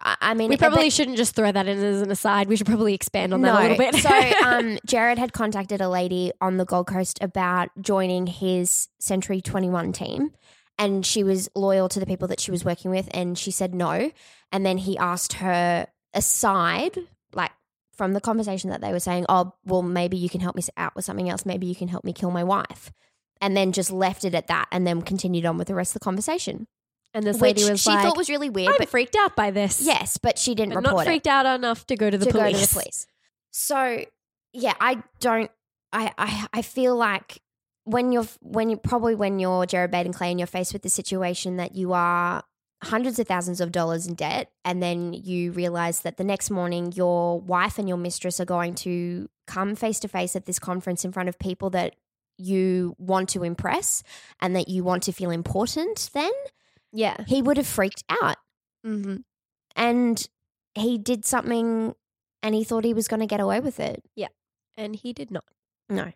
i, 0.00 0.16
I 0.20 0.34
mean 0.34 0.48
we 0.48 0.56
probably 0.56 0.86
but- 0.86 0.92
shouldn't 0.94 1.16
just 1.18 1.36
throw 1.36 1.52
that 1.52 1.68
in 1.68 1.78
as 1.78 2.00
an 2.02 2.10
aside. 2.10 2.48
We 2.48 2.56
should 2.56 2.66
probably 2.66 2.94
expand 2.94 3.32
on 3.34 3.42
that 3.42 3.52
no. 3.54 3.60
a 3.60 3.62
little 3.62 3.76
bit. 3.76 3.94
so 3.96 4.32
um 4.48 4.78
jared 4.84 5.18
had 5.18 5.32
contacted 5.32 5.80
a 5.80 5.88
lady 5.88 6.32
on 6.40 6.56
the 6.56 6.64
gold 6.64 6.86
coast 6.88 7.18
about 7.22 7.68
joining 7.80 8.26
his 8.26 8.88
century 8.98 9.40
21 9.40 9.92
team 9.92 10.32
and 10.80 11.06
she 11.06 11.22
was 11.22 11.48
loyal 11.54 11.88
to 11.88 12.00
the 12.00 12.06
people 12.06 12.26
that 12.28 12.40
she 12.40 12.50
was 12.50 12.64
working 12.64 12.90
with 12.90 13.08
and 13.12 13.38
she 13.38 13.50
said 13.50 13.74
no 13.74 14.10
and 14.50 14.66
then 14.66 14.78
he 14.78 14.98
asked 14.98 15.34
her 15.34 15.86
aside 16.14 16.98
like 17.34 17.52
from 17.94 18.14
the 18.14 18.20
conversation 18.20 18.70
that 18.70 18.80
they 18.80 18.90
were 18.90 19.00
saying 19.00 19.24
oh 19.28 19.52
well 19.64 19.82
maybe 19.82 20.16
you 20.16 20.28
can 20.28 20.40
help 20.40 20.56
me 20.56 20.62
out 20.76 20.96
with 20.96 21.04
something 21.04 21.30
else 21.30 21.46
maybe 21.46 21.66
you 21.66 21.74
can 21.76 21.88
help 21.88 22.04
me 22.04 22.12
kill 22.12 22.30
my 22.30 22.42
wife 22.42 22.90
and 23.40 23.56
then 23.56 23.70
just 23.70 23.92
left 23.92 24.24
it 24.24 24.34
at 24.34 24.48
that 24.48 24.66
and 24.72 24.86
then 24.86 25.02
continued 25.02 25.46
on 25.46 25.56
with 25.56 25.68
the 25.68 25.74
rest 25.74 25.90
of 25.90 26.00
the 26.00 26.04
conversation 26.04 26.66
and 27.12 27.24
this 27.24 27.36
which 27.36 27.56
lady 27.56 27.62
was 27.62 27.70
like, 27.70 27.78
she 27.78 27.90
like, 27.90 28.04
thought 28.04 28.16
was 28.16 28.28
really 28.28 28.50
weird 28.50 28.70
"I'm 28.70 28.76
but 28.78 28.88
freaked 28.88 29.16
out 29.16 29.36
by 29.36 29.50
this." 29.50 29.82
yes 29.82 30.16
but 30.16 30.38
she 30.38 30.54
didn't 30.54 30.74
but 30.74 30.80
report 30.80 30.96
not 30.96 31.02
it 31.02 31.06
freaked 31.06 31.26
out 31.26 31.46
enough 31.46 31.86
to 31.86 31.96
go 31.96 32.08
to 32.10 32.18
the 32.18 32.26
to 32.26 32.32
police. 32.32 32.52
go 32.52 32.58
to 32.58 32.66
the 32.66 32.72
police. 32.72 33.06
So 33.50 34.04
yeah, 34.52 34.74
I 34.80 35.02
don't. 35.20 35.50
I 35.92 36.12
I 36.18 36.46
I 36.52 36.62
feel 36.62 36.96
like 36.96 37.40
when 37.84 38.12
you're 38.12 38.26
when 38.40 38.70
you 38.70 38.76
probably 38.76 39.14
when 39.14 39.38
you're 39.38 39.66
Jared 39.66 39.90
Baden 39.90 40.12
Clay 40.12 40.30
and 40.30 40.38
you're 40.40 40.46
faced 40.46 40.72
with 40.72 40.82
the 40.82 40.90
situation 40.90 41.56
that 41.56 41.74
you 41.74 41.92
are 41.92 42.42
hundreds 42.82 43.18
of 43.18 43.26
thousands 43.28 43.60
of 43.60 43.72
dollars 43.72 44.06
in 44.06 44.14
debt, 44.14 44.50
and 44.64 44.82
then 44.82 45.12
you 45.12 45.52
realize 45.52 46.00
that 46.00 46.16
the 46.16 46.24
next 46.24 46.50
morning 46.50 46.92
your 46.94 47.40
wife 47.40 47.78
and 47.78 47.88
your 47.88 47.98
mistress 47.98 48.40
are 48.40 48.44
going 48.46 48.74
to 48.74 49.28
come 49.46 49.74
face 49.74 50.00
to 50.00 50.08
face 50.08 50.34
at 50.36 50.46
this 50.46 50.58
conference 50.58 51.04
in 51.04 51.12
front 51.12 51.28
of 51.28 51.38
people 51.38 51.70
that 51.70 51.94
you 52.38 52.94
want 52.98 53.28
to 53.28 53.42
impress 53.42 54.02
and 54.40 54.56
that 54.56 54.68
you 54.68 54.82
want 54.82 55.02
to 55.02 55.12
feel 55.12 55.30
important 55.30 56.08
then 56.14 56.30
Yeah. 56.92 57.16
he 57.26 57.42
would 57.42 57.56
have 57.58 57.66
freaked 57.66 58.02
out 58.22 58.36
Mm-hmm. 58.86 59.16
and 59.76 60.28
he 60.74 60.96
did 60.96 61.26
something 61.26 61.94
and 62.42 62.54
he 62.54 62.64
thought 62.64 62.84
he 62.84 62.94
was 62.94 63.08
going 63.08 63.20
to 63.20 63.26
get 63.26 63.40
away 63.40 63.60
with 63.60 63.78
it. 63.80 64.02
Yeah 64.16 64.28
and 64.76 64.96
he 64.96 65.12
did 65.12 65.30
not. 65.30 65.44
No. 65.90 66.12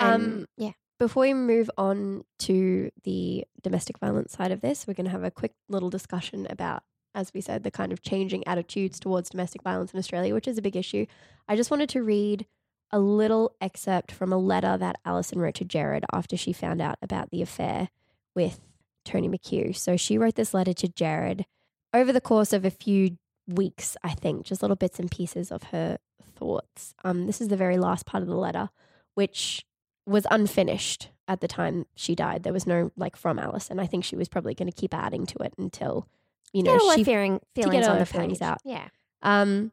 Um, 0.00 0.12
Um, 0.14 0.46
yeah. 0.56 0.72
Before 0.98 1.20
we 1.20 1.32
move 1.32 1.70
on 1.78 2.24
to 2.40 2.90
the 3.04 3.44
domestic 3.62 3.98
violence 3.98 4.32
side 4.32 4.50
of 4.50 4.60
this, 4.60 4.84
we're 4.84 4.94
going 4.94 5.06
to 5.06 5.12
have 5.12 5.22
a 5.22 5.30
quick 5.30 5.52
little 5.68 5.90
discussion 5.90 6.46
about, 6.50 6.82
as 7.14 7.32
we 7.32 7.40
said, 7.40 7.62
the 7.62 7.70
kind 7.70 7.92
of 7.92 8.02
changing 8.02 8.44
attitudes 8.48 8.98
towards 8.98 9.30
domestic 9.30 9.62
violence 9.62 9.92
in 9.92 9.98
Australia, 10.00 10.34
which 10.34 10.48
is 10.48 10.58
a 10.58 10.62
big 10.62 10.74
issue. 10.74 11.06
I 11.48 11.54
just 11.54 11.70
wanted 11.70 11.88
to 11.90 12.02
read 12.02 12.46
a 12.90 12.98
little 12.98 13.54
excerpt 13.60 14.10
from 14.10 14.32
a 14.32 14.38
letter 14.38 14.76
that 14.76 14.96
Allison 15.04 15.38
wrote 15.38 15.54
to 15.56 15.64
Jared 15.64 16.04
after 16.12 16.36
she 16.36 16.52
found 16.52 16.80
out 16.80 16.98
about 17.00 17.30
the 17.30 17.42
affair 17.42 17.90
with 18.34 18.58
Toni 19.04 19.28
McHugh. 19.28 19.76
So 19.76 19.96
she 19.96 20.18
wrote 20.18 20.34
this 20.34 20.52
letter 20.52 20.72
to 20.72 20.88
Jared 20.88 21.46
over 21.94 22.12
the 22.12 22.20
course 22.20 22.52
of 22.52 22.64
a 22.64 22.70
few 22.70 23.18
weeks, 23.46 23.96
I 24.02 24.14
think, 24.14 24.46
just 24.46 24.62
little 24.62 24.76
bits 24.76 24.98
and 24.98 25.08
pieces 25.08 25.52
of 25.52 25.64
her 25.64 25.98
thoughts. 26.22 26.94
Um, 27.04 27.26
this 27.26 27.40
is 27.40 27.48
the 27.48 27.56
very 27.56 27.78
last 27.78 28.04
part 28.04 28.22
of 28.22 28.28
the 28.28 28.36
letter, 28.36 28.70
which 29.14 29.64
was 30.08 30.26
unfinished 30.30 31.10
at 31.28 31.40
the 31.40 31.48
time 31.48 31.86
she 31.94 32.14
died. 32.14 32.42
There 32.42 32.52
was 32.52 32.66
no 32.66 32.90
like 32.96 33.16
from 33.16 33.38
Alice, 33.38 33.70
and 33.70 33.80
I 33.80 33.86
think 33.86 34.04
she 34.04 34.16
was 34.16 34.28
probably 34.28 34.54
going 34.54 34.70
to 34.70 34.76
keep 34.76 34.94
adding 34.94 35.26
to 35.26 35.38
it 35.42 35.54
until 35.58 36.08
you 36.52 36.62
know 36.62 36.78
Get 36.78 36.94
she 36.96 37.00
her 37.00 37.04
feeling, 37.04 37.40
feelings 37.54 37.84
all 37.86 37.92
on 37.92 37.98
her 37.98 38.04
the 38.04 38.06
feelings 38.06 38.38
page. 38.38 38.46
out. 38.48 38.58
Yeah. 38.64 38.88
um, 39.22 39.72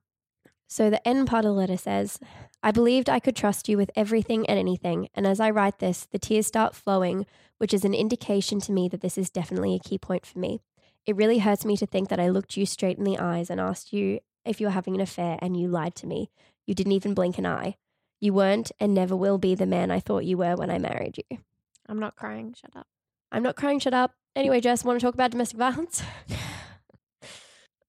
so 0.67 0.89
the 0.89 1.07
end 1.07 1.27
part 1.27 1.45
of 1.45 1.49
the 1.49 1.53
letter 1.53 1.77
says, 1.77 2.19
I 2.63 2.71
believed 2.71 3.07
I 3.07 3.19
could 3.19 3.35
trust 3.35 3.69
you 3.69 3.77
with 3.77 3.91
everything 3.95 4.47
and 4.47 4.57
anything. 4.57 5.09
And 5.13 5.27
as 5.27 5.39
I 5.39 5.51
write 5.51 5.77
this, 5.77 6.07
the 6.11 6.17
tears 6.17 6.47
start 6.47 6.73
flowing, 6.73 7.27
which 7.59 7.71
is 7.73 7.85
an 7.85 7.93
indication 7.93 8.59
to 8.61 8.71
me 8.71 8.89
that 8.89 9.01
this 9.01 9.15
is 9.17 9.29
definitely 9.29 9.75
a 9.75 9.79
key 9.79 9.99
point 9.99 10.25
for 10.25 10.39
me. 10.39 10.61
It 11.05 11.15
really 11.15 11.37
hurts 11.37 11.65
me 11.65 11.77
to 11.77 11.85
think 11.85 12.09
that 12.09 12.19
I 12.19 12.29
looked 12.29 12.57
you 12.57 12.65
straight 12.65 12.97
in 12.97 13.03
the 13.03 13.19
eyes 13.19 13.51
and 13.51 13.61
asked 13.61 13.93
you 13.93 14.19
if 14.43 14.59
you 14.59 14.65
were 14.65 14.71
having 14.71 14.95
an 14.95 15.01
affair 15.01 15.37
and 15.39 15.55
you 15.55 15.67
lied 15.67 15.93
to 15.95 16.07
me. 16.07 16.31
You 16.65 16.73
didn't 16.73 16.93
even 16.93 17.13
blink 17.13 17.37
an 17.37 17.45
eye. 17.45 17.75
You 18.25 18.33
weren't 18.33 18.71
and 18.79 18.95
never 18.95 19.15
will 19.15 19.37
be 19.37 19.53
the 19.53 19.67
man 19.67 19.91
I 19.91 19.99
thought 19.99 20.25
you 20.25 20.35
were 20.35 20.55
when 20.55 20.71
I 20.71 20.79
married 20.79 21.19
you. 21.29 21.37
I'm 21.87 21.99
not 21.99 22.15
crying. 22.15 22.55
Shut 22.59 22.75
up. 22.75 22.87
I'm 23.31 23.43
not 23.43 23.55
crying, 23.55 23.77
shut 23.77 23.93
up. 23.93 24.15
Anyway, 24.35 24.61
Jess, 24.61 24.83
want 24.83 24.99
to 24.99 25.05
talk 25.05 25.13
about 25.13 25.29
domestic 25.29 25.59
violence? 25.59 26.01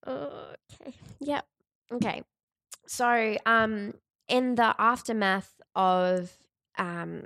Okay. 0.07 0.93
Yep. 1.19 1.45
Okay. 1.93 2.23
So, 2.85 3.35
um, 3.47 3.95
in 4.27 4.53
the 4.53 4.75
aftermath 4.77 5.59
of 5.75 6.31
um, 6.77 7.25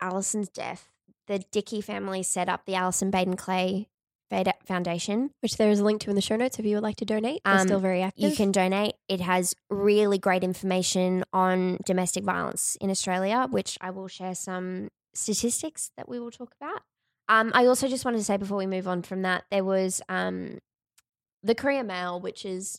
Allison's 0.00 0.50
death, 0.50 0.90
the 1.28 1.38
Dickie 1.50 1.80
family 1.80 2.22
set 2.22 2.50
up 2.50 2.66
the 2.66 2.74
Allison 2.74 3.10
Baden 3.10 3.36
Clay 3.36 3.88
Foundation. 4.64 5.30
Which 5.40 5.56
there 5.56 5.70
is 5.70 5.80
a 5.80 5.84
link 5.84 6.00
to 6.02 6.10
in 6.10 6.16
the 6.16 6.22
show 6.22 6.36
notes 6.36 6.58
if 6.58 6.64
you 6.64 6.76
would 6.76 6.82
like 6.82 6.96
to 6.96 7.04
donate. 7.04 7.42
They're 7.44 7.54
Um, 7.54 7.66
still 7.66 7.80
very 7.80 8.02
active. 8.02 8.30
You 8.30 8.36
can 8.36 8.52
donate. 8.52 8.94
It 9.08 9.20
has 9.20 9.54
really 9.70 10.18
great 10.18 10.42
information 10.44 11.24
on 11.32 11.78
domestic 11.84 12.24
violence 12.24 12.76
in 12.80 12.90
Australia, 12.90 13.46
which 13.50 13.78
I 13.80 13.90
will 13.90 14.08
share 14.08 14.34
some 14.34 14.88
statistics 15.14 15.90
that 15.96 16.08
we 16.08 16.18
will 16.18 16.30
talk 16.30 16.54
about. 16.60 16.82
Um, 17.28 17.52
I 17.54 17.66
also 17.66 17.88
just 17.88 18.04
wanted 18.04 18.18
to 18.18 18.24
say 18.24 18.36
before 18.36 18.58
we 18.58 18.66
move 18.66 18.88
on 18.88 19.02
from 19.02 19.22
that, 19.22 19.44
there 19.50 19.64
was 19.64 20.02
um, 20.08 20.58
the 21.42 21.54
Courier 21.54 21.84
Mail, 21.84 22.20
which 22.20 22.44
is 22.44 22.78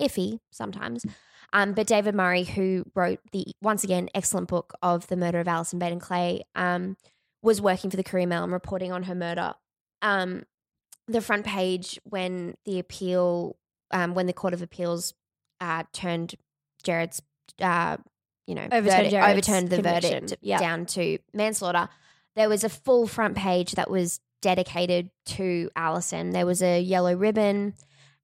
iffy 0.00 0.40
sometimes. 0.50 1.04
Um, 1.52 1.72
but 1.72 1.86
David 1.86 2.14
Murray, 2.14 2.42
who 2.44 2.84
wrote 2.94 3.20
the 3.32 3.46
once 3.62 3.84
again 3.84 4.08
excellent 4.14 4.48
book 4.48 4.74
of 4.82 5.06
the 5.06 5.16
murder 5.16 5.38
of 5.38 5.46
Allison 5.46 5.78
Baden 5.78 6.00
Clay, 6.00 6.42
um, 6.54 6.96
was 7.42 7.60
working 7.60 7.90
for 7.90 7.96
the 7.96 8.02
Courier 8.02 8.26
Mail 8.26 8.42
and 8.42 8.52
reporting 8.52 8.90
on 8.90 9.04
her 9.04 9.14
murder. 9.14 9.54
Um, 10.02 10.44
the 11.06 11.20
front 11.20 11.44
page 11.46 11.98
when 12.04 12.54
the 12.64 12.78
appeal, 12.78 13.56
um, 13.90 14.14
when 14.14 14.26
the 14.26 14.32
Court 14.32 14.54
of 14.54 14.62
Appeals 14.62 15.14
uh, 15.60 15.84
turned 15.92 16.34
Jared's, 16.82 17.22
uh, 17.60 17.96
you 18.46 18.54
know, 18.54 18.66
Overturned 18.70 19.10
verdict- 19.10 19.14
overturned 19.14 19.70
the 19.70 19.76
conviction. 19.76 20.20
verdict 20.22 20.34
Yeah. 20.42 20.58
down 20.58 20.86
to 20.86 21.18
manslaughter. 21.32 21.88
There 22.36 22.48
was 22.48 22.64
a 22.64 22.68
full 22.68 23.06
front 23.06 23.36
page 23.36 23.72
that 23.72 23.90
was 23.90 24.20
dedicated 24.42 25.10
to 25.26 25.70
Allison. 25.76 26.30
There 26.30 26.44
was 26.46 26.62
a 26.62 26.80
yellow 26.80 27.14
ribbon 27.16 27.74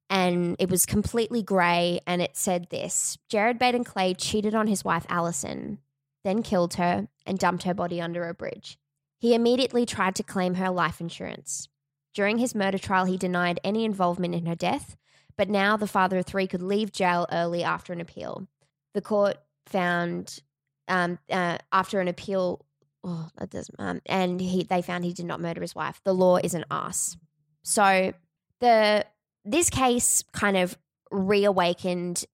and 0.09 0.55
it 0.59 0.69
was 0.69 0.85
completely 0.85 1.41
grey 1.41 1.99
and 2.05 2.21
it 2.21 2.35
said 2.35 2.67
this 2.69 3.17
Jared 3.29 3.57
Baden 3.57 3.83
Clay 3.85 4.13
cheated 4.13 4.53
on 4.53 4.67
his 4.67 4.83
wife 4.83 5.05
Allison, 5.09 5.79
then 6.23 6.43
killed 6.43 6.75
her 6.75 7.07
and 7.25 7.39
dumped 7.39 7.63
her 7.63 7.73
body 7.73 7.99
under 8.01 8.27
a 8.27 8.33
bridge. 8.35 8.77
He 9.19 9.33
immediately 9.33 9.85
tried 9.85 10.13
to 10.15 10.23
claim 10.23 10.55
her 10.55 10.69
life 10.69 10.99
insurance. 11.01 11.67
During 12.13 12.37
his 12.37 12.53
murder 12.55 12.77
trial, 12.77 13.05
he 13.05 13.17
denied 13.17 13.59
any 13.63 13.85
involvement 13.85 14.35
in 14.35 14.45
her 14.45 14.55
death, 14.55 14.97
but 15.37 15.49
now 15.49 15.77
the 15.77 15.87
father 15.87 16.17
of 16.17 16.25
three 16.25 16.47
could 16.47 16.61
leave 16.61 16.91
jail 16.91 17.25
early 17.31 17.63
after 17.63 17.93
an 17.93 18.01
appeal. 18.01 18.47
The 18.93 19.01
court 19.01 19.37
found, 19.65 20.39
um, 20.87 21.19
uh, 21.29 21.57
after 21.71 22.01
an 22.01 22.07
appeal, 22.07 22.65
oh, 23.03 23.29
that 23.37 23.49
doesn't, 23.49 23.79
um, 23.79 24.01
and 24.05 24.41
he 24.41 24.63
they 24.63 24.81
found 24.81 25.05
he 25.05 25.13
did 25.13 25.25
not 25.25 25.39
murder 25.39 25.61
his 25.61 25.75
wife. 25.75 26.01
The 26.03 26.13
law 26.13 26.37
is 26.37 26.53
an 26.53 26.65
ass. 26.69 27.17
So 27.63 28.13
the 28.59 29.05
this 29.45 29.69
case 29.69 30.23
kind 30.33 30.57
of 30.57 30.77
reawakened, 31.09 32.25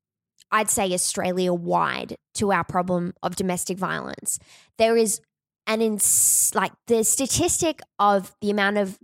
I'd 0.51 0.69
say, 0.69 0.91
Australia 0.93 1.53
wide 1.53 2.17
to 2.35 2.51
our 2.51 2.63
problem 2.63 3.13
of 3.21 3.35
domestic 3.35 3.77
violence. 3.77 4.39
There 4.77 4.97
is 4.97 5.21
an 5.67 5.81
ins- 5.81 6.51
like 6.55 6.71
the 6.87 7.03
statistic 7.03 7.81
of 7.99 8.35
the 8.41 8.49
amount 8.49 8.77
of 8.77 8.97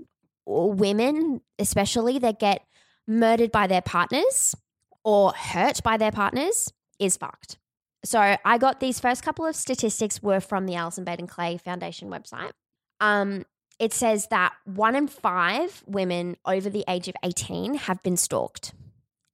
women, 0.45 1.41
especially 1.59 2.19
that 2.19 2.39
get 2.39 2.65
murdered 3.07 3.51
by 3.51 3.67
their 3.67 3.81
partners 3.81 4.55
or 5.03 5.31
hurt 5.33 5.83
by 5.83 5.97
their 5.97 6.11
partners, 6.11 6.71
is 6.99 7.17
fucked. 7.17 7.57
So 8.05 8.35
I 8.43 8.57
got 8.57 8.79
these 8.79 8.99
first 8.99 9.23
couple 9.23 9.45
of 9.45 9.55
statistics 9.55 10.21
were 10.21 10.39
from 10.41 10.65
the 10.65 10.75
Allison 10.75 11.03
Baden 11.05 11.27
Clay 11.27 11.57
Foundation 11.57 12.09
website. 12.09 12.51
Um, 12.99 13.45
it 13.79 13.93
says 13.93 14.27
that 14.27 14.53
one 14.65 14.95
in 14.95 15.07
five 15.07 15.83
women 15.87 16.37
over 16.45 16.69
the 16.69 16.83
age 16.87 17.07
of 17.07 17.15
18 17.23 17.75
have 17.75 18.03
been 18.03 18.17
stalked. 18.17 18.73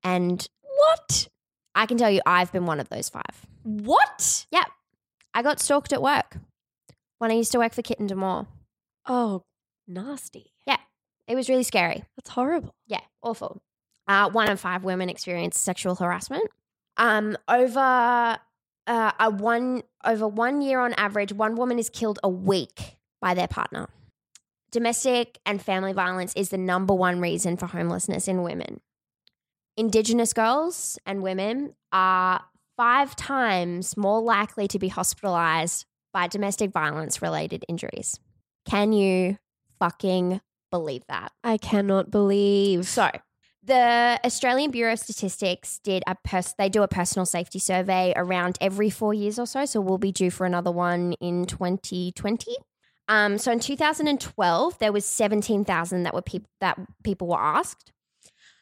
And 0.03 0.47
What? 0.61 1.27
I 1.75 1.85
can 1.85 1.97
tell 1.97 2.09
you, 2.09 2.21
I've 2.25 2.51
been 2.51 2.65
one 2.65 2.79
of 2.79 2.89
those 2.89 3.09
five. 3.09 3.45
What? 3.63 4.45
Yeah. 4.51 4.65
I 5.33 5.41
got 5.41 5.59
stalked 5.59 5.93
at 5.93 6.01
work 6.01 6.37
when 7.19 7.31
I 7.31 7.35
used 7.35 7.51
to 7.51 7.59
work 7.59 7.73
for 7.73 7.81
Kitten 7.81 8.07
D'Amour. 8.07 8.47
Oh, 9.07 9.43
nasty. 9.87 10.53
It 11.29 11.35
was 11.35 11.47
really 11.47 11.63
scary. 11.63 12.03
That's 12.17 12.31
horrible. 12.31 12.75
Yeah, 12.87 13.01
awful. 13.21 13.61
Uh, 14.07 14.29
one 14.31 14.49
in 14.49 14.57
five 14.57 14.83
women 14.83 15.09
experience 15.09 15.59
sexual 15.59 15.95
harassment. 15.95 16.49
Um, 16.97 17.37
over 17.47 18.39
uh, 18.87 19.11
a 19.19 19.29
one 19.29 19.83
over 20.03 20.27
one 20.27 20.61
year 20.61 20.79
on 20.79 20.93
average, 20.93 21.31
one 21.31 21.55
woman 21.55 21.77
is 21.77 21.89
killed 21.89 22.19
a 22.23 22.29
week 22.29 22.97
by 23.21 23.35
their 23.35 23.47
partner. 23.47 23.87
Domestic 24.71 25.39
and 25.45 25.61
family 25.61 25.93
violence 25.93 26.33
is 26.35 26.49
the 26.49 26.57
number 26.57 26.93
one 26.93 27.21
reason 27.21 27.57
for 27.57 27.67
homelessness 27.67 28.27
in 28.27 28.41
women. 28.41 28.81
Indigenous 29.77 30.33
girls 30.33 30.97
and 31.05 31.21
women 31.21 31.75
are 31.91 32.41
five 32.75 33.15
times 33.15 33.95
more 33.95 34.21
likely 34.21 34.67
to 34.67 34.79
be 34.79 34.87
hospitalized 34.87 35.85
by 36.11 36.27
domestic 36.27 36.71
violence 36.71 37.21
related 37.21 37.63
injuries. 37.67 38.19
Can 38.67 38.93
you 38.93 39.37
fucking 39.79 40.41
believe 40.71 41.03
that? 41.07 41.31
I 41.43 41.57
cannot 41.57 42.11
believe. 42.11 42.87
So, 42.87 43.09
the 43.63 44.19
Australian 44.25 44.71
Bureau 44.71 44.93
of 44.93 44.99
Statistics 44.99 45.79
did 45.83 46.01
a 46.07 46.15
pers- 46.23 46.55
they 46.57 46.69
do 46.69 46.81
a 46.81 46.87
personal 46.87 47.25
safety 47.25 47.59
survey 47.59 48.13
around 48.15 48.57
every 48.61 48.89
4 48.89 49.13
years 49.13 49.37
or 49.37 49.45
so, 49.45 49.65
so 49.65 49.81
we'll 49.81 49.97
be 49.97 50.11
due 50.11 50.31
for 50.31 50.45
another 50.45 50.71
one 50.71 51.13
in 51.19 51.45
2020. 51.45 52.55
Um, 53.09 53.37
so 53.37 53.51
in 53.51 53.59
2012 53.59 54.77
there 54.79 54.91
was 54.91 55.03
17,000 55.05 56.03
that 56.03 56.13
were 56.13 56.21
peop- 56.21 56.47
that 56.61 56.79
people 57.03 57.27
were 57.27 57.39
asked. 57.39 57.91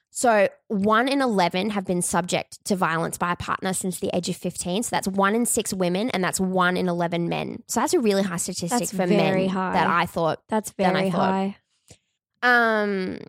So 0.09 0.47
1 0.69 1.07
in 1.09 1.21
11 1.21 1.71
have 1.71 1.85
been 1.85 2.01
subject 2.01 2.63
to 2.65 2.75
violence 2.75 3.17
by 3.19 3.33
a 3.33 3.35
partner 3.35 3.71
since 3.73 3.99
the 3.99 4.09
age 4.15 4.29
of 4.29 4.35
15. 4.35 4.83
So 4.83 4.89
that's 4.89 5.07
1 5.07 5.35
in 5.35 5.45
6 5.45 5.73
women 5.73 6.09
and 6.09 6.23
that's 6.23 6.39
1 6.39 6.75
in 6.75 6.87
11 6.89 7.29
men. 7.29 7.61
So 7.67 7.81
that's 7.81 7.93
a 7.93 7.99
really 7.99 8.23
high 8.23 8.37
statistic 8.37 8.79
That's 8.79 8.91
for 8.91 9.05
very 9.05 9.41
men 9.43 9.49
high. 9.49 9.73
that 9.73 9.87
I 9.87 10.05
thought 10.07 10.39
That's 10.49 10.71
than 10.71 10.95
I 10.95 10.99
very 11.01 11.11
thought. 11.11 11.29
high. 11.31 11.57
Um, 12.41 13.19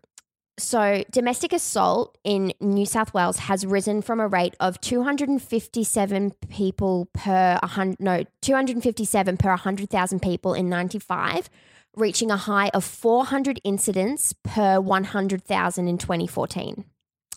so 0.59 1.03
domestic 1.09 1.53
assault 1.53 2.17
in 2.23 2.53
New 2.59 2.85
South 2.85 3.13
Wales 3.13 3.37
has 3.37 3.65
risen 3.65 4.01
from 4.01 4.19
a 4.19 4.27
rate 4.27 4.55
of 4.59 4.79
257 4.81 6.31
people 6.49 7.09
per 7.13 7.57
a 7.63 7.67
hundred, 7.67 7.99
no, 7.99 8.23
257 8.41 9.37
per 9.37 9.49
100,000 9.49 10.21
people 10.21 10.53
in 10.53 10.69
95, 10.69 11.49
reaching 11.95 12.29
a 12.29 12.37
high 12.37 12.69
of 12.73 12.83
400 12.83 13.61
incidents 13.63 14.33
per 14.43 14.79
100,000 14.79 15.87
in 15.87 15.97
2014. 15.97 16.85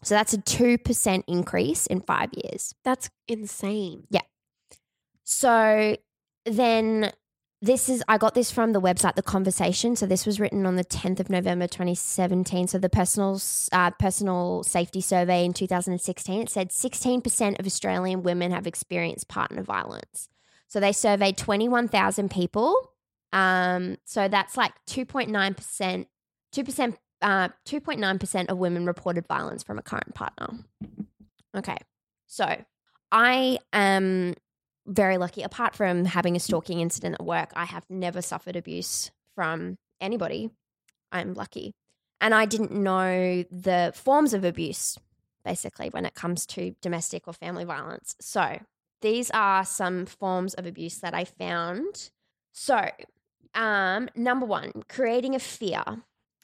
So 0.02 0.14
that's 0.16 0.34
a 0.34 0.38
2% 0.38 1.24
increase 1.28 1.86
in 1.86 2.00
5 2.00 2.30
years. 2.34 2.74
That's 2.84 3.08
insane. 3.28 4.04
Yeah. 4.10 4.22
So 5.22 5.96
then 6.44 7.12
this 7.62 7.88
is 7.88 8.02
I 8.08 8.18
got 8.18 8.34
this 8.34 8.50
from 8.50 8.72
the 8.72 8.80
website 8.80 9.14
The 9.14 9.22
Conversation. 9.22 9.94
So 9.94 10.04
this 10.04 10.26
was 10.26 10.40
written 10.40 10.66
on 10.66 10.74
the 10.74 10.84
10th 10.84 11.20
of 11.20 11.30
November 11.30 11.68
2017. 11.68 12.66
So 12.66 12.78
the 12.78 12.88
personal 12.88 13.40
uh, 13.70 13.90
personal 13.92 14.64
safety 14.64 15.00
survey 15.00 15.44
in 15.44 15.52
2016 15.52 16.42
it 16.42 16.50
said 16.50 16.70
16% 16.70 17.60
of 17.60 17.64
Australian 17.64 18.24
women 18.24 18.50
have 18.50 18.66
experienced 18.66 19.28
partner 19.28 19.62
violence. 19.62 20.28
So 20.66 20.80
they 20.80 20.92
surveyed 20.92 21.36
21,000 21.36 22.30
people. 22.30 22.74
Um, 23.32 23.96
so 24.04 24.26
that's 24.26 24.56
like 24.56 24.72
2.9%, 24.86 26.06
2%, 26.54 26.96
uh, 27.22 27.48
2.9% 27.64 28.48
of 28.48 28.58
women 28.58 28.86
reported 28.86 29.26
violence 29.28 29.62
from 29.62 29.78
a 29.78 29.82
current 29.82 30.14
partner. 30.14 30.64
Okay. 31.56 31.76
So 32.26 32.56
I 33.12 33.58
am 33.72 34.34
very 34.86 35.18
lucky. 35.18 35.42
Apart 35.42 35.74
from 35.74 36.04
having 36.04 36.36
a 36.36 36.40
stalking 36.40 36.80
incident 36.80 37.16
at 37.18 37.24
work, 37.24 37.52
I 37.54 37.64
have 37.64 37.84
never 37.88 38.22
suffered 38.22 38.56
abuse 38.56 39.10
from 39.34 39.78
anybody. 40.00 40.50
I'm 41.10 41.34
lucky. 41.34 41.72
And 42.20 42.34
I 42.34 42.46
didn't 42.46 42.72
know 42.72 43.44
the 43.50 43.92
forms 43.94 44.32
of 44.32 44.44
abuse, 44.44 44.96
basically, 45.44 45.88
when 45.88 46.06
it 46.06 46.14
comes 46.14 46.46
to 46.46 46.74
domestic 46.80 47.26
or 47.26 47.32
family 47.32 47.64
violence. 47.64 48.14
So 48.20 48.60
these 49.00 49.30
are 49.32 49.64
some 49.64 50.06
forms 50.06 50.54
of 50.54 50.66
abuse 50.66 50.98
that 50.98 51.14
I 51.14 51.24
found. 51.24 52.10
So, 52.52 52.88
um, 53.54 54.08
number 54.14 54.46
one, 54.46 54.72
creating 54.88 55.34
a 55.34 55.40
fear. 55.40 55.82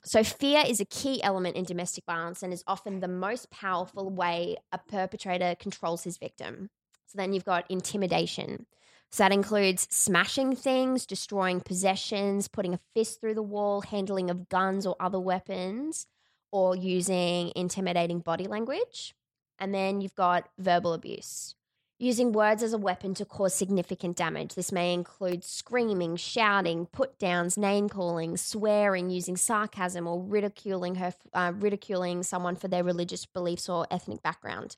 So, 0.04 0.22
fear 0.24 0.64
is 0.66 0.80
a 0.80 0.84
key 0.84 1.22
element 1.22 1.56
in 1.56 1.64
domestic 1.64 2.04
violence 2.04 2.42
and 2.42 2.52
is 2.52 2.64
often 2.66 3.00
the 3.00 3.08
most 3.08 3.50
powerful 3.50 4.10
way 4.10 4.56
a 4.72 4.78
perpetrator 4.78 5.54
controls 5.58 6.04
his 6.04 6.18
victim. 6.18 6.70
So, 7.08 7.16
then 7.16 7.32
you've 7.32 7.44
got 7.44 7.70
intimidation. 7.70 8.66
So, 9.10 9.24
that 9.24 9.32
includes 9.32 9.88
smashing 9.90 10.54
things, 10.54 11.06
destroying 11.06 11.60
possessions, 11.60 12.48
putting 12.48 12.74
a 12.74 12.80
fist 12.94 13.20
through 13.20 13.34
the 13.34 13.42
wall, 13.42 13.80
handling 13.80 14.30
of 14.30 14.48
guns 14.48 14.86
or 14.86 14.94
other 15.00 15.18
weapons, 15.18 16.06
or 16.52 16.76
using 16.76 17.52
intimidating 17.56 18.20
body 18.20 18.46
language. 18.46 19.14
And 19.58 19.74
then 19.74 20.00
you've 20.00 20.14
got 20.14 20.48
verbal 20.58 20.92
abuse. 20.92 21.54
Using 22.00 22.30
words 22.30 22.62
as 22.62 22.72
a 22.72 22.78
weapon 22.78 23.12
to 23.14 23.24
cause 23.24 23.54
significant 23.54 24.16
damage. 24.16 24.54
This 24.54 24.70
may 24.70 24.94
include 24.94 25.42
screaming, 25.42 26.14
shouting, 26.14 26.86
put 26.86 27.18
downs, 27.18 27.58
name 27.58 27.88
calling, 27.88 28.36
swearing, 28.36 29.10
using 29.10 29.36
sarcasm, 29.36 30.06
or 30.06 30.22
ridiculing 30.22 30.94
her, 30.94 31.12
uh, 31.34 31.52
ridiculing 31.56 32.22
someone 32.22 32.54
for 32.54 32.68
their 32.68 32.84
religious 32.84 33.26
beliefs 33.26 33.68
or 33.68 33.84
ethnic 33.90 34.22
background. 34.22 34.76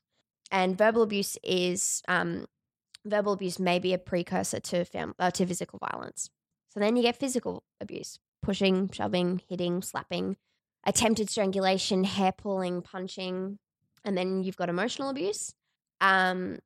And 0.51 0.77
verbal 0.77 1.01
abuse 1.01 1.37
is 1.43 2.03
um, 2.07 2.45
verbal 3.05 3.33
abuse 3.33 3.57
may 3.57 3.79
be 3.79 3.93
a 3.93 3.97
precursor 3.97 4.59
to 4.59 4.85
fam- 4.85 5.15
uh, 5.17 5.31
to 5.31 5.45
physical 5.45 5.79
violence. 5.79 6.29
So 6.69 6.79
then 6.79 6.95
you 6.97 7.03
get 7.03 7.15
physical 7.15 7.63
abuse: 7.79 8.19
pushing, 8.41 8.89
shoving, 8.89 9.41
hitting, 9.47 9.81
slapping, 9.81 10.35
attempted 10.85 11.29
strangulation, 11.29 12.03
hair 12.03 12.33
pulling, 12.33 12.81
punching, 12.81 13.59
and 14.03 14.17
then 14.17 14.43
you've 14.43 14.57
got 14.57 14.69
emotional 14.69 15.09
abuse. 15.09 15.53
Um, 16.01 16.59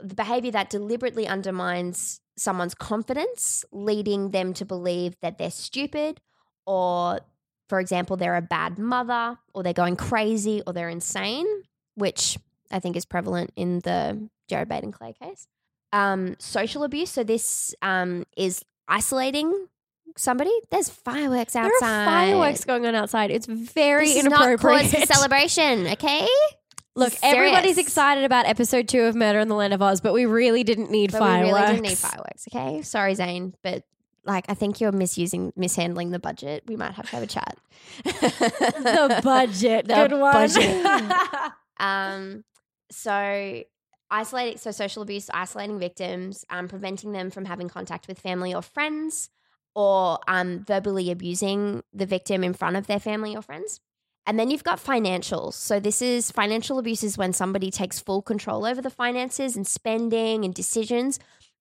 the 0.00 0.14
behavior 0.14 0.52
that 0.52 0.70
deliberately 0.70 1.26
undermines 1.26 2.20
someone's 2.36 2.74
confidence, 2.74 3.64
leading 3.72 4.30
them 4.30 4.54
to 4.54 4.64
believe 4.64 5.16
that 5.20 5.38
they're 5.38 5.50
stupid, 5.50 6.20
or, 6.66 7.20
for 7.68 7.80
example, 7.80 8.16
they're 8.16 8.36
a 8.36 8.42
bad 8.42 8.78
mother, 8.78 9.38
or 9.54 9.62
they're 9.62 9.72
going 9.72 9.96
crazy, 9.96 10.62
or 10.66 10.72
they're 10.72 10.88
insane, 10.88 11.46
which 11.94 12.38
I 12.72 12.80
think 12.80 12.96
is 12.96 13.04
prevalent 13.04 13.52
in 13.56 13.80
the 13.80 14.28
Jared 14.48 14.68
Baden 14.68 14.92
Clay 14.92 15.14
case. 15.20 15.46
Um, 15.92 16.36
social 16.38 16.84
abuse. 16.84 17.10
So, 17.10 17.22
this 17.24 17.74
um, 17.82 18.24
is 18.36 18.64
isolating 18.88 19.66
somebody. 20.16 20.50
There's 20.70 20.88
fireworks 20.88 21.54
outside. 21.54 21.80
There 21.80 21.88
are 21.88 22.06
fireworks 22.06 22.64
going 22.64 22.86
on 22.86 22.94
outside. 22.94 23.30
It's 23.30 23.46
very 23.46 24.06
This 24.06 24.16
is 24.16 24.24
not 24.24 24.46
inappropriate. 24.48 24.90
cause 24.90 25.00
for 25.00 25.06
celebration, 25.14 25.86
okay? 25.88 26.26
Look, 26.94 27.12
serious. 27.14 27.36
everybody's 27.36 27.78
excited 27.78 28.24
about 28.24 28.44
episode 28.46 28.86
two 28.88 29.02
of 29.04 29.14
Murder 29.14 29.38
in 29.40 29.48
the 29.48 29.54
Land 29.54 29.72
of 29.72 29.80
Oz, 29.80 30.00
but 30.02 30.12
we 30.12 30.26
really 30.26 30.62
didn't 30.64 30.90
need 30.90 31.12
But 31.12 31.20
fireworks. 31.20 31.46
we 31.46 31.52
really 31.60 31.72
didn't 31.72 31.82
need 31.88 31.98
fireworks, 31.98 32.44
okay? 32.54 32.82
Sorry, 32.82 33.14
Zane, 33.14 33.54
but 33.62 33.84
like 34.24 34.44
I 34.50 34.54
think 34.54 34.80
you're 34.80 34.92
misusing, 34.92 35.52
mishandling 35.56 36.10
the 36.10 36.18
budget. 36.18 36.64
We 36.66 36.76
might 36.76 36.92
have 36.92 37.06
to 37.08 37.16
have 37.16 37.22
a 37.22 37.26
chat. 37.26 37.56
the 38.04 39.20
budget. 39.24 39.86
The 39.88 39.94
Good 39.94 40.12
one. 40.12 40.32
budget. 40.32 40.86
um, 41.80 42.44
so 42.92 43.62
isolating, 44.10 44.58
so 44.58 44.70
social 44.70 45.02
abuse, 45.02 45.30
isolating 45.32 45.78
victims, 45.78 46.44
um, 46.50 46.68
preventing 46.68 47.12
them 47.12 47.30
from 47.30 47.44
having 47.44 47.68
contact 47.68 48.08
with 48.08 48.18
family 48.18 48.54
or 48.54 48.62
friends, 48.62 49.30
or 49.74 50.18
um, 50.28 50.64
verbally 50.64 51.10
abusing 51.10 51.82
the 51.92 52.06
victim 52.06 52.44
in 52.44 52.52
front 52.52 52.76
of 52.76 52.86
their 52.86 53.00
family 53.00 53.34
or 53.34 53.42
friends. 53.42 53.80
And 54.26 54.38
then 54.38 54.50
you've 54.50 54.62
got 54.62 54.78
financials. 54.78 55.54
So 55.54 55.80
this 55.80 56.00
is 56.00 56.30
financial 56.30 56.78
abuse 56.78 57.02
is 57.02 57.18
when 57.18 57.32
somebody 57.32 57.70
takes 57.70 57.98
full 57.98 58.22
control 58.22 58.64
over 58.64 58.80
the 58.80 58.90
finances 58.90 59.56
and 59.56 59.66
spending 59.66 60.44
and 60.44 60.54
decisions. 60.54 61.18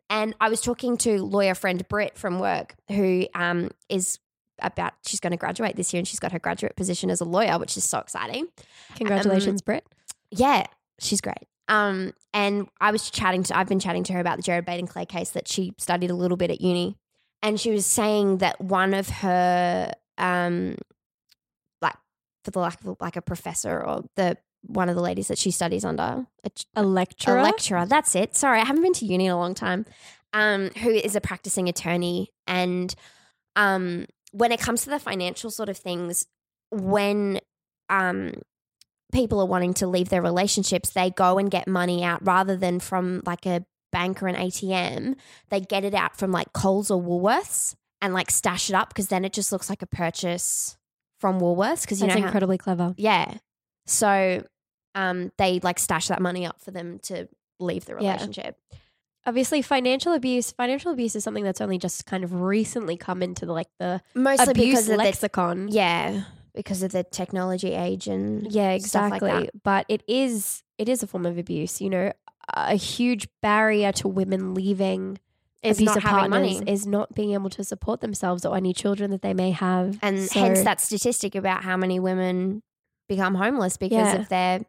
And 0.10 0.36
I 0.40 0.50
was 0.50 0.62
talking 0.62 0.98
to 0.98 1.24
lawyer 1.24 1.56
friend 1.56 1.88
Britt 1.88 2.18
from 2.18 2.38
work, 2.40 2.76
who 2.90 3.28
um, 3.34 3.72
is 3.90 4.20
about 4.60 4.94
she's 5.08 5.20
going 5.20 5.32
to 5.32 5.38
graduate 5.38 5.76
this 5.76 5.94
year, 5.94 6.00
and 6.00 6.08
she's 6.08 6.20
got 6.20 6.34
her 6.34 6.40
graduate 6.40 6.76
position 6.76 7.10
as 7.10 7.22
a 7.22 7.26
lawyer, 7.26 7.58
which 7.58 7.78
is 7.78 7.84
so 7.84 7.98
exciting. 7.98 8.48
Congratulations, 8.96 9.62
Britt. 9.62 9.88
Yeah, 10.30 10.68
she's 11.02 11.22
great. 11.22 11.48
Um, 11.68 12.14
and 12.34 12.68
I 12.80 12.92
was 12.92 13.10
chatting 13.10 13.44
to, 13.44 13.58
I've 13.58 13.68
been 13.68 13.80
chatting 13.80 14.04
to 14.06 14.14
her 14.14 14.20
about 14.20 14.38
the 14.38 14.44
Jared 14.44 14.66
Baden 14.66 14.88
Clay 14.88 15.06
case 15.06 15.32
that 15.32 15.48
she 15.48 15.74
studied 15.78 16.12
a 16.12 16.16
little 16.16 16.38
bit 16.38 16.52
at 16.52 16.62
uni. 16.62 16.98
And 17.42 17.60
she 17.60 17.72
was 17.72 17.86
saying 17.86 18.38
that 18.38 18.60
one 18.62 18.94
of 18.94 19.10
her, 19.10 19.92
um, 20.18 20.78
like, 21.82 21.96
for 22.44 22.52
the 22.52 22.60
lack 22.60 22.84
of 22.86 22.98
like 23.00 23.16
a 23.16 23.22
professor 23.22 23.84
or 23.84 24.04
the 24.16 24.38
one 24.64 24.90
of 24.90 24.96
the 24.96 25.02
ladies 25.02 25.28
that 25.30 25.40
she 25.40 25.50
studies 25.50 25.84
under, 25.84 26.28
a, 26.44 26.52
A 26.76 26.84
lecturer. 26.84 27.40
a 27.40 27.44
lecturer. 27.44 27.86
That's 27.86 28.14
it. 28.16 28.36
Sorry, 28.36 28.60
I 28.60 28.66
haven't 28.66 28.84
been 28.84 28.94
to 28.94 29.06
uni 29.06 29.26
in 29.26 29.32
a 29.32 29.38
long 29.38 29.56
time. 29.56 29.86
Um, 30.34 30.70
who 30.82 30.92
is 30.92 31.16
a 31.16 31.22
practicing 31.22 31.68
attorney, 31.68 32.32
and 32.48 32.94
um, 33.56 34.06
when 34.32 34.54
it 34.54 34.62
comes 34.62 34.84
to 34.84 34.90
the 34.90 35.00
financial 35.00 35.52
sort 35.52 35.68
of 35.68 35.78
things, 35.78 36.26
when 36.70 37.42
um, 37.90 38.34
people 39.12 39.40
are 39.40 39.46
wanting 39.46 39.74
to 39.76 39.88
leave 39.88 40.10
their 40.10 40.22
relationships, 40.22 40.90
they 40.92 41.10
go 41.10 41.38
and 41.38 41.50
get 41.52 41.68
money 41.68 42.04
out 42.04 42.26
rather 42.26 42.56
than 42.56 42.80
from 42.80 43.22
like 43.26 43.46
a 43.46 43.66
bank 43.92 44.22
or 44.24 44.28
an 44.28 44.36
ATM. 44.36 45.16
They 45.50 45.60
get 45.60 45.84
it 45.84 45.94
out 45.94 46.18
from 46.18 46.32
like 46.32 46.54
Coles 46.54 46.90
or 46.92 47.02
Woolworths 47.02 47.76
and 48.02 48.14
like 48.14 48.32
stash 48.32 48.70
it 48.70 48.76
up 48.76 48.90
because 48.90 49.08
then 49.08 49.26
it 49.26 49.34
just 49.34 49.52
looks 49.52 49.70
like 49.70 49.82
a 49.82 49.88
purchase 49.88 50.78
from 51.20 51.40
Woolworths 51.40 51.82
because 51.82 52.02
you 52.02 52.08
That's 52.08 52.16
know 52.18 52.22
how- 52.22 52.28
incredibly 52.28 52.58
clever. 52.58 52.94
yeah. 52.98 53.36
So 53.86 54.44
um, 54.96 55.32
they 55.38 55.60
like 55.62 55.80
stash 55.80 56.08
that 56.08 56.22
money 56.22 56.46
up 56.46 56.62
for 56.62 56.72
them 56.72 57.00
to 57.04 57.28
leave 57.60 57.86
the 57.86 57.94
Yeah. 58.00 58.14
relationship. 58.14 58.58
Obviously, 59.26 59.62
financial 59.62 60.14
abuse. 60.14 60.52
Financial 60.52 60.92
abuse 60.92 61.16
is 61.16 61.24
something 61.24 61.44
that's 61.44 61.62
only 61.62 61.78
just 61.78 62.08
kind 62.08 62.24
of 62.24 62.42
recently 62.42 62.98
come 62.98 63.22
into 63.22 63.46
the, 63.46 63.54
like 63.54 63.68
the 63.80 64.02
Mostly 64.16 64.52
abuse 64.52 64.70
because 64.72 64.90
of 64.90 64.98
the 64.98 65.04
lexicon. 65.04 65.68
yeah, 65.70 66.24
because 66.54 66.84
of 66.84 66.92
the 66.92 67.04
technology 67.04 67.74
age 67.74 68.08
and 68.08 68.52
Yeah, 68.52 68.78
stuff 68.80 69.12
like 69.12 69.22
exactly. 69.22 69.46
that. 69.46 69.64
but 69.64 69.86
it 69.90 70.04
is 70.08 70.64
it 70.78 70.90
is 70.90 71.04
a 71.04 71.08
form 71.08 71.26
of 71.26 71.38
abuse. 71.38 71.80
You 71.82 71.90
know, 71.90 72.14
a 72.54 72.76
huge 72.76 73.28
barrier 73.42 73.92
to 73.94 74.08
women 74.08 74.54
leaving 74.54 75.20
is 75.64 75.78
abusive 75.78 76.02
partners 76.02 76.30
money. 76.30 76.64
is 76.72 76.88
not 76.88 77.14
being 77.14 77.34
able 77.34 77.52
to 77.52 77.64
support 77.64 78.02
themselves 78.02 78.46
or 78.46 78.58
any 78.58 78.74
children 78.74 79.12
that 79.12 79.22
they 79.22 79.34
may 79.34 79.52
have. 79.52 80.00
and 80.02 80.20
So- 80.30 80.40
hence 80.40 80.64
that 80.64 80.82
statistic 80.82 81.36
about 81.36 81.64
how 81.64 81.78
many 81.78 82.00
women 82.00 82.64
become 83.08 83.36
homeless 83.36 83.78
because 83.78 84.14
Yeah. 84.14 84.22
of 84.22 84.30
their 84.30 84.62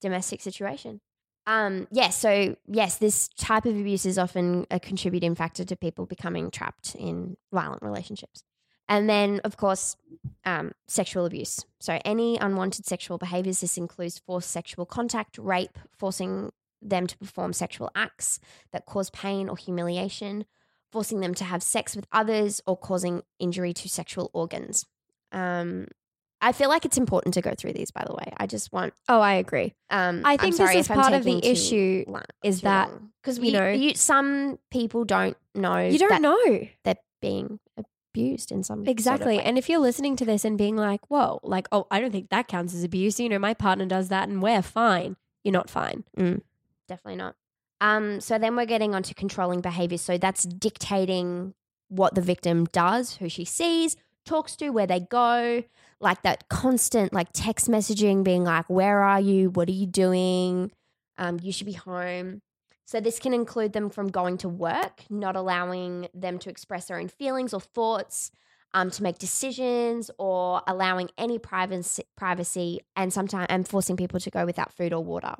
domestic 0.00 0.40
situation. 0.40 1.00
Um, 1.46 1.86
yes, 1.90 2.16
so 2.18 2.56
yes, 2.66 2.96
this 2.98 3.28
type 3.36 3.64
of 3.64 3.74
abuse 3.76 4.04
is 4.06 4.18
often 4.18 4.66
a 4.70 4.78
contributing 4.80 5.34
factor 5.34 5.64
to 5.64 5.76
people 5.76 6.06
becoming 6.06 6.50
trapped 6.50 6.94
in 6.96 7.36
violent 7.52 7.82
relationships. 7.82 8.42
And 8.90 9.08
then, 9.08 9.40
of 9.44 9.56
course, 9.56 9.96
um, 10.44 10.72
sexual 10.88 11.24
abuse. 11.24 11.64
So, 11.78 11.98
any 12.04 12.36
unwanted 12.36 12.84
sexual 12.84 13.16
behaviors, 13.16 13.60
this 13.60 13.78
includes 13.78 14.18
forced 14.18 14.50
sexual 14.50 14.84
contact, 14.84 15.38
rape, 15.38 15.78
forcing 15.96 16.50
them 16.82 17.06
to 17.06 17.16
perform 17.16 17.52
sexual 17.52 17.90
acts 17.94 18.40
that 18.72 18.86
cause 18.86 19.08
pain 19.10 19.48
or 19.48 19.56
humiliation, 19.56 20.44
forcing 20.90 21.20
them 21.20 21.34
to 21.34 21.44
have 21.44 21.62
sex 21.62 21.94
with 21.94 22.06
others, 22.10 22.60
or 22.66 22.76
causing 22.76 23.22
injury 23.38 23.72
to 23.74 23.88
sexual 23.88 24.28
organs. 24.34 24.84
Um, 25.30 25.86
I 26.40 26.52
feel 26.52 26.68
like 26.70 26.84
it's 26.86 26.96
important 26.98 27.34
to 27.34 27.42
go 27.42 27.52
through 27.56 27.74
these, 27.74 27.90
by 27.90 28.02
the 28.04 28.14
way. 28.14 28.32
I 28.38 28.46
just 28.46 28.72
want. 28.72 28.94
oh, 29.08 29.20
I 29.20 29.34
agree. 29.34 29.74
Um, 29.90 30.22
I 30.24 30.32
I'm 30.32 30.38
think 30.38 30.54
sorry 30.56 30.74
this 30.76 30.88
is 30.90 30.96
part 30.96 31.12
of 31.12 31.22
the 31.22 31.38
issue 31.46 32.04
long- 32.08 32.22
is 32.42 32.62
that, 32.62 32.90
because 33.22 33.36
you 33.38 33.42
we, 33.44 33.52
know- 33.52 33.68
you, 33.70 33.94
some 33.94 34.58
people 34.72 35.04
don't 35.04 35.36
know 35.54 35.78
You 35.78 35.98
don't 35.98 36.08
that 36.08 36.22
know 36.22 36.66
they're 36.82 36.96
being 37.20 37.60
abused 38.12 38.50
in 38.52 38.62
some 38.62 38.78
sort 38.78 38.88
of 38.88 38.90
exactly. 38.90 39.40
And 39.40 39.58
if 39.58 39.68
you're 39.68 39.80
listening 39.80 40.16
to 40.16 40.24
this 40.24 40.44
and 40.44 40.58
being 40.58 40.76
like, 40.76 41.00
"Whoa," 41.08 41.40
like, 41.42 41.68
"Oh, 41.72 41.86
I 41.90 42.00
don't 42.00 42.10
think 42.10 42.30
that 42.30 42.48
counts 42.48 42.74
as 42.74 42.84
abuse." 42.84 43.20
You 43.20 43.28
know, 43.28 43.38
my 43.38 43.54
partner 43.54 43.86
does 43.86 44.08
that, 44.08 44.28
and 44.28 44.42
we're 44.42 44.62
fine. 44.62 45.16
You're 45.44 45.52
not 45.52 45.70
fine. 45.70 46.04
definitely 46.88 47.16
not. 47.16 47.36
Um, 47.80 48.20
so 48.20 48.36
then 48.38 48.56
we're 48.56 48.66
getting 48.66 48.94
onto 48.94 49.14
controlling 49.14 49.60
behaviors. 49.60 50.02
So 50.02 50.18
that's 50.18 50.44
dictating 50.44 51.54
what 51.88 52.14
the 52.14 52.20
victim 52.20 52.66
does, 52.66 53.16
who 53.16 53.28
she 53.28 53.44
sees, 53.44 53.96
talks 54.26 54.56
to, 54.56 54.70
where 54.70 54.86
they 54.86 55.00
go, 55.00 55.62
like 56.00 56.22
that 56.22 56.48
constant 56.48 57.12
like 57.12 57.28
text 57.32 57.68
messaging, 57.68 58.24
being 58.24 58.44
like, 58.44 58.68
"Where 58.68 59.00
are 59.02 59.20
you? 59.20 59.50
What 59.50 59.68
are 59.68 59.72
you 59.72 59.86
doing? 59.86 60.72
Um, 61.16 61.38
you 61.42 61.52
should 61.52 61.66
be 61.66 61.72
home." 61.72 62.42
So 62.90 62.98
this 62.98 63.20
can 63.20 63.32
include 63.32 63.72
them 63.72 63.88
from 63.88 64.08
going 64.08 64.36
to 64.38 64.48
work, 64.48 65.04
not 65.08 65.36
allowing 65.36 66.08
them 66.12 66.40
to 66.40 66.50
express 66.50 66.86
their 66.86 66.98
own 66.98 67.06
feelings 67.06 67.54
or 67.54 67.60
thoughts, 67.60 68.32
um, 68.74 68.90
to 68.90 69.04
make 69.04 69.16
decisions, 69.16 70.10
or 70.18 70.62
allowing 70.66 71.08
any 71.16 71.38
privacy, 71.38 72.02
privacy, 72.16 72.80
and 72.96 73.12
sometimes 73.12 73.46
and 73.48 73.68
forcing 73.68 73.96
people 73.96 74.18
to 74.18 74.28
go 74.28 74.44
without 74.44 74.72
food 74.72 74.92
or 74.92 75.04
water. 75.04 75.36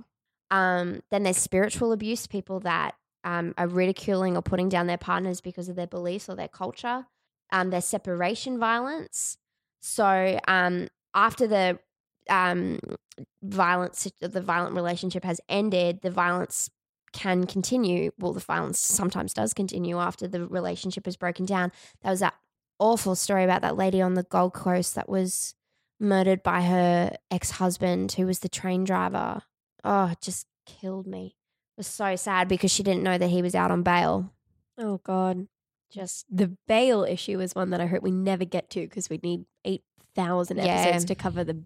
Um, 0.52 1.00
then 1.10 1.24
there's 1.24 1.38
spiritual 1.38 1.90
abuse, 1.90 2.28
people 2.28 2.60
that 2.60 2.94
um, 3.24 3.52
are 3.58 3.66
ridiculing 3.66 4.36
or 4.36 4.42
putting 4.42 4.68
down 4.68 4.86
their 4.86 4.96
partners 4.96 5.40
because 5.40 5.68
of 5.68 5.74
their 5.74 5.88
beliefs 5.88 6.28
or 6.28 6.36
their 6.36 6.46
culture. 6.46 7.06
Um, 7.50 7.70
there's 7.70 7.84
separation 7.84 8.60
violence. 8.60 9.38
So 9.80 10.38
um, 10.46 10.86
after 11.14 11.48
the 11.48 11.80
um, 12.28 12.78
violence, 13.42 14.06
the 14.20 14.40
violent 14.40 14.76
relationship 14.76 15.24
has 15.24 15.40
ended, 15.48 16.02
the 16.02 16.12
violence 16.12 16.70
can 17.12 17.46
continue. 17.46 18.10
Well, 18.18 18.32
the 18.32 18.40
violence 18.40 18.78
sometimes 18.78 19.34
does 19.34 19.52
continue 19.54 19.98
after 19.98 20.26
the 20.28 20.46
relationship 20.46 21.06
is 21.08 21.16
broken 21.16 21.44
down. 21.46 21.72
There 22.02 22.10
was 22.10 22.20
that 22.20 22.34
awful 22.78 23.14
story 23.14 23.44
about 23.44 23.62
that 23.62 23.76
lady 23.76 24.00
on 24.00 24.14
the 24.14 24.22
Gold 24.22 24.54
Coast 24.54 24.94
that 24.94 25.08
was 25.08 25.54
murdered 25.98 26.42
by 26.42 26.62
her 26.62 27.16
ex 27.30 27.52
husband, 27.52 28.12
who 28.12 28.26
was 28.26 28.38
the 28.38 28.48
train 28.48 28.84
driver. 28.84 29.42
Oh, 29.84 30.06
it 30.12 30.20
just 30.20 30.46
killed 30.66 31.06
me. 31.06 31.36
It 31.76 31.80
was 31.80 31.86
so 31.86 32.16
sad 32.16 32.48
because 32.48 32.70
she 32.70 32.82
didn't 32.82 33.02
know 33.02 33.18
that 33.18 33.28
he 33.30 33.42
was 33.42 33.54
out 33.54 33.70
on 33.70 33.82
bail. 33.82 34.32
Oh 34.78 34.98
God, 35.04 35.46
Just 35.92 36.24
the 36.34 36.56
bail 36.68 37.04
issue 37.04 37.40
is 37.40 37.54
one 37.54 37.70
that 37.70 37.80
I 37.80 37.86
hope 37.86 38.02
we 38.02 38.10
never 38.12 38.44
get 38.44 38.70
to 38.70 38.80
because 38.80 39.10
we'd 39.10 39.22
need 39.22 39.44
eight 39.64 39.82
thousand 40.14 40.56
Yeah. 40.58 40.64
episodes 40.66 41.04
to 41.06 41.14
cover 41.14 41.44
the. 41.44 41.62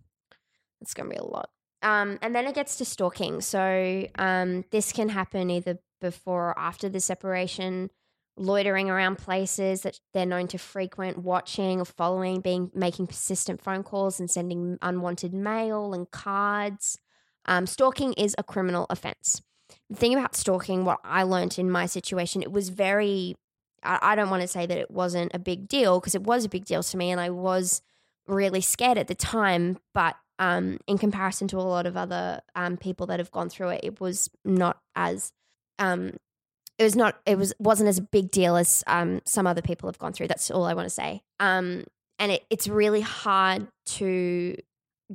it's 0.80 0.95
going 0.95 1.09
to 1.11 1.14
be 1.14 1.18
a 1.20 1.24
lot. 1.24 1.51
Um, 1.85 2.18
and 2.22 2.35
then 2.35 2.47
it 2.47 2.55
gets 2.55 2.76
to 2.78 2.85
stalking. 2.85 3.43
So 3.43 4.09
um, 4.18 4.64
this 4.70 4.91
can 4.91 5.11
happen 5.11 5.51
either 5.51 5.78
before 6.01 6.49
or 6.49 6.59
after 6.59 6.89
the 6.89 6.99
separation, 6.99 7.91
loitering 8.39 8.89
around 8.89 9.18
places 9.18 9.82
that 9.82 10.01
they're 10.14 10.24
known 10.24 10.49
to 10.49 10.59
frequent, 10.59 11.18
watching 11.18 11.80
or 11.80 11.85
following, 11.85 12.41
being 12.41 12.70
making 12.74 13.07
persistent 13.07 13.62
phone 13.62 13.82
calls 13.82 14.18
and 14.18 14.30
sending 14.30 14.78
unwanted 14.80 15.35
mail 15.35 15.93
and 15.93 16.11
cards. 16.11 16.99
Um, 17.45 17.66
stalking 17.66 18.14
is 18.14 18.35
a 18.39 18.43
criminal 18.43 18.87
offense. 18.89 19.43
The 19.91 19.97
thing 19.97 20.14
about 20.14 20.35
stalking, 20.35 20.87
what 20.87 21.01
I 21.05 21.22
learned 21.22 21.59
in 21.59 21.70
my 21.70 21.85
situation, 21.85 22.43
it 22.43 22.51
was 22.51 22.70
very. 22.70 23.37
I, 23.82 23.99
I 24.01 24.14
don't 24.16 24.30
want 24.30 24.41
to 24.41 24.49
say 24.49 24.64
that 24.64 24.78
it 24.78 24.91
wasn't 24.91 25.32
a 25.35 25.39
big 25.39 25.68
deal 25.68 26.01
because 26.01 26.14
it 26.14 26.22
was 26.22 26.47
a 26.47 26.49
big 26.49 26.64
deal 26.64 26.82
to 26.82 26.97
me, 26.97 27.11
and 27.11 27.20
I 27.20 27.28
was 27.28 27.82
really 28.26 28.62
scared 28.62 28.97
at 28.97 29.09
the 29.09 29.14
time. 29.14 29.76
But 29.93 30.16
um, 30.39 30.78
in 30.87 30.99
comparison 30.99 31.49
to 31.49 31.59
a 31.59 31.62
lot 31.62 31.87
of 31.87 31.97
other 31.97 32.41
um, 32.55 32.76
people 32.76 33.07
that 33.07 33.20
have 33.20 33.30
gone 33.30 33.49
through 33.49 33.70
it, 33.70 33.80
it 33.82 34.01
was 34.01 34.30
not 34.45 34.78
as 34.95 35.32
um, 35.78 36.12
it 36.78 36.85
was 36.85 36.97
not 36.97 37.20
it 37.24 37.39
was 37.39 37.55
wasn't 37.59 37.89
as 37.89 38.01
big 38.01 38.30
deal 38.30 38.57
as 38.57 38.82
um, 38.87 39.20
some 39.24 39.47
other 39.47 39.62
people 39.62 39.89
have 39.89 39.99
gone 39.99 40.12
through. 40.12 40.28
That's 40.28 40.51
all 40.51 40.64
I 40.64 40.74
want 40.74 40.87
to 40.87 40.95
say. 40.95 41.22
Um, 41.41 41.85
and 42.18 42.32
it, 42.32 42.45
it's 42.51 42.68
really 42.68 43.01
hard 43.01 43.68
to 43.87 44.57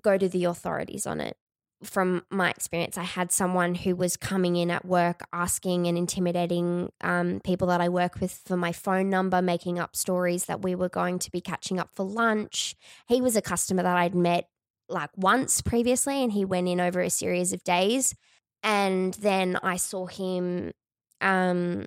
go 0.01 0.17
to 0.17 0.29
the 0.29 0.45
authorities 0.45 1.05
on 1.05 1.21
it. 1.21 1.37
From 1.81 2.25
my 2.29 2.49
experience, 2.49 2.97
I 2.97 3.03
had 3.03 3.31
someone 3.31 3.73
who 3.73 3.95
was 3.95 4.17
coming 4.17 4.57
in 4.57 4.69
at 4.69 4.83
work 4.83 5.21
asking 5.31 5.87
and 5.87 5.97
intimidating 5.97 6.91
um, 6.99 7.39
people 7.41 7.67
that 7.67 7.79
I 7.79 7.87
work 7.87 8.19
with 8.19 8.41
for 8.45 8.57
my 8.57 8.73
phone 8.73 9.09
number, 9.09 9.41
making 9.41 9.79
up 9.79 9.95
stories 9.95 10.45
that 10.45 10.61
we 10.61 10.75
were 10.75 10.89
going 10.89 11.19
to 11.19 11.31
be 11.31 11.39
catching 11.39 11.79
up 11.79 11.89
for 11.89 12.05
lunch. 12.05 12.75
He 13.07 13.21
was 13.21 13.37
a 13.37 13.41
customer 13.41 13.81
that 13.83 13.95
I'd 13.95 14.13
met 14.13 14.49
like 14.89 15.09
once 15.15 15.61
previously, 15.61 16.23
and 16.23 16.31
he 16.31 16.45
went 16.45 16.67
in 16.67 16.79
over 16.79 16.99
a 17.01 17.09
series 17.09 17.53
of 17.53 17.63
days. 17.63 18.15
And 18.63 19.13
then 19.15 19.57
I 19.63 19.77
saw 19.77 20.05
him 20.05 20.71
um, 21.21 21.85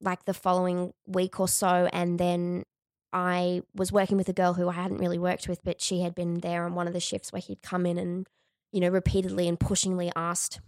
like 0.00 0.24
the 0.24 0.34
following 0.34 0.92
week 1.06 1.40
or 1.40 1.48
so, 1.48 1.88
and 1.92 2.18
then 2.18 2.64
I 3.12 3.62
was 3.74 3.92
working 3.92 4.16
with 4.16 4.28
a 4.28 4.34
girl 4.34 4.54
who 4.54 4.68
I 4.68 4.72
hadn't 4.72 4.98
really 4.98 5.18
worked 5.18 5.48
with, 5.48 5.64
but 5.64 5.80
she 5.80 6.02
had 6.02 6.14
been 6.14 6.40
there 6.40 6.64
on 6.64 6.74
one 6.74 6.86
of 6.86 6.92
the 6.92 7.00
shifts 7.00 7.32
where 7.32 7.42
he'd 7.42 7.62
come 7.62 7.86
in 7.86 7.98
and, 7.98 8.26
you 8.72 8.80
know, 8.80 8.88
repeatedly 8.88 9.48
and 9.48 9.58
pushingly 9.58 10.12
asked 10.14 10.60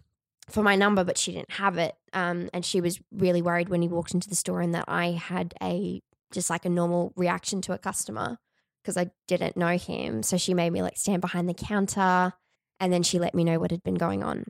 for 0.48 0.62
my 0.62 0.74
number, 0.74 1.04
but 1.04 1.18
she 1.18 1.32
didn't 1.32 1.52
have 1.52 1.78
it. 1.78 1.94
Um, 2.12 2.48
and 2.52 2.64
she 2.64 2.80
was 2.80 3.00
really 3.12 3.42
worried 3.42 3.68
when 3.68 3.82
he 3.82 3.88
walked 3.88 4.14
into 4.14 4.28
the 4.28 4.34
store 4.34 4.60
and 4.60 4.74
that 4.74 4.86
I 4.88 5.12
had 5.12 5.54
a 5.62 6.02
just 6.32 6.50
like 6.50 6.64
a 6.64 6.70
normal 6.70 7.12
reaction 7.14 7.60
to 7.62 7.72
a 7.72 7.78
customer 7.78 8.38
because 8.82 8.96
I 8.96 9.10
didn't 9.28 9.56
know 9.56 9.76
him. 9.76 10.22
So 10.22 10.36
she 10.36 10.54
made 10.54 10.70
me 10.70 10.82
like 10.82 10.96
stand 10.96 11.20
behind 11.20 11.48
the 11.48 11.54
counter 11.54 12.32
and 12.80 12.92
then 12.92 13.02
she 13.02 13.18
let 13.18 13.34
me 13.34 13.44
know 13.44 13.58
what 13.58 13.70
had 13.70 13.82
been 13.82 13.94
going 13.94 14.22
on. 14.24 14.44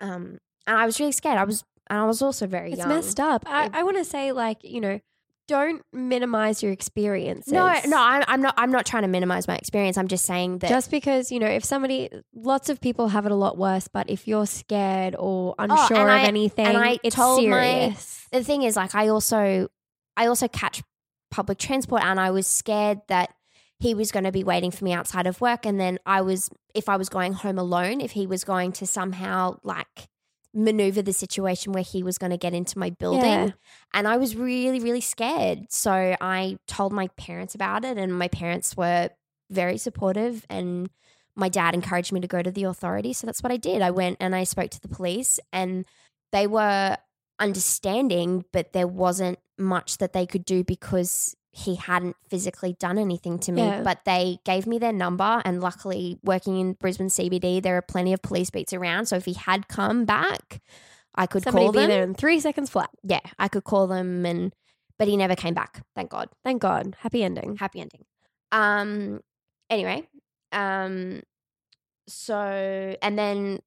Um, 0.00 0.38
and 0.66 0.76
I 0.78 0.86
was 0.86 0.98
really 0.98 1.12
scared. 1.12 1.38
I 1.38 1.44
was, 1.44 1.62
and 1.90 1.98
I 1.98 2.06
was 2.06 2.22
also 2.22 2.46
very 2.46 2.70
It's 2.70 2.78
young. 2.78 2.88
messed 2.88 3.20
up. 3.20 3.44
I, 3.46 3.68
I 3.72 3.82
want 3.82 3.98
to 3.98 4.04
say, 4.04 4.32
like, 4.32 4.58
you 4.64 4.80
know, 4.80 5.00
don't 5.46 5.82
minimize 5.92 6.62
your 6.62 6.72
experiences. 6.72 7.52
No, 7.52 7.66
no, 7.86 7.98
I'm, 8.00 8.24
I'm 8.26 8.40
not. 8.40 8.54
I'm 8.56 8.70
not 8.72 8.86
trying 8.86 9.02
to 9.02 9.08
minimize 9.08 9.46
my 9.46 9.56
experience. 9.56 9.98
I'm 9.98 10.08
just 10.08 10.24
saying 10.24 10.60
that 10.60 10.70
Just 10.70 10.90
because, 10.90 11.30
you 11.30 11.38
know, 11.38 11.46
if 11.46 11.62
somebody, 11.66 12.08
lots 12.34 12.70
of 12.70 12.80
people 12.80 13.08
have 13.08 13.26
it 13.26 13.32
a 13.32 13.34
lot 13.34 13.58
worse, 13.58 13.86
but 13.86 14.08
if 14.08 14.26
you're 14.26 14.46
scared 14.46 15.14
or 15.18 15.54
unsure 15.58 15.98
of 15.98 16.06
Oh, 16.08 16.10
I- 16.10 16.20
anything, 16.22 16.64
and 16.66 16.78
I 16.78 16.98
it's 17.02 17.14
told 17.16 17.46
my- 17.46 17.60
serious. 17.60 18.26
the 18.32 18.42
thing 18.42 18.62
is 18.62 18.74
like 18.76 18.94
I 18.94 19.08
also 19.08 19.68
I 20.16 20.28
also 20.28 20.48
catch 20.48 20.82
public 21.30 21.58
transport 21.58 22.02
and 22.02 22.18
I 22.18 22.30
was 22.30 22.46
scared 22.46 23.00
that 23.08 23.34
he 23.84 23.94
was 23.94 24.10
going 24.10 24.24
to 24.24 24.32
be 24.32 24.44
waiting 24.44 24.70
for 24.70 24.84
me 24.84 24.92
outside 24.92 25.26
of 25.26 25.40
work 25.40 25.66
and 25.66 25.78
then 25.78 25.98
I 26.06 26.22
was 26.22 26.50
if 26.74 26.88
I 26.88 26.96
was 26.96 27.08
going 27.08 27.34
home 27.34 27.58
alone 27.58 28.00
if 28.00 28.12
he 28.12 28.26
was 28.26 28.44
going 28.44 28.72
to 28.72 28.86
somehow 28.86 29.58
like 29.62 30.08
maneuver 30.54 31.02
the 31.02 31.12
situation 31.12 31.72
where 31.72 31.82
he 31.82 32.02
was 32.02 32.16
going 32.16 32.30
to 32.30 32.38
get 32.38 32.54
into 32.54 32.78
my 32.78 32.90
building. 32.90 33.24
Yeah. 33.24 33.50
And 33.92 34.06
I 34.06 34.16
was 34.16 34.36
really, 34.36 34.80
really 34.80 35.00
scared. 35.00 35.66
So 35.70 36.16
I 36.20 36.58
told 36.68 36.92
my 36.92 37.08
parents 37.16 37.54
about 37.54 37.84
it, 37.84 37.98
and 37.98 38.16
my 38.16 38.28
parents 38.28 38.76
were 38.76 39.10
very 39.50 39.76
supportive. 39.76 40.46
And 40.48 40.88
my 41.36 41.48
dad 41.48 41.74
encouraged 41.74 42.12
me 42.12 42.20
to 42.20 42.28
go 42.28 42.40
to 42.40 42.52
the 42.52 42.64
authorities. 42.64 43.18
So 43.18 43.26
that's 43.26 43.42
what 43.42 43.52
I 43.52 43.56
did. 43.56 43.82
I 43.82 43.90
went 43.90 44.18
and 44.20 44.34
I 44.34 44.44
spoke 44.44 44.70
to 44.70 44.80
the 44.80 44.88
police, 44.88 45.40
and 45.52 45.84
they 46.32 46.46
were 46.46 46.96
understanding, 47.40 48.44
but 48.52 48.72
there 48.72 48.86
wasn't 48.86 49.40
much 49.58 49.98
that 49.98 50.12
they 50.12 50.26
could 50.26 50.44
do 50.44 50.62
because 50.62 51.34
he 51.56 51.76
hadn't 51.76 52.16
physically 52.28 52.74
done 52.80 52.98
anything 52.98 53.38
to 53.38 53.52
me. 53.52 53.62
Yeah. 53.62 53.82
But 53.82 54.00
they 54.04 54.38
gave 54.44 54.66
me 54.66 54.78
their 54.78 54.92
number, 54.92 55.40
and 55.44 55.60
luckily, 55.60 56.18
working 56.24 56.58
in 56.58 56.72
Brisbane 56.72 57.08
CBD, 57.08 57.62
there 57.62 57.76
are 57.76 57.82
plenty 57.82 58.12
of 58.12 58.20
police 58.22 58.50
beats 58.50 58.72
around. 58.72 59.06
So 59.06 59.16
if 59.16 59.24
he 59.24 59.34
had 59.34 59.68
come 59.68 60.04
back, 60.04 60.60
I 61.14 61.26
could 61.26 61.44
Somebody 61.44 61.66
call 61.66 61.72
be 61.72 61.78
them. 61.78 61.88
there 61.90 62.02
in 62.02 62.14
three 62.14 62.40
seconds 62.40 62.70
flat. 62.70 62.90
Yeah, 63.04 63.20
I 63.38 63.46
could 63.46 63.62
call 63.62 63.86
them, 63.86 64.26
and 64.26 64.52
but 64.98 65.06
he 65.06 65.16
never 65.16 65.36
came 65.36 65.54
back. 65.54 65.82
Thank 65.94 66.10
God. 66.10 66.28
Thank 66.42 66.60
God. 66.60 66.96
Happy 66.98 67.22
ending. 67.22 67.56
Happy 67.56 67.80
ending. 67.80 68.04
Um. 68.50 69.20
Anyway. 69.70 70.08
Um. 70.50 71.22
So 72.08 72.96
and 73.00 73.16
then 73.16 73.60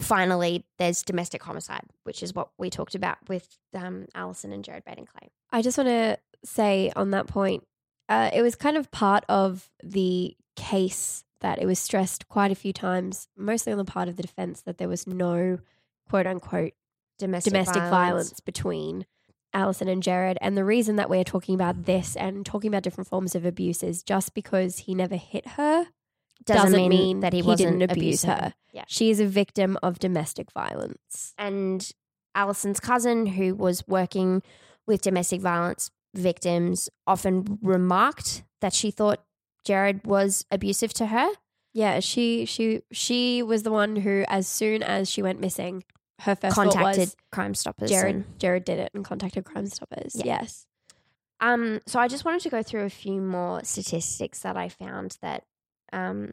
finally, 0.00 0.64
there's 0.78 1.02
domestic 1.02 1.42
homicide, 1.42 1.84
which 2.04 2.22
is 2.22 2.34
what 2.34 2.48
we 2.58 2.70
talked 2.70 2.94
about 2.94 3.18
with 3.28 3.46
um 3.74 4.06
Allison 4.14 4.52
and 4.52 4.64
Jared 4.64 4.86
Baden 4.86 5.04
Clay. 5.06 5.28
I 5.52 5.60
just 5.60 5.76
want 5.76 5.88
to 5.88 6.18
say 6.46 6.92
on 6.96 7.10
that 7.10 7.26
point, 7.26 7.64
uh, 8.08 8.30
it 8.32 8.42
was 8.42 8.54
kind 8.54 8.76
of 8.76 8.90
part 8.90 9.24
of 9.28 9.70
the 9.82 10.36
case 10.54 11.24
that 11.40 11.60
it 11.60 11.66
was 11.66 11.78
stressed 11.78 12.28
quite 12.28 12.50
a 12.50 12.54
few 12.54 12.72
times, 12.72 13.28
mostly 13.36 13.72
on 13.72 13.78
the 13.78 13.84
part 13.84 14.08
of 14.08 14.16
the 14.16 14.22
defense, 14.22 14.62
that 14.62 14.78
there 14.78 14.88
was 14.88 15.06
no 15.06 15.58
quote 16.08 16.26
unquote 16.26 16.72
Domestic, 17.18 17.52
domestic 17.52 17.82
violence. 17.82 18.40
between 18.40 19.06
Allison 19.54 19.88
and 19.88 20.02
Jared. 20.02 20.38
And 20.40 20.56
the 20.56 20.64
reason 20.64 20.96
that 20.96 21.08
we're 21.08 21.24
talking 21.24 21.54
about 21.54 21.84
this 21.84 22.14
and 22.16 22.44
talking 22.44 22.68
about 22.68 22.82
different 22.82 23.08
forms 23.08 23.34
of 23.34 23.44
abuse 23.44 23.82
is 23.82 24.02
just 24.02 24.34
because 24.34 24.80
he 24.80 24.94
never 24.94 25.16
hit 25.16 25.46
her 25.48 25.86
doesn't, 26.44 26.88
mean, 26.88 27.20
that 27.20 27.32
he, 27.32 27.42
wasn't 27.42 27.78
didn't 27.78 27.90
abuse 27.90 28.24
her. 28.24 28.54
Yeah. 28.72 28.84
She 28.86 29.10
is 29.10 29.18
a 29.18 29.26
victim 29.26 29.78
of 29.82 29.98
domestic 29.98 30.52
violence. 30.52 31.34
and 31.38 31.90
Allison's 32.34 32.80
cousin, 32.80 33.24
who 33.24 33.54
was 33.54 33.88
working 33.88 34.42
with 34.86 35.00
domestic 35.00 35.40
violence 35.40 35.90
victims, 36.18 36.88
often 37.06 37.58
remarked 37.62 38.42
that 38.60 38.72
she 38.72 38.90
thought 38.90 39.22
Jared 39.64 40.06
was 40.06 40.44
abusive 40.50 40.92
to 40.94 41.06
her. 41.06 41.28
Yeah, 41.72 42.00
she 42.00 42.44
she 42.46 42.82
she 42.92 43.42
was 43.42 43.62
the 43.62 43.70
one 43.70 43.96
who, 43.96 44.24
as 44.28 44.48
soon 44.48 44.82
as 44.82 45.10
she 45.10 45.20
went 45.22 45.40
missing, 45.40 45.84
her 46.20 46.34
first 46.34 46.54
contacted 46.54 46.98
was 47.00 47.16
Crime 47.32 47.54
Stoppers. 47.54 47.90
Jared. 47.90 48.14
and- 48.14 48.38
Jared 48.38 48.64
did 48.64 48.78
it 48.78 48.90
and 48.94 49.04
contacted 49.04 49.44
Crime 49.44 49.66
Stoppers. 49.66 50.14
Yeah. 50.14 50.40
Yes. 50.40 50.66
Um, 51.40 51.80
so 51.86 52.00
I 52.00 52.08
just 52.08 52.24
wanted 52.24 52.40
to 52.42 52.48
go 52.48 52.62
through 52.62 52.84
a 52.84 52.90
few 52.90 53.20
more 53.20 53.62
statistics 53.62 54.40
that 54.40 54.56
I 54.56 54.70
found 54.70 55.18
that 55.20 55.44
um, 55.92 56.30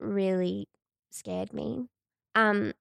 really 0.00 0.68
scared 1.12 1.52
me. 1.52 1.86
Um, 2.34 2.72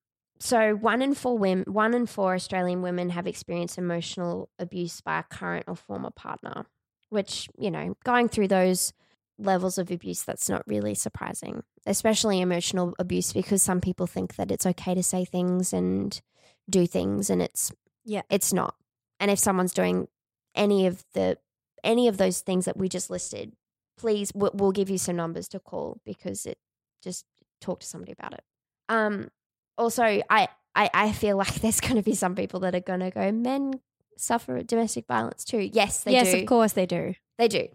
so 0.44 0.76
one 0.76 1.02
in 1.02 1.14
four 1.14 1.38
women, 1.38 1.64
one 1.72 1.94
in 1.94 2.06
four 2.06 2.34
Australian 2.36 2.82
women 2.82 3.12
have 3.12 3.28
experienced 3.28 3.78
emotional 3.78 4.50
abuse 4.60 5.00
by 5.00 5.20
a 5.20 5.24
current 5.24 5.64
or 5.70 5.76
former 5.78 6.10
partner. 6.10 6.66
Which 7.10 7.48
you 7.58 7.72
know, 7.72 7.96
going 8.04 8.28
through 8.28 8.50
those 8.50 8.92
levels 9.38 9.78
of 9.78 9.90
abuse, 9.90 10.24
that's 10.24 10.50
not 10.50 10.68
really 10.68 10.96
surprising, 10.96 11.64
especially 11.86 12.42
emotional 12.42 12.94
abuse, 13.00 13.32
because 13.32 13.62
some 13.64 13.80
people 13.80 14.06
think 14.06 14.36
that 14.36 14.52
it's 14.52 14.66
okay 14.66 14.94
to 14.96 15.04
say 15.04 15.24
things 15.24 15.72
and 15.72 16.20
do 16.70 16.88
things, 16.88 17.30
and 17.30 17.42
it's 17.42 17.72
Yeah. 18.04 18.24
it's 18.30 18.52
not. 18.52 18.76
And 19.22 19.32
if 19.32 19.40
someone's 19.40 19.74
doing 19.74 20.08
any 20.56 20.88
of 20.88 21.06
the 21.14 21.38
any 21.86 22.10
of 22.10 22.18
those 22.18 22.42
things 22.42 22.66
that 22.66 22.76
we 22.76 22.90
just 22.90 23.10
listed, 23.10 23.54
please 23.98 24.32
we'll, 24.36 24.52
we'll 24.54 24.72
give 24.74 24.90
you 24.90 24.98
some 24.98 25.16
numbers 25.16 25.48
to 25.50 25.60
call 25.60 26.02
because 26.04 26.46
it 26.46 26.58
just 27.02 27.26
talk 27.62 27.80
to 27.80 27.88
somebody 27.88 28.12
about 28.12 28.34
it. 28.34 28.44
Um, 28.90 29.30
also, 29.78 30.04
I 30.30 30.48
I, 30.76 30.90
I 30.94 31.12
feel 31.12 31.38
like 31.44 31.56
there's 31.56 31.80
going 31.80 31.96
to 31.96 32.02
be 32.02 32.16
some 32.16 32.36
people 32.36 32.60
that 32.62 32.76
are 32.76 32.80
going 32.80 33.02
to 33.02 33.12
go, 33.12 33.32
men 33.32 33.80
suffer 34.18 34.62
domestic 34.64 35.08
violence 35.08 35.44
too. 35.44 35.70
Yes, 35.74 36.04
they 36.04 36.14
yes, 36.14 36.32
do. 36.32 36.40
of 36.40 36.46
course 36.46 36.74
they 36.74 36.86
do. 36.86 37.16
They 37.38 37.48
do. 37.48 37.68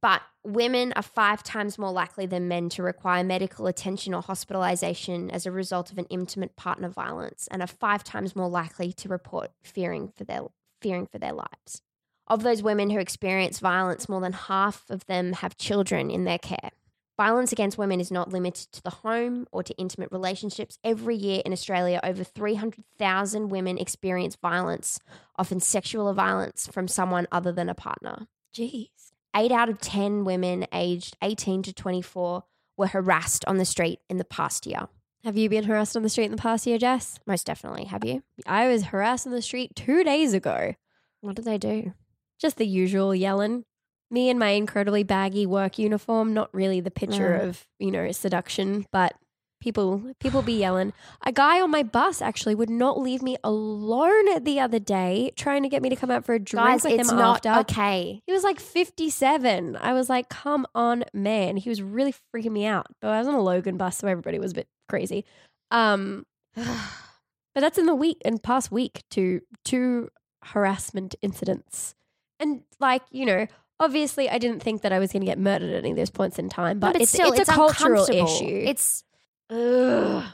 But 0.00 0.22
women 0.44 0.94
are 0.96 1.02
five 1.02 1.42
times 1.42 1.78
more 1.78 1.92
likely 1.92 2.24
than 2.24 2.48
men 2.48 2.70
to 2.70 2.82
require 2.82 3.22
medical 3.22 3.66
attention 3.66 4.14
or 4.14 4.22
hospitalization 4.22 5.30
as 5.30 5.44
a 5.44 5.52
result 5.52 5.92
of 5.92 5.98
an 5.98 6.06
intimate 6.06 6.56
partner 6.56 6.88
violence 6.88 7.48
and 7.50 7.60
are 7.60 7.66
five 7.66 8.02
times 8.02 8.34
more 8.34 8.48
likely 8.48 8.92
to 8.94 9.08
report 9.10 9.50
fearing 9.62 10.08
for 10.08 10.24
their 10.24 10.42
fearing 10.80 11.06
for 11.06 11.18
their 11.18 11.32
lives. 11.32 11.82
Of 12.26 12.42
those 12.42 12.62
women 12.62 12.88
who 12.88 12.98
experience 12.98 13.58
violence, 13.58 14.08
more 14.08 14.22
than 14.22 14.32
half 14.32 14.88
of 14.88 15.04
them 15.04 15.34
have 15.34 15.58
children 15.58 16.10
in 16.10 16.24
their 16.24 16.38
care. 16.38 16.70
Violence 17.16 17.52
against 17.52 17.78
women 17.78 18.00
is 18.00 18.10
not 18.10 18.32
limited 18.32 18.72
to 18.72 18.82
the 18.82 18.90
home 18.90 19.46
or 19.52 19.62
to 19.62 19.74
intimate 19.76 20.10
relationships. 20.10 20.78
Every 20.82 21.14
year 21.14 21.42
in 21.44 21.52
Australia, 21.52 22.00
over 22.02 22.24
300,000 22.24 23.48
women 23.50 23.78
experience 23.78 24.34
violence, 24.34 24.98
often 25.36 25.60
sexual 25.60 26.12
violence, 26.12 26.68
from 26.72 26.88
someone 26.88 27.28
other 27.30 27.52
than 27.52 27.68
a 27.68 27.74
partner. 27.74 28.26
Jeez. 28.52 28.88
Eight 29.36 29.52
out 29.52 29.68
of 29.68 29.80
10 29.80 30.24
women 30.24 30.66
aged 30.72 31.16
18 31.22 31.62
to 31.64 31.72
24 31.72 32.42
were 32.76 32.86
harassed 32.88 33.44
on 33.46 33.58
the 33.58 33.64
street 33.64 34.00
in 34.08 34.16
the 34.16 34.24
past 34.24 34.66
year. 34.66 34.88
Have 35.22 35.36
you 35.36 35.48
been 35.48 35.64
harassed 35.64 35.96
on 35.96 36.02
the 36.02 36.08
street 36.08 36.26
in 36.26 36.32
the 36.32 36.36
past 36.36 36.66
year, 36.66 36.78
Jess? 36.78 37.18
Most 37.26 37.46
definitely. 37.46 37.84
Have 37.84 38.04
you? 38.04 38.22
I 38.44 38.68
was 38.68 38.84
harassed 38.84 39.26
on 39.26 39.32
the 39.32 39.40
street 39.40 39.74
two 39.76 40.02
days 40.02 40.34
ago. 40.34 40.74
What 41.20 41.36
did 41.36 41.44
they 41.44 41.58
do? 41.58 41.94
Just 42.38 42.56
the 42.56 42.66
usual 42.66 43.14
yelling. 43.14 43.64
Me 44.10 44.28
in 44.30 44.38
my 44.38 44.50
incredibly 44.50 45.02
baggy 45.02 45.46
work 45.46 45.78
uniform, 45.78 46.32
not 46.34 46.48
really 46.54 46.80
the 46.80 46.90
picture 46.90 47.38
Mm. 47.42 47.48
of, 47.48 47.66
you 47.78 47.90
know, 47.90 48.10
seduction, 48.12 48.86
but 48.92 49.14
people 49.60 50.12
people 50.20 50.42
be 50.42 50.52
yelling. 50.52 50.92
A 51.24 51.32
guy 51.32 51.58
on 51.60 51.70
my 51.70 51.82
bus 51.82 52.20
actually 52.20 52.54
would 52.54 52.68
not 52.68 53.00
leave 53.00 53.22
me 53.22 53.36
alone 53.42 54.42
the 54.44 54.60
other 54.60 54.78
day, 54.78 55.32
trying 55.36 55.62
to 55.62 55.70
get 55.70 55.80
me 55.80 55.88
to 55.88 55.96
come 55.96 56.10
out 56.10 56.24
for 56.24 56.34
a 56.34 56.38
drink 56.38 56.66
Guys, 56.66 56.84
with 56.84 57.00
it's 57.00 57.10
him 57.10 57.16
not 57.16 57.46
after. 57.46 57.60
okay. 57.72 58.20
He 58.26 58.32
was 58.32 58.44
like 58.44 58.60
57. 58.60 59.76
I 59.80 59.94
was 59.94 60.10
like, 60.10 60.28
come 60.28 60.66
on, 60.74 61.04
man. 61.14 61.56
He 61.56 61.70
was 61.70 61.80
really 61.82 62.14
freaking 62.34 62.52
me 62.52 62.66
out. 62.66 62.86
But 63.00 63.08
I 63.12 63.18
was 63.18 63.26
on 63.28 63.34
a 63.34 63.40
Logan 63.42 63.76
bus, 63.78 63.96
so 63.98 64.06
everybody 64.06 64.38
was 64.38 64.52
a 64.52 64.56
bit 64.56 64.68
crazy. 64.88 65.24
Um, 65.70 66.26
but 66.54 67.60
that's 67.60 67.78
in 67.78 67.86
the 67.86 67.94
week 67.94 68.18
and 68.24 68.42
past 68.42 68.70
week 68.70 69.02
to 69.12 69.40
two 69.64 70.10
harassment 70.42 71.14
incidents. 71.22 71.94
And 72.38 72.62
like, 72.80 73.02
you 73.10 73.24
know, 73.24 73.46
obviously 73.80 74.28
I 74.28 74.38
didn't 74.38 74.62
think 74.62 74.82
that 74.82 74.92
I 74.92 74.98
was 74.98 75.12
going 75.12 75.22
to 75.22 75.26
get 75.26 75.38
murdered 75.38 75.70
at 75.70 75.78
any 75.78 75.90
of 75.90 75.96
those 75.96 76.10
points 76.10 76.38
in 76.38 76.48
time, 76.48 76.78
but, 76.78 76.94
No, 76.94 77.00
it's, 77.00 77.12
still, 77.12 77.32
it's, 77.32 77.48
a 77.48 77.52
cultural 77.52 78.04
issue. 78.04 78.62
It's 78.64 79.04
ugh. 79.50 80.24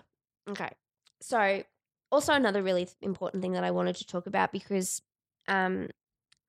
okay. 0.49 0.71
So, 1.21 1.63
also 2.13 2.33
another 2.33 2.63
really 2.63 2.89
important 3.03 3.43
thing 3.43 3.53
that 3.53 3.65
I 3.65 3.71
wanted 3.71 3.97
to 3.97 4.07
talk 4.07 4.27
about 4.27 4.53
because 4.53 5.03
um, 5.49 5.89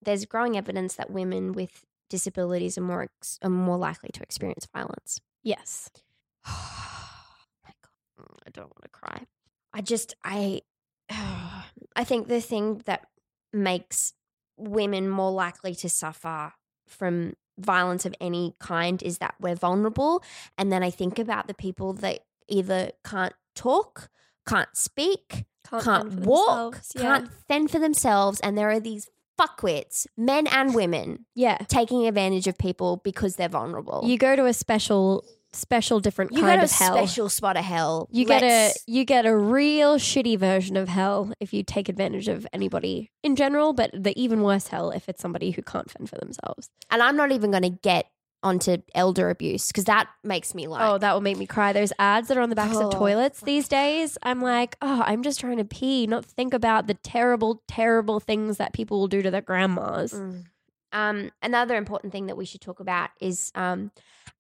there's 0.02 0.26
growing 0.26 0.58
evidence 0.58 0.96
that 0.96 1.12
women 1.12 1.54
with 1.54 1.86
disabilities 2.10 2.78
are 2.78 2.82
more 2.82 3.04
ex- 3.04 3.40
are 3.42 3.50
more 3.50 3.78
likely 3.78 4.10
to 4.14 4.22
experience 4.22 4.68
violence. 4.74 5.20
yes. 5.44 5.90
my 6.48 7.74
God, 8.18 8.28
I 8.46 8.50
don't 8.52 8.66
want 8.66 8.84
to 8.84 8.90
cry. 8.90 9.26
I 9.74 9.82
just 9.82 10.16
I 10.24 10.62
I 11.10 12.04
think 12.04 12.28
the 12.28 12.42
thing 12.42 12.82
that 12.86 13.08
makes 13.54 14.14
women 14.58 15.10
more 15.10 15.32
likely 15.32 15.76
to 15.76 15.90
suffer 15.90 16.54
from 16.92 17.34
violence 17.60 18.06
of 18.06 18.16
any 18.22 18.56
kind 18.60 19.02
is 19.04 19.18
that 19.20 19.36
we're 19.40 19.56
vulnerable 19.56 20.24
and 20.58 20.72
then 20.72 20.84
I 20.84 20.90
think 20.90 21.20
about 21.20 21.48
the 21.48 21.54
people 21.54 21.94
that 21.94 22.20
either 22.48 22.92
can't 23.06 23.34
talk, 23.56 24.10
can't 24.48 24.70
speak, 24.76 25.46
Can't, 25.70 25.84
can't 25.84 26.14
walk. 26.22 26.82
Yeah. 26.96 27.02
can't 27.02 27.30
fend 27.48 27.72
for 27.72 27.80
themselves 27.80 28.40
and 28.40 28.58
there 28.58 28.70
are 28.70 28.80
these 28.80 29.08
fuckwits, 29.40 30.08
men 30.18 30.48
and 30.48 30.74
women, 30.76 31.26
Yeah. 31.36 31.58
taking 31.68 32.08
advantage 32.08 32.48
of 32.48 32.58
people 32.58 32.98
because 33.04 33.36
they're 33.36 33.50
vulnerable. 33.50 34.02
You 34.06 34.18
go 34.18 34.36
to 34.36 34.46
a 34.46 34.54
special, 34.54 35.24
special 35.54 36.00
different 36.00 36.32
you 36.34 36.42
kind 36.42 36.62
of 36.62 36.70
to 36.70 36.76
a 36.76 36.78
hell. 36.78 36.94
special 36.98 37.30
spot 37.30 37.58
of 37.58 37.64
hell. 37.66 38.08
You 38.12 38.26
get 38.26 38.42
a 38.44 38.46
Let's- 38.46 38.84
you 38.88 39.04
get 39.06 39.26
a 39.26 39.36
real 39.36 39.98
shitty 39.98 40.38
version 40.40 40.78
of 40.78 40.88
hell 40.88 41.32
if 41.40 41.54
you 41.54 41.64
take 41.64 41.90
advantage 41.90 42.28
of 42.28 42.48
anybody 42.54 43.12
in 43.24 43.36
general, 43.36 43.74
but 43.74 43.92
the 43.94 44.18
even 44.22 44.42
worse 44.44 44.68
hell 44.68 44.92
if 44.92 45.10
it's 45.10 45.22
somebody 45.22 45.52
who 45.52 45.62
can't 45.62 45.90
fend 45.92 46.10
for 46.10 46.18
themselves. 46.18 46.70
And 46.90 47.02
I'm 47.04 47.18
not 47.18 47.32
even 47.32 47.52
going 47.52 47.64
to 47.64 47.70
get 47.70 48.08
onto 48.44 48.78
elder 48.96 49.30
abuse 49.30 49.68
because 49.68 49.84
that 49.84 50.08
makes 50.24 50.56
me 50.56 50.66
like, 50.68 50.82
oh, 50.82 50.98
that 50.98 51.14
will 51.14 51.22
make 51.22 51.38
me 51.38 51.46
cry. 51.46 51.74
There's 51.74 51.94
ads 52.00 52.28
that 52.30 52.38
are 52.38 52.42
on 52.42 52.50
the 52.50 52.56
backs 52.56 52.76
Oh. 52.76 52.88
of 52.88 52.94
toilets 52.94 53.40
these 53.42 53.68
days. 53.68 54.18
I'm 54.24 54.42
like, 54.42 54.78
oh, 54.82 55.04
I'm 55.06 55.22
just 55.22 55.40
trying 55.40 55.58
to 55.58 55.64
pee, 55.66 56.08
not 56.08 56.26
think 56.26 56.54
about 56.56 56.88
the 56.88 56.96
terrible, 56.96 57.62
terrible 57.68 58.20
things 58.20 58.58
that 58.58 58.74
people 58.74 59.00
will 59.00 59.08
do 59.08 59.22
to 59.22 59.30
their 59.30 59.42
grandmas. 59.42 60.14
Mm. 60.14 60.46
Um, 60.94 61.32
another 61.42 61.76
important 61.76 62.12
thing 62.12 62.28
that 62.28 62.38
we 62.38 62.46
should 62.46 62.62
talk 62.62 62.80
about 62.80 63.10
is 63.20 63.52
um, 63.56 63.92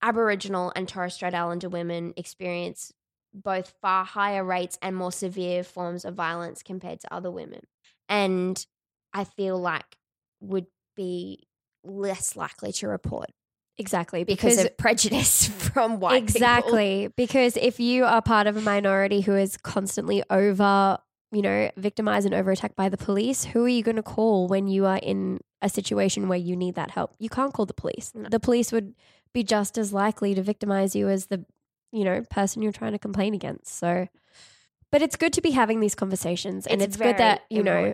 Aboriginal 0.02 0.72
and 0.76 0.88
Torres 0.88 1.14
Strait 1.14 1.34
Islander 1.34 1.70
women 1.70 2.14
experience 2.18 2.92
both 3.34 3.74
far 3.82 4.04
higher 4.04 4.44
rates 4.44 4.78
and 4.82 4.96
more 4.96 5.12
severe 5.12 5.64
forms 5.64 6.04
of 6.04 6.16
violence 6.16 6.62
compared 6.64 7.00
to 7.02 7.14
other 7.14 7.32
women. 7.32 7.62
And 8.10 8.64
I 9.14 9.24
feel 9.24 9.58
like 9.58 9.98
would 10.42 10.68
be 10.96 11.48
less 11.84 12.36
likely 12.36 12.72
to 12.74 12.88
report 12.88 13.30
Exactly. 13.78 14.24
because, 14.24 14.56
Because, 14.58 14.66
of 14.66 14.78
prejudice 14.78 15.48
from 15.74 16.00
white 16.00 16.28
people. 16.28 16.36
exactly. 16.36 17.10
Because 17.16 17.58
if 17.58 17.80
you 17.80 18.06
are 18.06 18.22
part 18.22 18.48
of 18.48 18.58
a 18.58 18.62
minority 18.62 19.22
who 19.22 19.36
is 19.36 19.58
constantly 19.58 20.24
over, 20.30 21.00
you 21.32 21.42
know, 21.42 21.72
victimized 21.78 22.26
and 22.26 22.36
over 22.36 22.52
attacked 22.52 22.76
by 22.76 22.90
the 22.90 22.98
police, 22.98 23.46
who 23.46 23.64
are 23.64 23.70
you 23.70 23.84
going 23.84 23.96
to 23.96 24.04
call 24.04 24.48
when 24.48 24.68
you 24.68 24.86
are 24.86 25.00
in 25.02 25.40
a 25.62 25.70
situation 25.70 26.28
where 26.28 26.38
you 26.38 26.56
need 26.56 26.76
that 26.76 26.92
help? 26.92 27.14
You 27.20 27.30
can't 27.30 27.54
call 27.54 27.66
the 27.66 27.74
police. 27.74 28.12
No. 28.14 28.28
The 28.30 28.40
police 28.40 28.72
would 28.72 28.96
be 29.34 29.44
just 29.44 29.78
as 29.78 29.94
likely 29.94 30.36
to 30.36 30.42
victimize 30.42 30.94
you 30.96 31.08
as 31.08 31.28
the, 31.28 31.46
you 31.92 32.04
know, 32.04 32.22
person 32.30 32.62
you're 32.62 32.74
trying 32.74 32.92
to 32.92 33.00
complain 33.00 33.34
against. 33.34 33.74
So, 33.76 34.08
but 34.92 35.02
it's 35.02 35.16
good 35.16 35.32
to 35.34 35.42
be 35.42 35.52
having 35.52 35.80
these 35.80 35.96
conversations, 35.96 36.68
and 36.68 36.82
it's, 36.82 36.98
good 36.98 37.18
that 37.18 37.44
you 37.50 37.64
know. 37.64 37.94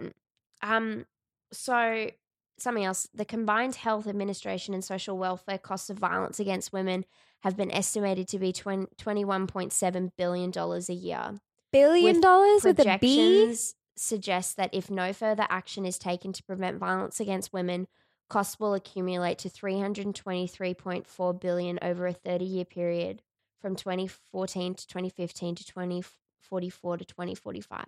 Um, 0.63 1.05
so 1.51 2.09
something 2.57 2.83
else: 2.83 3.07
the 3.13 3.25
combined 3.25 3.75
health 3.75 4.07
administration 4.07 4.73
and 4.73 4.83
social 4.83 5.15
welfare 5.15 5.59
costs 5.59 5.91
of 5.91 5.99
violence 5.99 6.39
against 6.39 6.73
women 6.73 7.05
have 7.41 7.55
been 7.55 7.69
estimated 7.69 8.27
to 8.29 8.39
be 8.39 8.51
twenty-one 8.51 9.45
point 9.45 9.73
seven 9.73 10.11
billion 10.17 10.49
dollars 10.49 10.89
a 10.89 10.95
year. 10.95 11.39
Billion 11.71 12.21
dollars 12.21 12.63
with 12.63 12.79
a 12.79 12.83
B. 12.83 13.15
Projections 13.17 13.75
suggest 13.95 14.57
that 14.57 14.69
if 14.73 14.89
no 14.89 15.13
further 15.13 15.45
action 15.49 15.85
is 15.85 15.97
taken 15.97 16.31
to 16.33 16.43
prevent 16.43 16.77
violence 16.77 17.19
against 17.19 17.53
women, 17.53 17.87
costs 18.29 18.59
will 18.59 18.73
accumulate 18.73 19.37
to 19.39 19.49
323.4 19.49 21.39
billion 21.41 21.79
over 21.81 22.07
a 22.07 22.13
30-year 22.13 22.65
period 22.65 23.21
from 23.61 23.75
2014 23.75 24.75
to 24.75 24.87
2015 24.87 25.55
to 25.55 25.65
2044 25.65 26.97
to 26.97 27.05
2045. 27.05 27.85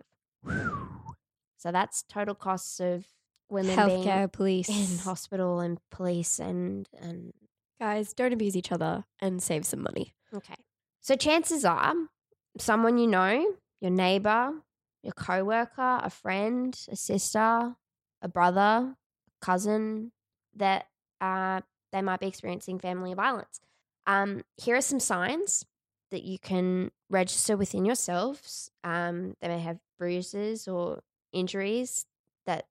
So 1.58 1.72
that's 1.72 2.04
total 2.04 2.36
costs 2.36 2.80
of 2.80 3.06
women 3.50 3.76
Healthcare, 3.76 4.32
police, 4.32 4.70
in 4.70 5.00
hospital 5.00 5.60
and 5.60 5.78
police 5.92 6.40
and 6.40 6.88
and 7.02 7.34
guys, 7.80 8.14
don't 8.14 8.34
abuse 8.34 8.56
each 8.56 8.72
other 8.72 9.06
and 9.20 9.42
save 9.42 9.66
some 9.66 9.82
money. 9.82 10.14
Okay. 10.34 10.56
So 11.02 11.16
chances 11.16 11.66
are 11.66 11.94
someone 12.58 12.98
you 12.98 13.08
know, 13.08 13.56
your 13.82 13.92
neighbor, 13.92 14.54
your 15.04 15.14
coworker, 15.14 16.00
a 16.04 16.10
friend, 16.10 16.78
a 16.90 16.96
sister, 16.96 17.76
a 18.22 18.28
brother, 18.28 18.96
a 18.96 19.46
cousin, 19.46 20.12
that 20.56 20.88
uh, 21.22 21.62
they 21.92 22.02
might 22.02 22.20
be 22.20 22.28
experiencing 22.28 22.80
family 22.80 23.14
violence. 23.14 23.60
Um, 24.08 24.44
here 24.58 24.76
are 24.76 24.82
some 24.82 25.00
signs 25.00 25.66
that 26.12 26.24
you 26.24 26.40
can 26.40 26.92
register 27.10 27.56
within 27.56 27.86
yourselves. 27.86 28.72
Um, 28.84 29.36
they 29.42 29.48
may 29.48 29.60
have 29.60 29.80
bruises 29.98 30.68
or 30.68 31.02
injuries 31.32 32.06
that 32.46 32.66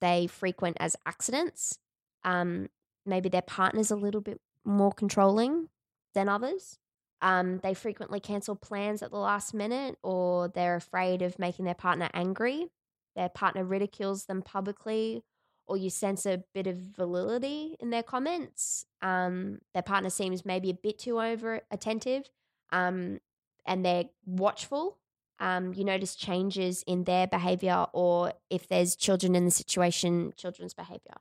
they 0.00 0.26
frequent 0.26 0.76
as 0.78 0.96
accidents. 1.06 1.78
Um, 2.24 2.68
maybe 3.04 3.28
their 3.28 3.42
partner's 3.42 3.90
a 3.90 3.96
little 3.96 4.20
bit 4.20 4.40
more 4.64 4.92
controlling 4.92 5.68
than 6.14 6.28
others. 6.28 6.78
Um, 7.22 7.58
they 7.62 7.74
frequently 7.74 8.20
cancel 8.20 8.54
plans 8.54 9.02
at 9.02 9.10
the 9.10 9.18
last 9.18 9.54
minute 9.54 9.96
or 10.02 10.48
they're 10.48 10.76
afraid 10.76 11.22
of 11.22 11.38
making 11.38 11.64
their 11.64 11.74
partner 11.74 12.08
angry. 12.12 12.66
Their 13.14 13.28
partner 13.30 13.64
ridicules 13.64 14.26
them 14.26 14.42
publicly, 14.42 15.22
or 15.66 15.78
you 15.78 15.88
sense 15.88 16.26
a 16.26 16.44
bit 16.52 16.66
of 16.66 16.76
validity 16.76 17.76
in 17.80 17.90
their 17.90 18.02
comments. 18.02 18.84
Um, 19.00 19.60
their 19.72 19.82
partner 19.82 20.10
seems 20.10 20.44
maybe 20.44 20.70
a 20.70 20.74
bit 20.74 20.98
too 20.98 21.20
over 21.20 21.62
attentive 21.70 22.28
um, 22.70 23.20
and 23.64 23.84
they're 23.84 24.04
watchful. 24.24 24.98
Um, 25.38 25.74
you 25.74 25.84
notice 25.84 26.14
changes 26.14 26.82
in 26.86 27.04
their 27.04 27.26
behavior, 27.26 27.86
or 27.92 28.32
if 28.48 28.68
there's 28.68 28.96
children 28.96 29.34
in 29.34 29.44
the 29.44 29.50
situation, 29.50 30.32
children's 30.36 30.72
behavior. 30.72 31.14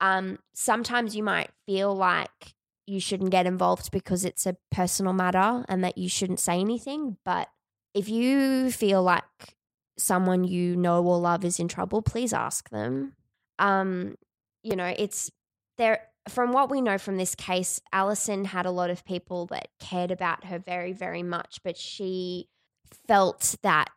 Um, 0.00 0.38
sometimes 0.54 1.14
you 1.14 1.22
might 1.22 1.50
feel 1.66 1.94
like 1.94 2.54
you 2.90 3.00
shouldn't 3.00 3.30
get 3.30 3.46
involved 3.46 3.90
because 3.92 4.24
it's 4.24 4.46
a 4.46 4.56
personal 4.70 5.12
matter 5.12 5.64
and 5.68 5.84
that 5.84 5.96
you 5.96 6.08
shouldn't 6.08 6.40
say 6.40 6.58
anything. 6.58 7.16
But 7.24 7.48
if 7.94 8.08
you 8.08 8.70
feel 8.72 9.02
like 9.02 9.24
someone 9.96 10.44
you 10.44 10.76
know 10.76 11.04
or 11.04 11.18
love 11.18 11.44
is 11.44 11.60
in 11.60 11.68
trouble, 11.68 12.02
please 12.02 12.32
ask 12.32 12.68
them. 12.70 13.12
Um, 13.58 14.16
you 14.62 14.74
know, 14.76 14.92
it's 14.98 15.30
there. 15.78 16.00
From 16.28 16.52
what 16.52 16.70
we 16.70 16.80
know 16.80 16.98
from 16.98 17.16
this 17.16 17.34
case, 17.34 17.80
Allison 17.92 18.44
had 18.44 18.66
a 18.66 18.70
lot 18.70 18.90
of 18.90 19.04
people 19.04 19.46
that 19.46 19.68
cared 19.78 20.10
about 20.10 20.44
her 20.44 20.58
very, 20.58 20.92
very 20.92 21.22
much, 21.22 21.60
but 21.64 21.76
she 21.76 22.48
felt 23.06 23.54
that 23.62 23.88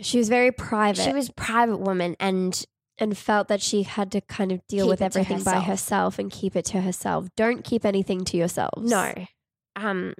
She 0.00 0.18
was 0.18 0.28
very 0.28 0.52
private. 0.52 1.02
she 1.02 1.12
was 1.12 1.28
a 1.28 1.32
private 1.32 1.78
woman 1.78 2.16
and 2.20 2.64
and 3.02 3.18
felt 3.18 3.48
that 3.48 3.60
she 3.60 3.82
had 3.82 4.12
to 4.12 4.20
kind 4.20 4.52
of 4.52 4.64
deal 4.68 4.84
Keep 4.86 4.90
with 4.90 5.02
everything 5.02 5.42
by 5.42 5.54
herself. 5.54 5.66
herself 5.66 6.18
and 6.20 6.30
keep 6.30 6.54
it 6.54 6.64
to 6.66 6.80
herself. 6.80 7.26
Don't 7.36 7.64
keep 7.64 7.84
anything 7.84 8.24
to 8.26 8.36
yourselves. 8.36 8.88
No. 8.88 9.12
Um, 9.74 10.14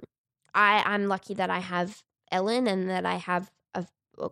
I 0.53 0.83
I'm 0.85 1.07
lucky 1.07 1.33
that 1.35 1.49
I 1.49 1.59
have 1.59 2.03
Ellen 2.31 2.67
and 2.67 2.89
that 2.89 3.05
I 3.05 3.15
have 3.15 3.49
a, 3.73 3.85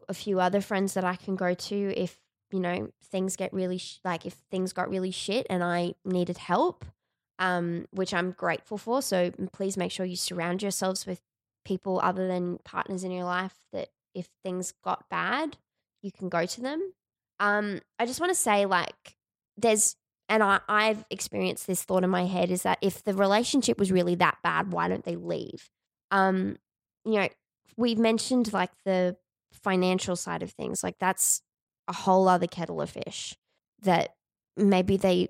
a 0.10 0.14
few 0.14 0.40
other 0.40 0.60
friends 0.60 0.94
that 0.96 1.04
I 1.06 1.16
can 1.16 1.36
go 1.36 1.54
to 1.54 1.94
if 1.96 2.18
you 2.52 2.60
know 2.60 2.90
things 3.06 3.38
get 3.38 3.54
really 3.54 3.78
sh- 3.78 4.00
like 4.04 4.26
if 4.26 4.34
things 4.52 4.74
got 4.74 4.90
really 4.90 5.12
shit 5.12 5.48
and 5.50 5.64
I 5.64 5.94
needed 6.04 6.38
help. 6.38 6.84
Um, 7.40 7.88
which 7.90 8.14
I'm 8.14 8.34
grateful 8.34 8.78
for. 8.78 9.02
So 9.02 9.32
please 9.52 9.76
make 9.76 9.92
sure 9.92 10.06
you 10.06 10.16
surround 10.16 10.62
yourselves 10.62 11.08
with 11.08 11.22
people 11.66 12.00
other 12.04 12.28
than 12.28 12.60
partners 12.64 13.04
in 13.04 13.10
your 13.10 13.24
life 13.24 13.56
that 13.74 13.88
if 14.14 14.28
things 14.44 14.74
got 14.84 15.10
bad, 15.10 15.58
you 16.04 16.12
can 16.12 16.30
go 16.30 16.46
to 16.46 16.62
them. 16.62 16.94
Um, 17.42 17.82
I 18.00 18.06
just 18.06 18.22
want 18.22 18.30
to 18.30 18.40
say 18.40 18.66
like 18.66 19.16
there's 19.58 19.96
and 20.30 20.42
I, 20.42 20.62
I've 20.70 21.04
experienced 21.10 21.68
this 21.68 21.84
thought 21.84 22.06
in 22.06 22.10
my 22.10 22.26
head 22.26 22.52
is 22.52 22.62
that 22.62 22.78
if 22.82 23.04
the 23.04 23.14
relationship 23.14 23.78
was 23.78 23.92
really 23.92 24.16
that 24.16 24.38
bad, 24.42 24.72
why 24.72 24.88
don't 24.88 25.04
they 25.04 25.18
leave? 25.18 25.70
Um, 26.10 26.58
you 27.04 27.16
know, 27.16 27.28
we've 27.76 27.98
mentioned 27.98 28.54
like 28.54 28.72
the 28.86 29.18
financial 29.52 30.16
side 30.16 30.42
of 30.42 30.52
things, 30.52 30.84
like 30.84 30.96
that's 31.00 31.42
a 31.90 31.94
whole 31.94 32.30
other 32.30 32.48
kettle 32.48 32.80
of 32.80 32.92
fish 32.92 33.36
that 33.82 34.16
maybe 34.56 34.96
they 34.96 35.30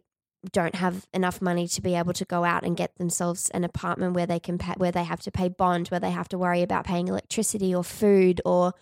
don't 0.52 0.76
have 0.76 1.08
enough 1.14 1.42
money 1.42 1.68
to 1.68 1.82
be 1.82 1.96
able 1.96 2.14
to 2.14 2.26
go 2.26 2.44
out 2.44 2.64
and 2.64 2.78
get 2.78 2.96
themselves 2.98 3.50
an 3.52 3.64
apartment 3.64 4.14
where 4.14 4.26
they 4.26 4.40
can 4.40 4.58
pay, 4.58 4.74
where 4.78 4.92
they 4.92 5.04
have 5.04 5.22
to 5.22 5.32
pay 5.32 5.50
bond, 5.50 5.88
where 5.88 6.00
they 6.00 6.12
have 6.12 6.28
to 6.28 6.38
worry 6.38 6.62
about 6.62 6.86
paying 6.86 7.08
electricity 7.08 7.74
or 7.74 7.84
food 7.84 8.42
or 8.46 8.74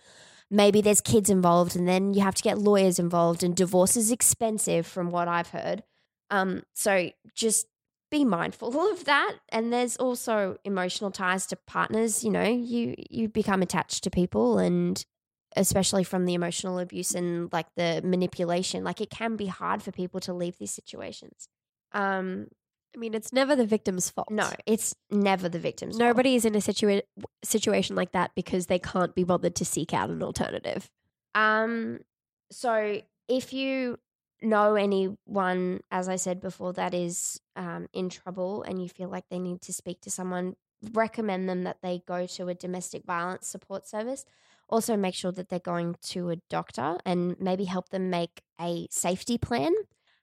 maybe 0.50 0.80
there's 0.80 1.00
kids 1.00 1.30
involved 1.30 1.76
and 1.76 1.86
then 1.86 2.12
you 2.12 2.22
have 2.22 2.34
to 2.34 2.42
get 2.42 2.58
lawyers 2.58 2.98
involved 2.98 3.42
and 3.42 3.54
divorce 3.54 3.96
is 3.96 4.10
expensive 4.10 4.86
from 4.86 5.10
what 5.10 5.28
I've 5.28 5.50
heard. 5.50 5.82
Um, 6.30 6.62
so 6.74 7.10
just 7.34 7.66
be 8.10 8.24
mindful 8.24 8.78
of 8.90 9.04
that. 9.04 9.36
And 9.50 9.72
there's 9.72 9.96
also 9.96 10.56
emotional 10.64 11.10
ties 11.10 11.46
to 11.48 11.56
partners. 11.56 12.24
You 12.24 12.30
know, 12.30 12.44
you 12.44 12.94
you 13.10 13.28
become 13.28 13.62
attached 13.62 14.04
to 14.04 14.10
people, 14.10 14.58
and 14.58 15.04
especially 15.56 16.04
from 16.04 16.26
the 16.26 16.34
emotional 16.34 16.78
abuse 16.78 17.14
and 17.14 17.52
like 17.52 17.66
the 17.76 18.00
manipulation, 18.04 18.84
like 18.84 19.00
it 19.00 19.10
can 19.10 19.36
be 19.36 19.46
hard 19.46 19.82
for 19.82 19.92
people 19.92 20.20
to 20.20 20.32
leave 20.32 20.58
these 20.58 20.72
situations. 20.72 21.48
Um, 21.92 22.48
I 22.94 22.98
mean, 22.98 23.14
it's 23.14 23.32
never 23.32 23.54
the 23.54 23.66
victim's 23.66 24.10
fault. 24.10 24.30
no, 24.30 24.50
it's 24.66 24.94
never 25.10 25.48
the 25.48 25.58
victim's 25.58 25.96
fault. 25.96 26.08
Nobody 26.08 26.34
is 26.34 26.44
in 26.44 26.54
a 26.54 26.58
situa- 26.58 27.02
situation 27.44 27.94
like 27.96 28.12
that 28.12 28.32
because 28.34 28.66
they 28.66 28.78
can't 28.78 29.14
be 29.14 29.24
bothered 29.24 29.54
to 29.56 29.64
seek 29.64 29.94
out 29.94 30.10
an 30.10 30.22
alternative. 30.22 30.90
Um, 31.34 32.00
so 32.50 33.00
if 33.28 33.52
you 33.52 33.98
know 34.42 34.74
anyone, 34.74 35.80
as 35.90 36.08
I 36.08 36.16
said 36.16 36.40
before, 36.40 36.72
that 36.74 36.94
is 36.94 37.40
um, 37.56 37.88
in 37.92 38.08
trouble 38.08 38.62
and 38.62 38.82
you 38.82 38.88
feel 38.88 39.08
like 39.08 39.24
they 39.30 39.38
need 39.38 39.60
to 39.62 39.72
speak 39.72 40.00
to 40.02 40.10
someone, 40.10 40.56
recommend 40.92 41.48
them 41.48 41.64
that 41.64 41.78
they 41.82 42.02
go 42.06 42.26
to 42.26 42.48
a 42.48 42.54
domestic 42.54 43.04
violence 43.04 43.46
support 43.46 43.86
service. 43.86 44.24
Also, 44.68 44.96
make 44.96 45.14
sure 45.14 45.32
that 45.32 45.48
they're 45.48 45.58
going 45.58 45.96
to 46.00 46.30
a 46.30 46.36
doctor 46.48 46.96
and 47.04 47.36
maybe 47.40 47.64
help 47.64 47.90
them 47.90 48.08
make 48.08 48.42
a 48.60 48.86
safety 48.90 49.36
plan, 49.36 49.72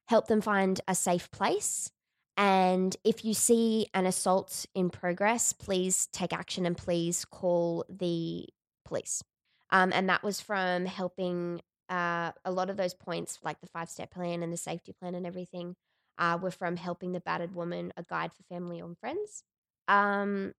help 0.08 0.28
them 0.28 0.42
find 0.42 0.82
a 0.88 0.96
safe 0.96 1.30
place. 1.32 1.92
And 2.38 2.96
if 3.04 3.26
you 3.26 3.34
see 3.34 3.88
an 3.96 4.06
assault 4.06 4.68
in 4.76 4.92
progress, 4.92 5.54
please 5.54 6.08
take 6.14 6.32
action 6.32 6.68
and 6.68 6.78
please 6.78 7.26
call 7.26 7.84
the 7.90 8.48
police. 8.86 9.24
Um, 9.72 9.92
and 9.92 10.08
that 10.10 10.24
was 10.24 10.40
from 10.40 10.86
helping 10.86 11.62
uh, 11.90 12.32
a 12.46 12.52
lot 12.52 12.70
of 12.70 12.78
those 12.78 12.94
points, 12.94 13.40
like 13.44 13.60
the 13.60 13.68
five 13.68 13.90
step 13.90 14.12
plan 14.12 14.44
and 14.44 14.54
the 14.54 14.58
safety 14.58 14.94
plan 14.94 15.16
and 15.16 15.26
everything, 15.26 15.76
uh, 16.20 16.38
were 16.40 16.52
from 16.52 16.78
helping 16.78 17.12
the 17.12 17.20
battered 17.20 17.56
woman, 17.56 17.92
a 17.98 18.04
guide 18.04 18.32
for 18.34 18.44
family 18.44 18.80
and 18.80 18.98
friends. 19.00 19.44
Um, 19.88 20.54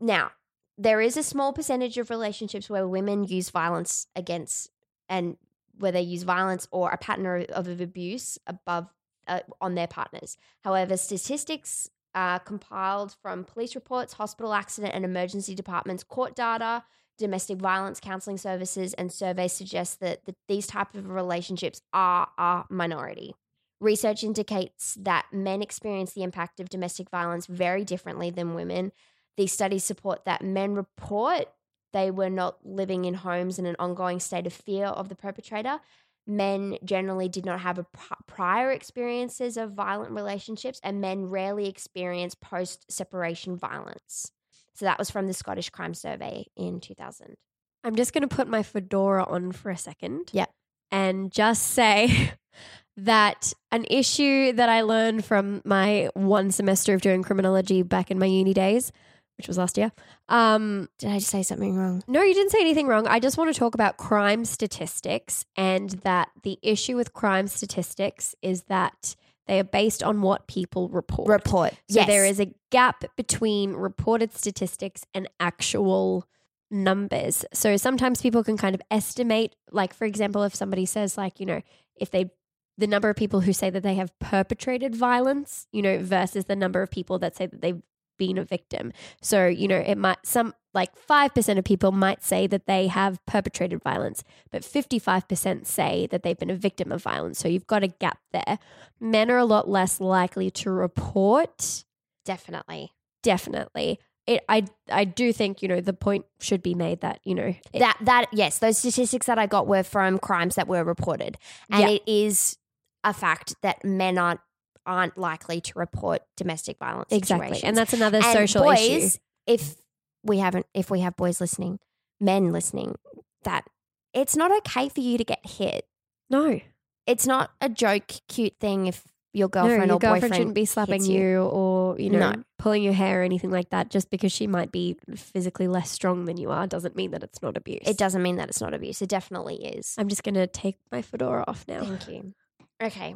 now, 0.00 0.32
there 0.76 1.00
is 1.00 1.16
a 1.16 1.22
small 1.22 1.52
percentage 1.52 1.98
of 1.98 2.10
relationships 2.10 2.68
where 2.68 2.86
women 2.86 3.24
use 3.24 3.50
violence 3.50 4.06
against 4.14 4.70
and 5.08 5.36
where 5.78 5.92
they 5.92 6.02
use 6.02 6.24
violence 6.24 6.68
or 6.70 6.90
a 6.90 6.98
pattern 6.98 7.46
of, 7.50 7.66
of 7.66 7.80
abuse 7.80 8.38
above 8.46 8.88
uh, 9.30 9.40
on 9.60 9.74
their 9.74 9.86
partners. 9.86 10.36
However, 10.62 10.96
statistics 10.96 11.88
uh, 12.14 12.40
compiled 12.40 13.14
from 13.22 13.44
police 13.44 13.74
reports, 13.74 14.14
hospital 14.14 14.52
accident 14.52 14.94
and 14.94 15.04
emergency 15.04 15.54
departments, 15.54 16.02
court 16.02 16.34
data, 16.34 16.84
domestic 17.16 17.58
violence 17.58 18.00
counseling 18.00 18.38
services 18.38 18.94
and 18.94 19.12
surveys 19.12 19.52
suggest 19.52 20.00
that 20.00 20.24
the, 20.24 20.34
these 20.48 20.66
type 20.66 20.94
of 20.94 21.08
relationships 21.08 21.80
are 21.92 22.28
a 22.36 22.64
minority. 22.68 23.34
Research 23.80 24.24
indicates 24.24 24.96
that 25.00 25.26
men 25.32 25.62
experience 25.62 26.12
the 26.12 26.22
impact 26.22 26.60
of 26.60 26.68
domestic 26.68 27.08
violence 27.08 27.46
very 27.46 27.84
differently 27.84 28.30
than 28.30 28.54
women. 28.54 28.92
These 29.36 29.52
studies 29.52 29.84
support 29.84 30.24
that 30.24 30.42
men 30.42 30.74
report 30.74 31.46
they 31.92 32.10
were 32.10 32.30
not 32.30 32.58
living 32.64 33.04
in 33.04 33.14
homes 33.14 33.58
in 33.58 33.66
an 33.66 33.76
ongoing 33.78 34.20
state 34.20 34.46
of 34.46 34.52
fear 34.52 34.86
of 34.86 35.08
the 35.08 35.16
perpetrator. 35.16 35.80
Men 36.26 36.76
generally 36.84 37.28
did 37.28 37.44
not 37.44 37.60
have 37.60 37.78
a 37.78 37.86
prior 38.26 38.70
experiences 38.70 39.56
of 39.56 39.72
violent 39.72 40.12
relationships, 40.12 40.80
and 40.84 41.00
men 41.00 41.26
rarely 41.26 41.68
experience 41.68 42.34
post 42.34 42.90
separation 42.90 43.56
violence. 43.56 44.30
So 44.74 44.84
that 44.84 44.98
was 44.98 45.10
from 45.10 45.26
the 45.26 45.34
Scottish 45.34 45.70
Crime 45.70 45.94
Survey 45.94 46.46
in 46.56 46.80
2000. 46.80 47.36
I'm 47.84 47.96
just 47.96 48.12
going 48.12 48.28
to 48.28 48.34
put 48.34 48.48
my 48.48 48.62
fedora 48.62 49.24
on 49.24 49.52
for 49.52 49.70
a 49.70 49.76
second. 49.76 50.30
Yep. 50.32 50.50
And 50.90 51.30
just 51.30 51.68
say 51.68 52.32
that 52.96 53.52
an 53.72 53.86
issue 53.90 54.52
that 54.52 54.68
I 54.68 54.82
learned 54.82 55.24
from 55.24 55.62
my 55.64 56.10
one 56.14 56.50
semester 56.50 56.94
of 56.94 57.00
doing 57.00 57.22
criminology 57.22 57.82
back 57.82 58.10
in 58.10 58.18
my 58.18 58.26
uni 58.26 58.54
days, 58.54 58.92
which 59.40 59.48
was 59.48 59.56
last 59.56 59.78
year. 59.78 59.90
Um, 60.28 60.88
Did 60.98 61.10
I 61.10 61.18
just 61.18 61.30
say 61.30 61.42
something 61.42 61.74
wrong? 61.74 62.04
no, 62.06 62.22
you 62.22 62.34
didn't 62.34 62.50
say 62.50 62.60
anything 62.60 62.86
wrong. 62.86 63.06
I 63.06 63.20
just 63.20 63.38
want 63.38 63.52
to 63.52 63.58
talk 63.58 63.74
about 63.74 63.96
crime 63.96 64.44
statistics 64.44 65.46
and 65.56 65.90
that 66.04 66.28
the 66.42 66.58
issue 66.62 66.94
with 66.94 67.14
crime 67.14 67.48
statistics 67.48 68.34
is 68.42 68.64
that 68.64 69.16
they 69.46 69.58
are 69.58 69.64
based 69.64 70.02
on 70.02 70.20
what 70.20 70.46
people 70.46 70.90
report. 70.90 71.28
Report. 71.28 71.74
So 71.88 72.04
there 72.04 72.26
is 72.26 72.38
a 72.38 72.54
gap 72.70 73.04
between 73.16 73.72
reported 73.72 74.36
statistics 74.36 75.04
and 75.14 75.28
actual 75.40 76.28
numbers. 76.70 77.44
So 77.52 77.76
sometimes 77.76 78.20
people 78.22 78.44
can 78.44 78.56
kind 78.56 78.74
of 78.74 78.82
estimate, 78.90 79.56
like, 79.72 79.94
for 79.94 80.04
example, 80.04 80.42
if 80.42 80.54
somebody 80.54 80.86
says, 80.86 81.16
like, 81.18 81.40
you 81.40 81.46
know, 81.46 81.62
if 81.96 82.10
they, 82.10 82.30
the 82.78 82.86
number 82.86 83.10
of 83.10 83.16
people 83.16 83.40
who 83.40 83.52
say 83.52 83.70
that 83.70 83.82
they 83.82 83.94
have 83.94 84.16
perpetrated 84.20 84.94
violence, 84.94 85.66
you 85.72 85.82
know, 85.82 85.98
versus 85.98 86.44
the 86.44 86.56
number 86.56 86.82
of 86.82 86.90
people 86.90 87.18
that 87.18 87.36
say 87.36 87.46
that 87.46 87.60
they've 87.60 87.82
been 88.20 88.38
a 88.38 88.44
victim. 88.44 88.92
So, 89.20 89.46
you 89.46 89.66
know, 89.66 89.78
it 89.92 89.96
might, 89.96 90.18
some, 90.24 90.54
like 90.74 90.90
5% 91.08 91.58
of 91.58 91.64
people 91.64 91.90
might 91.90 92.22
say 92.22 92.46
that 92.46 92.66
they 92.66 92.86
have 92.86 93.18
perpetrated 93.26 93.82
violence, 93.82 94.22
but 94.52 94.62
55% 94.62 95.66
say 95.66 96.06
that 96.10 96.22
they've 96.22 96.38
been 96.38 96.50
a 96.50 96.54
victim 96.68 96.92
of 96.92 97.02
violence. 97.02 97.38
So 97.40 97.48
you've 97.48 97.66
got 97.66 97.82
a 97.82 97.88
gap 97.88 98.18
there. 98.32 98.58
Men 99.00 99.30
are 99.32 99.38
a 99.38 99.44
lot 99.44 99.68
less 99.68 100.00
likely 100.00 100.50
to 100.62 100.70
report 100.70 101.84
definitely. 102.24 102.92
definitely 103.22 103.98
it 104.26 104.42
i 104.48 104.62
i 104.92 105.04
do 105.04 105.32
think 105.32 105.62
you 105.62 105.68
know 105.68 105.80
the 105.80 105.94
point 105.94 106.24
should 106.40 106.62
be 106.62 106.74
made 106.74 107.00
that 107.00 107.18
you 107.24 107.34
know 107.34 107.54
it- 107.72 107.78
that 107.80 107.96
that 108.02 108.26
yes, 108.32 108.58
those 108.58 108.76
statistics 108.78 109.26
that 109.26 109.38
I 109.38 109.46
got 109.46 109.66
were 109.66 109.82
from 109.82 110.18
crimes 110.18 110.54
that 110.56 110.68
were 110.68 110.84
reported, 110.84 111.38
and 111.70 111.80
Yeah. 111.80 111.88
it 111.96 112.02
is 112.06 112.58
a 113.02 113.14
fact 113.14 113.54
that 113.62 113.82
men 113.84 114.18
aren't 114.18 114.40
aren't 114.86 115.16
likely 115.18 115.60
to 115.60 115.72
report 115.78 116.22
domestic 116.36 116.78
violence. 116.78 117.12
exactly 117.12 117.48
situations. 117.48 117.64
and 117.68 117.76
that's 117.76 117.92
another 117.92 118.18
And 118.18 118.32
social 118.50 118.64
boys, 118.64 118.78
issue 119.14 119.18
If 119.46 119.76
we 120.22 120.38
haven't, 120.38 120.66
if 120.74 120.90
we 120.90 121.00
have 121.00 121.16
boys 121.16 121.40
listening, 121.40 121.78
men 122.20 122.52
listening, 122.52 122.96
that 123.44 123.64
it's 124.12 124.36
not 124.36 124.50
okay 124.58 124.88
for 124.88 125.00
you 125.00 125.16
to 125.18 125.24
get 125.24 125.40
hit. 125.46 125.86
no 126.28 126.60
It's 127.06 127.26
not 127.26 127.50
a 127.60 127.68
joke, 127.68 128.04
cute 128.28 128.54
thing 128.60 128.86
if 128.86 129.04
your 129.32 129.46
no 129.46 129.48
girlfriend 129.48 129.86
your 129.86 129.96
or 129.96 129.98
girlfriend 130.00 130.20
boyfriend 130.22 130.34
shouldn't 130.34 130.54
be 130.56 130.64
slapping 130.64 131.04
you. 131.04 131.20
you. 131.20 131.38
or 131.42 131.98
you 132.00 132.10
know 132.10 132.32
No. 132.32 132.42
pulling 132.58 132.82
your 132.82 132.92
hair 132.92 133.20
or 133.20 133.22
anything 133.24 133.50
like 133.50 133.70
that 133.70 133.88
just 133.88 134.10
because 134.10 134.32
she 134.32 134.48
might 134.48 134.72
be 134.72 134.96
physically 135.14 135.68
less 135.68 135.88
strong 135.88 136.24
than 136.24 136.36
you 136.36 136.50
are 136.50 136.66
doesn't 136.66 136.96
mean 136.96 137.12
that 137.12 137.22
it's 137.22 137.40
not 137.40 137.56
abuse 137.56 137.82
It 137.86 137.96
doesn't 137.96 138.22
mean 138.24 138.36
that 138.36 138.48
it's 138.48 138.60
not 138.60 138.74
abuse. 138.74 139.00
It 139.00 139.08
definitely 139.08 139.64
is. 139.64 139.94
i'm 139.98 140.08
just 140.08 140.24
gonna 140.24 140.48
take 140.48 140.78
my 140.90 141.00
fedora 141.00 141.44
off 141.46 141.64
now 141.68 141.84
Thank 141.84 142.08
you. 142.08 142.34
Okay. 142.82 143.14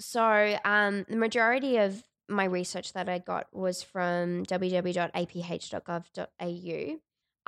So, 0.00 0.58
um, 0.64 1.04
the 1.08 1.16
majority 1.16 1.78
of 1.78 2.04
my 2.28 2.44
research 2.44 2.92
that 2.92 3.08
I 3.08 3.18
got 3.18 3.48
was 3.52 3.82
from 3.82 4.44
www.aph.gov.au. 4.44 6.98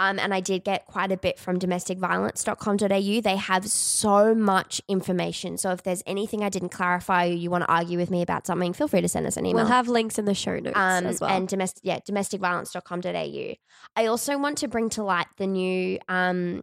Um, 0.01 0.19
and 0.19 0.33
I 0.33 0.41
did 0.41 0.65
get 0.65 0.87
quite 0.87 1.13
a 1.13 1.19
bit 1.19 1.39
from 1.39 1.59
domesticviolence.com.au. 1.59 3.21
They 3.21 3.37
have 3.37 3.69
so 3.69 4.35
much 4.35 4.81
information. 4.89 5.59
So 5.59 5.73
if 5.73 5.83
there's 5.83 6.03
anything 6.07 6.43
I 6.43 6.49
didn't 6.49 6.71
clarify 6.71 7.27
or 7.27 7.33
you 7.33 7.51
want 7.51 7.65
to 7.65 7.71
argue 7.71 7.99
with 7.99 8.11
me 8.11 8.23
about 8.23 8.47
something, 8.47 8.73
feel 8.73 8.89
free 8.89 9.03
to 9.03 9.09
send 9.09 9.27
us 9.27 9.37
an 9.37 9.45
email 9.45 9.65
we'll 9.65 9.73
have 9.73 9.89
links 9.89 10.19
in 10.19 10.25
the 10.25 10.35
show 10.35 10.59
notes 10.59 10.75
um, 10.75 11.05
as 11.05 11.21
well 11.21 11.29
and 11.29 11.49
domestic 11.49 11.83
yeah 11.85 11.99
domesticviolence.com.au 12.01 13.55
i 13.97 14.07
also 14.07 14.39
want 14.39 14.59
to 14.59 14.69
bring 14.69 14.89
to 14.89 15.03
light 15.03 15.27
the 15.37 15.47
new 15.47 15.99
um, 16.09 16.63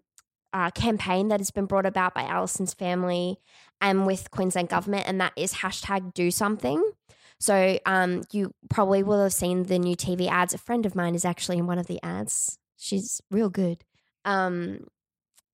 uh, 0.53 0.71
campaign 0.71 1.27
that 1.27 1.39
has 1.39 1.51
been 1.51 1.65
brought 1.65 1.85
about 1.85 2.13
by 2.13 2.23
allison's 2.23 2.73
family 2.73 3.37
and 3.81 4.05
with 4.05 4.31
queensland 4.31 4.69
government 4.69 5.05
and 5.07 5.19
that 5.21 5.33
is 5.35 5.53
hashtag 5.55 6.13
do 6.13 6.31
something 6.31 6.91
so 7.39 7.77
um, 7.85 8.23
you 8.31 8.51
probably 8.69 9.03
will 9.03 9.21
have 9.21 9.33
seen 9.33 9.63
the 9.63 9.77
new 9.77 9.95
tv 9.95 10.27
ads 10.29 10.53
a 10.53 10.57
friend 10.57 10.85
of 10.85 10.95
mine 10.95 11.15
is 11.15 11.25
actually 11.25 11.57
in 11.57 11.67
one 11.67 11.79
of 11.79 11.87
the 11.87 11.99
ads 12.03 12.57
she's 12.77 13.21
real 13.31 13.49
good 13.49 13.83
um, 14.25 14.85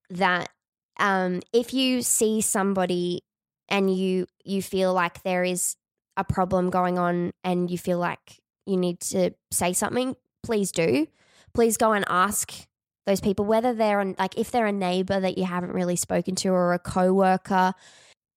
that 0.10 0.50
um, 1.00 1.42
if 1.52 1.74
you 1.74 2.02
see 2.02 2.42
somebody 2.42 3.24
and 3.70 3.96
you 3.96 4.28
you 4.44 4.62
feel 4.62 4.94
like 4.94 5.24
there 5.24 5.44
is 5.44 5.76
a 6.18 6.24
problem 6.24 6.70
going 6.70 7.00
on 7.00 7.32
and 7.44 7.72
you 7.72 7.78
feel 7.78 7.98
like 7.98 8.40
you 8.66 8.78
need 8.78 9.00
to 9.00 9.34
say 9.52 9.74
something, 9.74 10.16
please 10.44 10.72
do. 10.72 11.08
Please 11.54 11.78
go 11.78 11.94
and 11.94 12.06
ask 12.08 12.54
those 13.06 13.20
people 13.20 13.46
whether 13.46 13.74
they're 13.74 14.00
an, 14.00 14.16
like 14.18 14.38
if 14.38 14.52
they're 14.52 14.66
a 14.66 14.72
neighbor 14.72 15.20
that 15.20 15.38
you 15.38 15.46
haven't 15.46 15.74
really 15.74 15.96
spoken 15.96 16.36
to 16.36 16.50
or 16.50 16.74
a 16.74 16.80
coworker. 16.80 17.74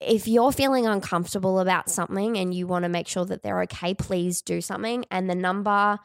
If 0.00 0.28
you're 0.28 0.52
feeling 0.52 0.86
uncomfortable 0.86 1.58
about 1.58 1.88
something 1.90 2.36
and 2.36 2.52
you 2.52 2.66
want 2.66 2.82
to 2.84 2.88
make 2.88 3.08
sure 3.08 3.24
that 3.24 3.42
they're 3.42 3.62
okay, 3.62 3.94
please 3.94 4.42
do 4.42 4.60
something. 4.60 5.04
And 5.10 5.28
the 5.30 5.34
number, 5.34 5.98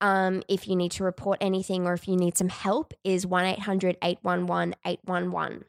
um, 0.00 0.42
if 0.48 0.68
you 0.68 0.76
need 0.76 0.92
to 0.92 1.04
report 1.04 1.38
anything 1.40 1.86
or 1.86 1.94
if 1.94 2.06
you 2.06 2.16
need 2.16 2.36
some 2.36 2.50
help, 2.50 2.92
is 3.04 3.26
1 3.26 3.44
800 3.46 3.96
811 4.02 4.74
811. 4.84 5.64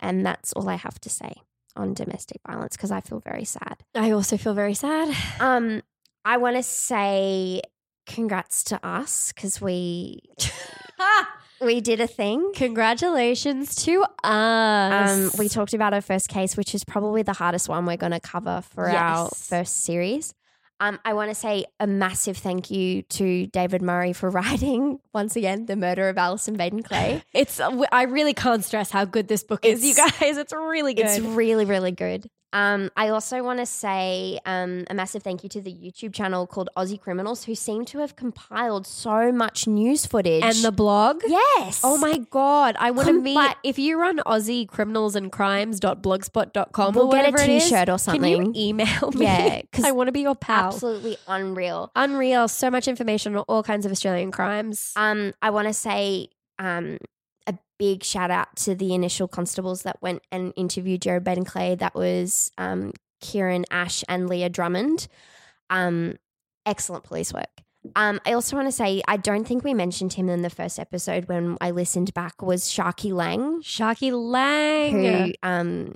And 0.00 0.24
that's 0.24 0.52
all 0.52 0.68
I 0.68 0.76
have 0.76 1.00
to 1.00 1.08
say 1.10 1.32
on 1.74 1.94
domestic 1.94 2.40
violence 2.46 2.76
because 2.76 2.90
I 2.90 3.00
feel 3.00 3.20
very 3.20 3.44
sad. 3.44 3.82
i 3.94 4.10
also 4.10 4.36
feel 4.38 4.54
very 4.54 4.72
sad 4.74 5.14
Um, 5.40 5.82
I 6.24 6.38
want 6.38 6.56
to 6.56 6.62
say 6.62 7.60
congrats 8.06 8.64
to 8.64 8.86
us 8.86 9.32
because 9.32 9.60
we 9.60 10.20
we 11.60 11.80
did 11.80 12.00
a 12.00 12.06
thing. 12.06 12.52
congratulations 12.54 13.74
to 13.84 14.04
us 14.22 15.10
Um, 15.10 15.30
we 15.38 15.48
talked 15.48 15.74
about 15.74 15.94
our 15.94 16.00
first 16.00 16.28
case, 16.28 16.56
which 16.56 16.74
is 16.74 16.84
probably 16.84 17.22
the 17.22 17.32
hardest 17.32 17.68
one 17.68 17.86
we're 17.86 17.96
going 17.96 18.12
to 18.12 18.20
cover 18.20 18.62
for 18.62 18.88
our 18.88 19.28
first 19.30 19.84
series. 19.84 20.34
Um, 20.78 21.00
I 21.06 21.14
want 21.14 21.30
to 21.30 21.34
say 21.34 21.64
a 21.80 21.86
massive 21.86 22.36
thank 22.36 22.70
you 22.70 23.02
to 23.02 23.46
David 23.46 23.80
Murray 23.80 24.12
for 24.12 24.28
writing 24.38 24.98
once 25.14 25.34
again 25.36 25.66
the 25.66 25.76
murder 25.76 26.08
of 26.08 26.18
Allison 26.18 26.56
Baden 26.56 26.82
Clay. 26.82 27.22
It's. 27.32 27.60
I 27.60 28.02
really 28.02 28.34
can't 28.34 28.62
stress 28.62 28.90
how 28.90 29.06
good 29.06 29.26
this 29.26 29.42
book 29.42 29.64
is, 29.64 29.84
you 29.84 29.94
guys. 29.94 30.36
It's 30.36 30.52
really 30.52 30.92
good. 30.94 31.06
It's 31.06 31.18
really, 31.20 31.64
really 31.64 31.92
good. 31.92 32.28
Um, 32.56 32.90
I 32.96 33.08
also 33.10 33.42
want 33.42 33.58
to 33.58 33.66
say 33.66 34.40
um, 34.46 34.84
a 34.88 34.94
massive 34.94 35.22
thank 35.22 35.42
you 35.42 35.48
to 35.50 35.60
the 35.60 35.72
YouTube 35.84 36.14
channel 36.14 36.46
called 36.46 36.70
Aussie 36.74 36.98
Criminals, 36.98 37.44
who 37.44 37.54
seem 37.54 37.84
to 37.86 37.98
have 37.98 38.16
compiled 38.16 38.86
so 38.86 39.30
much 39.30 39.66
news 39.66 40.06
footage. 40.06 40.42
and 40.42 40.56
the 40.64 40.72
blog. 40.72 41.20
yes, 41.26 41.82
Oh 41.84 41.98
my 41.98 42.16
god! 42.30 42.72
I 42.78 42.90
want 42.92 43.08
to 43.08 43.12
meet. 43.20 43.34
like- 43.34 43.58
if 43.62 43.78
you 43.78 44.00
run 44.00 44.18
Aussie 44.26 44.66
criminals 44.66 45.14
and 45.16 45.30
crimes.blogspot.com 45.30 46.94
We'll 46.94 47.06
or 47.08 47.12
get 47.12 47.28
a 47.28 47.30
whatever 47.30 47.42
it 47.42 47.50
is, 47.56 47.64
t-shirt 47.64 47.88
or 47.90 47.98
Can 47.98 48.24
you 48.24 48.36
something. 48.36 48.56
email 48.56 49.10
me? 49.12 49.24
Yeah, 49.24 49.60
because 49.70 49.84
I 49.84 49.92
want 49.92 50.08
to 50.08 50.12
be 50.12 50.20
your 50.22 50.34
pal. 50.34 50.68
absolutely 50.68 51.16
unreal. 51.28 51.90
Unreal. 51.94 52.48
So 52.48 52.70
much 52.70 52.88
information 52.88 53.36
on 53.36 53.44
all 53.48 53.62
kinds 53.62 53.84
of 53.86 53.92
Australian 53.92 54.30
crimes. 54.32 54.92
Um, 54.96 55.34
I 55.42 55.50
want 55.50 55.68
to 55.68 55.74
say 55.74 56.28
um, 56.58 56.96
big 57.78 58.02
shout 58.02 58.30
out 58.30 58.54
to 58.56 58.74
the 58.74 58.94
initial 58.94 59.28
constables 59.28 59.82
that 59.82 60.00
went 60.02 60.22
and 60.32 60.52
interviewed 60.56 61.02
Jared 61.02 61.24
Baden 61.24 61.44
Clay. 61.44 61.74
That 61.74 61.94
was 61.94 62.50
um, 62.58 62.92
Kieran 63.20 63.64
Ash 63.70 64.04
and 64.08 64.28
Leah 64.28 64.48
Drummond. 64.48 65.08
Um, 65.70 66.16
excellent 66.64 67.04
police 67.04 67.32
work. 67.32 67.50
Um, 67.94 68.20
I 68.26 68.32
also 68.32 68.56
want 68.56 68.66
to 68.66 68.72
say 68.72 69.02
I 69.06 69.16
don't 69.16 69.46
think 69.46 69.62
we 69.62 69.74
mentioned 69.74 70.14
him 70.14 70.28
in 70.28 70.42
the 70.42 70.50
first 70.50 70.78
episode 70.78 71.28
when 71.28 71.56
I 71.60 71.70
listened 71.70 72.12
back. 72.14 72.42
Was 72.42 72.64
Sharky 72.64 73.12
Lang, 73.12 73.62
Sharky 73.62 74.10
Lang. 74.12 75.04
who 75.04 75.32
um, 75.42 75.94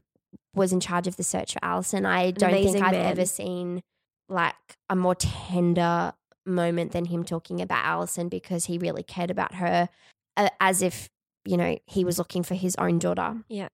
was 0.55 0.73
in 0.73 0.81
charge 0.81 1.07
of 1.07 1.17
the 1.17 1.25
search 1.25 1.55
for 1.55 1.59
Allison. 1.63 2.07
I 2.07 2.31
don't 2.31 2.53
think 2.53 2.77
I've 2.77 2.93
man. 2.93 3.07
ever 3.07 3.27
seen 3.27 3.83
like 4.29 4.55
a 4.89 4.95
more 4.95 5.17
tender 5.17 6.13
moment 6.47 6.93
than 6.93 7.07
him 7.07 7.25
talking 7.25 7.61
about 7.61 7.85
Allison 7.85 8.29
because 8.29 8.67
he 8.67 8.79
really 8.79 9.03
cared 9.03 9.31
about 9.31 9.55
her 9.55 9.89
uh, 10.37 10.49
as 10.61 10.83
if 10.83 11.09
you 11.45 11.57
know 11.57 11.79
he 11.87 12.05
was 12.05 12.19
looking 12.19 12.43
for 12.43 12.55
his 12.55 12.77
own 12.77 12.99
daughter. 12.99 13.37
Yeah. 13.49 13.69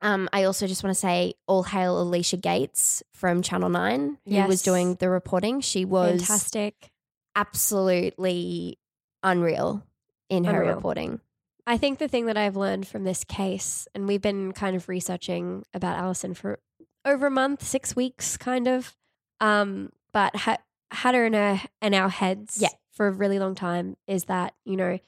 Um, 0.00 0.28
I 0.32 0.44
also 0.44 0.66
just 0.66 0.82
want 0.82 0.94
to 0.96 1.00
say 1.00 1.34
all 1.46 1.62
hail 1.62 2.00
Alicia 2.00 2.36
Gates 2.36 3.02
from 3.12 3.40
Channel 3.42 3.68
Nine 3.68 4.18
who 4.26 4.42
was 4.48 4.62
doing 4.62 4.96
the 4.96 5.08
reporting. 5.08 5.60
She 5.60 5.84
was 5.84 6.20
Fantastic. 6.22 6.90
absolutely 7.36 8.78
unreal 9.22 9.84
in 10.28 10.44
her 10.44 10.60
Unreal. 10.62 10.74
reporting. 10.74 11.20
I 11.66 11.76
think 11.78 11.98
the 12.00 12.08
thing 12.08 12.26
that 12.26 12.36
I've 12.36 12.56
learned 12.56 12.88
from 12.88 13.04
this 13.04 13.22
case, 13.22 13.86
and 13.94 14.08
we've 14.08 14.20
been 14.20 14.50
kind 14.52 14.74
of 14.74 14.88
researching 14.88 15.64
about 15.72 15.96
Allison 15.96 16.34
for 16.34 16.58
over 17.04 17.26
a 17.28 17.30
month, 17.30 17.62
six 17.62 17.94
weeks, 17.94 18.36
kind 18.36 18.66
of, 18.66 18.96
um, 19.40 19.90
but 20.12 20.34
ha- 20.34 20.58
had 20.90 21.14
her 21.14 21.24
in 21.26 21.34
our 21.36 21.60
in 21.80 21.94
our 21.94 22.08
heads 22.08 22.58
Yeah. 22.60 22.68
for 22.90 23.06
a 23.06 23.12
really 23.12 23.38
long 23.38 23.54
time. 23.54 23.96
Is 24.08 24.24
that 24.24 24.54
you 24.64 24.76
know 24.76 24.98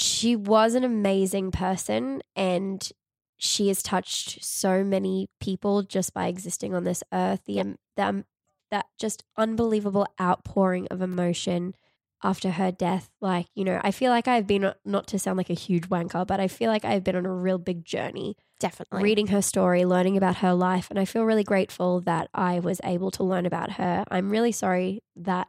she 0.00 0.36
was 0.36 0.74
an 0.76 0.84
amazing 0.84 1.50
person, 1.50 2.22
and 2.36 2.88
she 3.36 3.66
has 3.66 3.82
touched 3.82 4.44
so 4.44 4.84
many 4.84 5.28
people 5.40 5.82
just 5.82 6.14
by 6.14 6.28
existing 6.28 6.72
on 6.72 6.84
this 6.84 7.02
earth. 7.12 7.40
The 7.46 7.60
um, 7.60 7.76
the, 7.96 8.04
um, 8.04 8.24
that 8.70 8.86
just 8.96 9.24
unbelievable 9.36 10.06
outpouring 10.20 10.86
of 10.88 11.02
emotion 11.02 11.74
after 12.22 12.52
her 12.52 12.70
death. 12.70 13.10
Like, 13.20 13.46
you 13.56 13.64
know, 13.64 13.80
I 13.82 13.90
feel 13.90 14.12
like 14.12 14.28
I've 14.28 14.46
been, 14.46 14.72
not 14.84 15.08
to 15.08 15.18
sound 15.18 15.36
like 15.36 15.50
a 15.50 15.54
huge 15.54 15.88
wanker, 15.88 16.24
but 16.26 16.38
I 16.38 16.46
feel 16.46 16.70
like 16.70 16.84
I've 16.84 17.02
been 17.02 17.16
on 17.16 17.26
a 17.26 17.32
real 17.32 17.58
big 17.58 17.84
journey 17.84 18.36
Definitely. 18.60 19.02
reading 19.02 19.28
her 19.28 19.42
story, 19.42 19.84
learning 19.84 20.16
about 20.16 20.36
her 20.36 20.52
life. 20.52 20.88
And 20.90 20.98
I 20.98 21.06
feel 21.06 21.24
really 21.24 21.44
grateful 21.44 22.00
that 22.02 22.28
I 22.34 22.60
was 22.60 22.80
able 22.84 23.10
to 23.12 23.24
learn 23.24 23.46
about 23.46 23.72
her. 23.72 24.04
I'm 24.10 24.30
really 24.30 24.52
sorry 24.52 25.00
that 25.16 25.48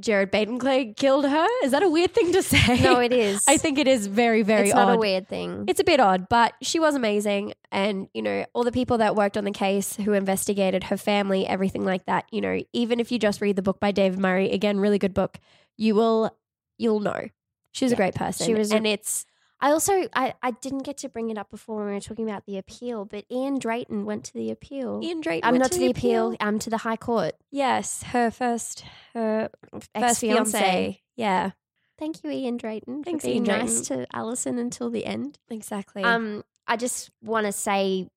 Jared 0.00 0.30
Baden 0.30 0.58
Clay 0.58 0.92
killed 0.92 1.24
her. 1.24 1.46
Is 1.62 1.70
that 1.70 1.82
a 1.82 1.88
weird 1.88 2.12
thing 2.12 2.32
to 2.32 2.42
say? 2.42 2.80
No, 2.82 2.98
it 3.00 3.12
is. 3.12 3.44
I 3.48 3.56
think 3.58 3.78
it 3.78 3.86
is 3.86 4.06
very, 4.08 4.42
very 4.42 4.68
it's 4.68 4.74
odd. 4.76 4.86
not 4.86 4.96
a 4.96 4.98
weird 4.98 5.28
thing. 5.28 5.64
It's 5.68 5.78
a 5.78 5.84
bit 5.84 6.00
odd, 6.00 6.28
but 6.28 6.54
she 6.62 6.80
was 6.80 6.94
amazing. 6.96 7.54
And, 7.70 8.08
you 8.12 8.22
know, 8.22 8.44
all 8.54 8.64
the 8.64 8.72
people 8.72 8.98
that 8.98 9.14
worked 9.14 9.36
on 9.36 9.44
the 9.44 9.52
case 9.52 9.94
who 9.96 10.12
investigated 10.12 10.84
her 10.84 10.96
family, 10.96 11.46
everything 11.46 11.84
like 11.84 12.06
that, 12.06 12.24
you 12.32 12.40
know, 12.40 12.60
even 12.72 12.98
if 12.98 13.12
you 13.12 13.18
just 13.20 13.40
read 13.40 13.54
the 13.56 13.62
book 13.62 13.78
by 13.78 13.92
David 13.92 14.18
Murray, 14.18 14.50
again, 14.50 14.80
really 14.80 14.98
good 14.98 15.14
book, 15.14 15.38
you 15.76 15.94
will, 15.94 16.36
you'll 16.76 17.00
know. 17.00 17.28
She 17.70 17.84
was 17.84 17.92
a 17.92 17.96
great 17.96 18.14
person. 18.14 18.46
She 18.46 18.54
was 18.54 18.72
a- 18.72 18.76
and 18.76 18.86
it's, 18.86 19.26
I 19.64 19.70
also 19.70 20.08
I, 20.14 20.34
I 20.42 20.50
didn't 20.50 20.82
get 20.82 20.98
to 20.98 21.08
bring 21.08 21.30
it 21.30 21.38
up 21.38 21.50
before 21.50 21.76
when 21.76 21.86
we 21.86 21.92
were 21.94 22.00
talking 22.00 22.28
about 22.28 22.44
the 22.44 22.58
appeal, 22.58 23.06
but 23.06 23.24
Ian 23.30 23.58
Drayton 23.58 24.04
went 24.04 24.24
to 24.24 24.34
the 24.34 24.50
appeal. 24.50 25.00
Ian 25.02 25.22
Drayton. 25.22 25.46
I'm 25.46 25.52
went 25.52 25.62
not 25.62 25.72
to 25.72 25.78
the 25.78 25.90
appeal. 25.90 26.36
I'm 26.38 26.58
to 26.58 26.70
the 26.70 26.78
High 26.78 26.96
Court. 26.96 27.32
Yes, 27.50 28.02
her 28.02 28.30
first, 28.30 28.84
her 29.14 29.48
Ex 29.72 29.88
first 29.94 30.20
fiance. 30.20 31.00
Yeah, 31.16 31.52
Thank 31.98 32.24
you, 32.24 32.30
Ian 32.30 32.56
Drayton, 32.56 33.04
Thanks, 33.04 33.24
for 33.24 33.28
being 33.28 33.46
Ian 33.46 33.58
nice 33.58 33.80
to 33.82 34.06
Allison 34.12 34.58
until 34.58 34.90
the 34.90 35.06
end. 35.06 35.38
exactly. 35.48 36.02
Um, 36.02 36.44
I 36.66 36.76
just 36.76 37.10
want 37.22 37.46
to 37.46 37.52
say 37.52 38.08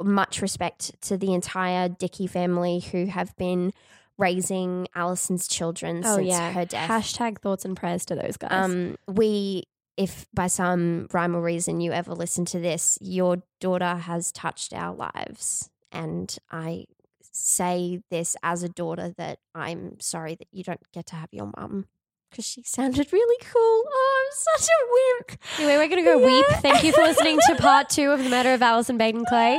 much 0.00 0.40
respect 0.40 1.00
to 1.02 1.18
the 1.18 1.34
entire 1.34 1.88
Dickie 1.88 2.26
family 2.26 2.80
who 2.80 3.06
have 3.06 3.36
been 3.36 3.72
raising 4.16 4.86
Allison's 4.94 5.48
children 5.48 6.02
oh 6.04 6.16
since 6.16 6.28
yeah, 6.28 6.52
her 6.52 6.64
death. 6.64 6.88
Hashtag 6.88 7.38
thoughts 7.38 7.64
and 7.64 7.76
prayers 7.76 8.04
to 8.06 8.14
those 8.14 8.36
guys. 8.36 8.50
Um, 8.50 8.96
we, 9.06 9.64
if 10.00 10.26
by 10.32 10.46
some 10.46 11.08
rhyme 11.12 11.36
or 11.36 11.42
reason 11.42 11.82
you 11.82 11.92
ever 11.92 12.14
listen 12.14 12.46
to 12.46 12.58
this, 12.58 12.96
your 13.02 13.42
daughter 13.60 13.96
has 13.96 14.32
touched 14.32 14.72
our 14.72 14.94
lives. 14.94 15.68
And 15.92 16.34
I 16.50 16.86
say 17.20 18.00
this 18.10 18.34
as 18.42 18.62
a 18.62 18.70
daughter 18.70 19.12
that 19.18 19.40
I'm 19.54 20.00
sorry 20.00 20.36
that 20.36 20.48
you 20.52 20.64
don't 20.64 20.80
get 20.94 21.04
to 21.08 21.16
have 21.16 21.28
your 21.32 21.52
mum 21.54 21.84
because 22.30 22.46
she 22.46 22.62
sounded 22.62 23.12
really 23.12 23.44
cool. 23.44 23.84
Oh, 23.86 24.24
I'm 24.24 24.58
such 24.58 24.68
a 24.70 24.80
wimp. 24.94 25.42
Anyway, 25.58 25.76
we're 25.76 25.94
going 25.94 26.02
to 26.02 26.10
go 26.10 26.24
weep. 26.24 26.46
Thank 26.62 26.82
you 26.82 26.92
for 26.92 27.02
listening 27.02 27.38
to 27.48 27.56
part 27.58 27.90
two 27.90 28.10
of 28.10 28.24
the 28.24 28.30
matter 28.30 28.54
of 28.54 28.62
Allison 28.62 28.96
Baden 28.96 29.26
Clay. 29.26 29.58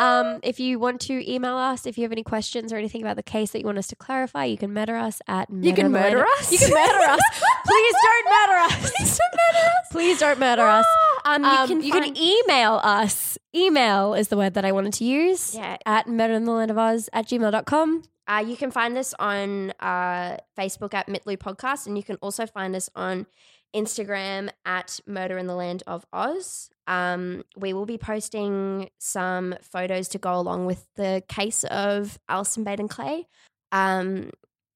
Um, 0.00 0.40
if 0.42 0.58
you 0.58 0.78
want 0.78 1.00
to 1.02 1.30
email 1.30 1.56
us, 1.56 1.86
if 1.86 1.96
you 1.98 2.02
have 2.04 2.12
any 2.12 2.22
questions 2.24 2.72
or 2.72 2.76
anything 2.76 3.02
about 3.02 3.16
the 3.16 3.22
case 3.22 3.50
that 3.50 3.60
you 3.60 3.66
want 3.66 3.78
us 3.78 3.86
to 3.88 3.96
clarify, 3.96 4.44
you 4.46 4.56
can 4.56 4.72
murder 4.72 4.96
us 4.96 5.20
at 5.28 5.48
You 5.50 5.74
can 5.74 5.92
murder 5.92 6.24
us? 6.24 6.50
You 6.50 6.58
can 6.58 6.70
murder 6.70 6.98
us. 7.10 7.20
Please 7.66 7.94
don't 8.02 8.24
murder 8.24 8.58
us. 8.58 8.90
Please 8.90 9.18
don't 9.18 9.32
murder 9.34 9.66
us. 9.68 9.86
Please 9.90 10.18
don't 10.18 10.38
murder 10.40 10.62
us. 10.62 10.86
Um, 11.24 11.42
you 11.44 11.48
Um, 11.50 11.68
can 11.68 11.82
you 11.82 11.92
find- 11.92 12.04
can 12.06 12.16
email 12.16 12.80
us. 12.82 13.38
Email 13.54 14.14
is 14.14 14.28
the 14.28 14.36
word 14.36 14.54
that 14.54 14.64
I 14.64 14.72
wanted 14.72 14.94
to 14.94 15.04
use. 15.04 15.54
Yeah. 15.54 15.76
At 15.84 16.08
murder 16.08 16.34
in 16.34 16.44
the 16.46 16.52
land 16.52 16.70
of 16.70 16.78
Oz 16.78 17.08
at 17.12 17.26
gmail.com. 17.28 18.02
Uh, 18.26 18.42
you 18.46 18.56
can 18.56 18.70
find 18.70 18.96
us 18.96 19.14
on 19.18 19.72
uh, 19.80 20.36
Facebook 20.56 20.94
at 20.94 21.06
Mitlu 21.08 21.36
Podcast, 21.36 21.86
and 21.86 21.96
you 21.98 22.04
can 22.04 22.16
also 22.22 22.46
find 22.46 22.74
us 22.74 22.88
on 22.94 23.26
Instagram 23.74 24.50
at 24.64 25.00
Murder 25.06 25.38
in 25.38 25.46
the 25.46 25.54
Land 25.54 25.82
of 25.86 26.04
Oz. 26.12 26.70
Um, 26.86 27.42
we 27.56 27.72
will 27.72 27.86
be 27.86 27.98
posting 27.98 28.90
some 28.98 29.54
photos 29.62 30.08
to 30.08 30.18
go 30.18 30.34
along 30.34 30.66
with 30.66 30.86
the 30.96 31.22
case 31.28 31.64
of 31.64 32.18
Allison 32.28 32.64
Baden 32.64 32.88
Clay. 32.88 33.26
Um, 33.70 34.30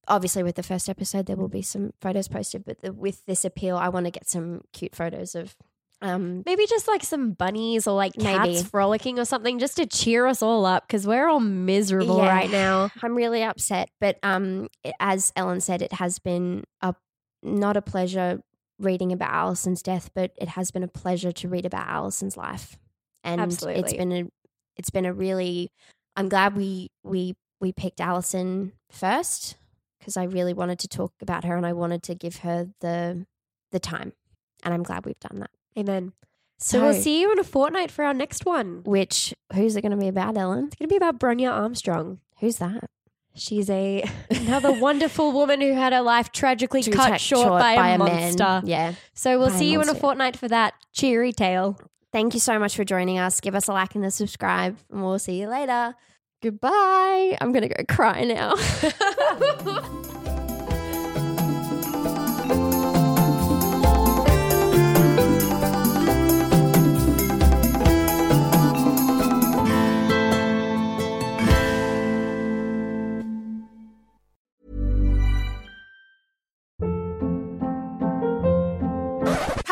obviously, 0.08 0.42
with 0.42 0.54
the 0.56 0.62
first 0.62 0.88
episode, 0.88 1.26
there 1.26 1.36
will 1.36 1.48
be 1.48 1.62
some 1.62 1.92
photos 2.00 2.28
posted, 2.28 2.64
but 2.64 2.80
the, 2.80 2.92
with 2.92 3.24
this 3.26 3.44
appeal, 3.44 3.76
I 3.76 3.88
want 3.88 4.06
to 4.06 4.10
get 4.12 4.28
some 4.28 4.62
cute 4.72 4.94
photos 4.94 5.34
of. 5.34 5.56
Um, 6.02 6.42
Maybe 6.44 6.66
just 6.66 6.86
like 6.88 7.02
some 7.02 7.32
bunnies 7.32 7.86
or 7.86 7.96
like 7.96 8.12
cats 8.12 8.46
Maybe. 8.46 8.62
frolicking 8.62 9.18
or 9.18 9.24
something 9.24 9.58
just 9.58 9.76
to 9.78 9.86
cheer 9.86 10.26
us 10.26 10.42
all 10.42 10.66
up 10.66 10.86
because 10.86 11.06
we're 11.06 11.26
all 11.26 11.40
miserable 11.40 12.18
Yeah. 12.18 12.28
right 12.28 12.50
now. 12.50 12.90
I'm 13.02 13.14
really 13.14 13.42
upset, 13.42 13.88
but 13.98 14.18
um, 14.22 14.68
as 15.00 15.32
Ellen 15.36 15.62
said, 15.62 15.80
it 15.80 15.94
has 15.94 16.18
been 16.18 16.64
a 16.82 16.94
not 17.42 17.78
a 17.78 17.82
pleasure 17.82 18.42
reading 18.78 19.12
about 19.12 19.32
Allison's 19.32 19.82
death, 19.82 20.10
but 20.14 20.32
it 20.36 20.48
has 20.48 20.70
been 20.70 20.82
a 20.82 20.88
pleasure 20.88 21.32
to 21.32 21.48
read 21.48 21.66
about 21.66 21.86
Allison's 21.86 22.36
life, 22.36 22.78
and 23.24 23.40
it's 23.40 23.54
Absolutely. 23.54 23.96
been 23.96 24.12
a 24.12 24.24
it's 24.76 24.90
been 24.90 25.06
a 25.06 25.12
really. 25.12 25.70
I'm 26.16 26.28
glad 26.28 26.56
we 26.56 26.90
we 27.02 27.34
we 27.60 27.72
picked 27.72 28.00
Allison 28.00 28.72
first 28.90 29.56
because 29.98 30.16
I 30.16 30.24
really 30.24 30.54
wanted 30.54 30.78
to 30.80 30.88
talk 30.88 31.12
about 31.20 31.44
her 31.44 31.56
and 31.56 31.66
I 31.66 31.72
wanted 31.72 32.02
to 32.04 32.14
give 32.14 32.36
her 32.38 32.68
the 32.80 33.26
the 33.72 33.80
time, 33.80 34.12
and 34.62 34.72
I'm 34.72 34.82
glad 34.82 35.06
we've 35.06 35.20
done 35.20 35.40
that. 35.40 35.50
Amen. 35.78 36.12
So, 36.58 36.80
we'll 36.80 36.94
see 36.94 37.20
you 37.20 37.30
in 37.32 37.38
a 37.38 37.44
fortnight 37.44 37.90
for 37.90 38.02
our 38.02 38.14
next 38.14 38.46
one. 38.46 38.82
Which 38.84 39.34
who's 39.52 39.76
it 39.76 39.82
going 39.82 39.90
to 39.90 39.98
be 39.98 40.08
about, 40.08 40.38
Ellen? 40.38 40.66
It's 40.66 40.76
going 40.76 40.88
to 40.88 40.92
be 40.92 40.96
about 40.96 41.18
Bronya 41.18 41.50
Armstrong. 41.50 42.20
Who's 42.40 42.56
that? 42.56 42.88
She's 43.36 43.68
a 43.68 44.04
another 44.30 44.72
wonderful 44.72 45.32
woman 45.32 45.60
who 45.60 45.72
had 45.72 45.92
her 45.92 46.00
life 46.00 46.32
tragically 46.32 46.82
cut 46.82 46.94
cut 46.94 47.20
short, 47.20 47.60
by, 47.60 47.72
a, 47.72 47.98
man. 47.98 47.98
monster. 47.98 48.62
Yeah. 48.64 48.94
So 49.14 49.38
we'll 49.38 49.50
By 49.50 49.56
see 49.56 49.70
you 49.70 49.80
in 49.80 49.88
a 49.88 49.94
fortnight 49.94 50.36
for 50.36 50.48
that 50.48 50.74
cheery 50.92 51.32
tale. 51.32 51.78
Thank 52.12 52.34
you 52.34 52.40
so 52.40 52.58
much 52.58 52.76
for 52.76 52.84
joining 52.84 53.18
us. 53.18 53.40
Give 53.40 53.54
us 53.54 53.68
a 53.68 53.72
like 53.72 53.94
and 53.94 54.04
a 54.04 54.10
subscribe, 54.10 54.78
and 54.90 55.02
we'll 55.02 55.18
see 55.18 55.40
you 55.40 55.48
later. 55.48 55.94
Goodbye. 56.42 57.36
I'm 57.40 57.52
going 57.52 57.68
to 57.68 57.74
go 57.74 57.84
cry 57.88 58.24
now. 58.24 58.54